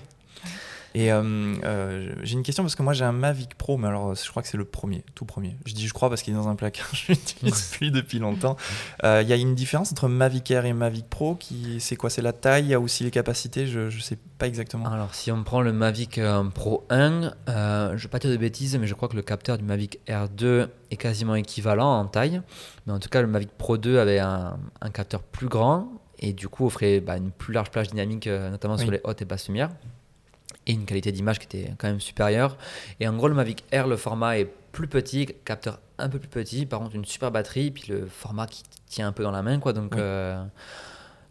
Et 0.95 1.13
euh, 1.13 1.23
euh, 1.65 2.13
j'ai 2.25 2.33
une 2.35 2.43
question 2.43 2.65
parce 2.65 2.75
que 2.75 2.83
moi 2.83 2.93
j'ai 2.95 3.05
un 3.05 3.13
Mavic 3.13 3.55
Pro, 3.55 3.77
mais 3.79 3.87
alors 3.87 4.15
je 4.17 4.29
crois 4.29 4.43
que 4.43 4.49
c'est 4.49 4.57
le 4.57 4.65
premier, 4.65 5.05
tout 5.15 5.25
premier. 5.25 5.57
Je 5.65 5.73
dis 5.73 5.87
je 5.87 5.93
crois 5.95 6.09
parce 6.09 6.23
qu'il 6.23 6.35
est 6.35 6.37
dans 6.37 6.49
un 6.49 6.57
placard, 6.57 6.89
je 6.93 7.13
l'utilise 7.13 7.69
plus 7.77 7.91
depuis 7.93 8.19
longtemps. 8.19 8.57
Euh, 9.05 9.21
Il 9.23 9.29
y 9.29 9.33
a 9.33 9.37
une 9.37 9.55
différence 9.55 9.93
entre 9.93 10.09
Mavic 10.09 10.51
Air 10.51 10.65
et 10.65 10.73
Mavic 10.73 11.09
Pro, 11.09 11.37
qui 11.37 11.79
c'est 11.81 11.95
quoi? 11.95 12.11
C'est 12.11 12.23
la 12.23 12.33
taille, 12.33 12.65
il 12.65 12.71
y 12.71 12.75
a 12.75 12.81
aussi 12.81 13.05
les 13.05 13.13
capacités, 13.13 13.69
je, 13.69 13.89
je 13.89 14.01
sais 14.01 14.19
pas 14.39 14.49
exactement. 14.49 14.87
Alors, 14.87 15.15
si 15.15 15.31
on 15.31 15.45
prend 15.45 15.61
le 15.61 15.73
Mavic 15.73 16.19
euh, 16.19 16.43
Pro 16.45 16.85
1, 16.91 17.35
euh, 17.49 17.89
je 17.91 17.93
ne 17.95 17.99
vais 17.99 18.09
pas 18.09 18.19
dire 18.19 18.31
de 18.31 18.37
bêtises, 18.37 18.77
mais 18.77 18.87
je 18.89 18.95
crois 18.95 19.09
que 19.09 19.17
le 19.17 19.23
capteur 19.23 19.59
du 19.59 19.65
Mavic 19.65 20.01
Air 20.09 20.29
2 20.29 20.69
est 20.91 20.97
quasiment 20.97 21.35
équivalent 21.37 22.01
en 22.01 22.07
taille. 22.07 22.41
Mais 22.87 22.93
en 22.93 22.99
tout 22.99 23.09
cas, 23.11 23.21
le 23.23 23.29
Mavic 23.29 23.51
Pro 23.57 23.77
2 23.79 23.99
avait 23.99 24.19
un, 24.19 24.59
un 24.81 24.91
capteur 24.91 25.23
plus 25.23 25.47
grand 25.49 25.89
et 26.19 26.33
du 26.33 26.49
coup 26.49 26.67
offrait 26.67 27.01
bah, 27.01 27.17
une 27.17 27.31
plus 27.31 27.53
large 27.55 27.71
plage 27.71 27.89
dynamique, 27.91 28.27
euh, 28.27 28.51
notamment 28.51 28.75
Oui. 28.75 28.81
sur 28.83 28.91
les 28.91 29.01
hautes 29.05 29.23
et 29.23 29.25
basses 29.25 29.47
lumières, 29.49 29.71
et 30.67 30.73
une 30.73 30.85
qualité 30.85 31.11
d'image 31.13 31.39
qui 31.39 31.45
était 31.47 31.73
quand 31.79 31.89
même 31.89 32.01
supérieure. 32.01 32.57
Et 33.01 33.09
en 33.09 33.17
gros, 33.17 33.29
le 33.29 33.35
Mavic 33.35 33.65
Air, 33.73 33.87
le 33.87 33.97
format 33.97 34.39
est 34.39 34.49
plus 34.73 34.87
petit, 34.89 35.27
capteur 35.45 35.81
un 35.99 36.09
peu 36.09 36.19
plus 36.19 36.29
petit, 36.29 36.65
par 36.67 36.79
contre 36.81 36.95
une 36.95 37.05
super 37.05 37.31
batterie, 37.31 37.71
puis 37.71 37.85
le 37.89 38.07
format 38.07 38.47
qui 38.47 38.63
tient 38.87 39.09
un 39.09 39.13
peu 39.13 39.23
dans 39.23 39.31
la 39.33 39.43
main, 39.43 39.59
quoi. 39.59 39.73
Donc, 39.73 39.93
Oui. 39.95 40.01
euh, 40.01 40.43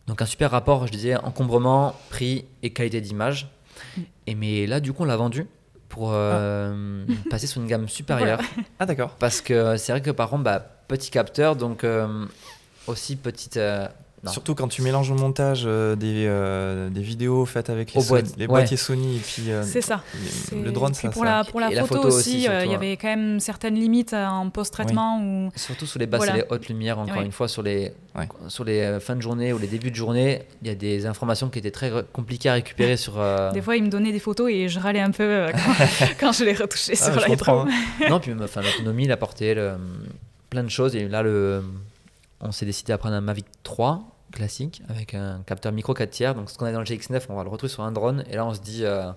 donc 0.08 0.22
un 0.22 0.26
super 0.26 0.52
rapport, 0.52 0.86
je 0.88 0.92
disais, 0.92 1.16
encombrement, 1.16 1.96
prix 2.10 2.46
et 2.64 2.72
qualité 2.72 3.02
d'image. 3.02 3.48
Et 4.28 4.36
mais 4.36 4.66
là, 4.68 4.80
du 4.80 4.92
coup, 4.94 5.04
on 5.04 5.06
l'a 5.06 5.16
vendu 5.16 5.46
pour 5.88 6.12
euh, 6.14 7.06
passer 7.30 7.48
sur 7.48 7.62
une 7.62 7.68
gamme 7.68 7.88
supérieure. 7.90 8.40
Ah 8.78 8.86
d'accord. 8.86 9.12
Parce 9.16 9.42
que 9.42 9.78
c'est 9.78 9.92
vrai 9.92 10.02
que 10.02 10.12
par 10.12 10.30
contre, 10.30 10.44
bah, 10.44 10.60
petit 10.88 11.10
capteur, 11.12 11.56
donc 11.56 11.84
euh, 11.84 12.26
aussi 12.88 13.16
petite. 13.16 13.60
Non. 14.24 14.32
Surtout 14.32 14.54
quand 14.56 14.68
tu 14.68 14.82
mélanges 14.82 15.10
au 15.12 15.16
montage 15.16 15.64
euh, 15.66 15.96
des, 15.96 16.26
euh, 16.28 16.90
des 16.90 17.02
vidéos 17.02 17.46
faites 17.46 17.70
avec 17.70 17.94
les, 17.94 18.02
Sony- 18.02 18.24
les 18.38 18.42
ouais. 18.44 18.48
boîtiers 18.48 18.76
Sony 18.78 19.16
et 19.16 19.20
puis 19.20 19.50
euh, 19.52 19.64
C'est 19.64 19.82
ça. 19.82 20.04
les- 20.52 20.62
le 20.62 20.72
drone, 20.72 20.94
ça, 20.94 21.10
pour 21.10 21.24
ça- 21.24 21.38
la 21.38 21.44
pour 21.46 21.60
la, 21.62 21.72
Et 21.72 21.76
la 21.76 21.86
photo, 21.86 22.08
aussi, 22.08 22.30
euh, 22.30 22.34
il 22.36 22.42
surtout, 22.62 22.72
y 22.72 22.76
avait 22.76 22.98
quand 22.98 23.08
même 23.08 23.40
certaines 23.40 23.76
limites 23.76 24.14
en 24.14 24.50
post-traitement 24.50 25.22
ou 25.24 25.52
Surtout 25.56 25.86
sur 25.86 26.00
les 26.00 26.06
basses 26.08 26.20
Voilà. 26.20 26.34
et 26.34 26.38
les 26.42 26.46
hautes 26.50 26.68
lumières, 26.68 27.00
encore 27.00 27.22
une 27.22 27.32
fois, 27.32 27.48
sur 27.48 27.62
les, 27.64 27.94
Ouais. 28.16 28.28
sur 28.50 28.64
les 28.66 28.82
euh, 28.82 29.00
fins 29.00 29.16
de 29.16 29.22
journée 29.22 29.54
ou 29.54 29.58
les 29.60 29.68
débuts 29.68 29.92
de 29.92 29.96
journée, 29.96 30.42
il 30.62 30.68
y 30.68 30.72
a 30.72 30.76
des 30.76 31.06
informations 31.06 31.48
qui 31.50 31.60
étaient 31.60 31.72
très 31.72 31.92
compliquées 32.12 32.50
à 32.50 32.54
récupérer 32.54 32.98
sur. 32.98 33.14
euh, 33.20 33.52
des 33.54 33.62
fois 33.62 33.76
il 33.78 33.84
me 33.84 33.90
donnait 33.90 34.12
des 34.12 34.20
photos 34.20 34.50
et 34.52 34.68
je 34.68 34.80
râlais 34.80 35.00
un 35.00 35.12
peu 35.12 35.24
euh, 35.24 35.52
quand, 35.52 35.86
quand 36.20 36.32
je 36.34 36.44
les 36.44 36.54
retouchais 36.54 36.94
Ah, 37.00 37.06
sur 37.12 37.20
je 37.20 37.26
comprends, 37.28 37.64
Lightroom. 37.66 37.70
hein. 38.04 38.10
non, 38.10 38.20
puis 38.20 38.34
l'autonomie, 38.34 39.06
il 39.06 39.12
apportait 39.12 39.54
le- 39.54 39.74
plein 40.50 40.64
de 40.64 40.70
choses. 40.70 40.96
Et 40.96 41.08
là, 41.08 41.22
le, 41.22 41.64
on 42.42 42.52
s'est 42.52 42.66
décidé 42.66 42.94
à 42.94 42.98
prendre 42.98 43.16
un 43.16 43.22
Mavic 43.22 43.46
3 43.64 44.02
classique 44.32 44.82
avec 44.90 45.14
un 45.16 45.42
capteur 45.46 45.72
micro 45.72 45.94
4 45.94 46.10
tiers. 46.10 46.36
Donc, 46.36 46.50
ce 46.50 46.58
qu'on 46.58 46.66
a 46.66 46.72
dans 46.72 46.80
le 46.80 46.86
GX9, 46.86 47.24
on 47.30 47.36
va 47.36 47.44
le 47.44 47.50
retrouver 47.50 47.72
sur 47.72 47.84
un 47.84 47.92
drone. 47.92 48.24
Et 48.30 48.36
là, 48.36 48.46
on 48.46 48.54
se 48.54 48.60
dit 48.62 48.86
euh, 48.86 49.12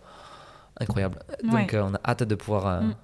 incroyable. 0.81 1.19
Donc, 1.45 1.53
Ouais. 1.55 1.75
euh, 1.75 1.85
on 1.85 1.95
a 1.95 2.01
hâte 2.05 2.23
de 2.23 2.35
pouvoir, 2.35 2.67
euh, 2.67 2.81
Mm. 2.81 2.95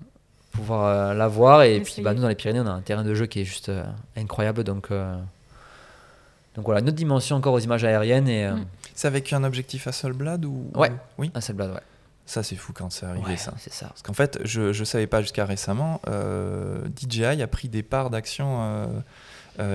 pouvoir 0.52 0.84
euh, 0.86 1.14
la 1.14 1.28
voir. 1.28 1.62
Et 1.62 1.80
puis, 1.80 2.00
bah, 2.02 2.14
nous, 2.14 2.22
dans 2.22 2.28
les 2.28 2.34
Pyrénées, 2.34 2.60
on 2.60 2.66
a 2.66 2.70
un 2.72 2.80
terrain 2.80 3.04
de 3.04 3.14
jeu 3.14 3.26
qui 3.26 3.40
est 3.40 3.44
juste 3.44 3.68
euh, 3.68 3.84
incroyable. 4.16 4.64
Donc, 4.64 4.90
euh, 4.90 5.16
donc, 6.56 6.64
voilà, 6.64 6.80
une 6.80 6.88
autre 6.88 6.96
dimension 6.96 7.36
encore 7.36 7.52
aux 7.54 7.58
images 7.60 7.84
aériennes. 7.84 8.28
Et, 8.28 8.46
euh, 8.46 8.54
Mm. 8.54 8.64
C'est 8.94 9.06
avec 9.06 9.32
un 9.32 9.44
objectif 9.44 9.86
Hasselblad 9.86 10.44
ou 10.44 10.70
Ouais. 10.74 10.90
Oui. 11.18 11.30
un 11.34 11.38
Hasselblad, 11.38 11.70
ouais. 11.70 11.80
Ça 12.26 12.42
c'est 12.42 12.56
fou 12.56 12.72
quand 12.74 12.90
c'est 12.90 13.06
arrivé 13.06 13.24
Ouais, 13.26 13.36
ça. 13.38 13.54
c'est 13.58 13.72
ça. 13.72 13.86
Parce 13.86 14.02
qu'en 14.02 14.12
fait, 14.12 14.38
je 14.44 14.62
ne 14.78 14.84
savais 14.84 15.06
pas 15.06 15.22
jusqu'à 15.22 15.46
récemment, 15.46 16.00
euh, 16.08 16.80
DJI 16.94 17.24
a 17.42 17.46
pris 17.46 17.68
des 17.68 17.82
parts 17.82 18.10
d'action 18.10 18.60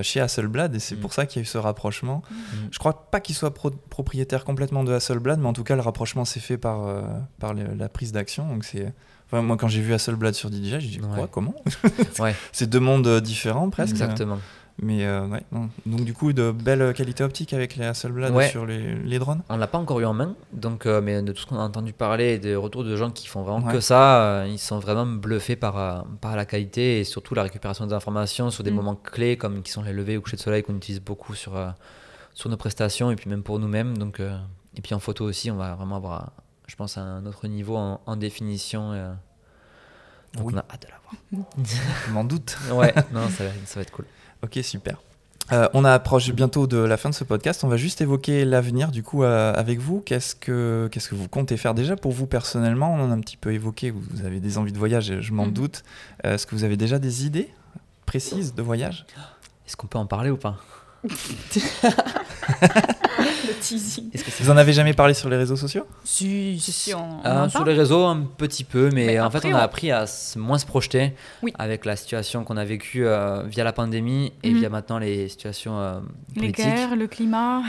chez 0.03 0.19
Hasselblad 0.19 0.73
et 0.75 0.79
c'est 0.79 0.95
Mm. 0.95 0.99
pour 0.99 1.13
ça 1.13 1.25
qu'il 1.25 1.39
y 1.39 1.41
a 1.41 1.43
eu 1.43 1.45
ce 1.45 1.57
rapprochement. 1.57 2.21
Mm. 2.31 2.35
Je 2.71 2.79
crois 2.79 3.09
pas 3.11 3.19
qu'il 3.19 3.35
soit 3.35 3.53
pro- 3.53 3.71
propriétaire 3.89 4.45
complètement 4.45 4.83
de 4.83 4.93
Hasselblad, 4.93 5.39
mais 5.39 5.47
en 5.47 5.53
tout 5.53 5.63
cas, 5.63 5.75
le 5.75 5.81
rapprochement 5.81 6.25
s'est 6.25 6.39
fait 6.39 6.57
par, 6.57 6.87
euh, 6.87 7.01
par 7.39 7.53
le- 7.53 7.73
la 7.77 7.89
prise 7.89 8.11
d'action. 8.11 8.47
Donc 8.47 8.63
c'est. 8.63 8.93
moi, 9.31 9.57
quand 9.57 9.67
j'ai 9.67 9.81
vu 9.81 9.93
Hasselblad 9.93 10.35
sur 10.35 10.49
DJI, 10.51 10.79
j'ai 10.79 10.79
dit 10.79 10.99
Ouais. 11.01 11.07
quoi, 11.15 11.27
comment? 11.27 11.55
Ouais. 12.19 12.35
C'est 12.51 12.69
deux 12.69 12.79
mondes 12.79 13.07
euh, 13.07 13.19
différents 13.19 13.69
presque. 13.69 13.91
Exactement. 13.93 14.37
Mais 14.81 15.05
euh, 15.05 15.27
ouais, 15.27 15.43
non. 15.51 15.69
donc 15.85 16.03
du 16.03 16.13
coup, 16.13 16.33
de 16.33 16.49
belles 16.51 16.93
qualités 16.95 17.23
optiques 17.23 17.53
avec 17.53 17.75
les 17.75 17.85
Hasselblad 17.85 18.33
Ouais. 18.33 18.49
sur 18.49 18.65
les, 18.65 18.95
les 18.95 19.19
drones. 19.19 19.43
On 19.49 19.55
l'a 19.57 19.67
pas 19.67 19.77
encore 19.77 19.99
eu 19.99 20.05
en 20.05 20.13
main, 20.13 20.35
donc 20.51 20.87
euh, 20.87 20.99
mais 20.99 21.21
de 21.21 21.31
tout 21.31 21.41
ce 21.43 21.45
qu'on 21.45 21.57
a 21.59 21.63
entendu 21.63 21.93
parler 21.93 22.33
et 22.33 22.39
des 22.39 22.55
retours 22.55 22.83
de 22.83 22.95
gens 22.95 23.11
qui 23.11 23.27
font 23.27 23.43
vraiment 23.43 23.67
Ouais. 23.67 23.71
que 23.73 23.79
ça, 23.79 24.21
euh, 24.23 24.47
ils 24.49 24.57
sont 24.57 24.79
vraiment 24.79 25.05
bluffés 25.05 25.55
par, 25.55 25.77
euh, 25.77 26.01
par 26.21 26.35
la 26.35 26.45
qualité 26.45 26.99
et 26.99 27.03
surtout 27.03 27.35
la 27.35 27.43
récupération 27.43 27.85
des 27.85 27.93
informations 27.93 28.49
sur 28.49 28.63
des 28.63 28.71
Mm. 28.71 28.75
moments 28.75 28.95
clés 28.95 29.37
comme 29.37 29.61
qui 29.61 29.71
sont 29.71 29.83
les 29.83 29.93
levées 29.93 30.17
ou 30.17 30.21
couchers 30.21 30.37
de 30.37 30.41
soleil 30.41 30.63
qu'on 30.63 30.75
utilise 30.75 31.01
beaucoup 31.01 31.35
sur, 31.35 31.55
euh, 31.55 31.69
sur 32.33 32.49
nos 32.49 32.57
prestations 32.57 33.11
et 33.11 33.15
puis 33.15 33.29
même 33.29 33.43
pour 33.43 33.59
nous-mêmes. 33.59 33.95
Donc, 33.99 34.19
euh, 34.19 34.35
et 34.75 34.81
puis 34.81 34.95
en 34.95 34.99
photo 34.99 35.23
aussi, 35.23 35.51
on 35.51 35.55
va 35.55 35.75
vraiment 35.75 35.97
avoir, 35.97 36.31
je 36.67 36.75
pense, 36.75 36.97
un 36.97 37.23
autre 37.27 37.47
niveau 37.47 37.77
en, 37.77 38.01
en 38.07 38.15
définition. 38.15 38.91
euh, 38.93 39.13
donc 40.33 40.47
Oui. 40.47 40.53
on 40.55 40.57
a 40.57 40.65
hâte 40.73 40.81
de 40.81 40.87
la 40.87 41.43
Je 42.07 42.11
m'en 42.11 42.23
doute. 42.23 42.57
Ouais, 42.71 42.91
non, 43.13 43.29
ça 43.29 43.43
va 43.75 43.81
être 43.81 43.91
cool. 43.91 44.05
Ok, 44.43 44.59
super. 44.63 44.97
Euh, 45.51 45.67
on 45.73 45.83
approche 45.83 46.31
bientôt 46.31 46.67
de 46.67 46.77
la 46.77 46.95
fin 46.95 47.09
de 47.09 47.15
ce 47.15 47.23
podcast. 47.25 47.63
On 47.63 47.67
va 47.67 47.75
juste 47.77 47.99
évoquer 48.01 48.45
l'avenir 48.45 48.91
du 48.91 49.03
coup 49.03 49.23
euh, 49.23 49.53
avec 49.53 49.79
vous. 49.79 49.99
Qu'est-ce 49.99 50.35
que 50.35 50.87
qu'est-ce 50.91 51.09
que 51.09 51.15
vous 51.15 51.27
comptez 51.27 51.57
faire 51.57 51.73
déjà 51.73 51.95
pour 51.97 52.11
vous 52.13 52.27
personnellement? 52.27 52.93
On 52.93 52.99
en 53.01 53.11
a 53.11 53.13
un 53.13 53.19
petit 53.19 53.35
peu 53.37 53.51
évoqué. 53.53 53.91
Vous 53.91 54.25
avez 54.25 54.39
des 54.39 54.57
envies 54.57 54.71
de 54.71 54.77
voyage, 54.77 55.19
je 55.19 55.33
m'en 55.33 55.45
Mhm. 55.47 55.53
doute. 55.53 55.83
Euh, 56.25 56.35
Est-ce 56.35 56.47
que 56.47 56.55
vous 56.55 56.63
avez 56.63 56.77
déjà 56.77 56.97
des 56.97 57.25
idées 57.25 57.49
précises 58.05 58.53
de 58.55 58.61
voyage? 58.61 59.05
Est-ce 59.67 59.75
qu'on 59.75 59.87
peut 59.87 59.97
en 59.97 60.05
parler 60.05 60.29
ou 60.29 60.37
pas? 60.37 60.57
le 62.53 63.53
teasing. 63.61 64.09
Que 64.11 64.43
Vous 64.43 64.49
en 64.49 64.57
avez 64.57 64.73
jamais 64.73 64.93
parlé 64.93 65.13
sur 65.13 65.29
les 65.29 65.37
réseaux 65.37 65.55
sociaux? 65.55 65.85
Si, 66.03 66.59
si, 66.59 66.71
si, 66.71 66.93
on, 66.93 67.19
on 67.21 67.25
Euh, 67.25 67.43
en 67.45 67.49
sur 67.49 67.59
parle. 67.59 67.71
les 67.71 67.77
réseaux, 67.77 68.05
un 68.05 68.21
petit 68.37 68.63
peu, 68.63 68.89
mais, 68.93 69.05
Mais 69.07 69.19
en 69.19 69.25
après, 69.25 69.41
fait, 69.41 69.53
on 69.53 69.57
a 69.57 69.61
appris 69.61 69.91
à 69.91 70.05
moins 70.37 70.57
se 70.57 70.65
projeter 70.65 71.13
Oui. 71.41 71.53
avec 71.59 71.85
la 71.85 71.95
situation 71.95 72.43
qu'on 72.43 72.57
a 72.57 72.65
vécue 72.65 73.05
euh, 73.05 73.43
via 73.43 73.63
la 73.63 73.73
pandémie 73.73 74.33
et 74.43 74.51
Mhm. 74.51 74.59
via 74.59 74.69
maintenant 74.69 74.97
les 74.99 75.27
situations 75.29 75.79
euh, 75.79 75.99
Les 76.35 76.41
politiques. 76.51 76.65
guerres, 76.65 76.95
le 76.95 77.07
climat, 77.07 77.61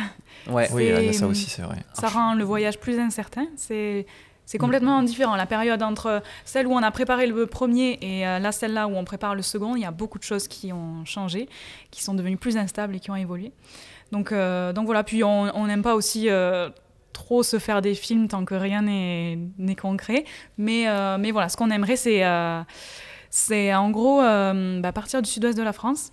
Ouais. 0.49 0.69
Oui, 0.73 0.85
C'est- 0.95 1.03
il 1.03 1.07
y 1.07 1.09
a 1.09 1.13
ça 1.15 1.27
aussi, 1.27 1.49
c'est 1.49 1.63
vrai. 1.63 1.77
ça 1.95 2.09
rend 2.09 2.35
le 2.35 2.45
voyage 2.45 2.79
plus 2.79 2.99
incertain. 2.99 3.47
C'est 3.57 4.05
c'est 4.47 4.59
complètement 4.59 5.03
différent. 5.03 5.37
La 5.37 5.47
période 5.47 5.83
entre 5.83 6.23
celle 6.45 6.67
où 6.67 6.73
on 6.73 6.83
a 6.83 6.91
préparé 6.91 7.27
le 7.27 7.47
premier 7.47 7.99
et 8.03 8.27
euh, 8.27 8.39
là, 8.39 8.53
celle-là 8.53 8.87
où 8.89 8.97
on 8.97 9.05
prépare 9.05 9.35
le 9.35 9.43
second, 9.43 9.75
il 9.75 9.83
y 9.83 9.87
a 9.87 9.91
beaucoup 9.91 10.19
de 10.19 10.23
choses 10.23 10.49
qui 10.49 10.73
ont 10.73 11.05
changé, 11.05 11.49
qui 11.91 12.03
sont 12.03 12.15
devenues 12.15 12.37
plus 12.37 12.57
instables 12.57 12.97
et 12.97 13.01
qui 13.01 13.11
ont 13.11 13.17
évolué. 13.17 13.53
Donc, 14.13 14.33
euh, 14.33 14.73
donc 14.73 14.87
voilà, 14.87 15.03
puis 15.03 15.25
on 15.25 15.67
n'aime 15.67 15.83
pas 15.83 15.95
aussi 15.95 16.29
euh, 16.29 16.69
trop 17.13 17.43
se 17.43 17.59
faire 17.59 17.81
des 17.81 17.95
films 17.95 18.29
tant 18.29 18.45
que 18.45 18.55
rien 18.55 18.83
n'est 18.83 19.77
concret. 19.77 20.25
Mais, 20.59 20.87
mais 21.19 21.31
voilà, 21.31 21.49
ce 21.49 21.57
qu'on 21.57 21.71
aimerait, 21.71 21.97
c'est 21.97 23.75
en 23.75 23.91
gros 23.91 24.21
bah, 24.21 24.93
partir 24.93 25.23
du 25.23 25.31
sud-ouest 25.31 25.57
de 25.57 25.63
la 25.63 25.73
France 25.73 26.13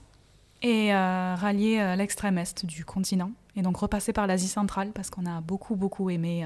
et 0.64 0.94
rallier 0.94 1.96
l'extrême 1.98 2.38
est 2.38 2.66
du 2.66 2.86
continent. 2.86 3.32
Et 3.58 3.62
donc 3.62 3.76
repasser 3.78 4.14
par 4.14 4.26
l'Asie 4.26 4.48
centrale 4.48 4.92
parce 4.94 5.10
qu'on 5.10 5.26
a 5.26 5.42
beaucoup, 5.42 5.76
beaucoup 5.76 6.10
aimé 6.10 6.46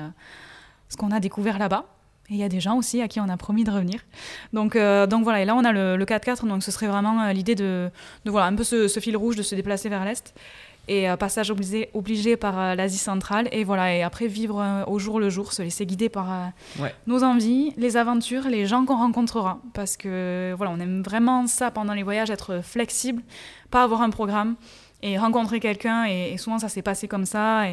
ce 0.90 0.98
qu'on 0.98 1.12
a 1.12 1.20
découvert 1.20 1.58
là-bas. 1.60 1.86
Et 2.30 2.34
il 2.34 2.38
y 2.38 2.44
a 2.44 2.50
des 2.50 2.60
gens 2.60 2.76
aussi 2.78 3.02
à 3.04 3.08
qui 3.08 3.20
on 3.20 3.30
a 3.30 3.38
promis 3.38 3.64
de 3.64 3.70
revenir. 3.72 4.00
Donc, 4.52 4.76
euh, 4.76 5.06
donc 5.06 5.24
voilà, 5.24 5.42
et 5.42 5.46
là 5.46 5.56
on 5.56 5.64
a 5.64 5.72
le, 5.72 5.96
le 5.96 6.06
4x4, 6.06 6.48
donc 6.48 6.64
ce 6.64 6.72
serait 6.72 6.88
vraiment 6.88 7.22
euh, 7.22 7.34
l'idée 7.34 7.54
de, 7.54 7.90
de 8.26 8.32
voilà, 8.32 8.48
un 8.48 8.56
peu 8.56 8.64
ce, 8.64 8.88
ce 8.88 9.00
fil 9.00 9.16
rouge 9.16 9.36
de 9.36 9.44
se 9.44 9.54
déplacer 9.54 9.90
vers 9.90 10.04
l'Est. 10.04 10.34
Et 10.88 11.10
euh, 11.10 11.18
passage 11.18 11.50
obligé, 11.52 11.90
obligé 11.96 12.36
par 12.38 12.60
euh, 12.60 12.76
l'Asie 12.76 12.98
centrale. 12.98 13.48
Et 13.52 13.64
voilà, 13.64 13.94
et 13.96 14.02
après 14.04 14.26
vivre 14.28 14.84
au 14.88 14.98
jour 14.98 15.20
le 15.20 15.30
jour, 15.30 15.54
se 15.54 15.62
laisser 15.62 15.86
guider 15.86 16.10
par 16.10 16.52
Ouais. 16.80 16.94
nos 17.06 17.24
envies, 17.24 17.74
les 17.78 17.96
aventures, 17.98 18.48
les 18.50 18.66
gens 18.66 18.86
qu'on 18.86 18.98
rencontrera. 18.98 19.60
Parce 19.74 19.96
que 19.96 20.54
voilà, 20.58 20.72
on 20.72 20.80
aime 20.80 21.04
vraiment 21.04 21.46
ça 21.48 21.70
pendant 21.70 21.94
les 21.94 22.04
voyages, 22.04 22.30
être 22.32 22.62
flexible, 22.64 23.22
pas 23.70 23.84
avoir 23.84 24.02
un 24.02 24.10
programme 24.10 24.56
et 25.02 25.18
rencontrer 25.18 25.60
quelqu'un. 25.60 26.06
Et, 26.06 26.38
souvent, 26.38 26.60
ça 26.60 26.70
s'est 26.70 26.82
passé 26.82 27.08
comme 27.08 27.26
ça. 27.26 27.64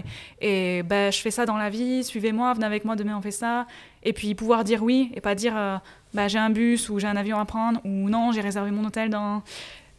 Et, 0.41 0.83
ben, 0.83 1.13
je 1.13 1.19
fais 1.19 1.31
ça 1.31 1.47
dans 1.47 1.57
la 1.57 1.71
vie, 1.71 2.05
suivez-moi, 2.05 2.53
venez 2.55 2.67
avec 2.67 2.85
moi, 2.85 2.97
demain 2.97 3.17
on 3.17 3.23
fait 3.23 3.31
ça. 3.31 3.67
Et 4.03 4.13
puis 4.13 4.35
pouvoir 4.35 4.65
dire 4.65 4.83
oui 4.83 5.13
et 5.15 5.21
pas 5.21 5.35
dire 5.35 5.57
euh, 5.57 5.77
bah, 6.13 6.29
j'ai 6.29 6.39
un 6.39 6.51
bus 6.51 6.89
ou 6.89 6.99
j'ai 6.99 7.07
un 7.07 7.17
avion 7.17 7.39
à 7.39 7.45
prendre 7.45 7.81
ou 7.85 8.09
non, 8.09 8.33
j'ai 8.33 8.41
réservé 8.41 8.71
mon 8.71 8.85
hôtel 8.85 9.11
dans. 9.11 9.43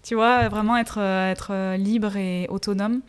Tu 0.04 0.16
vois, 0.16 0.50
vraiment 0.50 0.76
être, 0.76 1.00
euh, 1.00 1.32
être 1.32 1.52
euh, 1.52 1.78
libre 1.78 2.18
et 2.18 2.48
autonome. 2.50 3.02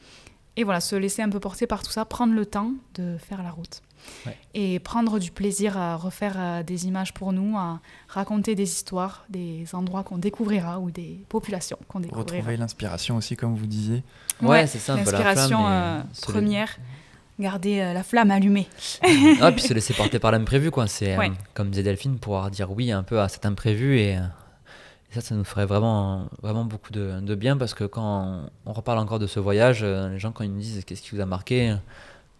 Et 0.56 0.62
voilà, 0.62 0.80
se 0.80 0.94
laisser 0.94 1.22
un 1.22 1.28
peu 1.28 1.40
porter 1.40 1.66
par 1.66 1.82
tout 1.82 1.90
ça, 1.90 2.04
prendre 2.04 2.32
le 2.32 2.46
temps 2.46 2.70
de 2.94 3.16
faire 3.18 3.42
la 3.42 3.50
route. 3.50 3.82
Ouais. 4.26 4.36
Et 4.54 4.78
prendre 4.78 5.18
du 5.18 5.30
plaisir 5.30 5.76
à 5.78 5.96
refaire 5.96 6.34
euh, 6.36 6.62
des 6.62 6.86
images 6.86 7.12
pour 7.14 7.32
nous, 7.32 7.56
à 7.56 7.80
raconter 8.08 8.54
des 8.54 8.64
histoires, 8.70 9.24
des 9.28 9.66
endroits 9.72 10.02
qu'on 10.02 10.18
découvrira 10.18 10.80
ou 10.80 10.90
des 10.90 11.24
populations 11.28 11.78
qu'on 11.88 12.00
découvrira. 12.00 12.36
Retrouver 12.36 12.56
l'inspiration 12.56 13.16
aussi, 13.16 13.36
comme 13.36 13.54
vous 13.54 13.66
disiez. 13.66 14.02
Ouais, 14.42 14.66
c'est 14.66 14.78
ça, 14.78 14.94
un 14.94 14.98
peu 14.98 15.10
la 15.10 15.18
L'inspiration 15.18 15.66
euh, 15.68 16.00
première, 16.22 16.78
garder 17.38 17.80
euh, 17.80 17.92
la 17.92 18.02
flamme 18.02 18.30
allumée. 18.30 18.68
Ah, 19.40 19.52
puis 19.52 19.62
se 19.62 19.74
laisser 19.74 19.94
porter 19.94 20.18
par 20.18 20.32
l'imprévu, 20.32 20.70
quoi. 20.70 20.86
C'est, 20.86 21.14
euh, 21.14 21.18
Ouais. 21.18 21.32
comme 21.54 21.70
disait 21.70 21.82
Delphine, 21.82 22.18
pouvoir 22.18 22.50
dire 22.50 22.70
oui 22.70 22.92
un 22.92 23.02
peu 23.02 23.20
à 23.20 23.28
cet 23.28 23.46
imprévu 23.46 23.98
et, 23.98 24.16
euh, 24.16 24.20
ça, 25.10 25.20
ça 25.20 25.34
nous 25.34 25.44
ferait 25.44 25.66
vraiment, 25.66 26.26
vraiment 26.42 26.64
beaucoup 26.64 26.92
de, 26.92 27.20
de 27.20 27.34
bien 27.34 27.56
parce 27.56 27.74
que 27.74 27.84
quand 27.84 28.48
on, 28.66 28.72
reparle 28.72 28.98
encore 28.98 29.20
de 29.20 29.28
ce 29.28 29.38
voyage, 29.38 29.84
les 29.84 30.18
gens, 30.18 30.32
quand 30.32 30.42
ils 30.42 30.52
nous 30.52 30.58
disent 30.60 30.84
qu'est-ce 30.84 31.02
qui 31.02 31.14
vous 31.14 31.20
a 31.20 31.26
marqué, 31.26 31.76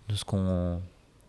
de 0.08 0.14
ce 0.16 0.24
qu'on 0.24 0.80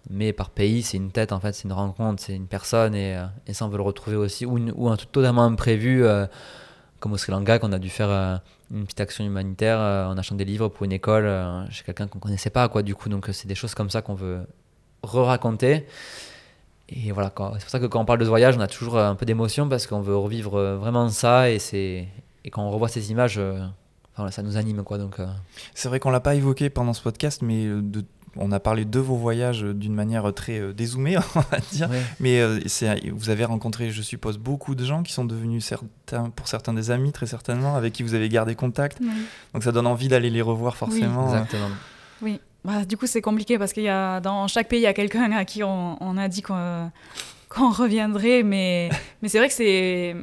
met 0.09 0.33
par 0.33 0.49
pays, 0.49 0.83
c'est 0.83 0.97
une 0.97 1.11
tête 1.11 1.31
en 1.31 1.39
fait, 1.39 1.53
c'est 1.53 1.63
une 1.63 1.73
rencontre, 1.73 2.21
c'est 2.23 2.35
une 2.35 2.47
personne 2.47 2.95
et, 2.95 3.15
euh, 3.15 3.25
et, 3.47 3.53
ça, 3.53 3.65
on 3.65 3.69
veut 3.69 3.77
le 3.77 3.83
retrouver 3.83 4.15
aussi. 4.15 4.45
Ou, 4.45 4.89
un 4.89 4.97
truc 4.97 5.11
totalement 5.11 5.43
imprévu, 5.43 6.03
euh, 6.03 6.25
comme 6.99 7.13
au 7.13 7.17
Sri 7.17 7.31
Lanka, 7.31 7.59
qu'on 7.59 7.71
a 7.71 7.79
dû 7.79 7.89
faire 7.89 8.41
une 8.71 8.85
petite 8.85 9.01
action 9.01 9.25
humanitaire 9.25 9.79
en 9.79 10.17
achetant 10.17 10.35
des 10.35 10.45
livres 10.45 10.69
pour 10.69 10.85
une 10.85 10.91
école 10.91 11.29
chez 11.69 11.83
quelqu'un 11.83 12.07
qu'on 12.07 12.19
connaissait 12.19 12.49
pas, 12.49 12.67
quoi, 12.69 12.81
du 12.81 12.95
coup. 12.95 13.09
Donc, 13.09 13.27
c'est 13.31 13.47
des 13.47 13.53
choses 13.53 13.75
comme 13.75 13.89
ça 13.89 14.01
qu'on 14.01 14.15
veut 14.15 14.39
re-raconter. 15.03 15.85
Et 16.89 17.11
voilà, 17.11 17.31
c'est 17.35 17.61
pour 17.61 17.69
ça 17.69 17.79
que 17.79 17.85
quand 17.85 18.01
on 18.01 18.05
parle 18.05 18.19
de 18.19 18.25
ce 18.25 18.29
voyage, 18.29 18.57
on 18.57 18.61
a 18.61 18.67
toujours 18.67 18.97
un 18.97 19.15
peu 19.15 19.25
d'émotion 19.25 19.69
parce 19.69 19.85
qu'on 19.85 20.01
veut 20.01 20.15
revivre 20.15 20.59
vraiment 20.75 21.09
ça 21.09 21.51
et, 21.51 21.59
et 22.45 22.49
quand 22.51 22.63
on 22.63 22.71
revoit 22.71 22.87
ces 22.87 23.11
images, 23.11 23.39
euh, 24.19 24.29
ça 24.29 24.43
nous 24.43 24.57
anime. 24.57 24.83
Quoi, 24.83 24.97
donc, 24.97 25.19
euh. 25.19 25.27
C'est 25.73 25.89
vrai 25.89 25.99
qu'on 25.99 26.11
l'a 26.11 26.19
pas 26.19 26.35
évoqué 26.35 26.69
pendant 26.69 26.93
ce 26.93 27.01
podcast, 27.01 27.41
mais 27.41 27.65
euh, 27.65 27.81
de, 27.81 28.05
on 28.37 28.51
a 28.51 28.59
parlé 28.59 28.85
de 28.85 28.99
vos 28.99 29.15
voyages 29.15 29.61
d'une 29.61 29.93
manière 29.93 30.33
très 30.33 30.73
dézoomée, 30.73 31.17
on 31.35 31.39
va 31.39 31.59
dire. 31.71 31.89
Mais 32.19 32.41
vous 33.11 33.29
avez 33.29 33.45
rencontré, 33.45 33.91
je 33.91 34.01
suppose, 34.01 34.37
beaucoup 34.37 34.75
de 34.75 34.83
gens 34.83 35.03
qui 35.03 35.13
sont 35.13 35.25
devenus 35.25 35.65
certains, 35.65 36.29
pour 36.29 36.47
certains 36.47 36.73
des 36.73 36.91
amis, 36.91 37.11
très 37.11 37.27
certainement, 37.27 37.75
avec 37.75 37.93
qui 37.93 38.03
vous 38.03 38.13
avez 38.13 38.29
gardé 38.29 38.55
contact. 38.55 38.99
Donc 39.53 39.63
ça 39.63 39.71
donne 39.71 39.87
envie 39.87 40.07
d'aller 40.07 40.29
les 40.29 40.41
revoir 40.41 40.75
forcément. 40.77 41.25
Oui, 41.25 41.33
exactement. 41.33 41.69
Oui. 42.21 42.39
Bah, 42.65 42.83
du 42.83 42.97
coup, 42.97 43.05
c'est 43.05 43.21
compliqué 43.21 43.59
parce 43.59 43.73
qu'il 43.73 43.83
y 43.83 43.89
a 43.89 44.19
dans 44.19 44.47
chaque 44.47 44.67
pays, 44.67 44.79
il 44.79 44.83
y 44.83 44.87
a 44.87 44.93
quelqu'un 44.93 45.31
à 45.31 45.45
qui 45.45 45.63
on, 45.63 46.17
a 46.17 46.27
dit 46.27 46.41
qu'on 46.41 46.91
reviendrait, 47.69 48.41
mais, 48.41 48.89
mais 49.21 49.29
c'est 49.29 49.37
vrai 49.37 49.47
que 49.47 49.53
c'est 49.53 50.15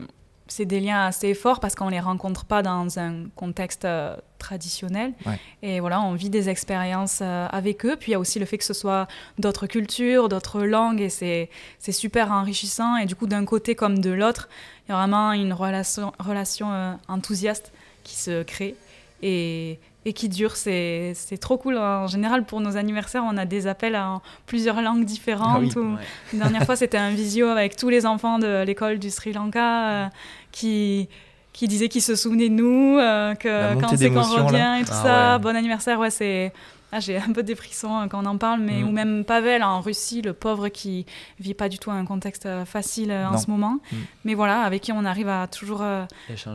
c'est 0.53 0.67
des 0.67 0.81
liens 0.81 1.07
assez 1.07 1.35
forts 1.35 1.61
parce 1.61 1.75
qu'on 1.75 1.89
les 1.89 2.01
rencontre 2.01 2.45
pas 2.45 2.63
dans 2.63 2.99
un 2.99 3.25
contexte 3.35 3.85
euh, 3.85 4.15
traditionnel. 4.39 5.15
Et 5.63 5.81
voilà, 5.81 6.03
on 6.03 6.15
vit 6.15 6.29
des 6.29 6.49
expériences 6.49 7.21
euh, 7.23 7.47
avec 7.51 7.87
eux. 7.87 7.97
Puis 7.99 8.11
il 8.11 8.13
y 8.13 8.15
a 8.15 8.19
aussi 8.19 8.39
le 8.39 8.45
fait 8.45 8.59
que 8.59 8.65
ce 8.65 8.75
soit 8.75 9.09
d'autres 9.39 9.67
cultures, 9.67 10.29
d'autres 10.29 10.63
langues, 10.63 11.01
et 11.01 11.09
c'est 11.09 11.49
super 11.93 12.31
enrichissant. 12.31 12.97
Et 12.97 13.07
du 13.07 13.17
coup, 13.17 13.27
d'un 13.27 13.45
côté 13.45 13.75
comme 13.75 13.99
de 13.99 14.11
l'autre, 14.11 14.49
il 14.87 14.93
y 14.93 14.95
a 14.95 14.99
vraiment 14.99 15.33
une 15.33 15.53
relation, 15.53 16.13
relation 16.19 16.71
euh, 16.71 16.93
enthousiaste 17.09 17.73
qui 18.05 18.17
se 18.17 18.43
crée. 18.43 18.75
Et, 19.23 19.79
et 20.05 20.13
qui 20.13 20.29
dure. 20.29 20.57
C'est 20.57 21.15
trop 21.41 21.57
cool. 21.57 21.79
En 21.79 22.07
général, 22.07 22.45
pour 22.45 22.61
nos 22.61 22.77
anniversaires, 22.77 23.23
on 23.25 23.37
a 23.37 23.45
des 23.45 23.67
appels 23.67 23.97
en 23.97 24.21
plusieurs 24.47 24.83
langues 24.83 25.05
différentes. 25.05 25.77
Ah 25.77 26.01
La 26.33 26.39
dernière 26.41 26.65
fois, 26.65 26.77
c'était 26.77 26.99
un 26.99 27.11
visio 27.11 27.47
avec 27.47 27.77
tous 27.77 27.89
les 27.89 28.05
enfants 28.05 28.39
de 28.39 28.65
l'école 28.65 28.99
du 28.99 29.11
Sri 29.11 29.33
Lanka 29.33 30.11
qui 30.53 31.09
qui 31.53 31.69
disaient 31.69 31.89
qu'ils 31.89 32.03
se 32.03 32.17
souvenaient 32.17 32.49
de 32.49 32.55
nous, 32.55 32.99
euh, 32.99 33.35
que 33.35 33.79
quand 33.81 33.95
c'est 33.97 34.11
qu'on 34.11 34.23
revient 34.23 34.81
et 34.81 34.85
tout 34.85 34.93
ah 34.93 35.03
ça, 35.03 35.39
bon 35.39 35.55
anniversaire, 35.55 35.99
ouais, 35.99 36.11
c'est 36.11 36.53
ah, 36.95 37.01
j'ai 37.01 37.17
un 37.17 37.33
peu 37.33 37.43
des 37.43 37.55
frissons 37.55 37.97
hein, 37.97 38.07
quand 38.07 38.23
on 38.23 38.27
en 38.27 38.37
parle, 38.37 38.61
mais 38.61 38.83
mm. 38.83 38.87
ou 38.87 38.93
même 38.93 39.25
Pavel 39.25 39.63
en 39.63 39.81
Russie, 39.81 40.21
le 40.21 40.35
pauvre 40.35 40.69
qui 40.69 41.07
vit 41.41 41.55
pas 41.55 41.71
du 41.71 41.79
tout 41.79 41.91
un 41.91 42.05
contexte 42.05 42.45
euh, 42.45 42.67
facile 42.67 43.11
euh, 43.11 43.27
en 43.27 43.39
ce 43.39 43.51
moment. 43.51 43.79
Mm. 43.91 43.97
Mais 44.27 44.35
voilà, 44.35 44.61
avec 44.61 44.83
qui 44.83 44.93
on 44.93 45.07
arrive 45.07 45.31
à 45.31 45.47
toujours 45.47 45.81
euh, 45.81 46.05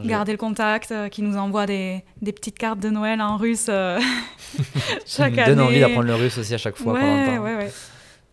garder 0.06 0.34
le 0.34 0.38
contact, 0.38 0.94
qui 1.10 1.24
nous 1.24 1.38
envoie 1.38 1.66
des, 1.66 2.04
des, 2.22 2.34
petites 2.34 2.60
cartes 2.60 2.80
de 2.80 2.92
Noël 2.92 3.20
en 3.20 3.36
russe 3.38 3.66
chaque 5.08 5.40
année. 5.40 5.56
donne 5.56 5.66
envie 5.66 5.80
d'apprendre 5.80 6.08
le 6.08 6.16
russe 6.16 6.38
aussi 6.38 6.54
à 6.54 6.60
chaque 6.60 6.76
fois. 6.76 6.94
Ouais, 6.94 7.40
ouais, 7.40 7.56
ouais. 7.56 7.72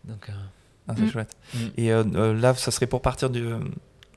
Donc, 0.05 0.31
ah, 0.87 0.93
c'est 0.95 1.05
mm. 1.05 1.11
chouette. 1.11 1.35
Et 1.79 1.89
là, 1.89 2.53
ça 2.53 2.71
serait 2.71 2.87
pour 2.87 3.01
partir 3.01 3.31
du 3.31 3.47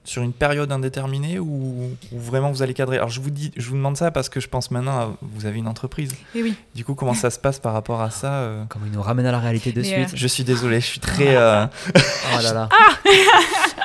sur 0.07 0.23
une 0.23 0.31
période 0.31 0.71
indéterminée 0.71 1.37
ou, 1.37 1.91
vraiment 2.13 2.49
vous 2.49 2.61
allez 2.61 2.73
cadrer? 2.73 2.95
Alors 2.95 3.09
je 3.09 3.19
vous, 3.19 3.29
dis, 3.29 3.51
je 3.57 3.69
vous 3.69 3.75
demande 3.75 3.97
ça 3.97 4.09
parce 4.09 4.29
que 4.29 4.39
je 4.39 4.47
pense 4.47 4.71
maintenant 4.71 4.97
à, 4.97 5.17
vous 5.21 5.45
avez 5.45 5.59
une 5.59 5.67
entreprise. 5.67 6.13
Et 6.33 6.39
eh 6.39 6.43
oui. 6.43 6.55
Du 6.73 6.85
coup, 6.85 6.95
comment 6.95 7.13
ça 7.13 7.29
se 7.29 7.37
passe 7.37 7.59
par 7.59 7.73
rapport 7.73 8.01
à 8.01 8.09
ça 8.09 8.33
euh? 8.35 8.63
Comment 8.69 8.85
il 8.85 8.93
nous 8.93 9.01
ramène 9.01 9.25
à 9.25 9.33
la 9.33 9.39
réalité 9.39 9.73
de 9.73 9.83
suite 9.83 10.15
Je 10.15 10.27
suis 10.27 10.45
désolé, 10.45 10.79
je 10.79 10.85
suis 10.85 10.99
très. 11.01 11.35
Euh, 11.35 11.65
oh 11.95 12.41
là 12.41 12.53
là. 12.53 12.69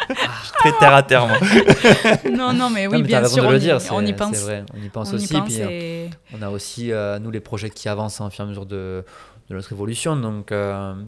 très 0.58 0.72
terre 0.78 0.94
à 0.94 1.02
terre, 1.02 1.26
moi. 1.26 1.38
non, 2.32 2.52
non, 2.52 2.70
mais 2.70 2.86
oui, 2.86 3.02
bien 3.02 3.24
sûr. 3.24 3.44
on, 3.44 3.50
le 3.50 3.58
dire, 3.58 3.78
on 3.90 4.06
y 4.06 4.12
pense. 4.12 4.36
Vrai. 4.42 4.64
On 4.72 4.80
y 4.80 4.88
pense 4.88 5.12
aussi. 5.12 5.40
puis, 5.40 5.56
euh, 5.58 6.06
On 6.38 6.42
a 6.42 6.50
aussi, 6.50 6.92
nous, 7.20 7.30
les 7.32 7.40
projets 7.40 7.70
qui 7.70 7.88
avancent 7.88 8.20
en 8.20 8.30
fur 8.30 8.44
et 8.44 8.46
à 8.46 8.48
mesure 8.48 8.66
de, 8.66 9.04
de 9.50 9.54
notre 9.54 9.72
évolution. 9.72 10.14
Donc, 10.14 10.52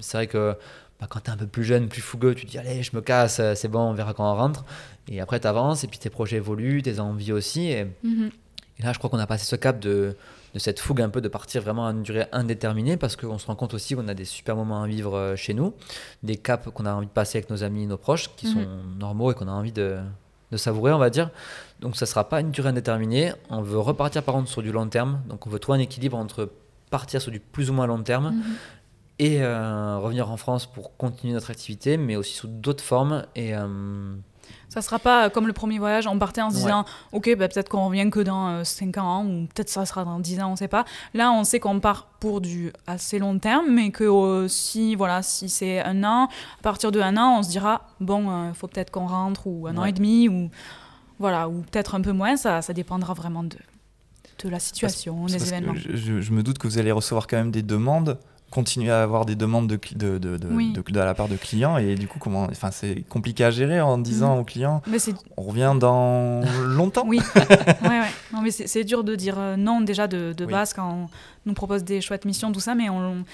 c'est 0.00 0.16
vrai 0.16 0.26
que 0.26 0.56
bah, 1.00 1.06
quand 1.08 1.20
tu 1.20 1.30
es 1.30 1.32
un 1.32 1.36
peu 1.36 1.46
plus 1.46 1.64
jeune, 1.64 1.88
plus 1.88 2.02
fougueux, 2.02 2.34
tu 2.34 2.46
te 2.46 2.50
dis 2.50 2.58
allez, 2.58 2.82
je 2.82 2.94
me 2.94 3.00
casse, 3.00 3.40
c'est 3.54 3.68
bon, 3.68 3.80
on 3.80 3.94
verra 3.94 4.14
quand 4.14 4.30
on 4.30 4.36
rentre. 4.36 4.64
Et 5.08 5.20
après, 5.20 5.40
tu 5.40 5.46
avances 5.46 5.84
et 5.84 5.88
puis 5.88 5.98
tes 5.98 6.10
projets 6.10 6.36
évoluent, 6.36 6.82
tes 6.82 7.00
envies 7.00 7.32
aussi. 7.32 7.74
Mhm. 8.02 8.30
Et, 8.78 8.82
là, 8.82 8.92
je 8.92 8.98
crois 8.98 9.10
qu'on 9.10 9.18
a 9.18 9.26
passé 9.26 9.44
ce 9.44 9.56
cap 9.56 9.78
de, 9.78 10.16
de, 10.54 10.58
cette 10.58 10.80
fougue 10.80 11.00
un 11.00 11.08
peu 11.08 11.20
de 11.20 11.28
partir 11.28 11.62
vraiment 11.62 11.86
à 11.86 11.92
une 11.92 12.02
durée 12.02 12.26
indéterminée 12.32 12.96
parce 12.96 13.16
qu'on 13.16 13.38
se 13.38 13.46
rend 13.46 13.54
compte 13.54 13.74
aussi 13.74 13.94
qu'on 13.94 14.08
a 14.08 14.14
des 14.14 14.24
super 14.24 14.56
moments 14.56 14.82
à 14.82 14.86
vivre 14.86 15.16
euh, 15.16 15.36
chez 15.36 15.54
nous, 15.54 15.74
des 16.22 16.36
caps 16.36 16.68
qu'on 16.72 16.86
a 16.86 16.92
envie 16.92 17.06
de 17.06 17.12
passer 17.12 17.38
avec 17.38 17.50
nos 17.50 17.62
amis, 17.62 17.86
nos 17.86 17.98
proches 17.98 18.34
qui 18.36 18.48
sont 18.48 18.60
mhm. 18.60 18.98
normaux 18.98 19.30
et 19.30 19.34
qu'on 19.34 19.48
a 19.48 19.52
envie 19.52 19.72
de, 19.72 19.98
de, 20.50 20.56
savourer, 20.56 20.92
on 20.92 20.98
va 20.98 21.10
dire. 21.10 21.30
Donc, 21.80 21.96
ça 21.96 22.04
ne 22.04 22.08
sera 22.08 22.28
pas 22.28 22.40
une 22.40 22.50
durée 22.50 22.70
indéterminée. 22.70 23.32
On 23.50 23.62
veut 23.62 23.78
repartir 23.78 24.22
par 24.22 24.34
contre 24.34 24.48
sur 24.48 24.62
du 24.62 24.72
long 24.72 24.88
terme. 24.88 25.20
Donc, 25.28 25.46
on 25.46 25.50
veut 25.50 25.58
trouver 25.58 25.78
un 25.78 25.82
équilibre 25.82 26.16
entre 26.16 26.50
partir 26.90 27.20
sur 27.20 27.30
du 27.30 27.40
plus 27.40 27.70
ou 27.70 27.72
moins 27.74 27.86
long 27.86 28.02
terme. 28.02 28.34
Mhm. 28.34 28.42
Et 29.18 29.42
euh, 29.42 29.98
revenir 29.98 30.30
en 30.30 30.36
France 30.36 30.66
pour 30.66 30.96
continuer 30.96 31.32
notre 31.32 31.50
activité, 31.50 31.96
mais 31.96 32.16
aussi 32.16 32.34
sous 32.34 32.48
d'autres 32.48 32.84
formes. 32.84 33.24
Et, 33.34 33.54
euh, 33.54 34.16
ça 34.74 34.82
sera 34.82 34.98
pas 34.98 35.30
comme 35.30 35.46
le 35.46 35.52
premier 35.52 35.78
voyage, 35.78 36.08
on 36.08 36.18
partait 36.18 36.42
en 36.42 36.50
se 36.50 36.56
disant, 36.56 36.84
ok, 37.12 37.36
bah, 37.36 37.46
peut-être 37.46 37.68
qu'on 37.68 37.86
revient 37.86 38.10
que 38.10 38.18
dans 38.20 38.64
5 38.64 38.96
euh, 38.96 39.00
ans, 39.00 39.24
ou 39.24 39.46
peut-être 39.46 39.68
ça 39.68 39.86
sera 39.86 40.04
dans 40.04 40.18
10 40.18 40.40
ans, 40.40 40.50
on 40.52 40.56
sait 40.56 40.68
pas. 40.68 40.84
Là, 41.14 41.30
on 41.30 41.44
sait 41.44 41.60
qu'on 41.60 41.78
part 41.78 42.08
pour 42.18 42.40
du 42.40 42.72
assez 42.86 43.20
long 43.20 43.38
terme, 43.38 43.66
mais 43.70 43.90
que 43.90 44.46
si, 44.48 44.96
voilà, 44.96 45.22
si 45.22 45.48
c'est 45.48 45.80
un 45.80 46.02
an, 46.02 46.24
à 46.24 46.62
partir 46.62 46.90
de 46.90 47.00
un 47.00 47.16
an, 47.16 47.38
on 47.38 47.42
se 47.44 47.50
dira, 47.50 47.86
bon, 48.00 48.24
il 48.24 48.50
euh, 48.50 48.54
faut 48.54 48.66
peut-être 48.66 48.90
qu'on 48.90 49.06
rentre, 49.06 49.46
ou 49.46 49.68
un 49.68 49.76
an 49.76 49.84
et 49.84 49.92
demi, 49.92 50.28
ou, 50.28 50.50
voilà, 51.20 51.48
ou 51.48 51.60
peut-être 51.60 51.94
un 51.94 52.00
peu 52.00 52.12
moins, 52.12 52.36
ça, 52.36 52.60
ça 52.60 52.72
dépendra 52.72 53.14
vraiment 53.14 53.44
de, 53.44 53.58
de 54.42 54.48
la 54.48 54.58
situation, 54.58 55.26
des 55.26 55.46
événements. 55.46 55.74
Je, 55.76 56.20
je, 56.20 56.32
me 56.32 56.42
doute 56.42 56.58
que 56.58 56.66
vous 56.66 56.78
allez 56.78 56.90
recevoir 56.92 57.28
quand 57.28 57.36
même 57.36 57.52
des 57.52 57.62
demandes 57.62 58.18
continuer 58.50 58.90
à 58.90 59.02
avoir 59.02 59.24
des 59.24 59.34
demandes 59.34 59.66
de, 59.66 59.78
de, 59.96 60.18
de, 60.18 60.36
de, 60.36 60.98
à 60.98 61.04
la 61.04 61.14
part 61.14 61.28
de 61.28 61.36
clients 61.36 61.76
et 61.76 61.96
du 61.96 62.06
coup 62.06 62.20
comment 62.20 62.44
enfin 62.44 62.70
c'est 62.70 63.02
compliqué 63.08 63.44
à 63.44 63.50
gérer 63.50 63.80
en 63.80 63.98
disant 63.98 64.36
mm. 64.36 64.38
aux 64.38 64.44
clients 64.44 64.82
on 65.36 65.42
revient 65.42 65.74
dans 65.78 66.40
longtemps 66.64 67.04
oui 67.04 67.20
ouais, 67.34 67.88
ouais. 67.88 68.10
non 68.32 68.42
mais 68.42 68.52
c'est 68.52 68.84
dur 68.84 69.02
de 69.02 69.16
dire 69.16 69.38
euh, 69.38 69.56
non 69.56 69.80
déjà 69.80 70.06
de, 70.06 70.32
base 70.46 70.72
quand 70.72 70.88
on 70.88 71.08
nous 71.46 71.54
propose 71.54 71.82
des 71.82 72.00
chouettes 72.00 72.26
missions 72.26 72.52
tout 72.52 72.60
ça 72.60 72.76
mais 72.76 72.88
on 72.88 73.24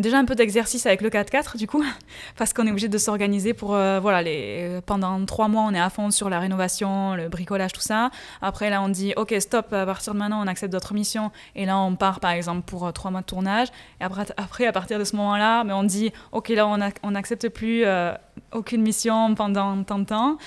déjà 0.00 0.18
un 0.18 0.24
peu 0.24 0.34
d'exercice 0.34 0.86
avec 0.86 1.00
le 1.02 1.10
4x4 1.10 1.56
du 1.56 1.66
coup, 1.66 1.84
parce 2.36 2.52
qu'on 2.52 2.66
est 2.66 2.70
obligé 2.70 2.88
de 2.88 2.98
s'organiser 2.98 3.54
pour 3.54 3.74
euh, 3.74 4.00
voilà 4.00 4.22
les 4.22 4.80
pendant 4.86 5.24
trois 5.24 5.48
mois 5.48 5.62
on 5.62 5.72
est 5.72 5.80
à 5.80 5.90
fond 5.90 6.10
sur 6.10 6.28
la 6.30 6.40
rénovation, 6.40 7.14
le 7.14 7.28
bricolage 7.28 7.72
tout 7.72 7.80
ça. 7.80 8.10
Après 8.42 8.70
là 8.70 8.82
on 8.82 8.88
dit 8.88 9.12
ok 9.16 9.34
stop 9.38 9.72
à 9.72 9.86
partir 9.86 10.14
de 10.14 10.18
maintenant 10.18 10.42
on 10.42 10.46
accepte 10.46 10.72
d'autres 10.72 10.94
missions 10.94 11.30
et 11.54 11.66
là 11.66 11.78
on 11.78 11.96
part 11.96 12.20
par 12.20 12.32
exemple 12.32 12.62
pour 12.62 12.86
euh, 12.86 12.92
trois 12.92 13.10
mois 13.10 13.20
de 13.20 13.26
tournage 13.26 13.68
et 14.00 14.04
après, 14.04 14.26
après 14.36 14.66
à 14.66 14.72
partir 14.72 14.98
de 14.98 15.04
ce 15.04 15.16
moment-là 15.16 15.64
mais 15.64 15.72
on 15.72 15.84
dit 15.84 16.12
ok 16.32 16.48
là 16.50 16.66
on 17.02 17.10
n'accepte 17.10 17.48
plus 17.48 17.84
euh, 17.84 18.12
aucune 18.52 18.82
mission 18.82 19.34
pendant 19.34 19.82
tant 19.84 19.98
de 19.98 20.04
temps. 20.04 20.38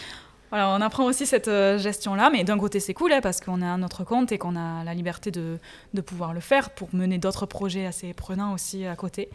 Voilà, 0.49 0.69
on 0.69 0.81
apprend 0.81 1.05
aussi 1.05 1.25
cette 1.25 1.47
euh, 1.47 1.77
gestion-là, 1.77 2.29
mais 2.31 2.43
d'un 2.43 2.57
côté 2.57 2.79
c'est 2.79 2.93
cool 2.93 3.11
hein, 3.11 3.19
parce 3.21 3.41
qu'on 3.41 3.61
est 3.61 3.67
à 3.67 3.77
notre 3.77 4.03
compte 4.03 4.31
et 4.31 4.37
qu'on 4.37 4.55
a 4.55 4.83
la 4.83 4.93
liberté 4.93 5.29
de, 5.29 5.57
de, 5.93 6.01
pouvoir 6.01 6.33
le 6.33 6.39
faire 6.39 6.69
pour 6.69 6.89
mener 6.93 7.17
d'autres 7.17 7.45
projets 7.45 7.85
assez 7.85 8.13
prenants 8.13 8.53
aussi 8.53 8.85
à 8.85 8.95
côté. 8.95 9.29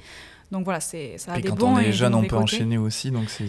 Donc 0.50 0.64
voilà, 0.64 0.80
c'est 0.80 1.18
ça 1.18 1.32
a 1.32 1.38
et 1.38 1.42
des 1.42 1.48
quand 1.48 1.62
on 1.62 1.78
est 1.78 1.92
jeune, 1.92 2.14
on 2.14 2.22
peut 2.22 2.36
enchaîner 2.36 2.78
aussi, 2.78 3.10
donc 3.10 3.28
c'est 3.28 3.44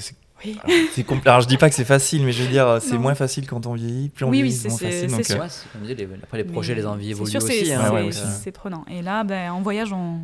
oui. 0.45 0.59
Alors, 1.07 1.22
alors, 1.26 1.41
je 1.41 1.47
dis 1.47 1.57
pas 1.57 1.70
que 1.70 1.76
c'est 1.76 1.86
facile, 1.86 2.26
mais 2.26 2.34
je 2.34 2.43
veux 2.43 2.49
dire, 2.49 2.80
c'est 2.82 2.97
moins 2.97 3.16
facile 3.16 3.47
quand 3.47 3.66
on 3.66 3.76
vieillit, 3.76 4.09
plus 4.09 4.26
on 4.26 4.30
oui, 4.30 4.41
vieillit, 4.41 4.57
c'est 4.57 4.68
moins 4.68 4.78
facile. 4.78 5.09
Donc, 5.09 5.32
euh... 5.32 5.88
ouais, 5.88 5.95
les, 5.95 6.07
après 6.22 6.38
les 6.39 6.43
projets, 6.43 6.76
les 6.76 6.86
envies 6.86 7.11
évoluent 7.11 7.38
aussi. 7.38 7.66
C'est 7.66 7.74
hein, 7.76 8.51
prenant. 8.53 8.84
Et 8.91 9.01
là, 9.01 9.24
ben, 9.24 9.51
en 9.51 9.61
voyage, 9.61 9.93
on, 9.93 10.20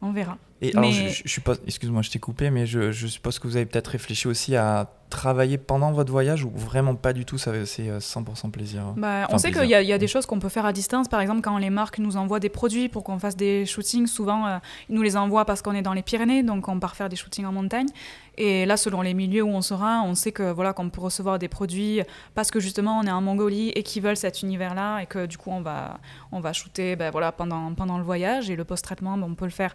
on 0.00 0.12
verra. 0.12 0.38
Et 0.60 0.76
alors, 0.76 0.90
je, 0.90 1.08
je, 1.08 1.28
suis 1.28 1.40
pas, 1.40 1.54
excuse-moi, 1.66 2.02
je 2.02 2.10
t'ai 2.10 2.18
coupé, 2.18 2.50
mais 2.50 2.66
je, 2.66 2.90
je, 2.90 3.06
suppose 3.06 3.38
que 3.38 3.46
vous 3.46 3.56
avez 3.56 3.66
peut-être 3.66 3.88
réfléchi 3.88 4.26
aussi 4.26 4.56
à 4.56 4.90
travailler 5.08 5.56
pendant 5.56 5.92
votre 5.92 6.10
voyage 6.10 6.44
ou 6.44 6.50
vraiment 6.50 6.94
pas 6.94 7.12
du 7.12 7.24
tout, 7.24 7.38
ça 7.38 7.52
c'est 7.64 7.88
100% 7.88 8.46
euh, 8.46 8.50
plaisir 8.50 8.82
bah, 8.96 9.26
On 9.30 9.38
sait 9.38 9.52
qu'il 9.52 9.64
y, 9.64 9.68
y, 9.68 9.92
a 9.92 9.98
des 9.98 10.06
choses 10.06 10.26
qu'on 10.26 10.38
peut 10.38 10.48
faire 10.48 10.66
à 10.66 10.72
distance, 10.72 11.08
par 11.08 11.20
exemple 11.20 11.40
quand 11.40 11.56
les 11.56 11.70
marques 11.70 11.98
nous 11.98 12.16
envoient 12.16 12.40
des 12.40 12.48
produits 12.48 12.88
pour 12.88 13.04
qu'on 13.04 13.18
fasse 13.18 13.36
des 13.36 13.64
shootings, 13.64 14.06
souvent 14.06 14.46
euh, 14.46 14.58
ils 14.90 14.94
nous 14.94 15.02
les 15.02 15.16
envoient 15.16 15.44
parce 15.44 15.62
qu'on 15.62 15.72
est 15.72 15.82
dans 15.82 15.94
les 15.94 16.02
Pyrénées, 16.02 16.42
donc 16.42 16.68
on 16.68 16.78
part 16.78 16.94
faire 16.94 17.08
des 17.08 17.16
shootings 17.16 17.46
en 17.46 17.52
montagne. 17.52 17.88
Et 18.36 18.66
là, 18.66 18.76
selon 18.76 19.00
les 19.00 19.14
milieux 19.14 19.42
où 19.42 19.48
on 19.48 19.62
sera, 19.62 20.02
on 20.02 20.14
sait 20.14 20.30
que 20.30 20.52
voilà 20.52 20.72
qu'on 20.72 20.90
peut 20.90 21.00
recevoir 21.00 21.38
des 21.38 21.48
produits 21.48 22.00
parce 22.34 22.50
que 22.50 22.60
justement 22.60 23.00
on 23.00 23.02
est 23.04 23.10
en 23.10 23.20
Mongolie 23.20 23.70
et 23.70 23.82
qu'ils 23.82 24.02
veulent 24.02 24.16
cet 24.16 24.42
univers-là 24.42 25.00
et 25.00 25.06
que 25.06 25.26
du 25.26 25.38
coup 25.38 25.50
on 25.50 25.60
va 25.60 25.98
on 26.32 26.40
va 26.40 26.52
shooter 26.52 26.94
ben, 26.96 27.10
voilà 27.10 27.32
pendant 27.32 27.72
pendant 27.74 27.98
le 27.98 28.04
voyage. 28.04 28.50
Et 28.50 28.56
le 28.56 28.64
post-traitement, 28.64 29.16
ben, 29.16 29.26
on 29.28 29.34
peut 29.34 29.46
le 29.46 29.50
faire 29.50 29.74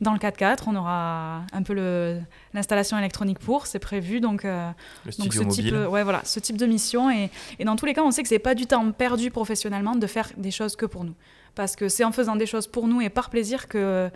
dans 0.00 0.12
le 0.12 0.18
4x4. 0.18 0.64
On 0.66 0.76
aura 0.76 1.42
un 1.52 1.62
peu 1.62 1.74
l'installation 2.54 2.98
électronique 2.98 3.38
pour, 3.38 3.66
c'est 3.66 3.78
prévu. 3.78 4.20
Donc, 4.20 4.44
le 4.44 4.72
donc 5.18 5.32
ce 5.32 5.42
type, 5.44 5.74
ouais, 5.74 6.02
voilà, 6.02 6.22
ce 6.24 6.40
type 6.40 6.56
de 6.56 6.66
mission. 6.66 7.10
Et, 7.10 7.30
et, 7.58 7.64
dans 7.64 7.76
tous 7.76 7.86
les 7.86 7.94
cas, 7.94 8.02
on 8.02 8.10
sait 8.10 8.22
que 8.22 8.28
c'est 8.28 8.38
pas 8.38 8.54
du 8.54 8.66
temps 8.66 8.90
perdu 8.92 9.30
professionnellement 9.30 9.96
de 9.96 10.06
faire 10.06 10.30
des 10.36 10.50
choses 10.50 10.76
que 10.76 10.86
pour 10.86 11.04
nous 11.04 11.14
parce 11.54 11.76
que 11.76 11.88
c'est 11.88 12.04
en 12.04 12.12
faisant 12.12 12.36
des 12.36 12.46
choses 12.46 12.66
pour 12.66 12.88
nous 12.88 13.00
et 13.00 13.08
par 13.08 13.30
plaisir 13.30 13.68
que 13.68 14.10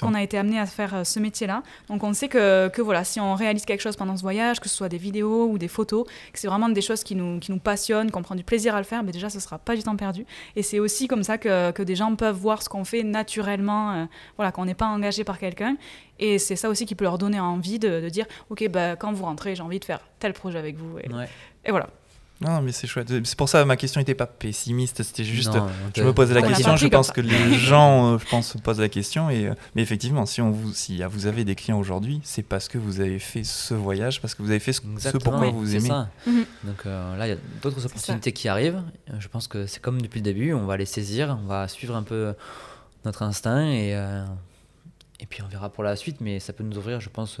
qu'on 0.00 0.14
a 0.14 0.22
été 0.22 0.38
amené 0.38 0.58
à 0.58 0.66
faire 0.66 0.94
euh, 0.94 1.04
ce 1.04 1.18
métier-là. 1.20 1.62
Donc 1.88 2.04
on 2.04 2.12
sait 2.12 2.28
que, 2.28 2.68
que, 2.68 2.82
voilà, 2.82 3.04
si 3.04 3.20
on 3.20 3.34
réalise 3.34 3.64
quelque 3.64 3.80
chose 3.80 3.96
pendant 3.96 4.16
ce 4.16 4.22
voyage, 4.22 4.60
que 4.60 4.68
ce 4.68 4.76
soit 4.76 4.88
des 4.88 4.98
vidéos 4.98 5.46
ou 5.46 5.58
des 5.58 5.68
photos, 5.68 6.06
que 6.32 6.38
c'est 6.38 6.48
vraiment 6.48 6.68
des 6.68 6.80
choses 6.80 7.02
qui 7.04 7.14
nous, 7.14 7.38
qui 7.38 7.52
nous 7.52 7.58
passionnent, 7.58 8.10
qu'on 8.10 8.22
prend 8.22 8.34
du 8.34 8.44
plaisir 8.44 8.74
à 8.74 8.78
le 8.78 8.84
faire, 8.84 9.02
mais 9.02 9.12
déjà 9.12 9.30
ce 9.30 9.40
sera 9.40 9.58
pas 9.58 9.76
du 9.76 9.82
temps 9.82 9.96
perdu. 9.96 10.26
Et 10.56 10.62
c'est 10.62 10.78
aussi 10.78 11.08
comme 11.08 11.22
ça 11.22 11.38
que, 11.38 11.70
que, 11.70 11.82
des 11.82 11.96
gens 11.96 12.14
peuvent 12.16 12.36
voir 12.36 12.62
ce 12.62 12.68
qu'on 12.68 12.84
fait 12.84 13.02
naturellement, 13.02 13.92
euh, 13.92 14.04
voilà, 14.36 14.52
qu'on 14.52 14.64
n'est 14.64 14.74
pas 14.74 14.86
engagé 14.86 15.24
par 15.24 15.38
quelqu'un. 15.38 15.76
Et 16.18 16.38
c'est 16.38 16.56
ça 16.56 16.68
aussi 16.68 16.86
qui 16.86 16.94
peut 16.94 17.04
leur 17.04 17.18
donner 17.18 17.40
envie 17.40 17.78
de, 17.78 18.00
de 18.00 18.08
dire, 18.08 18.26
ok, 18.50 18.68
bah, 18.68 18.96
quand 18.96 19.12
vous 19.12 19.24
rentrez, 19.24 19.54
j'ai 19.54 19.62
envie 19.62 19.80
de 19.80 19.84
faire 19.84 20.00
tel 20.18 20.32
projet 20.34 20.58
avec 20.58 20.76
vous. 20.76 20.98
Et, 20.98 21.08
et 21.64 21.70
voilà. 21.70 21.88
Non, 22.40 22.62
mais 22.62 22.72
c'est 22.72 22.86
chouette. 22.86 23.12
C'est 23.24 23.36
pour 23.36 23.50
ça 23.50 23.64
ma 23.66 23.76
question 23.76 24.00
n'était 24.00 24.14
pas 24.14 24.26
pessimiste. 24.26 25.02
C'était 25.02 25.24
juste, 25.24 25.52
je 25.94 26.02
me 26.02 26.14
posais 26.14 26.32
la 26.32 26.40
question. 26.42 26.74
Je 26.76 26.86
pense 26.88 27.10
que 27.10 27.20
les 27.20 27.54
gens, 27.58 28.14
euh, 28.14 28.18
je 28.18 28.26
pense, 28.28 28.52
se 28.52 28.58
posent 28.58 28.80
la 28.80 28.88
question. 28.88 29.28
Et 29.28 29.46
euh, 29.46 29.54
mais 29.74 29.82
effectivement, 29.82 30.24
si 30.24 30.40
on 30.40 30.50
vous, 30.50 30.72
si 30.72 31.02
vous 31.02 31.26
avez 31.26 31.44
des 31.44 31.54
clients 31.54 31.78
aujourd'hui, 31.78 32.20
c'est 32.24 32.42
parce 32.42 32.68
que 32.68 32.78
vous 32.78 33.00
avez 33.00 33.18
fait 33.18 33.44
ce 33.44 33.74
voyage, 33.74 34.22
parce 34.22 34.34
que 34.34 34.42
vous 34.42 34.50
avez 34.50 34.58
fait 34.58 34.72
ce, 34.72 34.80
ce 34.98 35.18
pourquoi 35.18 35.50
vous 35.50 35.76
aimez. 35.76 35.88
Ça. 35.88 36.08
Mhm. 36.26 36.44
Donc 36.64 36.86
euh, 36.86 37.16
là, 37.18 37.26
il 37.26 37.30
y 37.30 37.34
a 37.34 37.38
d'autres 37.62 37.84
opportunités 37.84 38.32
qui 38.32 38.48
arrivent. 38.48 38.82
Je 39.18 39.28
pense 39.28 39.46
que 39.46 39.66
c'est 39.66 39.80
comme 39.80 40.00
depuis 40.00 40.20
le 40.20 40.24
début. 40.24 40.54
On 40.54 40.64
va 40.64 40.78
les 40.78 40.86
saisir. 40.86 41.38
On 41.42 41.46
va 41.46 41.68
suivre 41.68 41.94
un 41.94 42.02
peu 42.02 42.32
notre 43.04 43.22
instinct 43.22 43.66
et 43.66 43.90
et 45.22 45.26
puis 45.26 45.42
on 45.42 45.48
verra 45.48 45.68
pour 45.68 45.84
la 45.84 45.94
suite. 45.94 46.22
Mais 46.22 46.40
ça 46.40 46.54
peut 46.54 46.64
nous 46.64 46.78
ouvrir, 46.78 47.00
je 47.00 47.10
pense 47.10 47.38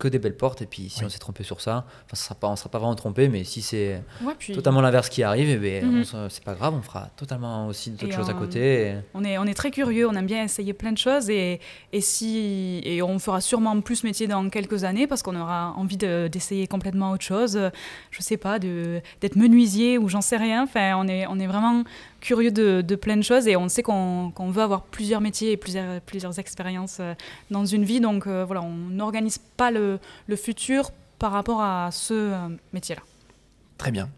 que 0.00 0.08
des 0.08 0.18
belles 0.18 0.36
portes. 0.36 0.62
Et 0.62 0.66
puis 0.66 0.88
si 0.90 1.04
on 1.04 1.08
s'est 1.08 1.18
trompé 1.18 1.44
sur 1.44 1.60
ça, 1.60 1.84
enfin, 2.06 2.16
ça 2.16 2.24
sera 2.24 2.34
pas, 2.34 2.48
on 2.48 2.52
ne 2.52 2.56
sera 2.56 2.68
pas 2.68 2.78
vraiment 2.78 2.96
trompé, 2.96 3.28
mais 3.28 3.44
si 3.44 3.62
c'est 3.62 4.02
totalement 4.52 4.80
l'inverse 4.80 5.08
qui 5.08 5.22
arrive, 5.22 5.48
eh 5.48 5.56
ben, 5.56 5.86
mhm. 5.86 6.04
c'est 6.28 6.42
pas 6.42 6.54
grave, 6.54 6.74
on 6.74 6.82
fera 6.82 7.10
totalement 7.16 7.68
aussi 7.68 7.90
d'autres 7.90 8.14
choses 8.14 8.30
à 8.30 8.34
côté. 8.34 8.94
On, 9.14 9.22
est, 9.22 9.38
on 9.38 9.44
est 9.44 9.54
très 9.54 9.70
curieux, 9.70 10.08
on 10.08 10.14
aime 10.14 10.26
bien 10.26 10.42
essayer 10.42 10.72
plein 10.72 10.92
de 10.92 10.98
choses 10.98 11.30
et, 11.30 11.60
et, 11.92 12.00
si, 12.00 12.80
et 12.84 13.02
on 13.02 13.18
fera 13.18 13.40
sûrement 13.40 13.80
plus 13.80 14.02
métier 14.02 14.26
dans 14.26 14.48
quelques 14.48 14.84
années 14.84 15.06
parce 15.06 15.22
qu'on 15.22 15.38
aura 15.38 15.74
envie 15.76 15.96
d'essayer 15.96 16.66
complètement 16.66 17.12
autre 17.12 17.24
chose. 17.24 17.70
Je 18.10 18.22
sais 18.22 18.36
pas, 18.36 18.58
d'être 18.58 19.36
menuisier 19.36 19.98
ou 19.98 20.08
j'en 20.08 20.22
sais 20.22 20.38
rien. 20.38 20.64
Enfin, 20.64 20.94
on 20.96 21.06
est, 21.06 21.26
on 21.26 21.38
est 21.38 21.46
vraiment 21.46 21.84
curieux 22.20 22.50
de, 22.50 22.82
de, 22.82 22.96
plein 22.96 23.16
de 23.16 23.22
choses 23.22 23.48
et 23.48 23.56
on 23.56 23.68
sait 23.68 23.82
qu'on 23.82 24.32
veut 24.50 24.62
avoir 24.62 24.82
plusieurs 24.84 25.20
métiers 25.20 25.52
et 25.52 25.56
plusieurs, 25.56 26.00
plusieurs 26.02 26.38
expériences 26.38 26.98
euh, 27.00 27.14
dans 27.50 27.64
une 27.64 27.84
vie. 27.84 28.00
Donc 28.00 28.26
euh, 28.26 28.44
voilà, 28.44 28.62
on 28.62 28.72
n'organise 28.72 29.38
pas 29.38 29.70
le, 29.70 29.98
le, 30.26 30.36
futur 30.36 30.90
par 31.18 31.32
rapport 31.32 31.62
à 31.62 31.90
ce 31.92 32.14
euh, 32.14 32.48
métier-là. 32.72 33.02
Très 33.78 33.90
bien. 33.90 34.08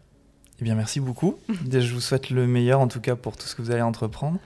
Eh 0.59 0.63
bien, 0.63 0.75
merci 0.75 0.99
beaucoup. 0.99 1.37
je 1.71 1.93
vous 1.93 2.01
souhaite 2.01 2.29
le 2.29 2.45
meilleur 2.45 2.79
en 2.79 2.87
tout 2.87 3.01
cas 3.01 3.15
pour 3.15 3.37
tout 3.37 3.47
ce 3.47 3.55
que 3.55 3.61
vous 3.61 3.71
allez 3.71 3.81
entreprendre. 3.81 4.39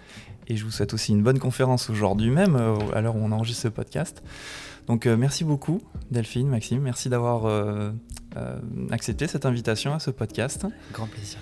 Et 0.47 0.55
je 0.55 0.63
vous 0.63 0.71
souhaite 0.71 0.93
aussi 0.93 1.11
une 1.11 1.23
bonne 1.23 1.39
conférence 1.39 1.89
aujourd'hui 1.89 2.29
même, 2.29 2.55
à 2.93 3.01
l'heure 3.01 3.17
où 3.17 3.19
on 3.21 3.33
enregistre 3.33 3.63
ce 3.63 3.67
podcast. 3.67 4.23
Donc 4.87 5.05
merci 5.05 5.43
beaucoup 5.43 5.81
Delphine, 6.09 6.47
Maxime, 6.47 6.79
merci 6.79 7.09
d'avoir 7.09 7.51
accepté 8.89 9.27
cette 9.27 9.45
invitation 9.45 9.93
à 9.93 9.99
ce 9.99 10.09
podcast. 10.09 10.65
Grand 10.93 11.07
plaisir. 11.07 11.39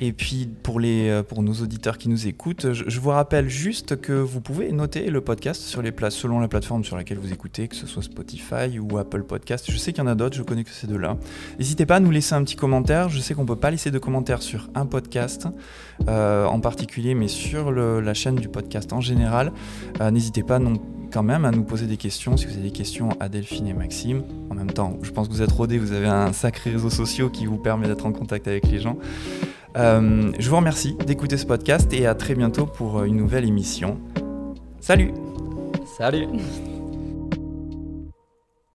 Et 0.00 0.12
puis 0.12 0.48
pour, 0.62 0.80
les, 0.80 1.08
euh, 1.08 1.22
pour 1.22 1.42
nos 1.42 1.54
auditeurs 1.54 1.98
qui 1.98 2.08
nous 2.08 2.26
écoutent, 2.26 2.72
je, 2.72 3.00
vous 3.00 3.10
rappelle 3.10 3.48
juste 3.48 4.00
que 4.00 4.12
vous 4.12 4.40
pouvez 4.40 4.72
noter 4.72 5.10
le 5.10 5.20
podcast 5.20 5.62
sur 5.62 5.82
les 5.82 5.92
places 5.92 6.14
selon 6.14 6.40
la 6.40 6.48
plateforme 6.48 6.84
sur 6.84 6.96
laquelle 6.96 7.18
vous 7.18 7.32
écoutez, 7.32 7.68
que 7.68 7.76
ce 7.76 7.86
soit 7.86 8.02
Spotify 8.02 8.78
ou 8.78 8.98
Apple 8.98 9.22
Podcast. 9.22 9.70
Je 9.70 9.76
sais 9.76 9.92
qu'il 9.92 10.02
y 10.02 10.06
en 10.06 10.10
a 10.10 10.14
d'autres, 10.14 10.36
je 10.36 10.42
connais 10.42 10.64
que 10.64 10.70
c'est 10.70 10.86
de 10.86 10.96
là. 10.96 11.16
N'hésitez 11.58 11.86
pas 11.86 11.96
à 11.96 12.00
nous 12.00 12.10
laisser 12.10 12.34
un 12.34 12.42
petit 12.44 12.56
commentaire. 12.56 13.08
Je 13.08 13.20
sais 13.20 13.34
qu'on 13.34 13.42
ne 13.42 13.48
peut 13.48 13.56
pas 13.56 13.70
laisser 13.70 13.90
de 13.90 13.98
commentaires 13.98 14.42
sur 14.42 14.68
un 14.74 14.86
podcast 14.86 15.46
euh, 16.08 16.46
en 16.46 16.60
particulier, 16.60 17.14
mais 17.14 17.28
sur 17.28 17.70
la 17.70 18.14
chaîne 18.14 18.36
du 18.36 18.48
podcast 18.48 18.92
en 18.92 19.00
général. 19.00 19.52
Euh, 20.00 20.10
n'hésitez 20.10 20.42
pas 20.42 20.58
non 20.58 20.74
quand 21.12 21.22
même 21.22 21.44
à 21.44 21.50
nous 21.50 21.62
poser 21.62 21.86
des 21.86 21.98
questions 21.98 22.36
si 22.36 22.46
vous 22.46 22.52
avez 22.54 22.62
des 22.62 22.70
questions 22.70 23.10
à 23.20 23.28
Delphine 23.28 23.66
et 23.66 23.74
Maxime. 23.74 24.22
En 24.50 24.54
même 24.54 24.70
temps, 24.70 24.98
je 25.02 25.10
pense 25.10 25.28
que 25.28 25.32
vous 25.32 25.42
êtes 25.42 25.52
rodés, 25.52 25.78
vous 25.78 25.92
avez 25.92 26.06
un 26.06 26.32
sacré 26.32 26.70
réseau 26.70 26.88
social 26.88 27.30
qui 27.30 27.44
vous 27.44 27.58
permet 27.58 27.86
d'être 27.86 28.06
en 28.06 28.12
contact 28.12 28.48
avec 28.48 28.66
les 28.68 28.80
gens. 28.80 28.96
Euh, 29.76 30.32
je 30.38 30.50
vous 30.50 30.56
remercie 30.56 30.94
d'écouter 31.06 31.36
ce 31.36 31.46
podcast 31.46 31.92
et 31.92 32.06
à 32.06 32.14
très 32.14 32.34
bientôt 32.34 32.66
pour 32.66 33.04
une 33.04 33.16
nouvelle 33.16 33.44
émission. 33.44 33.98
Salut 34.80 35.12
Salut 35.96 36.26